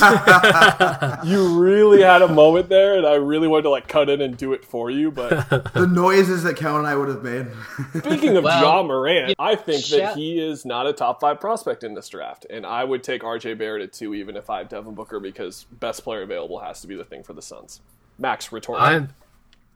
you 1.25 1.61
really 1.61 2.03
had 2.03 2.23
a 2.23 2.29
moment 2.29 2.69
there, 2.69 2.97
and 2.97 3.07
I 3.07 3.15
really 3.15 3.47
wanted 3.47 3.63
to 3.63 3.71
like 3.71 3.87
cut 3.87 4.09
in 4.11 4.21
and 4.21 4.37
do 4.37 4.53
it 4.53 4.65
for 4.65 4.91
you, 4.91 5.11
but 5.11 5.49
the 5.75 5.87
noises 5.87 6.43
that 6.43 6.57
Cal 6.57 6.79
and 6.79 6.87
I 6.87 6.97
would 6.97 7.09
have 7.09 7.23
made. 7.23 7.47
Speaking 7.99 8.37
of 8.37 8.45
well, 8.45 8.63
Ja 8.63 8.83
Morant, 8.83 9.35
I 9.39 9.55
think 9.55 9.85
that 9.87 10.17
he 10.17 10.41
is 10.41 10.65
not 10.65 10.87
a 10.87 10.93
top 10.93 11.21
five 11.21 11.41
prospect 11.41 11.85
in 11.85 11.95
this 11.95 12.09
draft, 12.09 12.47
and 12.51 12.67
I 12.67 12.83
would 12.85 13.03
take 13.03 13.23
R.J. 13.23 13.55
Barrett 13.55 13.83
at 13.83 13.93
two, 13.93 14.15
even 14.15 14.37
if 14.37 14.51
I 14.51 14.59
have 14.59 14.69
Devin 14.69 14.95
Booker, 14.95 15.21
because 15.21 15.65
best 15.71 16.03
player 16.03 16.23
available 16.23 16.61
has 16.61 16.81
to 16.81 16.87
be 16.87 16.97
the 16.97 17.05
thing 17.05 17.23
for 17.23 17.33
the 17.33 17.43
Suns. 17.43 17.81
Max, 18.19 18.53
retort. 18.53 18.81
I'm, 18.81 19.15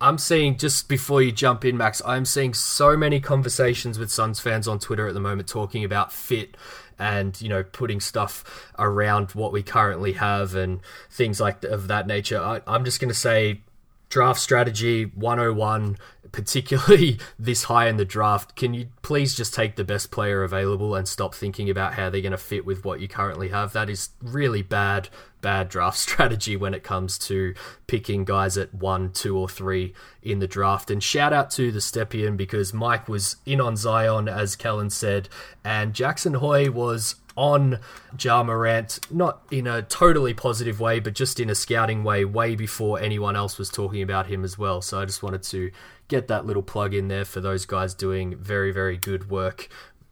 I'm 0.00 0.18
seeing 0.18 0.56
just 0.56 0.88
before 0.88 1.22
you 1.22 1.32
jump 1.32 1.64
in, 1.64 1.76
Max. 1.76 2.00
I'm 2.04 2.24
seeing 2.24 2.54
so 2.54 2.96
many 2.96 3.20
conversations 3.20 3.98
with 3.98 4.10
Suns 4.10 4.40
fans 4.40 4.68
on 4.68 4.78
Twitter 4.78 5.08
at 5.08 5.14
the 5.14 5.20
moment 5.20 5.48
talking 5.48 5.84
about 5.84 6.12
fit 6.12 6.56
and 6.98 7.40
you 7.40 7.48
know 7.48 7.62
putting 7.62 8.00
stuff 8.00 8.70
around 8.78 9.30
what 9.32 9.52
we 9.52 9.62
currently 9.62 10.12
have 10.14 10.54
and 10.54 10.80
things 11.10 11.40
like 11.40 11.64
of 11.64 11.88
that 11.88 12.06
nature. 12.06 12.40
I, 12.40 12.60
I'm 12.66 12.84
just 12.84 13.00
going 13.00 13.08
to 13.08 13.14
say 13.14 13.60
draft 14.08 14.40
strategy 14.40 15.04
101 15.04 15.98
particularly 16.32 17.18
this 17.38 17.64
high 17.64 17.88
in 17.88 17.96
the 17.96 18.04
draft 18.04 18.56
can 18.56 18.74
you 18.74 18.88
please 19.02 19.34
just 19.34 19.54
take 19.54 19.76
the 19.76 19.84
best 19.84 20.10
player 20.10 20.42
available 20.42 20.94
and 20.94 21.08
stop 21.08 21.34
thinking 21.34 21.68
about 21.70 21.94
how 21.94 22.10
they're 22.10 22.20
going 22.20 22.32
to 22.32 22.38
fit 22.38 22.64
with 22.64 22.84
what 22.84 23.00
you 23.00 23.08
currently 23.08 23.48
have 23.48 23.72
that 23.72 23.88
is 23.90 24.10
really 24.22 24.62
bad 24.62 25.08
bad 25.40 25.68
draft 25.68 25.98
strategy 26.08 26.56
when 26.56 26.74
it 26.74 26.82
comes 26.82 27.18
to 27.18 27.54
picking 27.86 28.24
guys 28.24 28.56
at 28.56 28.72
one 28.74 29.10
two 29.12 29.36
or 29.36 29.48
three 29.48 29.92
in 30.22 30.38
the 30.38 30.48
draft 30.48 30.90
and 30.90 31.02
shout 31.02 31.32
out 31.32 31.50
to 31.50 31.70
the 31.72 31.80
Stepien 31.80 32.36
because 32.36 32.72
mike 32.72 33.08
was 33.08 33.36
in 33.46 33.60
on 33.60 33.76
zion 33.76 34.28
as 34.28 34.56
Kellan 34.56 34.90
said 34.90 35.28
and 35.64 35.94
jackson 35.94 36.34
hoy 36.34 36.70
was 36.70 37.16
on 37.38 37.78
Ja 38.18 38.42
Morant, 38.42 38.98
not 39.12 39.42
in 39.52 39.68
a 39.68 39.80
totally 39.82 40.34
positive 40.34 40.80
way, 40.80 40.98
but 40.98 41.14
just 41.14 41.38
in 41.38 41.48
a 41.48 41.54
scouting 41.54 42.02
way, 42.02 42.24
way 42.24 42.56
before 42.56 42.98
anyone 42.98 43.36
else 43.36 43.58
was 43.58 43.70
talking 43.70 44.02
about 44.02 44.26
him 44.26 44.42
as 44.42 44.58
well. 44.58 44.82
So 44.82 45.00
I 45.00 45.04
just 45.04 45.22
wanted 45.22 45.44
to 45.44 45.70
get 46.08 46.28
that 46.28 46.46
little 46.46 46.62
plug 46.62 46.94
in 46.94 47.08
there 47.08 47.24
for 47.24 47.40
those 47.40 47.66
guys 47.66 47.94
doing 47.94 48.36
very, 48.36 48.72
very 48.72 48.96
good 48.96 49.30
work 49.30 49.68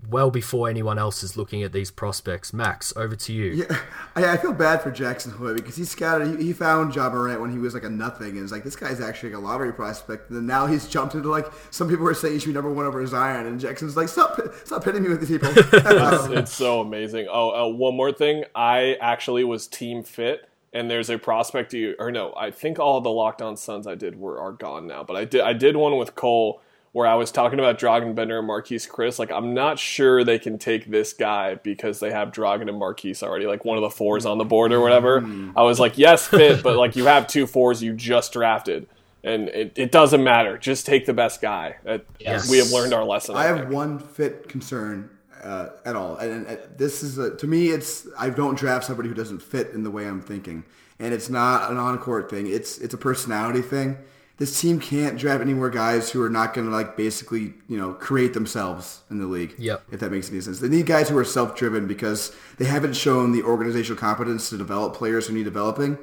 well 0.09 0.31
before 0.31 0.69
anyone 0.69 0.99
else 0.99 1.23
is 1.23 1.37
looking 1.37 1.63
at 1.63 1.73
these 1.73 1.91
prospects. 1.91 2.53
Max, 2.53 2.93
over 2.97 3.17
to 3.17 3.33
you. 3.33 3.53
Yeah, 3.53 3.79
I, 4.15 4.33
I 4.33 4.37
feel 4.37 4.53
bad 4.53 4.83
for 4.83 4.91
Jackson 4.91 5.33
Hoy 5.33 5.55
because 5.55 5.77
he 5.77 5.85
scouted, 5.85 6.39
he, 6.39 6.47
he 6.47 6.53
found 6.53 6.95
Ja 6.95 7.09
Morant 7.09 7.41
when 7.41 7.51
he 7.51 7.59
was 7.59 7.75
like 7.75 7.85
a 7.85 7.91
nothing, 7.91 8.31
and 8.31 8.41
it's 8.41 8.53
like 8.53 8.65
this 8.65 8.77
guy's 8.77 9.01
actually 9.01 9.31
like 9.31 9.39
a 9.39 9.45
lottery 9.45 9.73
prospect. 9.73 10.29
And 10.29 10.37
then 10.39 10.47
now 10.47 10.67
he's 10.67 10.87
jumped 10.87 11.15
into 11.15 11.29
like 11.29 11.47
some 11.71 11.89
people 11.89 12.05
were 12.05 12.15
saying 12.15 12.35
he 12.35 12.41
should 12.41 12.49
be 12.49 12.53
number 12.53 12.71
one 12.71 12.87
over 12.87 13.05
Zion, 13.07 13.47
and 13.47 13.59
Jackson's 13.59 13.97
like, 13.97 14.09
stop, 14.09 14.41
stop 14.65 14.85
pitting 14.85 15.03
me 15.03 15.09
with 15.09 15.21
these 15.21 15.31
people. 15.31 15.51
it's, 15.57 16.27
it's, 16.27 16.53
so 16.53 16.81
amazing. 16.81 17.27
Oh, 17.31 17.51
uh, 17.51 17.69
one 17.69 17.97
more 17.97 18.13
thing, 18.13 18.45
I 18.55 18.97
actually 19.01 19.45
was 19.45 19.67
team 19.67 20.03
fit. 20.03 20.49
And 20.77 20.91
there's 20.91 21.09
a 21.09 21.17
prospect 21.17 21.73
you, 21.73 21.95
or 21.99 22.11
no, 22.11 22.35
I 22.37 22.51
think 22.51 22.79
all 22.79 23.01
the 23.01 23.09
Locked 23.09 23.41
On 23.41 23.57
Suns 23.57 23.87
I 23.87 23.95
did 23.95 24.19
were 24.19 24.39
are 24.39 24.53
gone 24.53 24.87
now. 24.87 25.03
But 25.03 25.17
I 25.17 25.25
did 25.25 25.41
I 25.41 25.55
did 25.55 25.75
one 25.75 25.97
with 25.97 26.15
Cole 26.15 26.61
where 26.93 27.07
I 27.07 27.15
was 27.15 27.31
talking 27.31 27.59
about 27.59 27.79
Dragan 27.79 28.15
Bender 28.15 28.39
and 28.39 28.49
Marquese 28.49 28.89
Chriss. 28.89 29.19
Like, 29.19 29.31
I'm 29.31 29.55
not 29.55 29.79
sure 29.79 30.23
they 30.23 30.39
can 30.39 30.59
take 30.59 30.91
this 30.91 31.13
guy 31.15 31.55
because 31.55 32.01
they 32.01 32.11
have 32.11 32.31
Dragan 32.31 32.69
and 32.69 32.81
Marquese 32.81 33.23
already, 33.23 33.47
like 33.47 33.65
one 33.65 33.77
of 33.79 33.83
the 33.83 33.91
fours 33.91 34.25
on 34.27 34.39
the 34.39 34.45
board 34.45 34.73
or 34.73 34.81
whatever. 34.81 35.21
Mm. 35.21 35.53
I 35.57 35.63
was 35.63 35.81
like, 35.81 35.97
yes, 35.97 36.27
fit, 36.27 36.63
but 36.63 36.77
like 36.77 36.95
you 36.95 37.07
have 37.07 37.27
two 37.27 37.47
fours 37.47 37.83
you 37.83 37.95
just 37.95 38.33
drafted. 38.33 38.87
And 39.25 39.49
it, 39.49 39.73
it 39.77 39.93
doesn't 39.93 40.23
matter. 40.23 40.57
Just 40.57 40.87
take 40.87 41.05
the 41.05 41.13
best 41.15 41.41
guy. 41.41 41.77
Yes. 42.19 42.51
We 42.51 42.59
have 42.59 42.71
learned 42.71 42.95
our 42.95 43.05
lesson. 43.05 43.35
I 43.35 43.45
have 43.45 43.57
there. 43.57 43.69
one 43.69 43.99
fit 43.99 44.49
concern 44.49 45.11
uh, 45.47 45.69
at 45.85 45.97
all, 45.97 46.17
and, 46.17 46.47
and 46.47 46.59
this 46.77 47.03
is 47.03 47.19
a, 47.19 47.37
to 47.37 47.47
me. 47.47 47.69
It's 47.69 48.07
I 48.19 48.31
don't 48.31 48.59
draft 48.59 48.85
somebody 48.85 49.09
who 49.09 49.15
doesn't 49.15 49.43
fit 49.43 49.71
in 49.71 49.83
the 49.83 49.91
way 49.91 50.07
I'm 50.07 50.21
thinking, 50.21 50.65
and 50.99 51.15
it's 51.15 51.31
not 51.31 51.71
an 51.71 51.77
on-court 51.77 52.29
thing. 52.31 52.47
It's 52.47 52.79
it's 52.79 52.95
a 52.95 52.99
personality 52.99 53.63
thing 53.63 53.99
this 54.39 54.61
team 54.61 54.79
can't 54.79 55.19
draft 55.19 55.41
any 55.41 55.55
more 55.55 55.71
guys 55.71 56.11
who 56.11 56.23
are 56.23 56.29
not 56.29 56.53
going 56.53 56.67
to 56.67 56.73
like 56.73 56.97
basically 56.97 57.55
you 57.69 57.79
know 57.79 57.95
create 57.95 58.35
themselves 58.35 59.01
in 59.11 59.19
the 59.19 59.27
league. 59.27 59.55
Yep. 59.59 59.85
If 59.93 60.01
that 60.01 60.11
makes 60.13 60.31
any 60.31 60.41
sense, 60.41 60.61
they 60.61 60.69
need 60.69 60.87
guys 60.87 61.09
who 61.09 61.17
are 61.17 61.25
self-driven 61.25 61.87
because 61.87 62.35
they 62.59 62.67
haven't 62.67 62.95
shown 62.95 63.33
the 63.33 63.43
organizational 63.43 63.99
competence 63.99 64.51
to 64.51 64.59
develop 64.59 64.95
players 64.95 65.27
who 65.27 65.35
need 65.35 65.45
developing, 65.45 65.99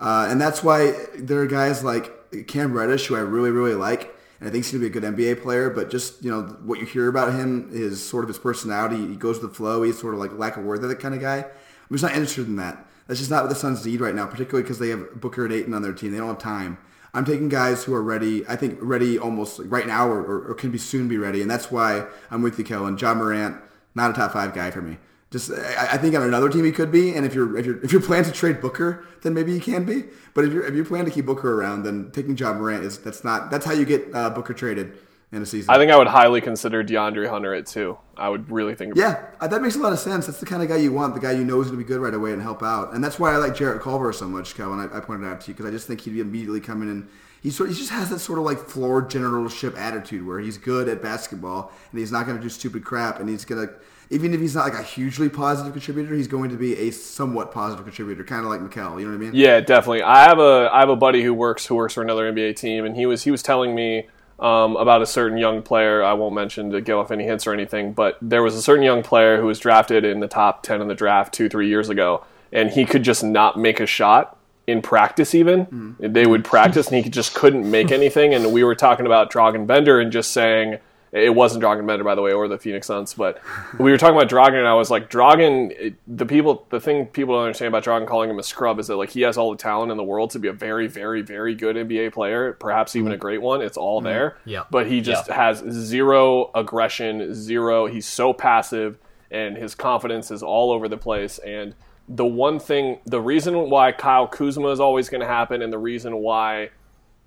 uh, 0.00 0.26
and 0.30 0.40
that's 0.40 0.62
why 0.62 0.94
there 1.16 1.40
are 1.40 1.46
guys 1.46 1.82
like 1.82 2.46
Cam 2.46 2.72
Reddish 2.72 3.06
who 3.06 3.16
I 3.16 3.20
really 3.20 3.50
really 3.50 3.74
like. 3.74 4.14
And 4.40 4.48
I 4.48 4.52
think 4.52 4.64
he's 4.64 4.72
going 4.72 4.82
to 4.82 4.90
be 4.90 4.98
a 4.98 5.00
good 5.00 5.16
NBA 5.16 5.42
player, 5.42 5.68
but 5.68 5.90
just 5.90 6.24
you 6.24 6.30
know 6.30 6.42
what 6.64 6.80
you 6.80 6.86
hear 6.86 7.08
about 7.08 7.34
him 7.34 7.68
is 7.72 8.02
sort 8.02 8.24
of 8.24 8.28
his 8.28 8.38
personality. 8.38 8.96
He 8.96 9.16
goes 9.16 9.40
with 9.40 9.50
the 9.50 9.56
flow. 9.56 9.82
He's 9.82 10.00
sort 10.00 10.14
of 10.14 10.20
like 10.20 10.32
lack 10.38 10.56
of 10.56 10.64
word 10.64 10.80
that 10.82 10.98
kind 10.98 11.14
of 11.14 11.20
guy. 11.20 11.38
I'm 11.38 11.96
just 11.96 12.02
not 12.02 12.12
interested 12.12 12.46
in 12.46 12.56
that. 12.56 12.86
That's 13.06 13.18
just 13.18 13.30
not 13.30 13.42
what 13.42 13.48
the 13.48 13.56
Suns 13.56 13.84
need 13.84 14.00
right 14.00 14.14
now, 14.14 14.26
particularly 14.26 14.62
because 14.62 14.78
they 14.78 14.90
have 14.90 15.20
Booker 15.20 15.44
and 15.44 15.52
Ayton 15.52 15.74
on 15.74 15.82
their 15.82 15.92
team. 15.92 16.12
They 16.12 16.18
don't 16.18 16.28
have 16.28 16.38
time. 16.38 16.78
I'm 17.12 17.24
taking 17.24 17.48
guys 17.48 17.84
who 17.84 17.92
are 17.92 18.02
ready. 18.02 18.46
I 18.46 18.54
think 18.54 18.78
ready 18.80 19.18
almost 19.18 19.58
like 19.58 19.70
right 19.70 19.86
now, 19.86 20.08
or, 20.08 20.22
or, 20.22 20.50
or, 20.50 20.54
can 20.54 20.70
be 20.70 20.78
soon 20.78 21.08
be 21.08 21.18
ready, 21.18 21.42
and 21.42 21.50
that's 21.50 21.70
why 21.70 22.06
I'm 22.30 22.40
with 22.40 22.56
you, 22.56 22.64
Kellan. 22.64 22.96
Ja 22.98 23.14
Morant, 23.14 23.56
not 23.96 24.10
a 24.10 24.14
top 24.14 24.32
five 24.32 24.54
guy 24.54 24.70
for 24.70 24.80
me. 24.80 24.98
Just 25.30 25.52
I, 25.52 25.90
I, 25.92 25.96
think 25.96 26.16
on 26.16 26.22
another 26.22 26.48
team 26.48 26.64
he 26.64 26.72
could 26.72 26.90
be, 26.90 27.14
and 27.14 27.24
if 27.24 27.34
you're 27.34 27.56
if 27.56 27.64
you're 27.64 27.80
if 27.84 27.92
you're 27.92 28.00
planning 28.00 28.24
to 28.24 28.32
trade 28.32 28.60
Booker, 28.60 29.06
then 29.22 29.32
maybe 29.32 29.52
he 29.52 29.60
can 29.60 29.84
be. 29.84 30.04
But 30.34 30.44
if 30.44 30.52
you're 30.52 30.66
if 30.66 30.74
you 30.74 30.84
plan 30.84 31.04
to 31.04 31.10
keep 31.10 31.26
Booker 31.26 31.60
around, 31.60 31.84
then 31.84 32.10
taking 32.10 32.36
Ja 32.36 32.52
Morant 32.52 32.84
is 32.84 32.98
that's 32.98 33.22
not 33.22 33.48
that's 33.48 33.64
how 33.64 33.72
you 33.72 33.84
get 33.84 34.08
uh, 34.12 34.30
Booker 34.30 34.54
traded 34.54 34.98
in 35.32 35.42
a 35.42 35.46
season. 35.46 35.72
I 35.72 35.78
think 35.78 35.92
I 35.92 35.96
would 35.96 36.08
highly 36.08 36.40
consider 36.40 36.82
DeAndre 36.82 37.28
Hunter 37.28 37.54
at 37.54 37.66
two. 37.66 37.96
I 38.16 38.28
would 38.28 38.50
really 38.50 38.74
think. 38.74 38.96
Yeah, 38.96 39.24
uh, 39.40 39.46
that 39.46 39.62
makes 39.62 39.76
a 39.76 39.78
lot 39.78 39.92
of 39.92 40.00
sense. 40.00 40.26
That's 40.26 40.40
the 40.40 40.46
kind 40.46 40.62
of 40.62 40.68
guy 40.68 40.76
you 40.76 40.92
want, 40.92 41.14
the 41.14 41.20
guy 41.20 41.32
you 41.32 41.44
know 41.44 41.60
is 41.60 41.68
going 41.68 41.78
to 41.78 41.84
be 41.84 41.88
good 41.88 42.00
right 42.00 42.14
away 42.14 42.32
and 42.32 42.42
help 42.42 42.62
out. 42.62 42.92
And 42.92 43.02
that's 43.02 43.18
why 43.18 43.32
I 43.32 43.36
like 43.36 43.54
Jarrett 43.54 43.82
Culver 43.82 44.12
so 44.12 44.28
much, 44.28 44.56
Kevin. 44.56 44.80
I, 44.80 44.96
I 44.96 45.00
pointed 45.00 45.28
out 45.28 45.40
to 45.42 45.48
you 45.48 45.54
because 45.54 45.66
I 45.66 45.70
just 45.70 45.86
think 45.86 46.00
he'd 46.00 46.14
be 46.14 46.20
immediately 46.20 46.60
come 46.60 46.82
in 46.82 46.88
and 46.88 47.08
he 47.40 47.50
sort 47.50 47.70
he 47.70 47.76
just 47.76 47.90
has 47.90 48.10
that 48.10 48.18
sort 48.18 48.38
of 48.38 48.44
like 48.44 48.58
floor 48.58 49.02
generalship 49.02 49.78
attitude 49.78 50.26
where 50.26 50.40
he's 50.40 50.58
good 50.58 50.88
at 50.88 51.02
basketball 51.02 51.72
and 51.90 52.00
he's 52.00 52.12
not 52.12 52.26
going 52.26 52.36
to 52.36 52.42
do 52.42 52.48
stupid 52.48 52.84
crap 52.84 53.20
and 53.20 53.28
he's 53.28 53.44
going 53.44 53.66
to 53.66 53.74
even 54.10 54.34
if 54.34 54.40
he's 54.40 54.56
not 54.56 54.64
like 54.64 54.78
a 54.78 54.82
hugely 54.82 55.28
positive 55.28 55.72
contributor, 55.72 56.14
he's 56.14 56.26
going 56.26 56.50
to 56.50 56.56
be 56.56 56.76
a 56.76 56.90
somewhat 56.90 57.52
positive 57.52 57.84
contributor, 57.84 58.24
kind 58.24 58.44
of 58.44 58.50
like 58.50 58.60
Mikal. 58.60 58.98
You 59.00 59.06
know 59.06 59.12
what 59.12 59.24
I 59.24 59.30
mean? 59.30 59.30
Yeah, 59.32 59.60
definitely. 59.60 60.02
I 60.02 60.24
have 60.24 60.40
a 60.40 60.68
I 60.72 60.80
have 60.80 60.88
a 60.88 60.96
buddy 60.96 61.22
who 61.22 61.32
works 61.32 61.64
who 61.66 61.76
works 61.76 61.94
for 61.94 62.02
another 62.02 62.30
NBA 62.30 62.56
team, 62.56 62.84
and 62.84 62.96
he 62.96 63.06
was 63.06 63.22
he 63.22 63.30
was 63.30 63.42
telling 63.42 63.72
me 63.74 64.08
um, 64.40 64.76
about 64.76 65.00
a 65.00 65.06
certain 65.06 65.38
young 65.38 65.62
player. 65.62 66.02
I 66.02 66.14
won't 66.14 66.34
mention 66.34 66.70
to 66.72 66.80
give 66.80 66.98
off 66.98 67.12
any 67.12 67.24
hints 67.24 67.46
or 67.46 67.52
anything, 67.52 67.92
but 67.92 68.18
there 68.20 68.42
was 68.42 68.56
a 68.56 68.62
certain 68.62 68.82
young 68.82 69.04
player 69.04 69.40
who 69.40 69.46
was 69.46 69.60
drafted 69.60 70.04
in 70.04 70.18
the 70.18 70.28
top 70.28 70.64
ten 70.64 70.82
in 70.82 70.88
the 70.88 70.94
draft 70.94 71.32
two 71.32 71.48
three 71.48 71.68
years 71.68 71.88
ago, 71.88 72.24
and 72.52 72.70
he 72.70 72.84
could 72.84 73.04
just 73.04 73.22
not 73.22 73.58
make 73.58 73.78
a 73.78 73.86
shot 73.86 74.36
in 74.66 74.82
practice 74.82 75.34
even 75.34 75.66
mm. 75.66 76.14
they 76.14 76.26
would 76.26 76.44
practice 76.44 76.88
and 76.92 77.02
he 77.02 77.10
just 77.10 77.34
couldn't 77.34 77.68
make 77.68 77.90
anything 77.90 78.34
and 78.34 78.52
we 78.52 78.62
were 78.62 78.74
talking 78.74 79.04
about 79.04 79.32
Dragan 79.32 79.66
Bender 79.66 79.98
and 79.98 80.12
just 80.12 80.30
saying 80.30 80.78
it 81.12 81.34
wasn't 81.34 81.62
Dragan 81.62 81.86
Bender 81.86 82.04
by 82.04 82.14
the 82.14 82.22
way 82.22 82.32
or 82.32 82.48
the 82.48 82.58
Phoenix 82.58 82.86
Suns 82.86 83.14
but 83.14 83.40
we 83.78 83.90
were 83.90 83.98
talking 83.98 84.16
about 84.16 84.30
Dragan 84.30 84.58
and 84.58 84.68
I 84.68 84.74
was 84.74 84.90
like 84.90 85.10
Dragan 85.10 85.70
it, 85.72 85.94
the 86.06 86.26
people 86.26 86.66
the 86.70 86.80
thing 86.80 87.06
people 87.06 87.34
don't 87.34 87.44
understand 87.44 87.68
about 87.68 87.84
Dragan 87.84 88.06
calling 88.06 88.30
him 88.30 88.38
a 88.38 88.42
scrub 88.42 88.78
is 88.78 88.86
that 88.88 88.96
like 88.96 89.10
he 89.10 89.22
has 89.22 89.36
all 89.36 89.50
the 89.50 89.56
talent 89.56 89.90
in 89.90 89.96
the 89.96 90.04
world 90.04 90.30
to 90.30 90.38
be 90.38 90.48
a 90.48 90.52
very 90.52 90.86
very 90.86 91.22
very 91.22 91.54
good 91.54 91.76
NBA 91.76 92.12
player 92.12 92.52
perhaps 92.54 92.96
even 92.96 93.12
a 93.12 93.14
mm-hmm. 93.14 93.20
great 93.20 93.42
one 93.42 93.62
it's 93.62 93.76
all 93.76 94.00
mm. 94.00 94.04
there 94.04 94.38
yeah 94.44 94.64
but 94.70 94.86
he 94.86 95.00
just 95.00 95.28
yeah. 95.28 95.34
has 95.34 95.58
zero 95.58 96.50
aggression 96.54 97.34
zero 97.34 97.86
he's 97.86 98.06
so 98.06 98.32
passive 98.32 98.98
and 99.30 99.56
his 99.56 99.74
confidence 99.74 100.30
is 100.30 100.42
all 100.42 100.70
over 100.72 100.88
the 100.88 100.98
place 100.98 101.38
and 101.38 101.74
the 102.10 102.26
one 102.26 102.58
thing, 102.58 102.98
the 103.06 103.20
reason 103.20 103.70
why 103.70 103.92
Kyle 103.92 104.26
Kuzma 104.26 104.68
is 104.70 104.80
always 104.80 105.08
going 105.08 105.20
to 105.20 105.26
happen, 105.26 105.62
and 105.62 105.72
the 105.72 105.78
reason 105.78 106.16
why 106.16 106.70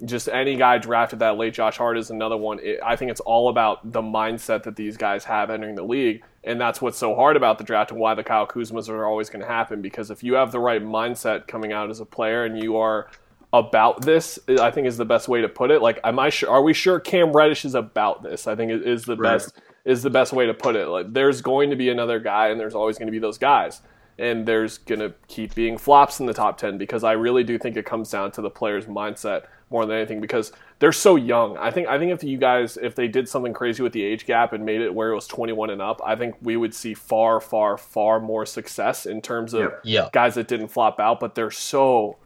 just 0.05 0.27
any 0.27 0.55
guy 0.55 0.77
drafted 0.77 1.19
that 1.19 1.37
late, 1.37 1.53
Josh 1.53 1.77
Hart 1.77 1.97
is 1.97 2.09
another 2.09 2.37
one. 2.37 2.59
It, 2.59 2.79
I 2.83 2.95
think 2.95 3.11
it's 3.11 3.21
all 3.21 3.49
about 3.49 3.91
the 3.91 4.01
mindset 4.01 4.63
that 4.63 4.75
these 4.75 4.97
guys 4.97 5.23
have 5.25 5.49
entering 5.49 5.75
the 5.75 5.83
league, 5.83 6.23
and 6.43 6.59
that's 6.59 6.81
what's 6.81 6.97
so 6.97 7.15
hard 7.15 7.37
about 7.37 7.57
the 7.57 7.63
draft 7.63 7.91
and 7.91 7.99
why 7.99 8.13
the 8.13 8.23
Kyle 8.23 8.47
Kuzmas 8.47 8.89
are 8.89 9.05
always 9.05 9.29
going 9.29 9.41
to 9.41 9.47
happen. 9.47 9.81
Because 9.81 10.11
if 10.11 10.23
you 10.23 10.33
have 10.33 10.51
the 10.51 10.59
right 10.59 10.83
mindset 10.83 11.47
coming 11.47 11.71
out 11.71 11.89
as 11.89 11.99
a 11.99 12.05
player 12.05 12.45
and 12.45 12.61
you 12.61 12.77
are 12.77 13.09
about 13.53 14.01
this, 14.01 14.39
I 14.59 14.71
think 14.71 14.87
is 14.87 14.97
the 14.97 15.05
best 15.05 15.27
way 15.27 15.41
to 15.41 15.49
put 15.49 15.71
it. 15.71 15.81
Like, 15.81 15.99
am 16.03 16.19
I 16.19 16.29
sure? 16.29 16.49
Are 16.49 16.63
we 16.63 16.73
sure 16.73 16.99
Cam 16.99 17.31
Reddish 17.31 17.65
is 17.65 17.75
about 17.75 18.23
this? 18.23 18.47
I 18.47 18.55
think 18.55 18.71
it 18.71 18.85
is 18.85 19.05
the 19.05 19.15
right. 19.15 19.33
best 19.33 19.53
is 19.85 20.01
the 20.01 20.09
best 20.09 20.33
way 20.33 20.45
to 20.45 20.53
put 20.53 20.75
it. 20.75 20.87
Like, 20.87 21.13
there's 21.13 21.41
going 21.41 21.69
to 21.69 21.75
be 21.75 21.89
another 21.89 22.19
guy, 22.19 22.49
and 22.49 22.59
there's 22.59 22.75
always 22.75 22.97
going 22.97 23.07
to 23.07 23.11
be 23.11 23.19
those 23.19 23.37
guys 23.37 23.81
and 24.19 24.45
there's 24.45 24.77
going 24.77 24.99
to 24.99 25.13
keep 25.27 25.55
being 25.55 25.77
flops 25.77 26.19
in 26.19 26.25
the 26.25 26.33
top 26.33 26.57
10 26.57 26.77
because 26.77 27.03
I 27.03 27.13
really 27.13 27.43
do 27.43 27.57
think 27.57 27.77
it 27.77 27.85
comes 27.85 28.11
down 28.11 28.31
to 28.33 28.41
the 28.41 28.49
player's 28.49 28.85
mindset 28.85 29.45
more 29.73 29.85
than 29.85 29.97
anything 29.97 30.21
because 30.21 30.53
they're 30.79 30.91
so 30.93 31.15
young. 31.17 31.57
I 31.57 31.71
think 31.71 31.87
I 31.87 31.97
think 31.99 32.11
if 32.13 32.23
you 32.23 32.37
guys 32.37 32.77
if 32.77 32.95
they 32.95 33.07
did 33.07 33.27
something 33.27 33.51
crazy 33.53 33.83
with 33.83 33.91
the 33.91 34.03
age 34.03 34.25
gap 34.25 34.53
and 34.53 34.63
made 34.63 34.79
it 34.81 34.93
where 34.93 35.09
it 35.11 35.15
was 35.15 35.27
21 35.27 35.69
and 35.71 35.81
up, 35.81 35.99
I 36.05 36.15
think 36.15 36.35
we 36.41 36.55
would 36.55 36.73
see 36.73 36.93
far 36.93 37.41
far 37.41 37.77
far 37.77 38.19
more 38.21 38.45
success 38.45 39.05
in 39.05 39.21
terms 39.21 39.53
of 39.53 39.61
Yep. 39.61 39.81
Yeah. 39.83 40.09
guys 40.13 40.35
that 40.35 40.47
didn't 40.47 40.69
flop 40.69 40.99
out, 40.99 41.19
but 41.19 41.35
they're 41.35 41.51
so 41.51 42.17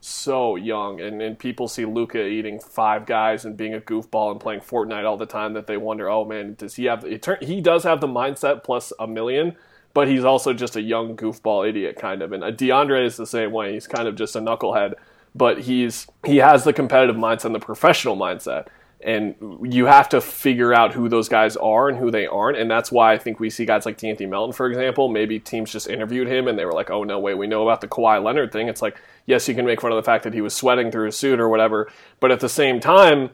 so 0.00 0.56
young 0.56 1.00
and, 1.00 1.20
and 1.22 1.38
people 1.38 1.66
see 1.66 1.84
Luka 1.84 2.24
eating 2.24 2.60
five 2.60 3.06
guys 3.06 3.44
and 3.44 3.56
being 3.56 3.74
a 3.74 3.80
goofball 3.80 4.30
and 4.30 4.38
playing 4.38 4.60
Fortnite 4.60 5.04
all 5.04 5.16
the 5.16 5.26
time 5.26 5.54
that 5.54 5.66
they 5.66 5.76
wonder, 5.78 6.08
oh 6.08 6.24
man, 6.24 6.54
does 6.58 6.74
he 6.74 6.84
have 6.84 7.04
it 7.04 7.22
turn, 7.22 7.38
he 7.40 7.60
does 7.60 7.82
have 7.84 8.00
the 8.00 8.06
mindset 8.06 8.62
plus 8.62 8.92
a 9.00 9.06
million, 9.06 9.56
but 9.94 10.06
he's 10.06 10.22
also 10.22 10.52
just 10.52 10.76
a 10.76 10.82
young 10.82 11.16
goofball 11.16 11.66
idiot 11.68 11.96
kind 11.96 12.22
of. 12.22 12.32
And 12.32 12.44
uh, 12.44 12.52
DeAndre 12.52 13.04
is 13.06 13.16
the 13.16 13.26
same 13.26 13.50
way. 13.52 13.72
He's 13.72 13.86
kind 13.86 14.06
of 14.06 14.14
just 14.14 14.36
a 14.36 14.40
knucklehead, 14.40 14.92
but 15.36 15.60
he's 15.62 16.06
he 16.24 16.38
has 16.38 16.64
the 16.64 16.72
competitive 16.72 17.16
mindset 17.16 17.46
and 17.46 17.54
the 17.54 17.60
professional 17.60 18.16
mindset. 18.16 18.68
And 19.02 19.36
you 19.62 19.86
have 19.86 20.08
to 20.08 20.20
figure 20.20 20.72
out 20.72 20.94
who 20.94 21.08
those 21.08 21.28
guys 21.28 21.54
are 21.56 21.88
and 21.88 21.98
who 21.98 22.10
they 22.10 22.26
aren't. 22.26 22.56
And 22.56 22.68
that's 22.68 22.90
why 22.90 23.12
I 23.12 23.18
think 23.18 23.38
we 23.38 23.50
see 23.50 23.66
guys 23.66 23.84
like 23.84 23.98
D'Anthony 23.98 24.28
Melton, 24.28 24.52
for 24.54 24.66
example. 24.66 25.08
Maybe 25.08 25.38
teams 25.38 25.70
just 25.70 25.86
interviewed 25.86 26.26
him 26.26 26.48
and 26.48 26.58
they 26.58 26.64
were 26.64 26.72
like, 26.72 26.90
oh, 26.90 27.04
no, 27.04 27.20
wait, 27.20 27.34
we 27.34 27.46
know 27.46 27.62
about 27.62 27.82
the 27.82 27.88
Kawhi 27.88 28.24
Leonard 28.24 28.52
thing. 28.52 28.68
It's 28.68 28.82
like, 28.82 29.00
yes, 29.26 29.46
you 29.46 29.54
can 29.54 29.66
make 29.66 29.82
fun 29.82 29.92
of 29.92 29.96
the 29.96 30.02
fact 30.02 30.24
that 30.24 30.34
he 30.34 30.40
was 30.40 30.54
sweating 30.54 30.90
through 30.90 31.06
his 31.06 31.16
suit 31.16 31.38
or 31.38 31.48
whatever. 31.48 31.88
But 32.20 32.32
at 32.32 32.40
the 32.40 32.48
same 32.48 32.80
time, 32.80 33.30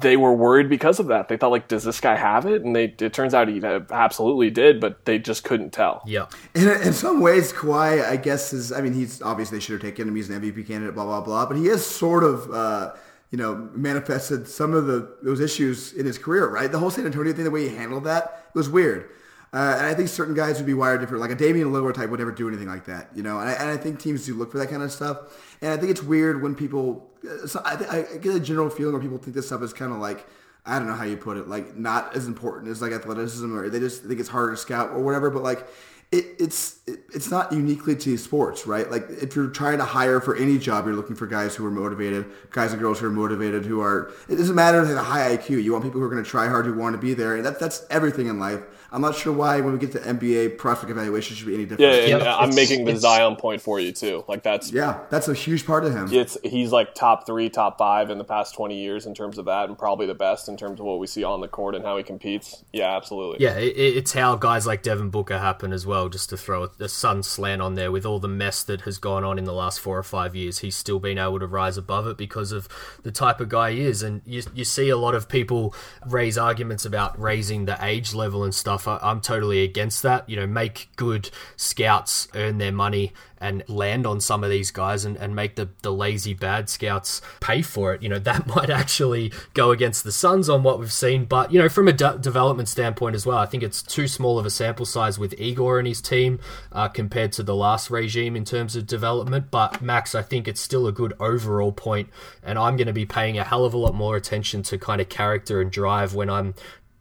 they 0.00 0.16
were 0.16 0.34
worried 0.34 0.68
because 0.68 0.98
of 0.98 1.06
that. 1.06 1.28
They 1.28 1.36
thought, 1.36 1.50
like, 1.50 1.68
does 1.68 1.84
this 1.84 2.00
guy 2.00 2.16
have 2.16 2.46
it? 2.46 2.62
And 2.62 2.74
they, 2.74 2.94
it 2.98 3.12
turns 3.12 3.32
out 3.32 3.48
he 3.48 3.62
absolutely 3.64 4.50
did, 4.50 4.80
but 4.80 5.04
they 5.04 5.18
just 5.18 5.44
couldn't 5.44 5.70
tell. 5.70 6.02
Yeah. 6.04 6.26
In, 6.54 6.68
in 6.68 6.92
some 6.92 7.20
ways, 7.20 7.52
Kawhi, 7.52 8.04
I 8.04 8.16
guess, 8.16 8.52
is. 8.52 8.72
I 8.72 8.80
mean, 8.80 8.92
he's 8.92 9.22
obviously 9.22 9.58
they 9.58 9.64
should 9.64 9.74
have 9.74 9.82
taken 9.82 10.08
him. 10.08 10.16
He's 10.16 10.28
an 10.30 10.40
MVP 10.40 10.66
candidate, 10.66 10.94
blah 10.94 11.04
blah 11.04 11.20
blah. 11.20 11.46
But 11.46 11.56
he 11.56 11.66
has 11.66 11.86
sort 11.86 12.24
of, 12.24 12.50
uh, 12.50 12.94
you 13.30 13.38
know, 13.38 13.68
manifested 13.72 14.48
some 14.48 14.74
of 14.74 14.86
the 14.86 15.16
those 15.22 15.40
issues 15.40 15.92
in 15.92 16.06
his 16.06 16.18
career. 16.18 16.48
Right, 16.48 16.70
the 16.70 16.78
whole 16.78 16.90
San 16.90 17.06
Antonio 17.06 17.32
thing, 17.32 17.44
the 17.44 17.50
way 17.50 17.68
he 17.68 17.76
handled 17.76 18.04
that, 18.04 18.46
it 18.48 18.58
was 18.58 18.68
weird. 18.68 19.08
Uh, 19.54 19.76
and 19.78 19.86
I 19.86 19.94
think 19.94 20.08
certain 20.08 20.34
guys 20.34 20.56
would 20.58 20.66
be 20.66 20.74
wired 20.74 21.00
different. 21.00 21.20
Like 21.20 21.30
a 21.30 21.36
Damian 21.36 21.68
Lillard 21.72 21.94
type 21.94 22.10
would 22.10 22.18
never 22.18 22.32
do 22.32 22.48
anything 22.48 22.66
like 22.66 22.86
that, 22.86 23.08
you 23.14 23.22
know. 23.22 23.38
And 23.38 23.48
I, 23.48 23.52
and 23.52 23.70
I 23.70 23.76
think 23.76 24.00
teams 24.00 24.26
do 24.26 24.34
look 24.34 24.50
for 24.50 24.58
that 24.58 24.68
kind 24.68 24.82
of 24.82 24.90
stuff. 24.90 25.18
And 25.62 25.70
I 25.72 25.76
think 25.76 25.90
it's 25.92 26.02
weird 26.02 26.42
when 26.42 26.56
people. 26.56 27.08
uh, 27.24 27.46
So 27.46 27.62
I, 27.64 27.76
th- 27.76 27.88
I 27.88 28.16
get 28.18 28.34
a 28.34 28.40
general 28.40 28.68
feeling 28.68 28.94
where 28.94 29.02
people 29.02 29.18
think 29.18 29.36
this 29.36 29.46
stuff 29.46 29.62
is 29.62 29.72
kind 29.72 29.92
of 29.92 29.98
like 29.98 30.26
I 30.66 30.78
don't 30.78 30.88
know 30.88 30.94
how 30.94 31.04
you 31.04 31.16
put 31.16 31.36
it, 31.36 31.46
like 31.46 31.76
not 31.76 32.16
as 32.16 32.26
important 32.26 32.70
as 32.70 32.80
like 32.82 32.92
athleticism, 32.92 33.54
or 33.56 33.68
they 33.68 33.78
just 33.78 34.02
think 34.04 34.18
it's 34.18 34.28
harder 34.30 34.52
to 34.52 34.56
scout 34.56 34.90
or 34.90 35.00
whatever. 35.00 35.30
But 35.30 35.42
like, 35.42 35.66
it, 36.10 36.24
it's 36.40 36.78
it, 36.86 37.00
it's 37.14 37.30
not 37.30 37.52
uniquely 37.52 37.94
to 37.96 38.16
sports, 38.16 38.66
right? 38.66 38.90
Like 38.90 39.06
if 39.10 39.36
you're 39.36 39.48
trying 39.50 39.78
to 39.78 39.84
hire 39.84 40.20
for 40.20 40.34
any 40.34 40.58
job, 40.58 40.86
you're 40.86 40.96
looking 40.96 41.16
for 41.16 41.26
guys 41.26 41.54
who 41.54 41.66
are 41.66 41.70
motivated, 41.70 42.24
guys 42.50 42.72
and 42.72 42.80
girls 42.80 42.98
who 42.98 43.06
are 43.06 43.10
motivated, 43.10 43.66
who 43.66 43.80
are. 43.82 44.10
It 44.28 44.36
doesn't 44.36 44.54
matter 44.54 44.80
if 44.80 44.88
they 44.88 44.94
have 44.94 45.02
a 45.02 45.04
high 45.04 45.36
IQ. 45.36 45.62
You 45.62 45.72
want 45.72 45.84
people 45.84 46.00
who 46.00 46.06
are 46.06 46.10
going 46.10 46.24
to 46.24 46.28
try 46.28 46.48
hard, 46.48 46.64
who 46.66 46.74
want 46.74 46.94
to 46.94 47.00
be 47.00 47.14
there, 47.14 47.36
and 47.36 47.44
that, 47.44 47.60
that's 47.60 47.84
everything 47.90 48.26
in 48.26 48.38
life. 48.38 48.60
I'm 48.94 49.00
not 49.02 49.16
sure 49.16 49.32
why 49.32 49.60
when 49.60 49.72
we 49.72 49.78
get 49.78 49.92
to 49.92 49.98
NBA 49.98 50.56
prospect 50.56 50.90
evaluation 50.90 51.34
should 51.36 51.46
be 51.48 51.54
any 51.54 51.64
different. 51.64 51.80
Yeah, 51.92 52.14
and 52.14 52.22
Yeah, 52.22 52.36
I'm 52.36 52.54
making 52.54 52.84
the 52.84 52.92
it's- 52.92 53.02
Zion 53.02 53.34
point 53.36 53.60
for 53.60 53.80
you 53.80 53.90
too. 53.92 54.24
Like 54.28 54.42
that's 54.44 54.70
Yeah, 54.72 55.00
that's 55.10 55.26
a 55.28 55.34
huge 55.34 55.66
part 55.66 55.84
of 55.84 55.92
him. 55.92 56.08
it's 56.12 56.38
he's 56.44 56.70
like 56.70 56.94
top 56.94 57.26
three, 57.26 57.50
top 57.50 57.76
five 57.76 58.08
in 58.10 58.18
the 58.18 58.24
past 58.24 58.54
20 58.54 58.80
years 58.80 59.04
in 59.06 59.12
terms 59.14 59.36
of 59.36 59.46
that, 59.46 59.68
and 59.68 59.76
probably 59.76 60.06
the 60.06 60.14
best 60.14 60.48
in 60.48 60.56
terms 60.56 60.78
of 60.78 60.86
what 60.86 61.00
we 61.00 61.06
see 61.08 61.24
on 61.24 61.40
the 61.40 61.48
court 61.48 61.74
and 61.74 61.84
how 61.84 61.96
he 61.96 62.02
competes. 62.04 62.62
Yeah, 62.72 62.96
absolutely. 62.96 63.44
Yeah, 63.44 63.56
it, 63.58 63.74
it's 63.76 64.12
how 64.12 64.36
guys 64.36 64.64
like 64.66 64.82
Devin 64.84 65.10
Booker 65.10 65.38
happen 65.38 65.72
as 65.72 65.84
well. 65.84 66.08
Just 66.08 66.30
to 66.30 66.36
throw 66.36 66.64
a, 66.64 66.70
a 66.84 66.88
sun 66.88 67.22
slant 67.24 67.60
on 67.62 67.74
there, 67.74 67.90
with 67.90 68.06
all 68.06 68.20
the 68.20 68.28
mess 68.28 68.62
that 68.62 68.82
has 68.82 68.98
gone 68.98 69.24
on 69.24 69.38
in 69.38 69.44
the 69.44 69.52
last 69.52 69.80
four 69.80 69.98
or 69.98 70.02
five 70.04 70.36
years, 70.36 70.60
he's 70.60 70.76
still 70.76 71.00
been 71.00 71.18
able 71.18 71.40
to 71.40 71.46
rise 71.48 71.76
above 71.76 72.06
it 72.06 72.16
because 72.16 72.52
of 72.52 72.68
the 73.02 73.10
type 73.10 73.40
of 73.40 73.48
guy 73.48 73.72
he 73.72 73.80
is. 73.80 74.02
And 74.04 74.22
you, 74.24 74.42
you 74.54 74.64
see 74.64 74.88
a 74.88 74.96
lot 74.96 75.16
of 75.16 75.28
people 75.28 75.74
raise 76.06 76.38
arguments 76.38 76.84
about 76.84 77.20
raising 77.20 77.64
the 77.64 77.76
age 77.84 78.14
level 78.14 78.44
and 78.44 78.54
stuff. 78.54 78.83
I, 78.88 78.98
I'm 79.02 79.20
totally 79.20 79.62
against 79.62 80.02
that. 80.02 80.28
You 80.28 80.36
know, 80.36 80.46
make 80.46 80.88
good 80.96 81.30
scouts 81.56 82.28
earn 82.34 82.58
their 82.58 82.72
money 82.72 83.12
and 83.44 83.62
land 83.68 84.06
on 84.06 84.20
some 84.20 84.42
of 84.42 84.48
these 84.48 84.70
guys 84.70 85.04
and, 85.04 85.18
and 85.18 85.36
make 85.36 85.54
the, 85.56 85.68
the 85.82 85.92
lazy 85.92 86.32
bad 86.32 86.70
scouts 86.70 87.20
pay 87.40 87.60
for 87.60 87.92
it. 87.92 88.02
You 88.02 88.08
know, 88.08 88.18
that 88.30 88.46
might 88.46 88.70
actually 88.70 89.32
go 89.52 89.70
against 89.70 90.02
the 90.02 90.12
Suns 90.12 90.48
on 90.48 90.62
what 90.62 90.80
we've 90.80 90.92
seen. 90.92 91.26
But, 91.26 91.52
you 91.52 91.60
know, 91.60 91.68
from 91.68 91.86
a 91.86 91.92
de- 91.92 92.18
development 92.18 92.70
standpoint 92.70 93.14
as 93.14 93.26
well, 93.26 93.36
I 93.36 93.44
think 93.44 93.62
it's 93.62 93.82
too 93.82 94.08
small 94.08 94.38
of 94.38 94.46
a 94.46 94.50
sample 94.50 94.86
size 94.86 95.18
with 95.18 95.38
Igor 95.38 95.78
and 95.78 95.86
his 95.86 96.00
team 96.00 96.40
uh, 96.72 96.88
compared 96.88 97.32
to 97.32 97.42
the 97.42 97.54
last 97.54 97.90
regime 97.90 98.34
in 98.34 98.46
terms 98.46 98.76
of 98.76 98.86
development. 98.86 99.50
But, 99.50 99.82
Max, 99.82 100.14
I 100.14 100.22
think 100.22 100.48
it's 100.48 100.60
still 100.60 100.86
a 100.86 100.92
good 100.92 101.12
overall 101.20 101.72
point, 101.72 102.08
And 102.42 102.58
I'm 102.58 102.76
going 102.76 102.86
to 102.86 102.94
be 102.94 103.04
paying 103.04 103.38
a 103.38 103.44
hell 103.44 103.66
of 103.66 103.74
a 103.74 103.78
lot 103.78 103.94
more 103.94 104.16
attention 104.16 104.62
to 104.64 104.78
kind 104.78 105.02
of 105.02 105.10
character 105.10 105.60
and 105.60 105.70
drive 105.70 106.14
when 106.14 106.30
I'm 106.30 106.54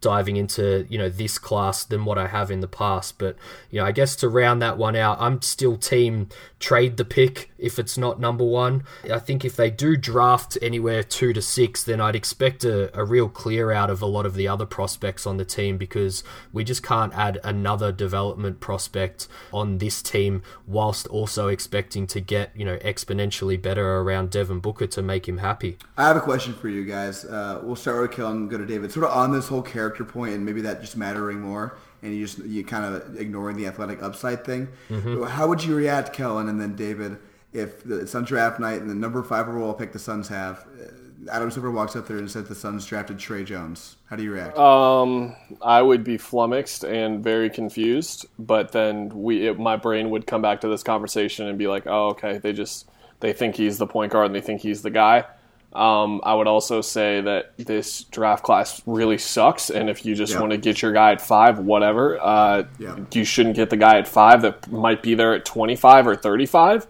diving 0.04 0.36
into 0.36 0.86
you 0.90 0.98
know 0.98 1.10
this 1.10 1.40
class 1.40 1.86
than 1.86 2.04
what 2.04 2.18
I 2.20 2.28
have 2.28 2.52
in 2.52 2.60
the 2.60 2.68
past. 2.68 3.18
But 3.18 3.38
you 3.72 3.80
know, 3.80 3.86
I 3.86 3.92
guess 3.92 4.16
to 4.18 4.30
round 4.30 4.62
that 4.62 4.78
one 4.78 4.96
out, 4.96 5.18
I'm 5.20 5.42
still 5.42 5.78
team 5.78 6.28
trade 6.60 6.98
the 6.98 7.06
pick 7.06 7.50
if 7.64 7.80
it's 7.80 7.98
not 7.98 8.20
number 8.20 8.44
one. 8.44 8.84
I 9.12 9.20
think 9.20 9.46
if 9.46 9.56
they 9.56 9.72
do 9.72 9.96
draft 9.96 10.58
anywhere 10.62 11.02
two 11.02 11.32
to 11.34 11.42
six, 11.42 11.84
then 11.84 12.02
I'd 12.02 12.16
expect 12.16 12.66
a, 12.66 12.96
a 12.98 13.06
real 13.06 13.30
clear 13.30 13.72
out 13.72 13.90
of 13.90 14.02
a 14.02 14.06
lot 14.06 14.26
of 14.26 14.36
the 14.36 14.48
other 14.50 14.66
prospects 14.66 15.26
on 15.26 15.38
the 15.38 15.46
team 15.46 15.78
because 15.78 16.24
we 16.52 16.66
just 16.66 16.84
can't 16.84 17.14
add 17.14 17.40
another 17.44 17.92
development 17.92 18.60
prospect 18.60 19.30
on 19.54 19.78
this 19.78 20.02
team 20.02 20.44
whilst 20.68 21.08
also 21.08 21.48
expecting 21.48 22.06
to 22.08 22.20
get 22.20 22.52
you 22.56 22.66
know 22.66 22.78
exponentially 22.80 23.60
better 23.60 23.98
around 23.98 24.30
Devin 24.30 24.60
Booker 24.60 24.88
to 24.88 25.02
make 25.02 25.28
him 25.28 25.38
happy. 25.38 25.78
I 25.98 26.08
have 26.08 26.18
a 26.18 26.22
question 26.22 26.54
for 26.54 26.68
you 26.68 26.84
guys. 26.84 27.24
Uh, 27.24 27.62
we'll 27.64 27.78
start 27.78 28.02
with 28.02 28.12
Kel 28.12 28.28
and 28.28 28.50
go 28.50 28.58
to 28.58 28.66
David. 28.66 28.92
Sort 28.92 29.06
of 29.06 29.12
on 29.14 29.32
this 29.32 29.48
whole 29.48 29.62
character 29.62 30.04
point 30.04 30.34
and 30.34 30.46
maybe 30.46 30.62
that 30.62 30.82
just 30.82 30.98
mattering 30.98 31.40
more, 31.40 31.78
and 32.02 32.14
you 32.14 32.26
just 32.26 32.40
you 32.40 32.66
kind 32.66 32.84
of 32.84 33.18
ignoring 33.18 33.56
the 33.56 33.68
athletic 33.68 34.04
upside 34.04 34.44
thing. 34.44 34.68
How 35.30 35.48
would 35.48 35.64
you 35.64 35.76
react, 35.76 36.14
Kellan, 36.14 36.50
and 36.50 36.60
then 36.60 36.76
David, 36.76 37.18
if 37.54 37.84
the, 37.84 38.00
it's 38.02 38.16
on 38.16 38.24
draft 38.24 38.60
night 38.60 38.82
and 38.82 38.90
the 38.90 38.96
number 38.96 39.22
five 39.24 39.48
overall 39.48 39.74
pick 39.74 39.92
the 39.94 40.00
Suns 40.00 40.28
have? 40.28 40.66
uh, 40.82 40.92
Adam 41.32 41.50
Silver 41.50 41.72
walks 41.72 41.96
up 41.96 42.06
there 42.06 42.18
and 42.18 42.30
says 42.30 42.50
the 42.50 42.56
Suns 42.56 42.86
drafted 42.86 43.18
Tre 43.18 43.46
Jones. 43.46 43.96
How 44.10 44.18
do 44.18 44.24
you 44.24 44.32
react? 44.34 44.58
Um, 44.58 45.34
I 45.62 45.82
would 45.82 46.04
be 46.04 46.18
flummoxed 46.18 46.84
and 46.84 47.24
very 47.24 47.50
confused, 47.50 48.26
but 48.38 48.74
then 48.74 49.08
we, 49.10 49.48
it, 49.48 49.58
my 49.58 49.78
brain 49.78 50.10
would 50.10 50.28
come 50.28 50.42
back 50.42 50.60
to 50.62 50.68
this 50.68 50.84
conversation 50.84 51.48
and 51.48 51.58
be 51.58 51.68
like, 51.68 51.88
"Oh, 51.88 52.10
okay, 52.10 52.40
they 52.40 52.52
just 52.52 52.90
they 53.22 53.32
think 53.32 53.56
he's 53.56 53.78
the 53.78 53.88
point 53.88 54.12
guard 54.12 54.26
and 54.26 54.36
they 54.36 54.42
think 54.42 54.60
he's 54.62 54.82
the 54.82 54.90
guy." 54.90 55.24
Um, 55.72 56.20
I 56.24 56.36
would 56.36 56.46
also 56.48 56.82
say 56.82 57.22
that 57.22 57.54
this 57.58 58.04
draft 58.04 58.44
class 58.44 58.82
really 58.86 59.18
sucks, 59.18 59.70
and 59.70 59.90
if 59.90 60.06
you 60.06 60.16
just 60.16 60.34
Yeah. 60.34 60.42
want 60.42 60.52
to 60.52 60.58
get 60.58 60.82
your 60.82 60.92
guy 60.92 61.14
at 61.14 61.22
five, 61.22 61.58
whatever, 61.58 62.20
uh, 62.22 62.64
Yeah. 62.78 62.98
you 63.14 63.24
shouldn't 63.24 63.56
get 63.56 63.70
the 63.70 63.78
guy 63.78 63.98
at 63.98 64.08
five 64.10 64.42
that 64.42 64.70
might 64.70 65.02
be 65.02 65.16
there 65.16 65.34
at 65.34 65.46
twenty-five 65.46 66.06
or 66.06 66.16
thirty-five. 66.18 66.86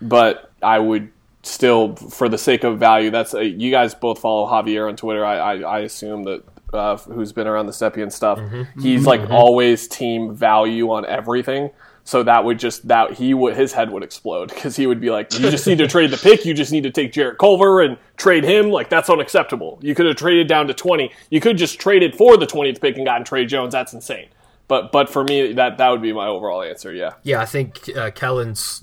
But 0.00 0.50
I 0.62 0.78
would 0.78 1.10
still, 1.42 1.96
for 1.96 2.28
the 2.28 2.38
sake 2.38 2.64
of 2.64 2.78
value, 2.78 3.10
that's 3.10 3.34
a, 3.34 3.44
you 3.44 3.70
guys 3.70 3.94
both 3.94 4.20
follow 4.20 4.46
Javier 4.46 4.88
on 4.88 4.96
Twitter. 4.96 5.24
I, 5.24 5.36
I, 5.36 5.60
I 5.60 5.78
assume 5.80 6.24
that 6.24 6.44
uh, 6.72 6.96
who's 6.96 7.32
been 7.32 7.46
around 7.46 7.66
the 7.66 7.72
Stepien 7.72 8.12
stuff, 8.12 8.38
he's 8.80 9.06
like 9.06 9.30
always 9.30 9.88
team 9.88 10.34
value 10.34 10.90
on 10.90 11.06
everything. 11.06 11.70
So 12.04 12.22
that 12.22 12.42
would 12.42 12.58
just 12.58 12.88
that 12.88 13.12
he 13.12 13.34
would 13.34 13.54
his 13.54 13.74
head 13.74 13.90
would 13.90 14.02
explode 14.02 14.48
because 14.48 14.76
he 14.76 14.86
would 14.86 14.98
be 14.98 15.10
like, 15.10 15.30
you 15.34 15.50
just 15.50 15.66
need 15.66 15.76
to 15.76 15.86
trade 15.86 16.10
the 16.10 16.16
pick. 16.16 16.46
You 16.46 16.54
just 16.54 16.72
need 16.72 16.84
to 16.84 16.90
take 16.90 17.12
Jarrett 17.12 17.36
Culver 17.36 17.82
and 17.82 17.98
trade 18.16 18.44
him. 18.44 18.70
Like 18.70 18.88
that's 18.88 19.10
unacceptable. 19.10 19.78
You 19.82 19.94
could 19.94 20.06
have 20.06 20.16
traded 20.16 20.48
down 20.48 20.68
to 20.68 20.74
twenty. 20.74 21.12
You 21.28 21.42
could 21.42 21.58
just 21.58 21.78
traded 21.78 22.14
for 22.14 22.38
the 22.38 22.46
twentieth 22.46 22.80
pick 22.80 22.96
and 22.96 23.04
gotten 23.04 23.26
Tre 23.26 23.44
Jones. 23.44 23.72
That's 23.72 23.92
insane. 23.92 24.28
But 24.68 24.92
but 24.92 25.08
for 25.08 25.24
me, 25.24 25.54
that 25.54 25.78
that 25.78 25.88
would 25.88 26.02
be 26.02 26.12
my 26.12 26.26
overall 26.26 26.62
answer. 26.62 26.92
Yeah. 26.92 27.14
Yeah, 27.22 27.40
I 27.40 27.46
think 27.46 27.88
uh, 27.96 28.10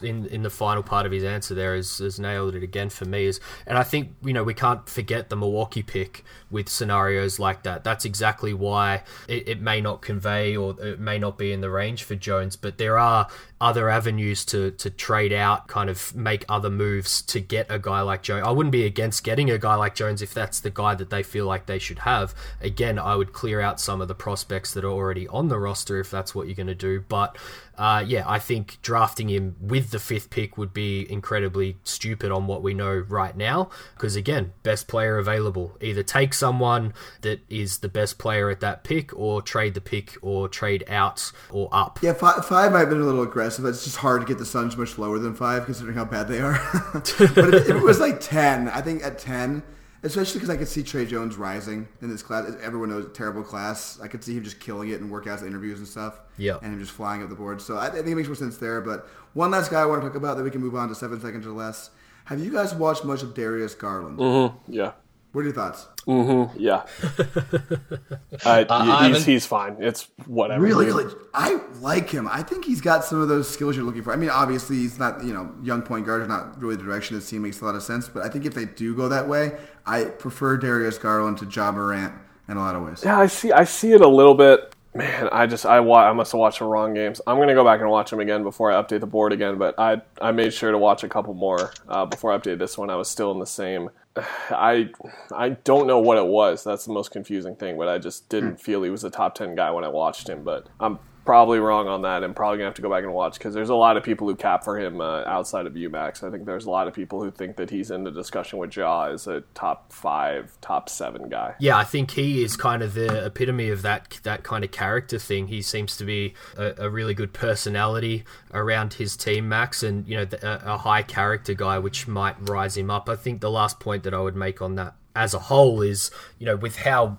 in 0.01 0.25
in 0.25 0.41
the 0.41 0.49
final 0.49 0.81
part 0.81 1.05
of 1.05 1.11
his 1.11 1.23
answer 1.23 1.53
there 1.53 1.75
has 1.75 2.19
nailed 2.19 2.55
it 2.55 2.63
again 2.63 2.89
for 2.89 3.05
me. 3.05 3.25
Is 3.25 3.39
and 3.67 3.77
I 3.77 3.83
think 3.83 4.15
you 4.23 4.33
know 4.33 4.43
we 4.43 4.55
can't 4.55 4.89
forget 4.89 5.29
the 5.29 5.35
Milwaukee 5.35 5.83
pick 5.83 6.23
with 6.51 6.69
scenarios 6.69 7.39
like 7.39 7.63
that. 7.63 7.83
That's 7.83 8.05
exactly 8.05 8.53
why 8.53 9.03
it, 9.27 9.47
it 9.47 9.61
may 9.61 9.81
not 9.81 10.01
convey 10.01 10.55
or 10.55 10.75
it 10.79 10.99
may 10.99 11.17
not 11.17 11.37
be 11.37 11.51
in 11.51 11.61
the 11.61 11.69
range 11.69 12.03
for 12.03 12.15
Jones, 12.15 12.55
but 12.55 12.77
there 12.77 12.97
are 12.97 13.27
other 13.61 13.89
avenues 13.89 14.45
to 14.45 14.71
to 14.71 14.89
trade 14.89 15.33
out, 15.33 15.67
kind 15.67 15.89
of 15.89 16.15
make 16.15 16.45
other 16.49 16.69
moves 16.69 17.21
to 17.23 17.39
get 17.39 17.65
a 17.69 17.79
guy 17.79 18.01
like 18.01 18.21
Jones. 18.21 18.45
I 18.45 18.51
wouldn't 18.51 18.71
be 18.71 18.85
against 18.85 19.23
getting 19.23 19.49
a 19.49 19.57
guy 19.57 19.75
like 19.75 19.95
Jones 19.95 20.21
if 20.21 20.33
that's 20.33 20.59
the 20.59 20.69
guy 20.69 20.95
that 20.95 21.09
they 21.09 21.23
feel 21.23 21.45
like 21.45 21.65
they 21.65 21.79
should 21.79 21.99
have. 21.99 22.35
Again, 22.61 22.99
I 22.99 23.15
would 23.15 23.33
clear 23.33 23.61
out 23.61 23.79
some 23.79 24.01
of 24.01 24.07
the 24.07 24.15
prospects 24.15 24.73
that 24.73 24.83
are 24.83 24.91
already 24.91 25.27
on 25.29 25.47
the 25.47 25.57
roster 25.57 25.99
if 25.99 26.11
that's 26.11 26.35
what 26.35 26.47
you're 26.47 26.55
going 26.55 26.67
to 26.67 26.75
do. 26.75 27.03
But 27.07 27.37
uh, 27.77 28.03
yeah, 28.05 28.23
I 28.25 28.39
think 28.39 28.81
drafting 28.81 29.29
him 29.29 29.55
with 29.59 29.91
the 29.91 29.99
fifth 29.99 30.29
pick 30.29 30.57
would 30.57 30.73
be 30.73 31.09
incredibly 31.11 31.77
stupid 31.83 32.31
on 32.31 32.47
what 32.47 32.61
we 32.61 32.73
know 32.73 32.93
right 32.93 33.35
now. 33.35 33.69
Because 33.93 34.15
again, 34.15 34.53
best 34.63 34.87
player 34.87 35.17
available. 35.17 35.77
Either 35.81 36.03
take 36.03 36.33
someone 36.33 36.93
that 37.21 37.41
is 37.49 37.79
the 37.79 37.89
best 37.89 38.17
player 38.17 38.49
at 38.49 38.59
that 38.61 38.83
pick, 38.83 39.13
or 39.17 39.41
trade 39.41 39.73
the 39.73 39.81
pick, 39.81 40.15
or 40.21 40.47
trade 40.47 40.83
out 40.87 41.31
or 41.51 41.69
up. 41.71 41.99
Yeah, 42.01 42.13
five, 42.13 42.45
five 42.45 42.71
might 42.71 42.79
have 42.79 42.89
been 42.89 43.01
a 43.01 43.05
little 43.05 43.23
aggressive. 43.23 43.65
It's 43.65 43.83
just 43.83 43.97
hard 43.97 44.21
to 44.21 44.27
get 44.27 44.37
the 44.37 44.45
Suns 44.45 44.77
much 44.77 44.97
lower 44.97 45.19
than 45.19 45.35
five, 45.35 45.65
considering 45.65 45.95
how 45.95 46.05
bad 46.05 46.27
they 46.27 46.39
are. 46.39 46.59
but 46.93 47.53
if, 47.53 47.69
if 47.69 47.75
it 47.75 47.83
was 47.83 47.99
like 47.99 48.19
ten, 48.19 48.69
I 48.69 48.81
think 48.81 49.03
at 49.03 49.19
ten, 49.19 49.63
especially 50.05 50.39
because 50.39 50.49
I 50.49 50.57
could 50.57 50.67
see 50.67 50.83
Tre 50.83 51.05
Jones 51.05 51.35
rising 51.35 51.87
in 52.01 52.09
this 52.09 52.21
class. 52.21 52.51
Everyone 52.61 52.89
knows 52.89 53.07
terrible 53.13 53.43
class. 53.43 53.99
I 53.99 54.07
could 54.07 54.23
see 54.23 54.35
him 54.35 54.43
just 54.43 54.59
killing 54.59 54.89
it 54.89 55.01
in 55.01 55.09
workouts, 55.09 55.45
interviews, 55.45 55.79
and 55.79 55.87
stuff. 55.87 56.19
Yeah. 56.37 56.57
and 56.61 56.73
him 56.73 56.79
just 56.79 56.91
flying 56.91 57.23
up 57.23 57.29
the 57.29 57.35
board. 57.35 57.61
So 57.61 57.77
I, 57.77 57.87
I 57.87 57.89
think 57.89 58.07
it 58.07 58.15
makes 58.15 58.27
more 58.27 58.35
sense 58.35 58.57
there. 58.57 58.81
But 58.81 59.07
one 59.33 59.51
last 59.51 59.71
guy 59.71 59.81
I 59.81 59.85
want 59.85 60.01
to 60.01 60.07
talk 60.07 60.15
about 60.15 60.37
that 60.37 60.43
we 60.43 60.51
can 60.51 60.61
move 60.61 60.75
on 60.75 60.89
to 60.89 60.95
seven 60.95 61.19
seconds 61.19 61.45
or 61.45 61.51
less. 61.51 61.89
Have 62.25 62.39
you 62.39 62.51
guys 62.51 62.73
watched 62.73 63.05
much 63.05 63.21
of 63.23 63.33
Darius 63.33 63.75
Garland? 63.75 64.17
Mm-hmm. 64.19 64.71
Yeah. 64.71 64.93
What 65.35 65.41
are 65.41 65.43
your 65.43 65.53
thoughts? 65.53 65.87
Yeah. 66.07 66.85
I, 68.45 68.65
I 68.69 69.09
he's, 69.09 69.25
he's 69.25 69.45
fine. 69.45 69.75
It's 69.79 70.07
whatever. 70.27 70.63
Really, 70.63 70.89
like, 70.93 71.13
I 71.33 71.59
like 71.81 72.09
him. 72.09 72.25
I 72.31 72.41
think 72.41 72.63
he's 72.63 72.79
got 72.79 73.03
some 73.03 73.19
of 73.19 73.27
those 73.27 73.49
skills 73.49 73.75
you're 73.75 73.83
looking 73.83 74.01
for. 74.01 74.13
I 74.13 74.15
mean, 74.15 74.29
obviously, 74.29 74.77
he's 74.77 74.97
not, 74.97 75.25
you 75.25 75.33
know, 75.33 75.53
young 75.61 75.81
point 75.81 76.05
guard 76.05 76.21
is 76.21 76.29
not 76.29 76.57
really 76.61 76.77
the 76.77 76.83
direction 76.83 77.17
this 77.17 77.29
team 77.29 77.41
makes 77.41 77.59
a 77.59 77.65
lot 77.65 77.75
of 77.75 77.83
sense. 77.83 78.07
But 78.07 78.23
I 78.23 78.29
think 78.29 78.45
if 78.45 78.53
they 78.53 78.63
do 78.63 78.95
go 78.95 79.09
that 79.09 79.27
way, 79.27 79.57
I 79.85 80.05
prefer 80.05 80.55
Darius 80.55 80.97
Garland 80.97 81.37
to 81.39 81.45
Ja 81.47 81.69
Morant 81.69 82.13
in 82.47 82.55
a 82.55 82.61
lot 82.61 82.77
of 82.77 82.83
ways. 82.83 83.01
Yeah, 83.03 83.19
I 83.19 83.27
see. 83.27 83.51
I 83.51 83.65
see 83.65 83.91
it 83.91 83.99
a 83.99 84.07
little 84.07 84.35
bit. 84.35 84.73
Man, 84.93 85.27
I 85.33 85.47
just 85.47 85.65
I 85.65 85.81
wa- 85.81 86.09
I 86.09 86.13
must 86.13 86.31
have 86.31 86.39
watched 86.39 86.59
the 86.59 86.65
wrong 86.65 86.93
games. 86.93 87.19
I'm 87.27 87.37
gonna 87.39 87.55
go 87.55 87.65
back 87.65 87.81
and 87.81 87.89
watch 87.89 88.09
them 88.09 88.21
again 88.21 88.43
before 88.43 88.71
I 88.71 88.81
update 88.81 89.01
the 89.01 89.05
board 89.05 89.33
again. 89.33 89.57
But 89.57 89.77
I 89.77 90.01
I 90.21 90.31
made 90.31 90.53
sure 90.53 90.71
to 90.71 90.77
watch 90.77 91.03
a 91.03 91.09
couple 91.09 91.33
more 91.33 91.73
uh, 91.89 92.05
before 92.05 92.31
I 92.31 92.37
updated 92.37 92.59
this 92.59 92.77
one. 92.77 92.89
I 92.89 92.95
was 92.95 93.09
still 93.09 93.33
in 93.33 93.39
the 93.39 93.45
same. 93.45 93.89
I 94.17 94.89
I 95.31 95.49
don't 95.49 95.87
know 95.87 95.99
what 95.99 96.17
it 96.17 96.25
was. 96.25 96.63
That's 96.63 96.85
the 96.85 96.93
most 96.93 97.11
confusing 97.11 97.55
thing. 97.55 97.77
But 97.77 97.87
I 97.87 97.97
just 97.97 98.29
didn't 98.29 98.51
hmm. 98.51 98.55
feel 98.55 98.83
he 98.83 98.89
was 98.89 99.03
a 99.03 99.09
top 99.09 99.35
ten 99.35 99.55
guy 99.55 99.71
when 99.71 99.83
I 99.83 99.89
watched 99.89 100.29
him. 100.29 100.43
But 100.43 100.67
I'm 100.79 100.99
probably 101.25 101.59
wrong 101.59 101.87
on 101.87 102.03
that, 102.03 102.23
and 102.23 102.35
probably 102.35 102.59
gonna 102.59 102.67
have 102.67 102.75
to 102.75 102.81
go 102.81 102.89
back 102.89 103.03
and 103.03 103.13
watch 103.13 103.33
because 103.33 103.53
there's 103.53 103.69
a 103.69 103.75
lot 103.75 103.97
of 103.97 104.03
people 104.03 104.27
who 104.27 104.35
cap 104.35 104.63
for 104.63 104.79
him 104.79 105.01
uh, 105.01 105.23
outside 105.25 105.65
of 105.65 105.73
UMax. 105.73 106.23
I 106.23 106.31
think 106.31 106.45
there's 106.45 106.65
a 106.65 106.69
lot 106.69 106.87
of 106.87 106.93
people 106.93 107.21
who 107.21 107.31
think 107.31 107.57
that 107.57 107.69
he's 107.69 107.91
in 107.91 108.03
the 108.03 108.11
discussion 108.11 108.59
with 108.59 108.75
Ja 108.75 109.05
as 109.05 109.27
a 109.27 109.41
top 109.53 109.91
five, 109.91 110.55
top 110.61 110.87
seven 110.87 111.27
guy. 111.29 111.55
Yeah, 111.59 111.77
I 111.77 111.83
think 111.83 112.11
he 112.11 112.43
is 112.43 112.55
kind 112.55 112.81
of 112.81 112.93
the 112.93 113.25
epitome 113.25 113.69
of 113.69 113.81
that 113.81 114.19
that 114.23 114.43
kind 114.43 114.63
of 114.63 114.71
character 114.71 115.19
thing. 115.19 115.47
He 115.47 115.61
seems 115.61 115.97
to 115.97 116.05
be 116.05 116.35
a, 116.57 116.73
a 116.77 116.89
really 116.89 117.13
good 117.13 117.33
personality 117.33 118.23
around 118.53 118.93
his 118.93 119.17
team, 119.17 119.49
Max, 119.49 119.83
and 119.83 120.07
you 120.07 120.17
know 120.17 120.27
a 120.41 120.77
high 120.77 121.03
character 121.03 121.53
guy, 121.53 121.79
which 121.79 122.07
might 122.07 122.35
rise 122.47 122.77
him 122.77 122.89
up. 122.89 123.09
I 123.09 123.15
think 123.15 123.41
the 123.41 123.51
last 123.51 123.79
point 123.79 124.03
that 124.03 124.13
I 124.13 124.19
would 124.19 124.35
make 124.35 124.61
on 124.61 124.75
that 124.75 124.95
as 125.15 125.33
a 125.33 125.39
whole 125.39 125.81
is, 125.81 126.11
you 126.45 126.51
know, 126.51 126.57
with 126.57 126.75
how 126.75 127.17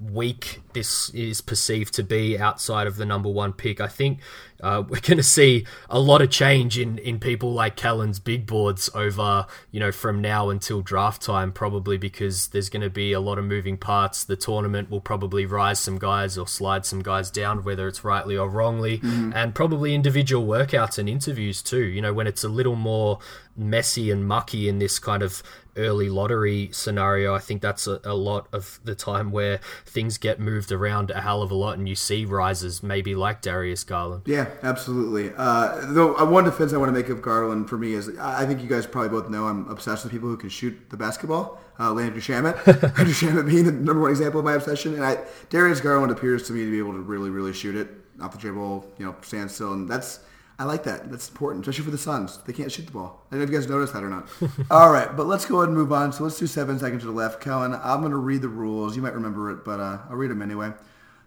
weak 0.00 0.60
this 0.72 1.08
is 1.10 1.40
perceived 1.40 1.94
to 1.94 2.02
be 2.02 2.36
outside 2.36 2.88
of 2.88 2.96
the 2.96 3.06
number 3.06 3.28
one 3.28 3.52
pick, 3.52 3.80
I 3.80 3.86
think 3.86 4.18
uh, 4.60 4.82
we're 4.88 4.98
going 4.98 5.16
to 5.16 5.22
see 5.22 5.64
a 5.88 6.00
lot 6.00 6.20
of 6.20 6.28
change 6.28 6.76
in, 6.76 6.98
in 6.98 7.20
people 7.20 7.52
like 7.52 7.76
Kellan's 7.76 8.18
big 8.18 8.46
boards 8.46 8.90
over, 8.92 9.46
you 9.70 9.78
know, 9.78 9.92
from 9.92 10.20
now 10.20 10.50
until 10.50 10.82
draft 10.82 11.22
time, 11.22 11.52
probably 11.52 11.96
because 11.96 12.48
there's 12.48 12.68
going 12.68 12.82
to 12.82 12.90
be 12.90 13.12
a 13.12 13.20
lot 13.20 13.38
of 13.38 13.44
moving 13.44 13.78
parts. 13.78 14.24
The 14.24 14.34
tournament 14.34 14.90
will 14.90 15.00
probably 15.00 15.46
rise 15.46 15.78
some 15.78 16.00
guys 16.00 16.36
or 16.36 16.48
slide 16.48 16.84
some 16.84 17.00
guys 17.00 17.30
down, 17.30 17.62
whether 17.62 17.86
it's 17.86 18.02
rightly 18.02 18.36
or 18.36 18.48
wrongly, 18.48 19.00
and 19.36 19.54
probably 19.54 19.94
individual 19.94 20.44
workouts 20.44 20.98
and 20.98 21.08
interviews 21.08 21.62
too. 21.62 21.84
You 21.84 22.02
know, 22.02 22.12
when 22.12 22.26
it's 22.26 22.42
a 22.42 22.48
little 22.48 22.74
more 22.74 23.20
messy 23.56 24.10
and 24.10 24.26
mucky 24.26 24.68
in 24.68 24.80
this 24.80 24.98
kind 24.98 25.22
of 25.22 25.44
early 25.76 26.08
lottery 26.08 26.70
scenario, 26.72 27.34
I 27.34 27.38
think 27.38 27.62
that's 27.62 27.86
a, 27.86 28.00
a 28.04 28.14
lot 28.14 28.48
of 28.52 28.63
the 28.84 28.94
time 28.94 29.30
where 29.30 29.60
things 29.84 30.18
get 30.18 30.40
moved 30.40 30.70
around 30.70 31.10
a 31.10 31.20
hell 31.20 31.42
of 31.42 31.50
a 31.50 31.54
lot 31.54 31.78
and 31.78 31.88
you 31.88 31.94
see 31.94 32.24
rises, 32.24 32.82
maybe 32.82 33.14
like 33.14 33.42
Darius 33.42 33.84
Garland. 33.84 34.22
Yeah, 34.26 34.48
absolutely. 34.62 35.32
Uh, 35.36 35.80
though 35.92 36.16
uh, 36.16 36.24
one 36.24 36.44
defense 36.44 36.72
I 36.72 36.76
want 36.76 36.88
to 36.88 36.92
make 36.92 37.08
of 37.08 37.22
Garland 37.22 37.68
for 37.68 37.78
me 37.78 37.94
is 37.94 38.16
I 38.18 38.44
I 38.44 38.46
think 38.46 38.60
you 38.60 38.68
guys 38.68 38.86
probably 38.86 39.08
both 39.08 39.30
know 39.30 39.46
I'm 39.46 39.66
obsessed 39.68 40.04
with 40.04 40.12
people 40.12 40.28
who 40.28 40.36
can 40.36 40.50
shoot 40.50 40.90
the 40.90 40.96
basketball. 40.96 41.58
Uh, 41.80 41.92
Landry 41.92 42.20
Shamet, 42.20 42.54
Landry 42.96 43.14
Shamet 43.14 43.48
being 43.48 43.64
the 43.64 43.72
number 43.72 44.00
one 44.00 44.10
example 44.10 44.38
of 44.38 44.44
my 44.44 44.52
obsession, 44.52 44.94
and 44.94 45.04
I, 45.04 45.18
Darius 45.50 45.80
Garland 45.80 46.12
appears 46.12 46.46
to 46.46 46.52
me 46.52 46.64
to 46.64 46.70
be 46.70 46.78
able 46.78 46.92
to 46.92 47.00
really, 47.00 47.30
really 47.30 47.52
shoot 47.52 47.74
it 47.74 47.88
off 48.20 48.32
the 48.32 48.38
dribble, 48.38 48.86
you 48.98 49.06
know, 49.06 49.16
stand 49.22 49.50
still, 49.50 49.72
and 49.72 49.88
that's 49.88 50.20
I 50.58 50.64
like 50.64 50.84
that. 50.84 51.10
That's 51.10 51.28
important, 51.28 51.66
especially 51.66 51.84
for 51.84 51.90
the 51.90 51.98
Suns. 51.98 52.38
They 52.46 52.52
can't 52.52 52.70
shoot 52.70 52.86
the 52.86 52.92
ball. 52.92 53.22
I 53.26 53.34
don't 53.34 53.40
know 53.40 53.44
if 53.44 53.50
you 53.50 53.58
guys 53.58 53.68
noticed 53.68 53.92
that 53.92 54.04
or 54.04 54.08
not. 54.08 54.28
All 54.70 54.92
right, 54.92 55.14
but 55.16 55.26
let's 55.26 55.44
go 55.44 55.58
ahead 55.58 55.68
and 55.68 55.76
move 55.76 55.92
on. 55.92 56.12
So 56.12 56.22
let's 56.22 56.38
do 56.38 56.46
seven 56.46 56.78
seconds 56.78 57.02
to 57.02 57.06
the 57.06 57.12
left. 57.12 57.40
Kellan, 57.40 57.74
I'm 57.74 58.00
going 58.00 58.12
to 58.12 58.18
read 58.18 58.42
the 58.42 58.48
rules. 58.48 58.94
You 58.94 59.02
might 59.02 59.14
remember 59.14 59.50
it, 59.50 59.64
but 59.64 59.80
uh, 59.80 59.98
I'll 60.08 60.16
read 60.16 60.30
them 60.30 60.42
anyway. 60.42 60.72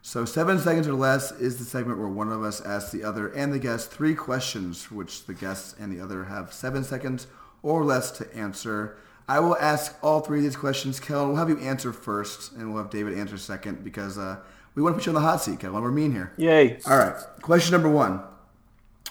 So 0.01 0.23
seven 0.23 0.57
seconds 0.59 0.87
or 0.87 0.93
less 0.93 1.31
is 1.33 1.57
the 1.57 1.65
segment 1.65 1.99
where 1.99 2.07
one 2.07 2.31
of 2.31 2.41
us 2.41 2.61
asks 2.61 2.91
the 2.91 3.03
other 3.03 3.27
and 3.27 3.51
the 3.51 3.59
guest 3.59 3.91
three 3.91 4.15
questions, 4.15 4.83
for 4.83 4.95
which 4.95 5.25
the 5.25 5.33
guest 5.33 5.75
and 5.77 5.91
the 5.91 6.01
other 6.01 6.25
have 6.25 6.53
seven 6.53 6.85
seconds 6.85 7.27
or 7.61 7.83
less 7.83 8.11
to 8.11 8.33
answer. 8.33 8.95
I 9.27 9.41
will 9.41 9.57
ask 9.57 9.97
all 10.01 10.21
three 10.21 10.37
of 10.37 10.43
these 10.45 10.55
questions. 10.55 11.01
Kellan, 11.01 11.27
we'll 11.27 11.37
have 11.37 11.49
you 11.49 11.59
answer 11.59 11.91
first, 11.91 12.53
and 12.53 12.73
we'll 12.73 12.81
have 12.81 12.91
David 12.91 13.17
answer 13.17 13.37
second 13.37 13.83
because 13.83 14.17
uh, 14.17 14.37
we 14.75 14.81
want 14.81 14.95
to 14.95 14.99
put 14.99 15.05
you 15.05 15.09
on 15.09 15.15
the 15.15 15.27
hot 15.27 15.41
seat, 15.41 15.59
Kellan. 15.59 15.83
We're 15.83 15.91
mean 15.91 16.13
here. 16.13 16.31
Yay! 16.37 16.79
All 16.87 16.97
right. 16.97 17.15
Question 17.41 17.73
number 17.73 17.89
one: 17.89 18.21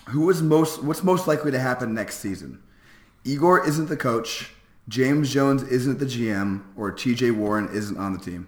Who 0.09 0.31
is 0.31 0.43
most? 0.43 0.83
What's 0.83 1.03
most 1.03 1.27
likely 1.27 1.51
to 1.51 1.59
happen 1.59 1.95
next 1.95 2.19
season? 2.19 2.63
Igor 3.25 3.67
isn't 3.67 3.89
the 3.89 3.97
coach. 3.97 4.51
James 4.89 5.33
Jones 5.33 5.65
isn't 5.65 5.99
the 5.99 6.07
GM, 6.07 6.63
or 6.77 6.93
T.J. 6.93 7.33
Warren 7.33 7.69
isn't 7.75 7.97
on 7.97 8.13
the 8.13 8.21
team. 8.21 8.47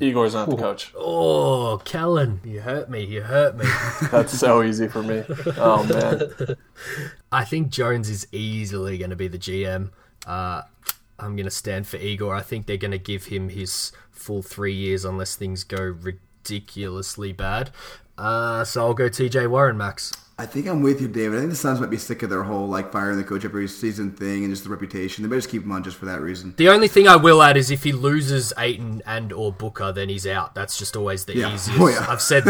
Igor's 0.00 0.34
not 0.34 0.48
the 0.48 0.56
coach. 0.56 0.92
Oh, 0.96 1.82
Kellan, 1.84 2.40
you 2.44 2.60
hurt 2.60 2.88
me. 2.88 3.04
You 3.04 3.22
hurt 3.22 3.56
me. 3.56 3.64
That's 4.12 4.38
so 4.38 4.62
easy 4.62 4.86
for 4.86 5.02
me. 5.02 5.24
Oh 5.56 5.82
man. 5.84 6.56
I 7.32 7.44
think 7.44 7.70
Jones 7.70 8.08
is 8.08 8.28
easily 8.30 8.96
going 8.96 9.10
to 9.10 9.16
be 9.16 9.26
the 9.26 9.38
GM. 9.38 9.90
Uh, 10.24 10.62
I'm 11.18 11.34
going 11.34 11.46
to 11.46 11.50
stand 11.50 11.88
for 11.88 11.96
Igor. 11.96 12.32
I 12.32 12.42
think 12.42 12.66
they're 12.66 12.76
going 12.76 12.92
to 12.92 12.98
give 12.98 13.26
him 13.26 13.48
his 13.48 13.90
full 14.12 14.42
three 14.42 14.74
years 14.74 15.04
unless 15.04 15.34
things 15.34 15.64
go 15.64 15.82
ridiculously 15.82 17.32
bad. 17.32 17.70
Uh, 18.16 18.62
so 18.62 18.82
I'll 18.86 18.94
go 18.94 19.08
TJ 19.08 19.48
Warren, 19.48 19.76
Max. 19.76 20.12
I 20.42 20.46
think 20.46 20.66
I'm 20.66 20.82
with 20.82 21.00
you, 21.00 21.06
David. 21.06 21.36
I 21.36 21.38
think 21.42 21.50
the 21.50 21.56
Suns 21.56 21.78
might 21.80 21.88
be 21.88 21.96
sick 21.96 22.24
of 22.24 22.28
their 22.30 22.42
whole 22.42 22.66
like 22.66 22.90
firing 22.90 23.16
the 23.16 23.22
coach 23.22 23.44
every 23.44 23.68
season 23.68 24.10
thing 24.10 24.42
and 24.42 24.52
just 24.52 24.64
the 24.64 24.70
reputation. 24.70 25.22
They 25.22 25.28
better 25.28 25.38
just 25.38 25.50
keep 25.50 25.62
him 25.62 25.70
on 25.70 25.84
just 25.84 25.96
for 25.96 26.06
that 26.06 26.20
reason. 26.20 26.54
The 26.56 26.68
only 26.68 26.88
thing 26.88 27.06
I 27.06 27.14
will 27.14 27.40
add 27.44 27.56
is 27.56 27.70
if 27.70 27.84
he 27.84 27.92
loses 27.92 28.52
Ayton 28.58 29.02
and 29.06 29.32
or 29.32 29.52
Booker, 29.52 29.92
then 29.92 30.08
he's 30.08 30.26
out. 30.26 30.56
That's 30.56 30.76
just 30.76 30.96
always 30.96 31.26
the 31.26 31.36
Yeah. 31.36 31.54
easiest. 31.54 31.80
Oh, 31.80 31.86
yeah. 31.86 32.04
I've 32.08 32.20
said 32.20 32.42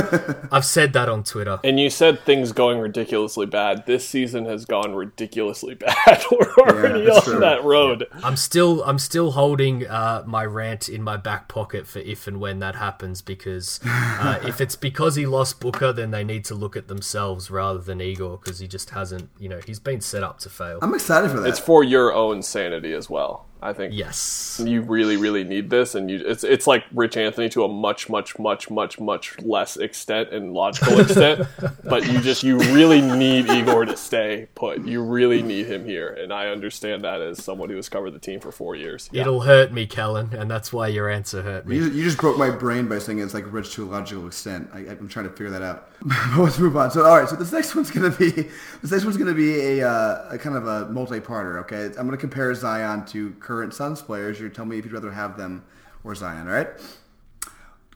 I've 0.51 0.65
said 0.65 0.95
that 0.95 1.11
on 1.11 1.23
Twitter. 1.23 1.61
And 1.63 1.79
you 1.79 1.91
said 1.91 2.21
things 2.25 2.53
going 2.53 2.79
ridiculously 2.79 3.45
bad. 3.45 3.85
This 3.85 4.09
season 4.09 4.47
has 4.47 4.65
gone 4.65 4.95
ridiculously 4.95 5.75
bad. 6.07 6.25
We're 6.31 6.51
already 6.61 7.05
that's 7.05 7.19
on 7.19 7.25
true. 7.35 7.41
that 7.41 7.63
road. 7.63 8.07
I'm 8.25 8.37
still 8.37 8.83
I'm 8.85 8.99
still 8.99 9.33
holding 9.33 9.87
uh, 9.87 10.25
my 10.27 10.47
rant 10.47 10.89
in 10.89 11.03
my 11.03 11.19
back 11.19 11.47
pocket 11.47 11.87
for 11.87 11.99
if 11.99 12.27
and 12.27 12.41
when 12.41 12.61
that 12.61 12.77
happens 12.77 13.21
because 13.21 13.81
uh, 13.85 14.39
if 14.45 14.63
it's 14.63 14.77
because 14.77 15.17
he 15.17 15.27
lost 15.27 15.61
Booker, 15.61 15.93
then 15.93 16.11
they 16.11 16.25
need 16.25 16.47
to 16.47 16.55
look 16.55 16.75
at 16.75 16.89
themselves 16.89 17.51
rather 17.51 17.82
than 17.83 18.01
Igor 18.01 18.39
because 18.39 18.59
he 18.59 18.69
just 18.69 18.91
hasn't. 18.91 19.31
You 19.39 19.49
know, 19.49 19.61
he's 19.65 19.81
been 19.81 20.01
set 20.01 20.23
up 20.23 20.39
to 20.41 20.51
fail. 20.51 20.79
I'm 20.83 20.95
excited 20.95 21.31
for 21.31 21.41
that. 21.41 21.49
It's 21.49 21.59
for 21.59 21.85
your 21.85 22.13
own 22.15 22.43
sanity 22.43 22.93
as 22.93 23.11
well. 23.11 23.47
I 23.63 23.73
think 23.73 23.95
yes. 23.95 24.61
you 24.65 24.83
really, 24.83 25.17
really 25.17 25.45
need 25.45 25.71
this, 25.71 25.95
and 25.95 26.11
you 26.11 26.23
it's 26.27 26.43
it's 26.43 26.67
like 26.67 26.85
Rich 26.93 27.17
Anthony 27.17 27.49
to 27.51 27.65
a 27.65 27.69
much, 27.69 28.09
much, 28.09 28.39
much, 28.39 28.71
much, 28.71 28.99
much 28.99 29.39
less 29.41 29.77
extent 29.77 30.31
and 30.31 30.53
logical 30.53 30.99
extent. 30.99 31.47
but 31.85 32.07
you 32.11 32.21
just 32.21 32.43
you 32.43 32.59
really 32.59 33.01
need 33.01 33.49
Igor 33.49 33.85
to 33.85 33.97
stay 33.97 34.49
put. 34.57 34.85
You 34.85 35.03
really 35.03 35.43
need 35.43 35.67
him 35.67 35.85
here, 35.85 36.09
and 36.09 36.33
I 36.33 36.49
understand 36.49 37.05
that 37.05 37.21
as 37.21 37.43
someone 37.43 37.71
who 37.71 37.77
has 37.77 37.89
covered 37.89 38.11
the 38.11 38.19
team 38.19 38.41
for 38.41 38.51
four 38.51 38.75
years. 38.75 39.09
Yeah. 39.13 39.23
It'll 39.23 39.43
hurt 39.43 39.73
me, 39.73 39.87
Kellan, 39.87 40.35
and 40.35 40.51
that's 40.51 40.73
why 40.73 40.89
your 40.89 41.09
answer 41.09 41.43
hurt 41.43 41.67
me. 41.67 41.77
You, 41.77 41.85
you 41.85 42.03
just 42.03 42.19
broke 42.19 42.37
my 42.37 42.51
brain 42.51 42.89
by 42.89 42.99
saying 42.99 43.21
it's 43.21 43.35
like 43.35 43.51
rich 43.53 43.73
to 43.75 43.85
a 43.85 43.87
logical 43.87 44.27
extent. 44.27 44.71
I, 44.75 44.81
I'm 44.81 45.09
trying 45.09 45.29
to 45.29 45.33
figure 45.33 45.51
that 45.51 45.63
out. 45.63 45.89
Let's 46.37 46.59
move 46.59 46.77
on. 46.77 46.91
So, 46.91 47.05
all 47.05 47.21
right. 47.21 47.29
So 47.29 47.37
this 47.37 47.53
next 47.53 47.77
one's 47.77 47.93
gonna 47.93 48.11
be 48.11 48.31
this 48.31 48.91
next 48.91 49.05
one's 49.05 49.17
gonna 49.17 49.35
be 49.35 49.79
a, 49.79 49.89
uh, 49.89 50.31
a 50.31 50.39
kind 50.39 50.57
of 50.57 50.67
a 50.67 50.89
multi-parter. 50.89 51.61
Okay, 51.61 51.87
I'm 51.97 52.07
gonna 52.07 52.17
compare 52.17 52.53
Zion 52.55 53.05
to 53.07 53.31
current 53.53 53.75
Suns 53.75 54.01
players. 54.01 54.41
You 54.41 54.49
tell 54.49 54.65
me 54.65 54.79
if 54.79 54.85
you'd 54.87 54.95
rather 54.95 55.13
have 55.13 55.37
them 55.37 55.63
or 56.05 56.15
Zion. 56.15 56.49
All 56.49 56.55
right. 56.55 56.69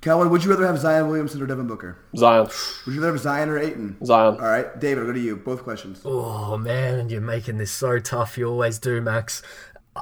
Calvin, 0.03 0.29
would 0.31 0.45
you 0.45 0.51
rather 0.51 0.67
have 0.67 0.79
Zion 0.79 1.09
Williamson 1.09 1.41
or 1.43 1.47
Devin 1.47 1.67
Booker? 1.67 1.97
Zion, 2.15 2.47
Would 2.85 2.95
you 2.95 3.01
rather 3.01 3.15
have 3.15 3.23
Zion 3.23 3.49
or 3.49 3.59
Ayton? 3.59 3.97
Zion. 4.05 4.35
All 4.35 4.47
right, 4.47 4.79
David, 4.79 5.01
I'll 5.01 5.07
go 5.07 5.13
to 5.15 5.19
you. 5.19 5.37
Both 5.37 5.63
questions. 5.63 6.03
Oh 6.05 6.59
man, 6.59 7.09
you're 7.09 7.23
making 7.23 7.57
this 7.57 7.71
so 7.71 7.99
tough. 7.99 8.37
You 8.37 8.49
always 8.51 8.79
do, 8.79 9.01
Max. 9.01 9.41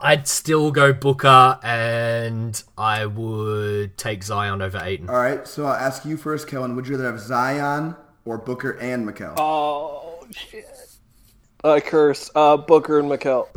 I'd 0.03 0.27
still 0.27 0.73
go 0.73 0.93
Booker, 0.93 1.61
and 1.63 2.61
I 2.77 3.07
would 3.07 3.97
take 3.97 4.25
Zion 4.25 4.61
over 4.61 4.79
Ayton. 4.83 5.09
All 5.09 5.15
right, 5.17 5.47
so 5.47 5.67
I'll 5.67 5.73
ask 5.75 6.05
you 6.05 6.17
first, 6.17 6.49
Kellan. 6.49 6.75
Would 6.75 6.89
you 6.89 6.97
rather 6.97 7.07
have 7.11 7.21
Zion 7.21 7.95
or 8.25 8.37
Booker 8.37 8.73
and 8.81 9.09
Mikal? 9.09 9.35
Oh 9.39 10.27
shit! 10.33 10.67
I 11.65 11.81
curse. 11.81 12.31
Uh, 12.35 12.59
Booker 12.59 13.01
and 13.01 13.09
Mikal. 13.11 13.49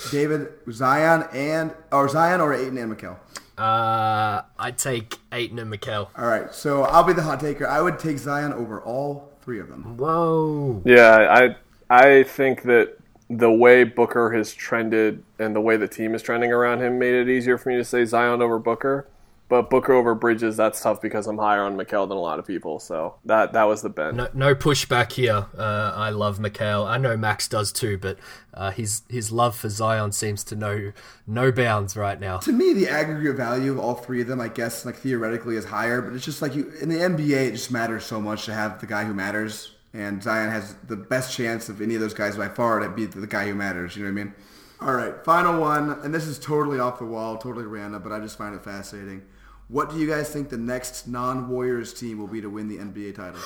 David, 0.10 0.48
Zion 0.70 1.28
and 1.32 1.72
or 1.92 2.08
Zion 2.08 2.40
or 2.40 2.52
Ayton 2.52 2.76
and 2.78 2.96
Mikal. 2.96 3.16
Uh, 3.56 4.42
I'd 4.58 4.78
take 4.78 5.18
Ayton 5.32 5.58
and 5.58 5.70
Mikel. 5.70 6.10
All 6.16 6.26
right, 6.26 6.52
so 6.52 6.82
I'll 6.82 7.04
be 7.04 7.12
the 7.12 7.22
hot 7.22 7.40
taker. 7.40 7.68
I 7.68 7.80
would 7.80 7.98
take 7.98 8.18
Zion 8.18 8.52
over 8.52 8.80
all 8.80 9.30
three 9.42 9.60
of 9.60 9.68
them. 9.68 9.96
Whoa. 9.98 10.82
Yeah, 10.84 11.54
I 11.90 11.94
I 11.94 12.22
think 12.24 12.62
that 12.62 12.96
the 13.28 13.52
way 13.52 13.84
Booker 13.84 14.30
has 14.32 14.52
trended 14.52 15.22
and 15.38 15.54
the 15.54 15.60
way 15.60 15.76
the 15.76 15.86
team 15.86 16.14
is 16.14 16.22
trending 16.22 16.52
around 16.52 16.80
him 16.80 16.98
made 16.98 17.14
it 17.14 17.28
easier 17.28 17.56
for 17.56 17.68
me 17.68 17.76
to 17.76 17.84
say 17.84 18.04
Zion 18.04 18.42
over 18.42 18.58
Booker. 18.58 19.06
But 19.50 19.68
Booker 19.68 19.92
over 19.92 20.14
Bridges, 20.14 20.56
that's 20.56 20.80
tough 20.80 21.02
because 21.02 21.26
I'm 21.26 21.36
higher 21.36 21.64
on 21.64 21.76
Mikal 21.76 22.08
than 22.08 22.16
a 22.16 22.20
lot 22.20 22.38
of 22.38 22.46
people. 22.46 22.78
So 22.78 23.16
that 23.24 23.52
that 23.52 23.64
was 23.64 23.82
the 23.82 23.88
bend. 23.88 24.16
No, 24.16 24.28
no 24.32 24.54
pushback 24.54 25.10
here. 25.10 25.48
Uh, 25.58 25.92
I 25.92 26.10
love 26.10 26.38
Mikal. 26.38 26.86
I 26.86 26.98
know 26.98 27.16
Max 27.16 27.48
does 27.48 27.72
too, 27.72 27.98
but 27.98 28.20
uh, 28.54 28.70
his 28.70 29.02
his 29.08 29.32
love 29.32 29.56
for 29.56 29.68
Zion 29.68 30.12
seems 30.12 30.44
to 30.44 30.54
know 30.54 30.92
no 31.26 31.50
bounds 31.50 31.96
right 31.96 32.20
now. 32.20 32.38
To 32.38 32.52
me, 32.52 32.72
the 32.72 32.88
aggregate 32.88 33.34
value 33.34 33.72
of 33.72 33.80
all 33.80 33.96
three 33.96 34.20
of 34.20 34.28
them, 34.28 34.40
I 34.40 34.46
guess, 34.46 34.86
like 34.86 34.94
theoretically, 34.94 35.56
is 35.56 35.64
higher. 35.64 36.00
But 36.00 36.14
it's 36.14 36.24
just 36.24 36.40
like 36.40 36.54
you 36.54 36.72
in 36.80 36.88
the 36.88 36.98
NBA, 36.98 37.48
it 37.48 37.52
just 37.52 37.72
matters 37.72 38.04
so 38.04 38.20
much 38.20 38.44
to 38.44 38.54
have 38.54 38.80
the 38.80 38.86
guy 38.86 39.02
who 39.02 39.12
matters, 39.12 39.72
and 39.92 40.22
Zion 40.22 40.52
has 40.52 40.76
the 40.86 40.96
best 40.96 41.34
chance 41.36 41.68
of 41.68 41.82
any 41.82 41.96
of 41.96 42.00
those 42.00 42.14
guys 42.14 42.36
by 42.36 42.48
far 42.48 42.78
to 42.78 42.88
be 42.88 43.04
the 43.04 43.26
guy 43.26 43.48
who 43.48 43.56
matters. 43.56 43.96
You 43.96 44.04
know 44.04 44.12
what 44.12 44.20
I 44.20 44.24
mean? 44.24 44.34
All 44.80 44.94
right, 44.94 45.24
final 45.24 45.60
one, 45.60 45.90
and 46.04 46.14
this 46.14 46.26
is 46.26 46.38
totally 46.38 46.78
off 46.78 47.00
the 47.00 47.04
wall, 47.04 47.36
totally 47.36 47.66
random, 47.66 48.00
but 48.00 48.12
I 48.12 48.20
just 48.20 48.38
find 48.38 48.54
it 48.54 48.62
fascinating. 48.62 49.22
What 49.70 49.90
do 49.90 49.98
you 49.98 50.08
guys 50.08 50.28
think 50.28 50.48
the 50.48 50.58
next 50.58 51.06
non-Warriors 51.06 51.94
team 51.94 52.18
will 52.18 52.26
be 52.26 52.40
to 52.40 52.50
win 52.50 52.66
the 52.66 52.78
NBA 52.78 53.14
title? 53.14 53.40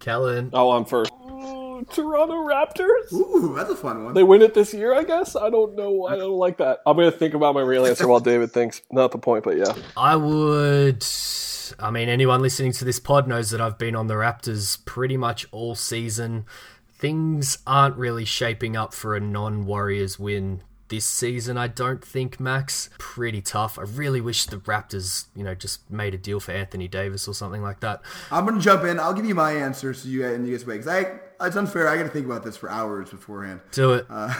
Kellan. 0.00 0.48
Oh, 0.54 0.70
I'm 0.70 0.86
first. 0.86 1.12
Ooh, 1.12 1.84
Toronto 1.92 2.34
Raptors. 2.34 3.12
Ooh, 3.12 3.54
that's 3.54 3.68
a 3.68 3.76
fun 3.76 4.04
one. 4.04 4.14
They 4.14 4.22
win 4.22 4.40
it 4.40 4.54
this 4.54 4.72
year, 4.72 4.94
I 4.94 5.04
guess. 5.04 5.36
I 5.36 5.50
don't 5.50 5.76
know. 5.76 6.06
I 6.06 6.16
don't 6.16 6.38
like 6.38 6.56
that. 6.58 6.78
I'm 6.86 6.96
gonna 6.96 7.10
think 7.10 7.34
about 7.34 7.54
my 7.54 7.60
real 7.60 7.84
answer 7.84 8.08
while 8.08 8.20
David 8.20 8.52
thinks. 8.52 8.80
Not 8.90 9.12
the 9.12 9.18
point, 9.18 9.44
but 9.44 9.58
yeah. 9.58 9.74
I 9.98 10.16
would. 10.16 11.04
I 11.78 11.90
mean, 11.90 12.08
anyone 12.08 12.40
listening 12.40 12.72
to 12.72 12.84
this 12.86 12.98
pod 12.98 13.28
knows 13.28 13.50
that 13.50 13.60
I've 13.60 13.78
been 13.78 13.96
on 13.96 14.06
the 14.06 14.14
Raptors 14.14 14.82
pretty 14.86 15.18
much 15.18 15.46
all 15.52 15.74
season. 15.74 16.46
Things 16.88 17.58
aren't 17.66 17.96
really 17.96 18.24
shaping 18.24 18.76
up 18.78 18.94
for 18.94 19.14
a 19.14 19.20
non 19.20 19.66
Warriors 19.66 20.18
win 20.18 20.62
this 20.88 21.06
season, 21.06 21.56
I 21.56 21.68
don't 21.68 22.04
think, 22.04 22.38
Max. 22.38 22.90
Pretty 22.98 23.40
tough. 23.40 23.78
I 23.78 23.82
really 23.82 24.20
wish 24.20 24.46
the 24.46 24.56
Raptors, 24.56 25.26
you 25.34 25.44
know, 25.44 25.54
just 25.54 25.88
made 25.90 26.14
a 26.14 26.18
deal 26.18 26.40
for 26.40 26.52
Anthony 26.52 26.88
Davis 26.88 27.26
or 27.26 27.34
something 27.34 27.62
like 27.62 27.80
that. 27.80 28.02
I'm 28.30 28.44
gonna 28.44 28.60
jump 28.60 28.84
in. 28.84 29.00
I'll 29.00 29.14
give 29.14 29.24
you 29.24 29.34
my 29.34 29.52
answer 29.52 29.94
so 29.94 30.08
you 30.08 30.22
guys, 30.22 30.34
and 30.34 30.46
you 30.46 30.56
guys 30.56 30.66
wait. 30.66 30.78
Cause 30.78 30.88
I, 30.88 31.20
it's 31.40 31.56
unfair. 31.56 31.88
I 31.88 31.96
got 31.96 32.04
to 32.04 32.08
think 32.08 32.26
about 32.26 32.44
this 32.44 32.56
for 32.56 32.70
hours 32.70 33.10
beforehand. 33.10 33.60
Do 33.72 33.94
it. 33.94 34.06
Uh, 34.08 34.32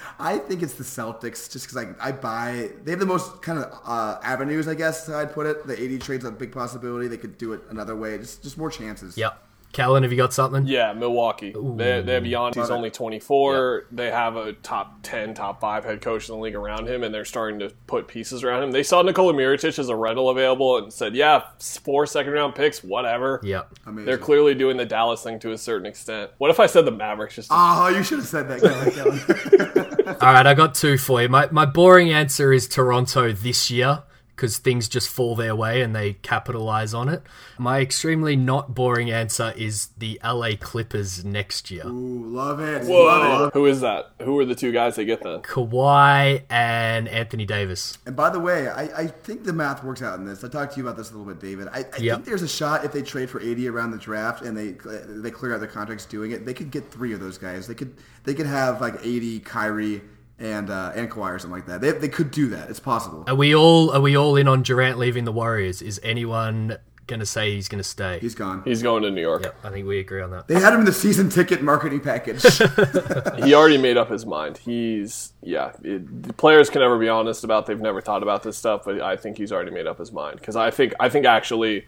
I 0.18 0.38
think 0.38 0.62
it's 0.62 0.74
the 0.74 0.84
Celtics, 0.84 1.50
just 1.50 1.66
because 1.66 1.76
I, 1.76 2.08
I 2.08 2.12
buy. 2.12 2.70
They 2.84 2.92
have 2.92 3.00
the 3.00 3.06
most 3.06 3.42
kind 3.42 3.58
of 3.58 3.80
uh, 3.84 4.18
avenues, 4.22 4.68
I 4.68 4.74
guess 4.74 5.08
I'd 5.08 5.32
put 5.32 5.46
it. 5.46 5.66
The 5.66 5.82
AD 5.82 6.00
trades 6.02 6.24
a 6.24 6.30
big 6.30 6.52
possibility. 6.52 7.08
They 7.08 7.16
could 7.16 7.38
do 7.38 7.52
it 7.52 7.62
another 7.70 7.96
way. 7.96 8.18
Just 8.18 8.42
just 8.42 8.58
more 8.58 8.70
chances. 8.70 9.16
Yep. 9.16 9.42
Kellan, 9.72 10.02
have 10.02 10.12
you 10.12 10.16
got 10.16 10.32
something? 10.32 10.66
Yeah, 10.66 10.92
Milwaukee. 10.94 11.52
They, 11.52 12.00
they 12.00 12.14
have 12.14 12.22
Giannis. 12.22 12.54
He's 12.54 12.70
only 12.70 12.90
24. 12.90 13.86
They 13.92 14.10
have 14.10 14.36
a 14.36 14.54
top 14.54 15.00
10, 15.02 15.34
top 15.34 15.60
5 15.60 15.84
head 15.84 16.00
coach 16.00 16.28
in 16.28 16.34
the 16.34 16.40
league 16.40 16.54
around 16.54 16.88
him, 16.88 17.02
and 17.02 17.14
they're 17.14 17.24
starting 17.26 17.58
to 17.58 17.70
put 17.86 18.08
pieces 18.08 18.42
around 18.42 18.62
him. 18.62 18.70
They 18.72 18.82
saw 18.82 19.02
Nikola 19.02 19.34
Mirotic 19.34 19.78
as 19.78 19.88
a 19.88 19.96
rental 19.96 20.30
available 20.30 20.78
and 20.78 20.92
said, 20.92 21.14
yeah, 21.14 21.42
four 21.60 22.06
second 22.06 22.32
round 22.32 22.54
picks, 22.54 22.82
whatever. 22.82 23.40
Yep. 23.42 23.72
Amazing. 23.86 24.06
They're 24.06 24.18
clearly 24.18 24.54
doing 24.54 24.76
the 24.76 24.86
Dallas 24.86 25.22
thing 25.22 25.38
to 25.40 25.52
a 25.52 25.58
certain 25.58 25.86
extent. 25.86 26.30
What 26.38 26.50
if 26.50 26.58
I 26.58 26.66
said 26.66 26.84
the 26.84 26.90
Mavericks 26.92 27.34
just 27.34 27.48
ah, 27.52 27.86
Oh, 27.86 27.88
you 27.88 28.02
should 28.02 28.18
have 28.18 28.28
said 28.28 28.48
that, 28.48 28.60
Kellan. 28.60 28.90
Kellan. 28.92 30.16
All 30.22 30.32
right, 30.32 30.46
I 30.46 30.54
got 30.54 30.74
two 30.74 30.96
for 30.96 31.20
you. 31.20 31.28
My, 31.28 31.48
my 31.50 31.66
boring 31.66 32.12
answer 32.12 32.52
is 32.52 32.66
Toronto 32.66 33.32
this 33.32 33.70
year 33.70 34.02
because 34.36 34.58
things 34.58 34.86
just 34.86 35.08
fall 35.08 35.34
their 35.34 35.56
way 35.56 35.80
and 35.80 35.96
they 35.96 36.12
capitalize 36.12 36.92
on 36.92 37.08
it. 37.08 37.22
My 37.58 37.80
extremely 37.80 38.36
not 38.36 38.74
boring 38.74 39.10
answer 39.10 39.54
is 39.56 39.88
the 39.96 40.20
LA 40.22 40.50
Clippers 40.60 41.24
next 41.24 41.70
year. 41.70 41.86
Ooh, 41.86 42.26
love 42.28 42.60
it. 42.60 42.84
Love 42.84 43.48
it. 43.48 43.54
Who 43.54 43.64
is 43.64 43.80
that? 43.80 44.10
Who 44.20 44.38
are 44.38 44.44
the 44.44 44.54
two 44.54 44.72
guys 44.72 44.96
that 44.96 45.06
get 45.06 45.22
then? 45.22 45.40
Kawhi 45.40 46.42
and 46.50 47.08
Anthony 47.08 47.46
Davis. 47.46 47.96
And 48.04 48.14
by 48.14 48.28
the 48.28 48.38
way, 48.38 48.68
I, 48.68 48.82
I 48.84 49.06
think 49.06 49.44
the 49.44 49.54
math 49.54 49.82
works 49.82 50.02
out 50.02 50.18
in 50.18 50.26
this. 50.26 50.44
I 50.44 50.48
talked 50.48 50.74
to 50.74 50.80
you 50.80 50.86
about 50.86 50.98
this 50.98 51.10
a 51.10 51.16
little 51.16 51.32
bit, 51.32 51.40
David. 51.40 51.68
I, 51.68 51.86
I 51.94 51.96
Yep. 51.98 52.16
think 52.16 52.24
there's 52.26 52.42
a 52.42 52.48
shot 52.48 52.84
if 52.84 52.92
they 52.92 53.02
trade 53.02 53.30
for 53.30 53.40
AD 53.40 53.58
around 53.64 53.90
the 53.90 53.98
draft 53.98 54.42
and 54.42 54.56
they 54.56 54.72
they 55.08 55.30
clear 55.30 55.54
out 55.54 55.60
their 55.60 55.68
contracts 55.68 56.04
doing 56.04 56.32
it, 56.32 56.44
they 56.44 56.52
could 56.54 56.70
get 56.70 56.90
three 56.90 57.14
of 57.14 57.20
those 57.20 57.38
guys. 57.38 57.66
They 57.66 57.74
could 57.74 57.94
they 58.24 58.34
could 58.34 58.46
have 58.46 58.80
like 58.82 58.94
AD 59.06 59.44
Kyrie 59.46 60.02
and 60.38 60.70
uh, 60.70 60.92
and 60.94 61.10
Kawhi 61.10 61.34
or 61.34 61.38
something 61.38 61.56
like 61.56 61.66
that. 61.66 61.80
They, 61.80 61.92
they 61.92 62.08
could 62.08 62.30
do 62.30 62.48
that. 62.50 62.68
It's 62.70 62.80
possible. 62.80 63.24
Are 63.26 63.34
we 63.34 63.54
all 63.54 63.90
are 63.92 64.00
we 64.00 64.16
all 64.16 64.36
in 64.36 64.48
on 64.48 64.62
Durant 64.62 64.98
leaving 64.98 65.24
the 65.24 65.32
Warriors? 65.32 65.82
Is 65.82 66.00
anyone 66.02 66.78
gonna 67.06 67.26
say 67.26 67.54
he's 67.54 67.68
gonna 67.68 67.82
stay? 67.82 68.18
He's 68.20 68.34
gone. 68.34 68.62
He's 68.64 68.82
going 68.82 69.02
to 69.04 69.10
New 69.10 69.20
York. 69.20 69.44
Yep, 69.44 69.56
I 69.64 69.70
think 69.70 69.86
we 69.86 69.98
agree 69.98 70.20
on 70.20 70.30
that. 70.32 70.48
They 70.48 70.60
had 70.60 70.72
him 70.72 70.80
in 70.80 70.86
the 70.86 70.92
season 70.92 71.30
ticket 71.30 71.62
marketing 71.62 72.00
package. 72.00 72.42
He 73.44 73.54
already 73.54 73.78
made 73.78 73.96
up 73.96 74.10
his 74.10 74.26
mind. 74.26 74.58
He's, 74.58 75.32
yeah, 75.40 75.70
it, 75.84 76.22
the 76.22 76.32
players 76.32 76.68
can 76.68 76.80
never 76.80 76.98
be 76.98 77.08
honest 77.08 77.44
about 77.44 77.66
they've 77.66 77.80
never 77.80 78.00
thought 78.00 78.22
about 78.22 78.42
this 78.42 78.58
stuff, 78.58 78.82
but 78.84 79.00
I 79.00 79.14
think 79.16 79.38
he's 79.38 79.52
already 79.52 79.70
made 79.70 79.86
up 79.86 79.98
his 79.98 80.10
mind. 80.10 80.40
Because 80.40 80.56
I 80.56 80.70
think, 80.70 80.94
I 80.98 81.08
think 81.08 81.26
actually, 81.26 81.86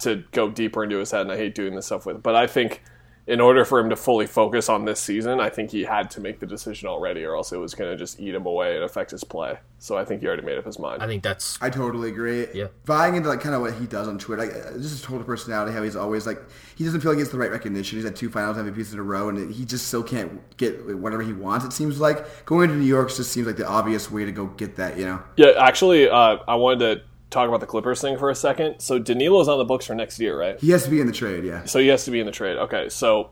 to 0.00 0.24
go 0.32 0.50
deeper 0.50 0.82
into 0.82 0.96
his 0.96 1.12
head, 1.12 1.20
and 1.22 1.30
I 1.30 1.36
hate 1.36 1.54
doing 1.54 1.76
this 1.76 1.86
stuff 1.86 2.04
with, 2.04 2.20
but 2.22 2.34
I 2.34 2.48
think 2.48 2.82
in 3.28 3.42
order 3.42 3.62
for 3.62 3.78
him 3.78 3.90
to 3.90 3.96
fully 3.96 4.26
focus 4.26 4.70
on 4.70 4.86
this 4.86 4.98
season, 4.98 5.38
I 5.38 5.50
think 5.50 5.70
he 5.70 5.84
had 5.84 6.10
to 6.12 6.20
make 6.20 6.40
the 6.40 6.46
decision 6.46 6.88
already, 6.88 7.24
or 7.24 7.36
else 7.36 7.52
it 7.52 7.58
was 7.58 7.74
going 7.74 7.90
to 7.90 7.96
just 7.96 8.18
eat 8.18 8.34
him 8.34 8.46
away 8.46 8.74
and 8.74 8.82
affect 8.82 9.10
his 9.10 9.22
play. 9.22 9.58
So 9.78 9.98
I 9.98 10.04
think 10.06 10.22
he 10.22 10.26
already 10.26 10.42
made 10.42 10.56
up 10.56 10.64
his 10.64 10.78
mind. 10.78 11.02
I 11.02 11.06
think 11.06 11.22
that's 11.22 11.60
I 11.60 11.68
totally 11.68 12.08
agree. 12.08 12.46
Yeah. 12.54 12.68
Buying 12.86 13.16
into 13.16 13.28
like 13.28 13.42
kind 13.42 13.54
of 13.54 13.60
what 13.60 13.74
he 13.74 13.86
does 13.86 14.08
on 14.08 14.18
Twitter, 14.18 14.46
like 14.46 14.54
uh, 14.54 14.72
just 14.78 14.90
his 14.90 15.02
total 15.02 15.24
personality, 15.24 15.72
how 15.72 15.82
he's 15.82 15.94
always 15.94 16.26
like 16.26 16.40
he 16.74 16.84
doesn't 16.84 17.02
feel 17.02 17.10
like 17.10 17.18
he 17.18 17.22
gets 17.22 17.30
the 17.30 17.38
right 17.38 17.50
recognition. 17.50 17.98
He's 17.98 18.04
had 18.06 18.16
two 18.16 18.30
Finals 18.30 18.56
MVPs 18.56 18.94
in 18.94 18.98
a 18.98 19.02
row, 19.02 19.28
and 19.28 19.52
he 19.52 19.66
just 19.66 19.88
still 19.88 20.02
can't 20.02 20.56
get 20.56 20.96
whatever 20.96 21.22
he 21.22 21.34
wants. 21.34 21.66
It 21.66 21.74
seems 21.74 22.00
like 22.00 22.46
going 22.46 22.70
to 22.70 22.74
New 22.74 22.86
York 22.86 23.14
just 23.14 23.30
seems 23.30 23.46
like 23.46 23.56
the 23.56 23.68
obvious 23.68 24.10
way 24.10 24.24
to 24.24 24.32
go 24.32 24.46
get 24.46 24.76
that. 24.76 24.98
You 24.98 25.04
know. 25.04 25.22
yeah, 25.36 25.52
actually, 25.58 26.08
uh, 26.08 26.38
I 26.48 26.54
wanted 26.54 26.78
to 26.78 27.07
talk 27.30 27.48
about 27.48 27.60
the 27.60 27.66
Clippers 27.66 28.00
thing 28.00 28.18
for 28.18 28.30
a 28.30 28.34
second. 28.34 28.80
So 28.80 28.98
Danilo's 28.98 29.48
on 29.48 29.58
the 29.58 29.64
books 29.64 29.86
for 29.86 29.94
next 29.94 30.18
year, 30.18 30.38
right? 30.38 30.58
He 30.60 30.70
has 30.70 30.84
to 30.84 30.90
be 30.90 31.00
in 31.00 31.06
the 31.06 31.12
trade, 31.12 31.44
yeah. 31.44 31.64
So 31.64 31.78
he 31.78 31.88
has 31.88 32.04
to 32.04 32.10
be 32.10 32.20
in 32.20 32.26
the 32.26 32.32
trade. 32.32 32.56
Okay, 32.56 32.88
so 32.88 33.30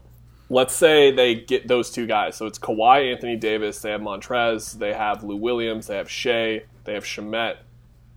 let's 0.48 0.74
say 0.74 1.10
they 1.10 1.34
get 1.34 1.68
those 1.68 1.90
two 1.90 2.06
guys. 2.06 2.36
So 2.36 2.46
it's 2.46 2.58
Kawhi, 2.58 3.12
Anthony 3.12 3.36
Davis. 3.36 3.80
They 3.80 3.90
have 3.90 4.00
Montrez. 4.00 4.78
They 4.78 4.92
have 4.92 5.22
Lou 5.22 5.36
Williams. 5.36 5.86
They 5.86 5.96
have 5.96 6.10
Shai. 6.10 6.64
They 6.84 6.94
have 6.94 7.04
Shamet. 7.04 7.56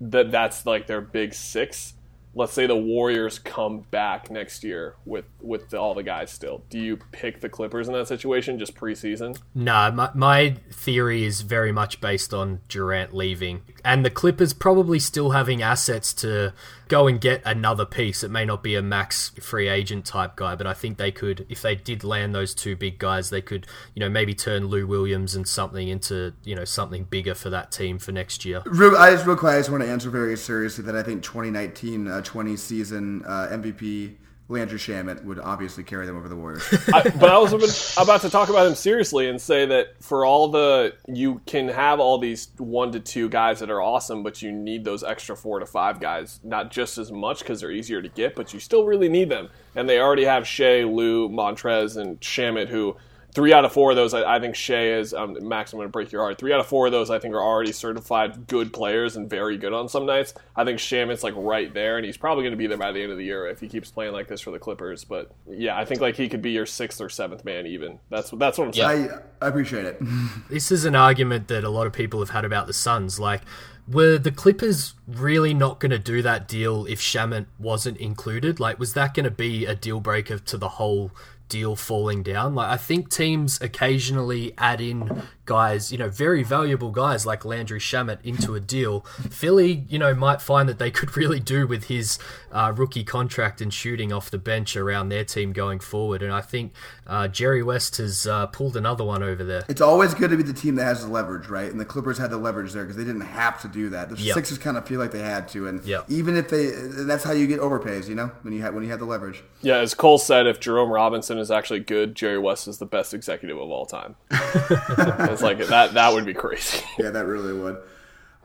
That 0.01 0.31
that's 0.31 0.65
like 0.65 0.87
their 0.87 1.01
big 1.01 1.33
six. 1.33 1.93
Let's 2.39 2.53
say 2.53 2.67
the 2.67 2.77
Warriors 2.77 3.37
come 3.37 3.81
back 3.91 4.31
next 4.31 4.63
year 4.63 4.95
with 5.03 5.25
with 5.41 5.73
all 5.73 5.93
the 5.93 6.03
guys 6.03 6.31
still. 6.31 6.63
Do 6.69 6.79
you 6.79 6.95
pick 7.11 7.41
the 7.41 7.49
Clippers 7.49 7.89
in 7.89 7.93
that 7.93 8.07
situation 8.07 8.57
just 8.57 8.75
preseason? 8.75 9.37
No, 9.53 9.91
my, 9.91 10.09
my 10.13 10.55
theory 10.71 11.25
is 11.25 11.41
very 11.41 11.73
much 11.73 11.99
based 11.99 12.33
on 12.33 12.61
Durant 12.69 13.13
leaving. 13.13 13.63
And 13.83 14.05
the 14.05 14.09
Clippers 14.09 14.53
probably 14.53 14.99
still 14.99 15.31
having 15.31 15.61
assets 15.61 16.13
to 16.15 16.53
go 16.89 17.07
and 17.07 17.21
get 17.21 17.41
another 17.45 17.85
piece. 17.85 18.23
It 18.23 18.31
may 18.31 18.43
not 18.43 18.63
be 18.63 18.75
a 18.75 18.81
max 18.81 19.29
free 19.39 19.69
agent 19.69 20.05
type 20.05 20.35
guy, 20.35 20.55
but 20.55 20.65
I 20.67 20.73
think 20.73 20.97
they 20.97 21.11
could, 21.11 21.45
if 21.47 21.61
they 21.61 21.75
did 21.75 22.03
land 22.03 22.33
those 22.33 22.53
two 22.53 22.75
big 22.75 22.97
guys, 22.97 23.29
they 23.29 23.41
could, 23.41 23.67
you 23.93 23.99
know, 23.99 24.09
maybe 24.09 24.33
turn 24.33 24.67
Lou 24.67 24.87
Williams 24.87 25.35
and 25.35 25.47
something 25.47 25.87
into, 25.87 26.33
you 26.43 26.55
know, 26.55 26.65
something 26.65 27.03
bigger 27.03 27.35
for 27.35 27.49
that 27.51 27.71
team 27.71 27.99
for 27.99 28.11
next 28.11 28.43
year. 28.43 28.63
Real, 28.65 28.97
I 28.97 29.11
just 29.11 29.25
real 29.25 29.35
quick, 29.35 29.53
I 29.53 29.59
just 29.59 29.69
want 29.69 29.83
to 29.83 29.89
answer 29.89 30.09
very 30.09 30.35
seriously 30.35 30.83
that 30.85 30.95
I 30.95 31.03
think 31.03 31.21
2019 31.23 32.07
uh, 32.07 32.21
20 32.29 32.55
season 32.57 33.23
uh, 33.25 33.47
MVP 33.49 34.15
Landry 34.49 34.77
Shamet 34.77 35.23
would 35.23 35.39
obviously 35.39 35.83
carry 35.83 36.05
them 36.05 36.15
over 36.15 36.29
the 36.29 36.35
Warriors. 36.35 36.63
I, 36.93 37.09
but 37.09 37.29
I 37.29 37.37
was 37.39 37.53
about- 37.53 38.03
about 38.03 38.21
to 38.21 38.29
talk 38.29 38.49
about 38.49 38.67
him 38.67 38.75
seriously 38.75 39.27
and 39.29 39.41
say 39.41 39.65
that 39.65 40.01
for 40.03 40.25
all 40.25 40.47
the 40.49 40.93
you 41.07 41.41
can 41.47 41.67
have 41.69 41.99
all 41.99 42.19
these 42.19 42.49
one 42.57 42.91
to 42.91 42.99
two 42.99 43.29
guys 43.29 43.59
that 43.61 43.71
are 43.71 43.81
awesome, 43.81 44.21
but 44.21 44.43
you 44.43 44.51
need 44.51 44.83
those 44.85 45.03
extra 45.03 45.35
four 45.35 45.57
to 45.59 45.65
five 45.65 45.99
guys, 45.99 46.39
not 46.43 46.69
just 46.69 46.99
as 46.99 47.11
much 47.11 47.39
because 47.39 47.61
they're 47.61 47.71
easier 47.71 47.99
to 48.01 48.09
get, 48.09 48.35
but 48.35 48.53
you 48.53 48.59
still 48.59 48.85
really 48.85 49.09
need 49.09 49.29
them. 49.29 49.49
And 49.75 49.89
they 49.89 49.99
already 49.99 50.25
have 50.25 50.47
Shai, 50.47 50.83
Lou, 50.83 51.29
Montrez, 51.29 51.97
and 51.97 52.19
Shamet, 52.19 52.67
who 52.67 52.95
three 53.33 53.53
out 53.53 53.65
of 53.65 53.71
four 53.71 53.91
of 53.91 53.95
those, 53.95 54.13
I, 54.13 54.35
I 54.35 54.39
think 54.39 54.55
Shai 54.55 54.93
is 54.93 55.13
um, 55.13 55.37
Max. 55.47 55.73
I'm 55.73 55.77
going 55.77 55.87
to 55.87 55.91
break 55.91 56.11
your 56.11 56.21
heart. 56.21 56.37
Three 56.37 56.53
out 56.53 56.59
of 56.59 56.67
four 56.67 56.87
of 56.87 56.91
those, 56.91 57.09
I 57.09 57.19
think, 57.19 57.33
are 57.33 57.41
already 57.41 57.71
certified 57.71 58.47
good 58.47 58.73
players 58.73 59.15
and 59.15 59.29
very 59.29 59.57
good 59.57 59.73
on 59.73 59.89
some 59.89 60.05
nights. 60.05 60.33
I 60.55 60.65
think 60.65 60.79
Shamet's 60.79 61.23
like 61.23 61.33
right 61.37 61.73
there, 61.73 61.97
and 61.97 62.05
he's 62.05 62.17
probably 62.17 62.43
going 62.43 62.53
to 62.53 62.57
be 62.57 62.67
there 62.67 62.77
by 62.77 62.91
the 62.91 63.01
end 63.01 63.11
of 63.11 63.17
the 63.17 63.25
year 63.25 63.47
if 63.47 63.59
he 63.59 63.67
keeps 63.67 63.91
playing 63.91 64.13
like 64.13 64.27
this 64.27 64.41
for 64.41 64.51
the 64.51 64.59
Clippers. 64.59 65.03
But 65.03 65.31
yeah, 65.47 65.77
I 65.77 65.85
think 65.85 66.01
like 66.01 66.15
he 66.15 66.29
could 66.29 66.41
be 66.41 66.51
your 66.51 66.65
sixth 66.65 67.01
or 67.01 67.09
seventh 67.09 67.45
man 67.45 67.65
even. 67.67 67.99
That's 68.09 68.31
that's 68.31 68.57
what 68.57 68.67
I'm 68.67 68.73
saying. 68.73 69.11
I, 69.41 69.45
I 69.45 69.49
appreciate 69.49 69.85
it. 69.85 70.01
This 70.49 70.71
is 70.71 70.85
an 70.85 70.95
argument 70.95 71.47
that 71.47 71.63
a 71.63 71.69
lot 71.69 71.87
of 71.87 71.93
people 71.93 72.19
have 72.19 72.31
had 72.31 72.43
about 72.43 72.67
the 72.67 72.73
Suns. 72.73 73.19
Like, 73.19 73.41
were 73.87 74.17
the 74.17 74.31
Clippers 74.31 74.93
really 75.07 75.53
not 75.53 75.79
going 75.79 75.91
to 75.91 75.99
do 75.99 76.21
that 76.21 76.47
deal 76.47 76.85
if 76.85 76.99
Shamet 76.99 77.45
wasn't 77.57 77.97
included? 77.97 78.59
Like, 78.59 78.79
was 78.79 78.93
that 78.93 79.13
going 79.13 79.23
to 79.25 79.31
be 79.31 79.65
a 79.65 79.75
deal 79.75 79.99
breaker 79.99 80.39
to 80.39 80.57
the 80.57 80.69
whole 80.69 81.11
deal 81.49 81.75
falling 81.75 82.23
down. 82.23 82.55
Like 82.55 82.69
I 82.69 82.77
think 82.77 83.09
teams 83.09 83.59
occasionally 83.61 84.53
add 84.57 84.79
in 84.79 85.23
guys, 85.45 85.91
you 85.91 85.97
know, 85.97 86.09
very 86.09 86.43
valuable 86.43 86.91
guys 86.91 87.25
like 87.25 87.43
Landry 87.43 87.79
Shamet 87.79 88.19
into 88.23 88.55
a 88.55 88.59
deal. 88.59 89.01
Philly, 89.29 89.85
you 89.89 89.97
know, 89.97 90.13
might 90.13 90.41
find 90.41 90.69
that 90.69 90.79
they 90.79 90.91
could 90.91 91.17
really 91.17 91.39
do 91.39 91.67
with 91.67 91.85
his 91.85 92.19
uh, 92.51 92.73
rookie 92.75 93.03
contract 93.03 93.61
and 93.61 93.73
shooting 93.73 94.11
off 94.13 94.29
the 94.31 94.37
bench 94.37 94.75
around 94.75 95.09
their 95.09 95.23
team 95.23 95.53
going 95.53 95.79
forward. 95.79 96.21
And 96.21 96.31
I 96.31 96.41
think 96.41 96.73
uh, 97.07 97.27
Jerry 97.27 97.63
West 97.63 97.97
has 97.97 98.25
uh, 98.27 98.47
pulled 98.47 98.75
another 98.77 99.03
one 99.03 99.23
over 99.23 99.43
there. 99.43 99.63
It's 99.69 99.81
always 99.81 100.13
good 100.13 100.29
to 100.31 100.37
be 100.37 100.43
the 100.43 100.53
team 100.53 100.75
that 100.75 100.85
has 100.85 101.03
the 101.05 101.11
leverage, 101.11 101.47
right? 101.47 101.69
And 101.69 101.79
the 101.79 101.85
Clippers 101.85 102.17
had 102.17 102.29
the 102.29 102.37
leverage 102.37 102.73
there 102.73 102.83
because 102.83 102.97
they 102.97 103.03
didn't 103.05 103.21
have 103.21 103.61
to 103.61 103.67
do 103.67 103.89
that. 103.89 104.09
The 104.09 104.17
Yep. 104.17 104.33
Sixers 104.35 104.57
kind 104.57 104.77
of 104.77 104.87
feel 104.87 104.99
like 104.99 105.11
they 105.11 105.19
had 105.21 105.47
to, 105.49 105.67
and 105.67 105.83
Yep. 105.83 106.05
even 106.09 106.35
if 106.35 106.49
they, 106.49 106.71
that's 107.05 107.23
how 107.23 107.31
you 107.31 107.47
get 107.47 107.59
overpays, 107.59 108.07
you 108.07 108.15
know, 108.15 108.31
when 108.41 108.53
you 108.53 108.61
have 108.61 108.73
when 108.73 108.83
you 108.83 108.89
have 108.89 108.99
the 108.99 109.05
leverage. 109.05 109.43
Yeah, 109.61 109.77
as 109.77 109.93
Cole 109.93 110.17
said, 110.17 110.47
if 110.47 110.59
Jerome 110.59 110.89
Robinson 110.89 111.37
is 111.37 111.49
actually 111.51 111.79
good, 111.81 112.15
Jerry 112.15 112.39
West 112.39 112.67
is 112.67 112.77
the 112.77 112.85
best 112.85 113.13
executive 113.13 113.57
of 113.57 113.69
all 113.69 113.85
time. 113.85 114.15
it's 114.31 115.41
like 115.41 115.59
that. 115.67 115.93
That 115.93 116.13
would 116.13 116.25
be 116.25 116.33
crazy. 116.33 116.83
Yeah, 116.97 117.09
that 117.11 117.25
really 117.25 117.53
would. 117.53 117.77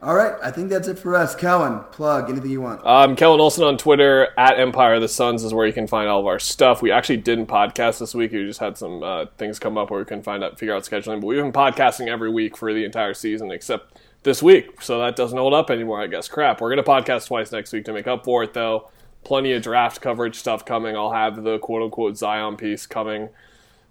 All 0.01 0.13
right, 0.13 0.33
I 0.43 0.51
think 0.51 0.69
that's 0.69 0.87
it 0.87 0.99
for 0.99 1.15
us. 1.15 1.35
Kellan, 1.35 1.79
plug 1.91 2.29
anything 2.29 2.51
you 2.51 2.61
want. 2.61 2.85
Um, 2.85 3.15
Kellan 3.15 3.39
Olson 3.39 3.63
on 3.63 3.77
Twitter 3.77 4.27
at 4.37 4.59
Empire 4.59 4.95
of 4.95 5.01
the 5.01 5.07
Suns 5.07 5.43
is 5.43 5.53
where 5.53 5.65
you 5.65 5.73
can 5.73 5.87
find 5.87 6.09
all 6.09 6.19
of 6.19 6.27
our 6.27 6.37
stuff. 6.37 6.81
We 6.81 6.91
actually 6.91 7.17
didn't 7.17 7.47
podcast 7.47 7.99
this 7.99 8.13
week. 8.13 8.33
We 8.33 8.45
just 8.45 8.59
had 8.59 8.77
some 8.77 9.01
uh, 9.01 9.27
things 9.37 9.57
come 9.57 9.77
up 9.77 9.89
where 9.89 9.99
we 9.99 10.05
couldn't 10.05 10.23
find 10.23 10.43
out, 10.43 10.59
figure 10.59 10.75
out 10.75 10.83
scheduling. 10.83 11.21
But 11.21 11.27
we've 11.27 11.41
been 11.41 11.53
podcasting 11.53 12.07
every 12.07 12.29
week 12.29 12.57
for 12.57 12.73
the 12.73 12.83
entire 12.83 13.13
season 13.13 13.51
except 13.51 13.99
this 14.23 14.43
week, 14.43 14.81
so 14.81 14.99
that 14.99 15.15
doesn't 15.15 15.37
hold 15.37 15.53
up 15.53 15.71
anymore. 15.71 16.01
I 16.01 16.07
guess. 16.07 16.27
Crap. 16.27 16.59
We're 16.59 16.69
gonna 16.69 16.83
podcast 16.83 17.27
twice 17.27 17.51
next 17.51 17.71
week 17.71 17.85
to 17.85 17.93
make 17.93 18.05
up 18.05 18.25
for 18.25 18.43
it, 18.43 18.53
though. 18.53 18.89
Plenty 19.23 19.53
of 19.53 19.63
draft 19.63 20.01
coverage 20.01 20.35
stuff 20.35 20.65
coming. 20.65 20.95
I'll 20.95 21.13
have 21.13 21.43
the 21.43 21.57
quote 21.57 21.81
unquote 21.81 22.17
Zion 22.17 22.57
piece 22.57 22.85
coming 22.85 23.29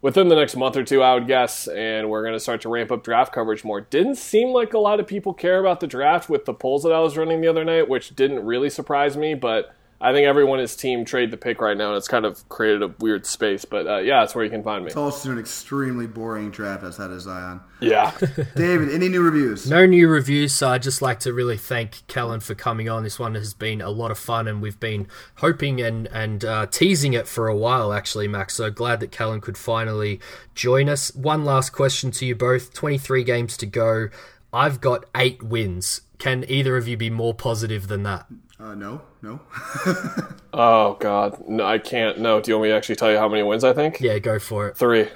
within 0.04 0.28
the 0.28 0.34
next 0.34 0.54
month 0.54 0.76
or 0.76 0.84
two, 0.84 1.02
I 1.02 1.14
would 1.14 1.26
guess, 1.26 1.66
and 1.66 2.10
we're 2.10 2.20
going 2.20 2.34
to 2.34 2.40
start 2.40 2.60
to 2.60 2.68
ramp 2.68 2.92
up 2.92 3.02
draft 3.02 3.32
coverage 3.32 3.64
more. 3.64 3.80
Didn't 3.80 4.16
seem 4.16 4.50
like 4.50 4.74
a 4.74 4.78
lot 4.78 5.00
of 5.00 5.06
people 5.06 5.32
care 5.32 5.58
about 5.58 5.80
the 5.80 5.86
draft 5.86 6.28
with 6.28 6.44
the 6.44 6.52
polls 6.52 6.82
that 6.82 6.92
I 6.92 7.00
was 7.00 7.16
running 7.16 7.40
the 7.40 7.48
other 7.48 7.64
night, 7.64 7.88
which 7.88 8.14
didn't 8.14 8.44
really 8.44 8.68
surprise 8.68 9.16
me, 9.16 9.32
but 9.32 9.74
I 10.04 10.12
think 10.12 10.26
everyone 10.26 10.60
is 10.60 10.76
team 10.76 11.06
trade 11.06 11.30
the 11.30 11.38
pick 11.38 11.62
right 11.62 11.76
now, 11.76 11.88
and 11.88 11.96
it's 11.96 12.08
kind 12.08 12.26
of 12.26 12.46
created 12.50 12.82
a 12.82 12.94
weird 12.98 13.24
space. 13.24 13.64
But 13.64 13.86
uh, 13.86 13.98
yeah, 14.00 14.20
that's 14.20 14.34
where 14.34 14.44
you 14.44 14.50
can 14.50 14.62
find 14.62 14.84
me. 14.84 14.88
It's 14.88 14.98
also 14.98 15.32
an 15.32 15.38
extremely 15.38 16.06
boring 16.06 16.50
draft 16.50 16.84
outside 16.84 17.10
of 17.10 17.22
Zion. 17.22 17.60
Yeah. 17.80 18.12
David, 18.54 18.90
any 18.90 19.08
new 19.08 19.22
reviews? 19.22 19.68
No 19.68 19.86
new 19.86 20.06
reviews, 20.06 20.52
so 20.52 20.68
I'd 20.68 20.82
just 20.82 21.00
like 21.00 21.20
to 21.20 21.32
really 21.32 21.56
thank 21.56 22.06
Kellan 22.06 22.40
for 22.40 22.54
coming 22.54 22.86
on. 22.86 23.02
This 23.02 23.18
one 23.18 23.34
has 23.34 23.54
been 23.54 23.80
a 23.80 23.88
lot 23.88 24.10
of 24.10 24.18
fun, 24.18 24.46
and 24.46 24.60
we've 24.60 24.78
been 24.78 25.08
hoping 25.36 25.80
and 25.80 26.06
and 26.08 26.44
uh, 26.44 26.66
teasing 26.66 27.14
it 27.14 27.26
for 27.26 27.48
a 27.48 27.56
while, 27.56 27.90
actually, 27.90 28.28
Max. 28.28 28.56
So 28.56 28.70
glad 28.70 29.00
that 29.00 29.10
Kellan 29.10 29.40
could 29.40 29.56
finally 29.56 30.20
join 30.54 30.90
us. 30.90 31.14
One 31.14 31.46
last 31.46 31.70
question 31.70 32.10
to 32.10 32.26
you 32.26 32.34
both: 32.34 32.74
twenty-three 32.74 33.24
games 33.24 33.56
to 33.56 33.64
go. 33.64 34.10
I've 34.52 34.82
got 34.82 35.06
eight 35.16 35.42
wins. 35.42 36.02
Can 36.18 36.44
either 36.46 36.76
of 36.76 36.86
you 36.86 36.96
be 36.96 37.10
more 37.10 37.34
positive 37.34 37.88
than 37.88 38.02
that? 38.04 38.26
Uh, 38.64 38.74
no, 38.74 39.02
no. 39.20 39.38
oh 40.54 40.96
God, 40.98 41.46
no, 41.46 41.66
I 41.66 41.76
can't. 41.76 42.18
No, 42.18 42.40
do 42.40 42.50
you 42.50 42.56
want 42.56 42.62
me 42.62 42.68
to 42.70 42.74
actually 42.74 42.96
tell 42.96 43.12
you 43.12 43.18
how 43.18 43.28
many 43.28 43.42
wins 43.42 43.62
I 43.62 43.74
think? 43.74 44.00
Yeah, 44.00 44.18
go 44.18 44.38
for 44.38 44.68
it. 44.68 44.76
Three. 44.78 45.06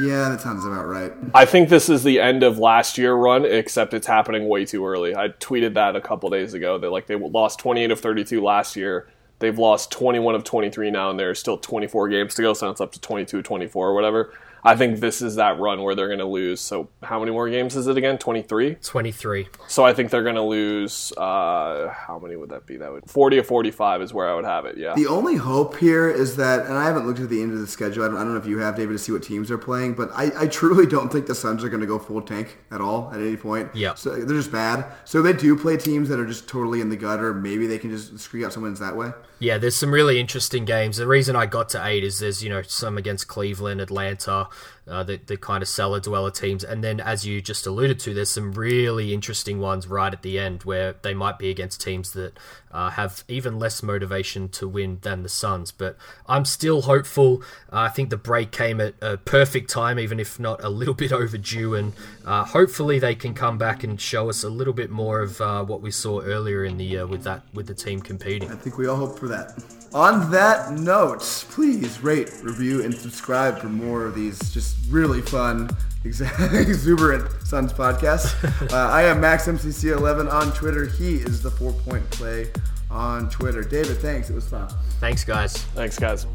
yeah, 0.00 0.28
that 0.28 0.40
sounds 0.40 0.64
about 0.64 0.88
right. 0.88 1.12
I 1.32 1.44
think 1.44 1.68
this 1.68 1.88
is 1.88 2.02
the 2.02 2.18
end 2.18 2.42
of 2.42 2.58
last 2.58 2.98
year 2.98 3.14
run, 3.14 3.44
except 3.44 3.94
it's 3.94 4.08
happening 4.08 4.48
way 4.48 4.64
too 4.64 4.84
early. 4.84 5.14
I 5.14 5.28
tweeted 5.28 5.74
that 5.74 5.94
a 5.94 6.00
couple 6.00 6.30
days 6.30 6.52
ago 6.52 6.78
that 6.78 6.90
like 6.90 7.06
they 7.06 7.14
lost 7.14 7.60
28 7.60 7.92
of 7.92 8.00
32 8.00 8.42
last 8.42 8.74
year. 8.74 9.06
They've 9.38 9.56
lost 9.56 9.92
21 9.92 10.34
of 10.34 10.42
23 10.42 10.90
now, 10.90 11.08
and 11.10 11.20
there's 11.20 11.38
still 11.38 11.58
24 11.58 12.08
games 12.08 12.34
to 12.34 12.42
go, 12.42 12.54
so 12.54 12.70
it's 12.70 12.80
up 12.80 12.90
to 12.90 13.00
22, 13.00 13.40
24 13.40 13.88
or 13.88 13.94
whatever. 13.94 14.32
I 14.64 14.74
think 14.76 14.98
this 15.00 15.22
is 15.22 15.36
that 15.36 15.58
run 15.60 15.82
where 15.82 15.94
they're 15.94 16.08
going 16.08 16.18
to 16.18 16.24
lose. 16.26 16.60
So 16.60 16.88
how 17.02 17.20
many 17.20 17.30
more 17.30 17.48
games 17.48 17.76
is 17.76 17.86
it 17.86 17.96
again? 17.96 18.18
23. 18.18 18.76
Twenty-three. 18.76 19.48
So 19.68 19.84
I 19.84 19.92
think 19.92 20.10
they're 20.10 20.22
going 20.22 20.34
to 20.34 20.42
lose. 20.42 21.12
Uh, 21.16 21.88
how 21.88 22.18
many 22.18 22.36
would 22.36 22.50
that 22.50 22.66
be? 22.66 22.76
That 22.76 22.90
would 22.92 23.08
40 23.08 23.38
or 23.38 23.42
45 23.44 24.02
is 24.02 24.12
where 24.12 24.28
I 24.28 24.34
would 24.34 24.44
have 24.44 24.64
it. 24.64 24.76
Yeah. 24.76 24.94
The 24.94 25.06
only 25.06 25.36
hope 25.36 25.76
here 25.76 26.08
is 26.08 26.36
that, 26.36 26.66
and 26.66 26.74
I 26.74 26.84
haven't 26.84 27.06
looked 27.06 27.20
at 27.20 27.28
the 27.28 27.40
end 27.40 27.52
of 27.52 27.60
the 27.60 27.66
schedule. 27.66 28.04
I 28.04 28.08
don't, 28.08 28.16
I 28.16 28.20
don't 28.20 28.32
know 28.34 28.40
if 28.40 28.46
you 28.46 28.58
have, 28.58 28.76
David, 28.76 28.92
to 28.92 28.98
see 28.98 29.12
what 29.12 29.22
teams 29.22 29.50
are 29.50 29.58
playing, 29.58 29.94
but 29.94 30.10
I, 30.12 30.32
I 30.36 30.46
truly 30.48 30.86
don't 30.86 31.10
think 31.12 31.26
the 31.26 31.34
Suns 31.34 31.62
are 31.62 31.68
going 31.68 31.80
to 31.82 31.86
go 31.86 31.98
full 31.98 32.22
tank 32.22 32.58
at 32.70 32.80
all 32.80 33.10
at 33.12 33.20
any 33.20 33.36
point. 33.36 33.70
Yeah. 33.74 33.94
So 33.94 34.16
they're 34.16 34.36
just 34.36 34.52
bad. 34.52 34.84
So 35.04 35.22
they 35.22 35.32
do 35.32 35.56
play 35.56 35.76
teams 35.76 36.08
that 36.08 36.18
are 36.18 36.26
just 36.26 36.48
totally 36.48 36.80
in 36.80 36.88
the 36.88 36.96
gutter. 36.96 37.32
Maybe 37.32 37.66
they 37.66 37.78
can 37.78 37.90
just 37.90 38.18
screw 38.18 38.44
out 38.44 38.52
some 38.52 38.62
wins 38.64 38.80
that 38.80 38.96
way. 38.96 39.10
Yeah, 39.38 39.58
there's 39.58 39.76
some 39.76 39.92
really 39.92 40.18
interesting 40.18 40.64
games. 40.64 40.96
The 40.96 41.06
reason 41.06 41.36
I 41.36 41.44
got 41.44 41.68
to 41.70 41.86
eight 41.86 42.04
is 42.04 42.20
there's 42.20 42.42
you 42.42 42.48
know 42.48 42.62
some 42.62 42.96
against 42.96 43.28
Cleveland, 43.28 43.80
Atlanta, 43.80 44.48
uh, 44.88 45.02
the 45.02 45.36
kind 45.36 45.62
of 45.62 45.68
cellar 45.68 46.00
dweller 46.00 46.30
teams, 46.30 46.62
and 46.62 46.82
then 46.82 47.00
as 47.00 47.26
you 47.26 47.40
just 47.40 47.66
alluded 47.66 47.98
to, 48.00 48.14
there's 48.14 48.30
some 48.30 48.52
really 48.52 49.12
interesting 49.12 49.58
ones 49.58 49.86
right 49.86 50.12
at 50.12 50.22
the 50.22 50.38
end 50.38 50.62
where 50.62 50.94
they 51.02 51.14
might 51.14 51.38
be 51.38 51.50
against 51.50 51.80
teams 51.80 52.12
that 52.12 52.38
uh, 52.70 52.90
have 52.90 53.24
even 53.26 53.58
less 53.58 53.82
motivation 53.82 54.48
to 54.48 54.68
win 54.68 54.98
than 55.02 55.22
the 55.22 55.28
Suns. 55.28 55.72
But 55.72 55.96
I'm 56.26 56.44
still 56.44 56.82
hopeful. 56.82 57.42
Uh, 57.72 57.80
I 57.80 57.88
think 57.88 58.10
the 58.10 58.16
break 58.16 58.52
came 58.52 58.80
at 58.80 58.94
a 59.00 59.16
perfect 59.16 59.70
time, 59.70 59.98
even 59.98 60.20
if 60.20 60.38
not 60.38 60.62
a 60.62 60.68
little 60.68 60.94
bit 61.04 61.12
overdue, 61.12 61.74
and 61.74 61.92
uh, 62.24 62.44
hopefully 62.44 62.98
they 62.98 63.14
can 63.14 63.34
come 63.34 63.58
back 63.58 63.82
and 63.82 64.00
show 64.00 64.28
us 64.28 64.44
a 64.44 64.50
little 64.50 64.74
bit 64.74 64.90
more 64.90 65.20
of 65.20 65.40
uh, 65.40 65.64
what 65.64 65.80
we 65.80 65.90
saw 65.90 66.20
earlier 66.20 66.64
in 66.64 66.76
the 66.76 66.84
year 66.84 67.06
with 67.06 67.24
that 67.24 67.42
with 67.52 67.66
the 67.66 67.74
team 67.74 68.00
competing. 68.00 68.50
I 68.50 68.54
think 68.56 68.78
we 68.78 68.86
all 68.86 68.96
hope 68.96 69.18
for 69.18 69.28
that. 69.28 69.54
On 69.94 70.30
that 70.30 70.72
note, 70.72 71.20
please 71.50 72.00
rate, 72.02 72.30
review, 72.42 72.82
and 72.84 72.94
subscribe 72.94 73.58
for 73.58 73.68
more 73.68 74.04
of 74.04 74.14
these 74.14 74.38
just 74.52 74.76
really 74.90 75.22
fun, 75.22 75.68
exa- 76.04 76.52
exuberant 76.68 77.30
Suns 77.46 77.72
podcasts. 77.72 78.34
Uh, 78.72 78.76
I 78.90 79.02
am 79.02 79.20
MaxMCC11 79.20 80.30
on 80.30 80.52
Twitter. 80.52 80.86
He 80.86 81.16
is 81.16 81.40
the 81.40 81.50
Four 81.50 81.72
Point 81.72 82.08
Play 82.10 82.50
on 82.90 83.30
Twitter. 83.30 83.62
David, 83.62 83.98
thanks. 83.98 84.28
It 84.28 84.34
was 84.34 84.48
fun. 84.48 84.68
Thanks, 85.00 85.24
guys. 85.24 85.56
Thanks, 85.74 85.98
guys. 85.98 86.26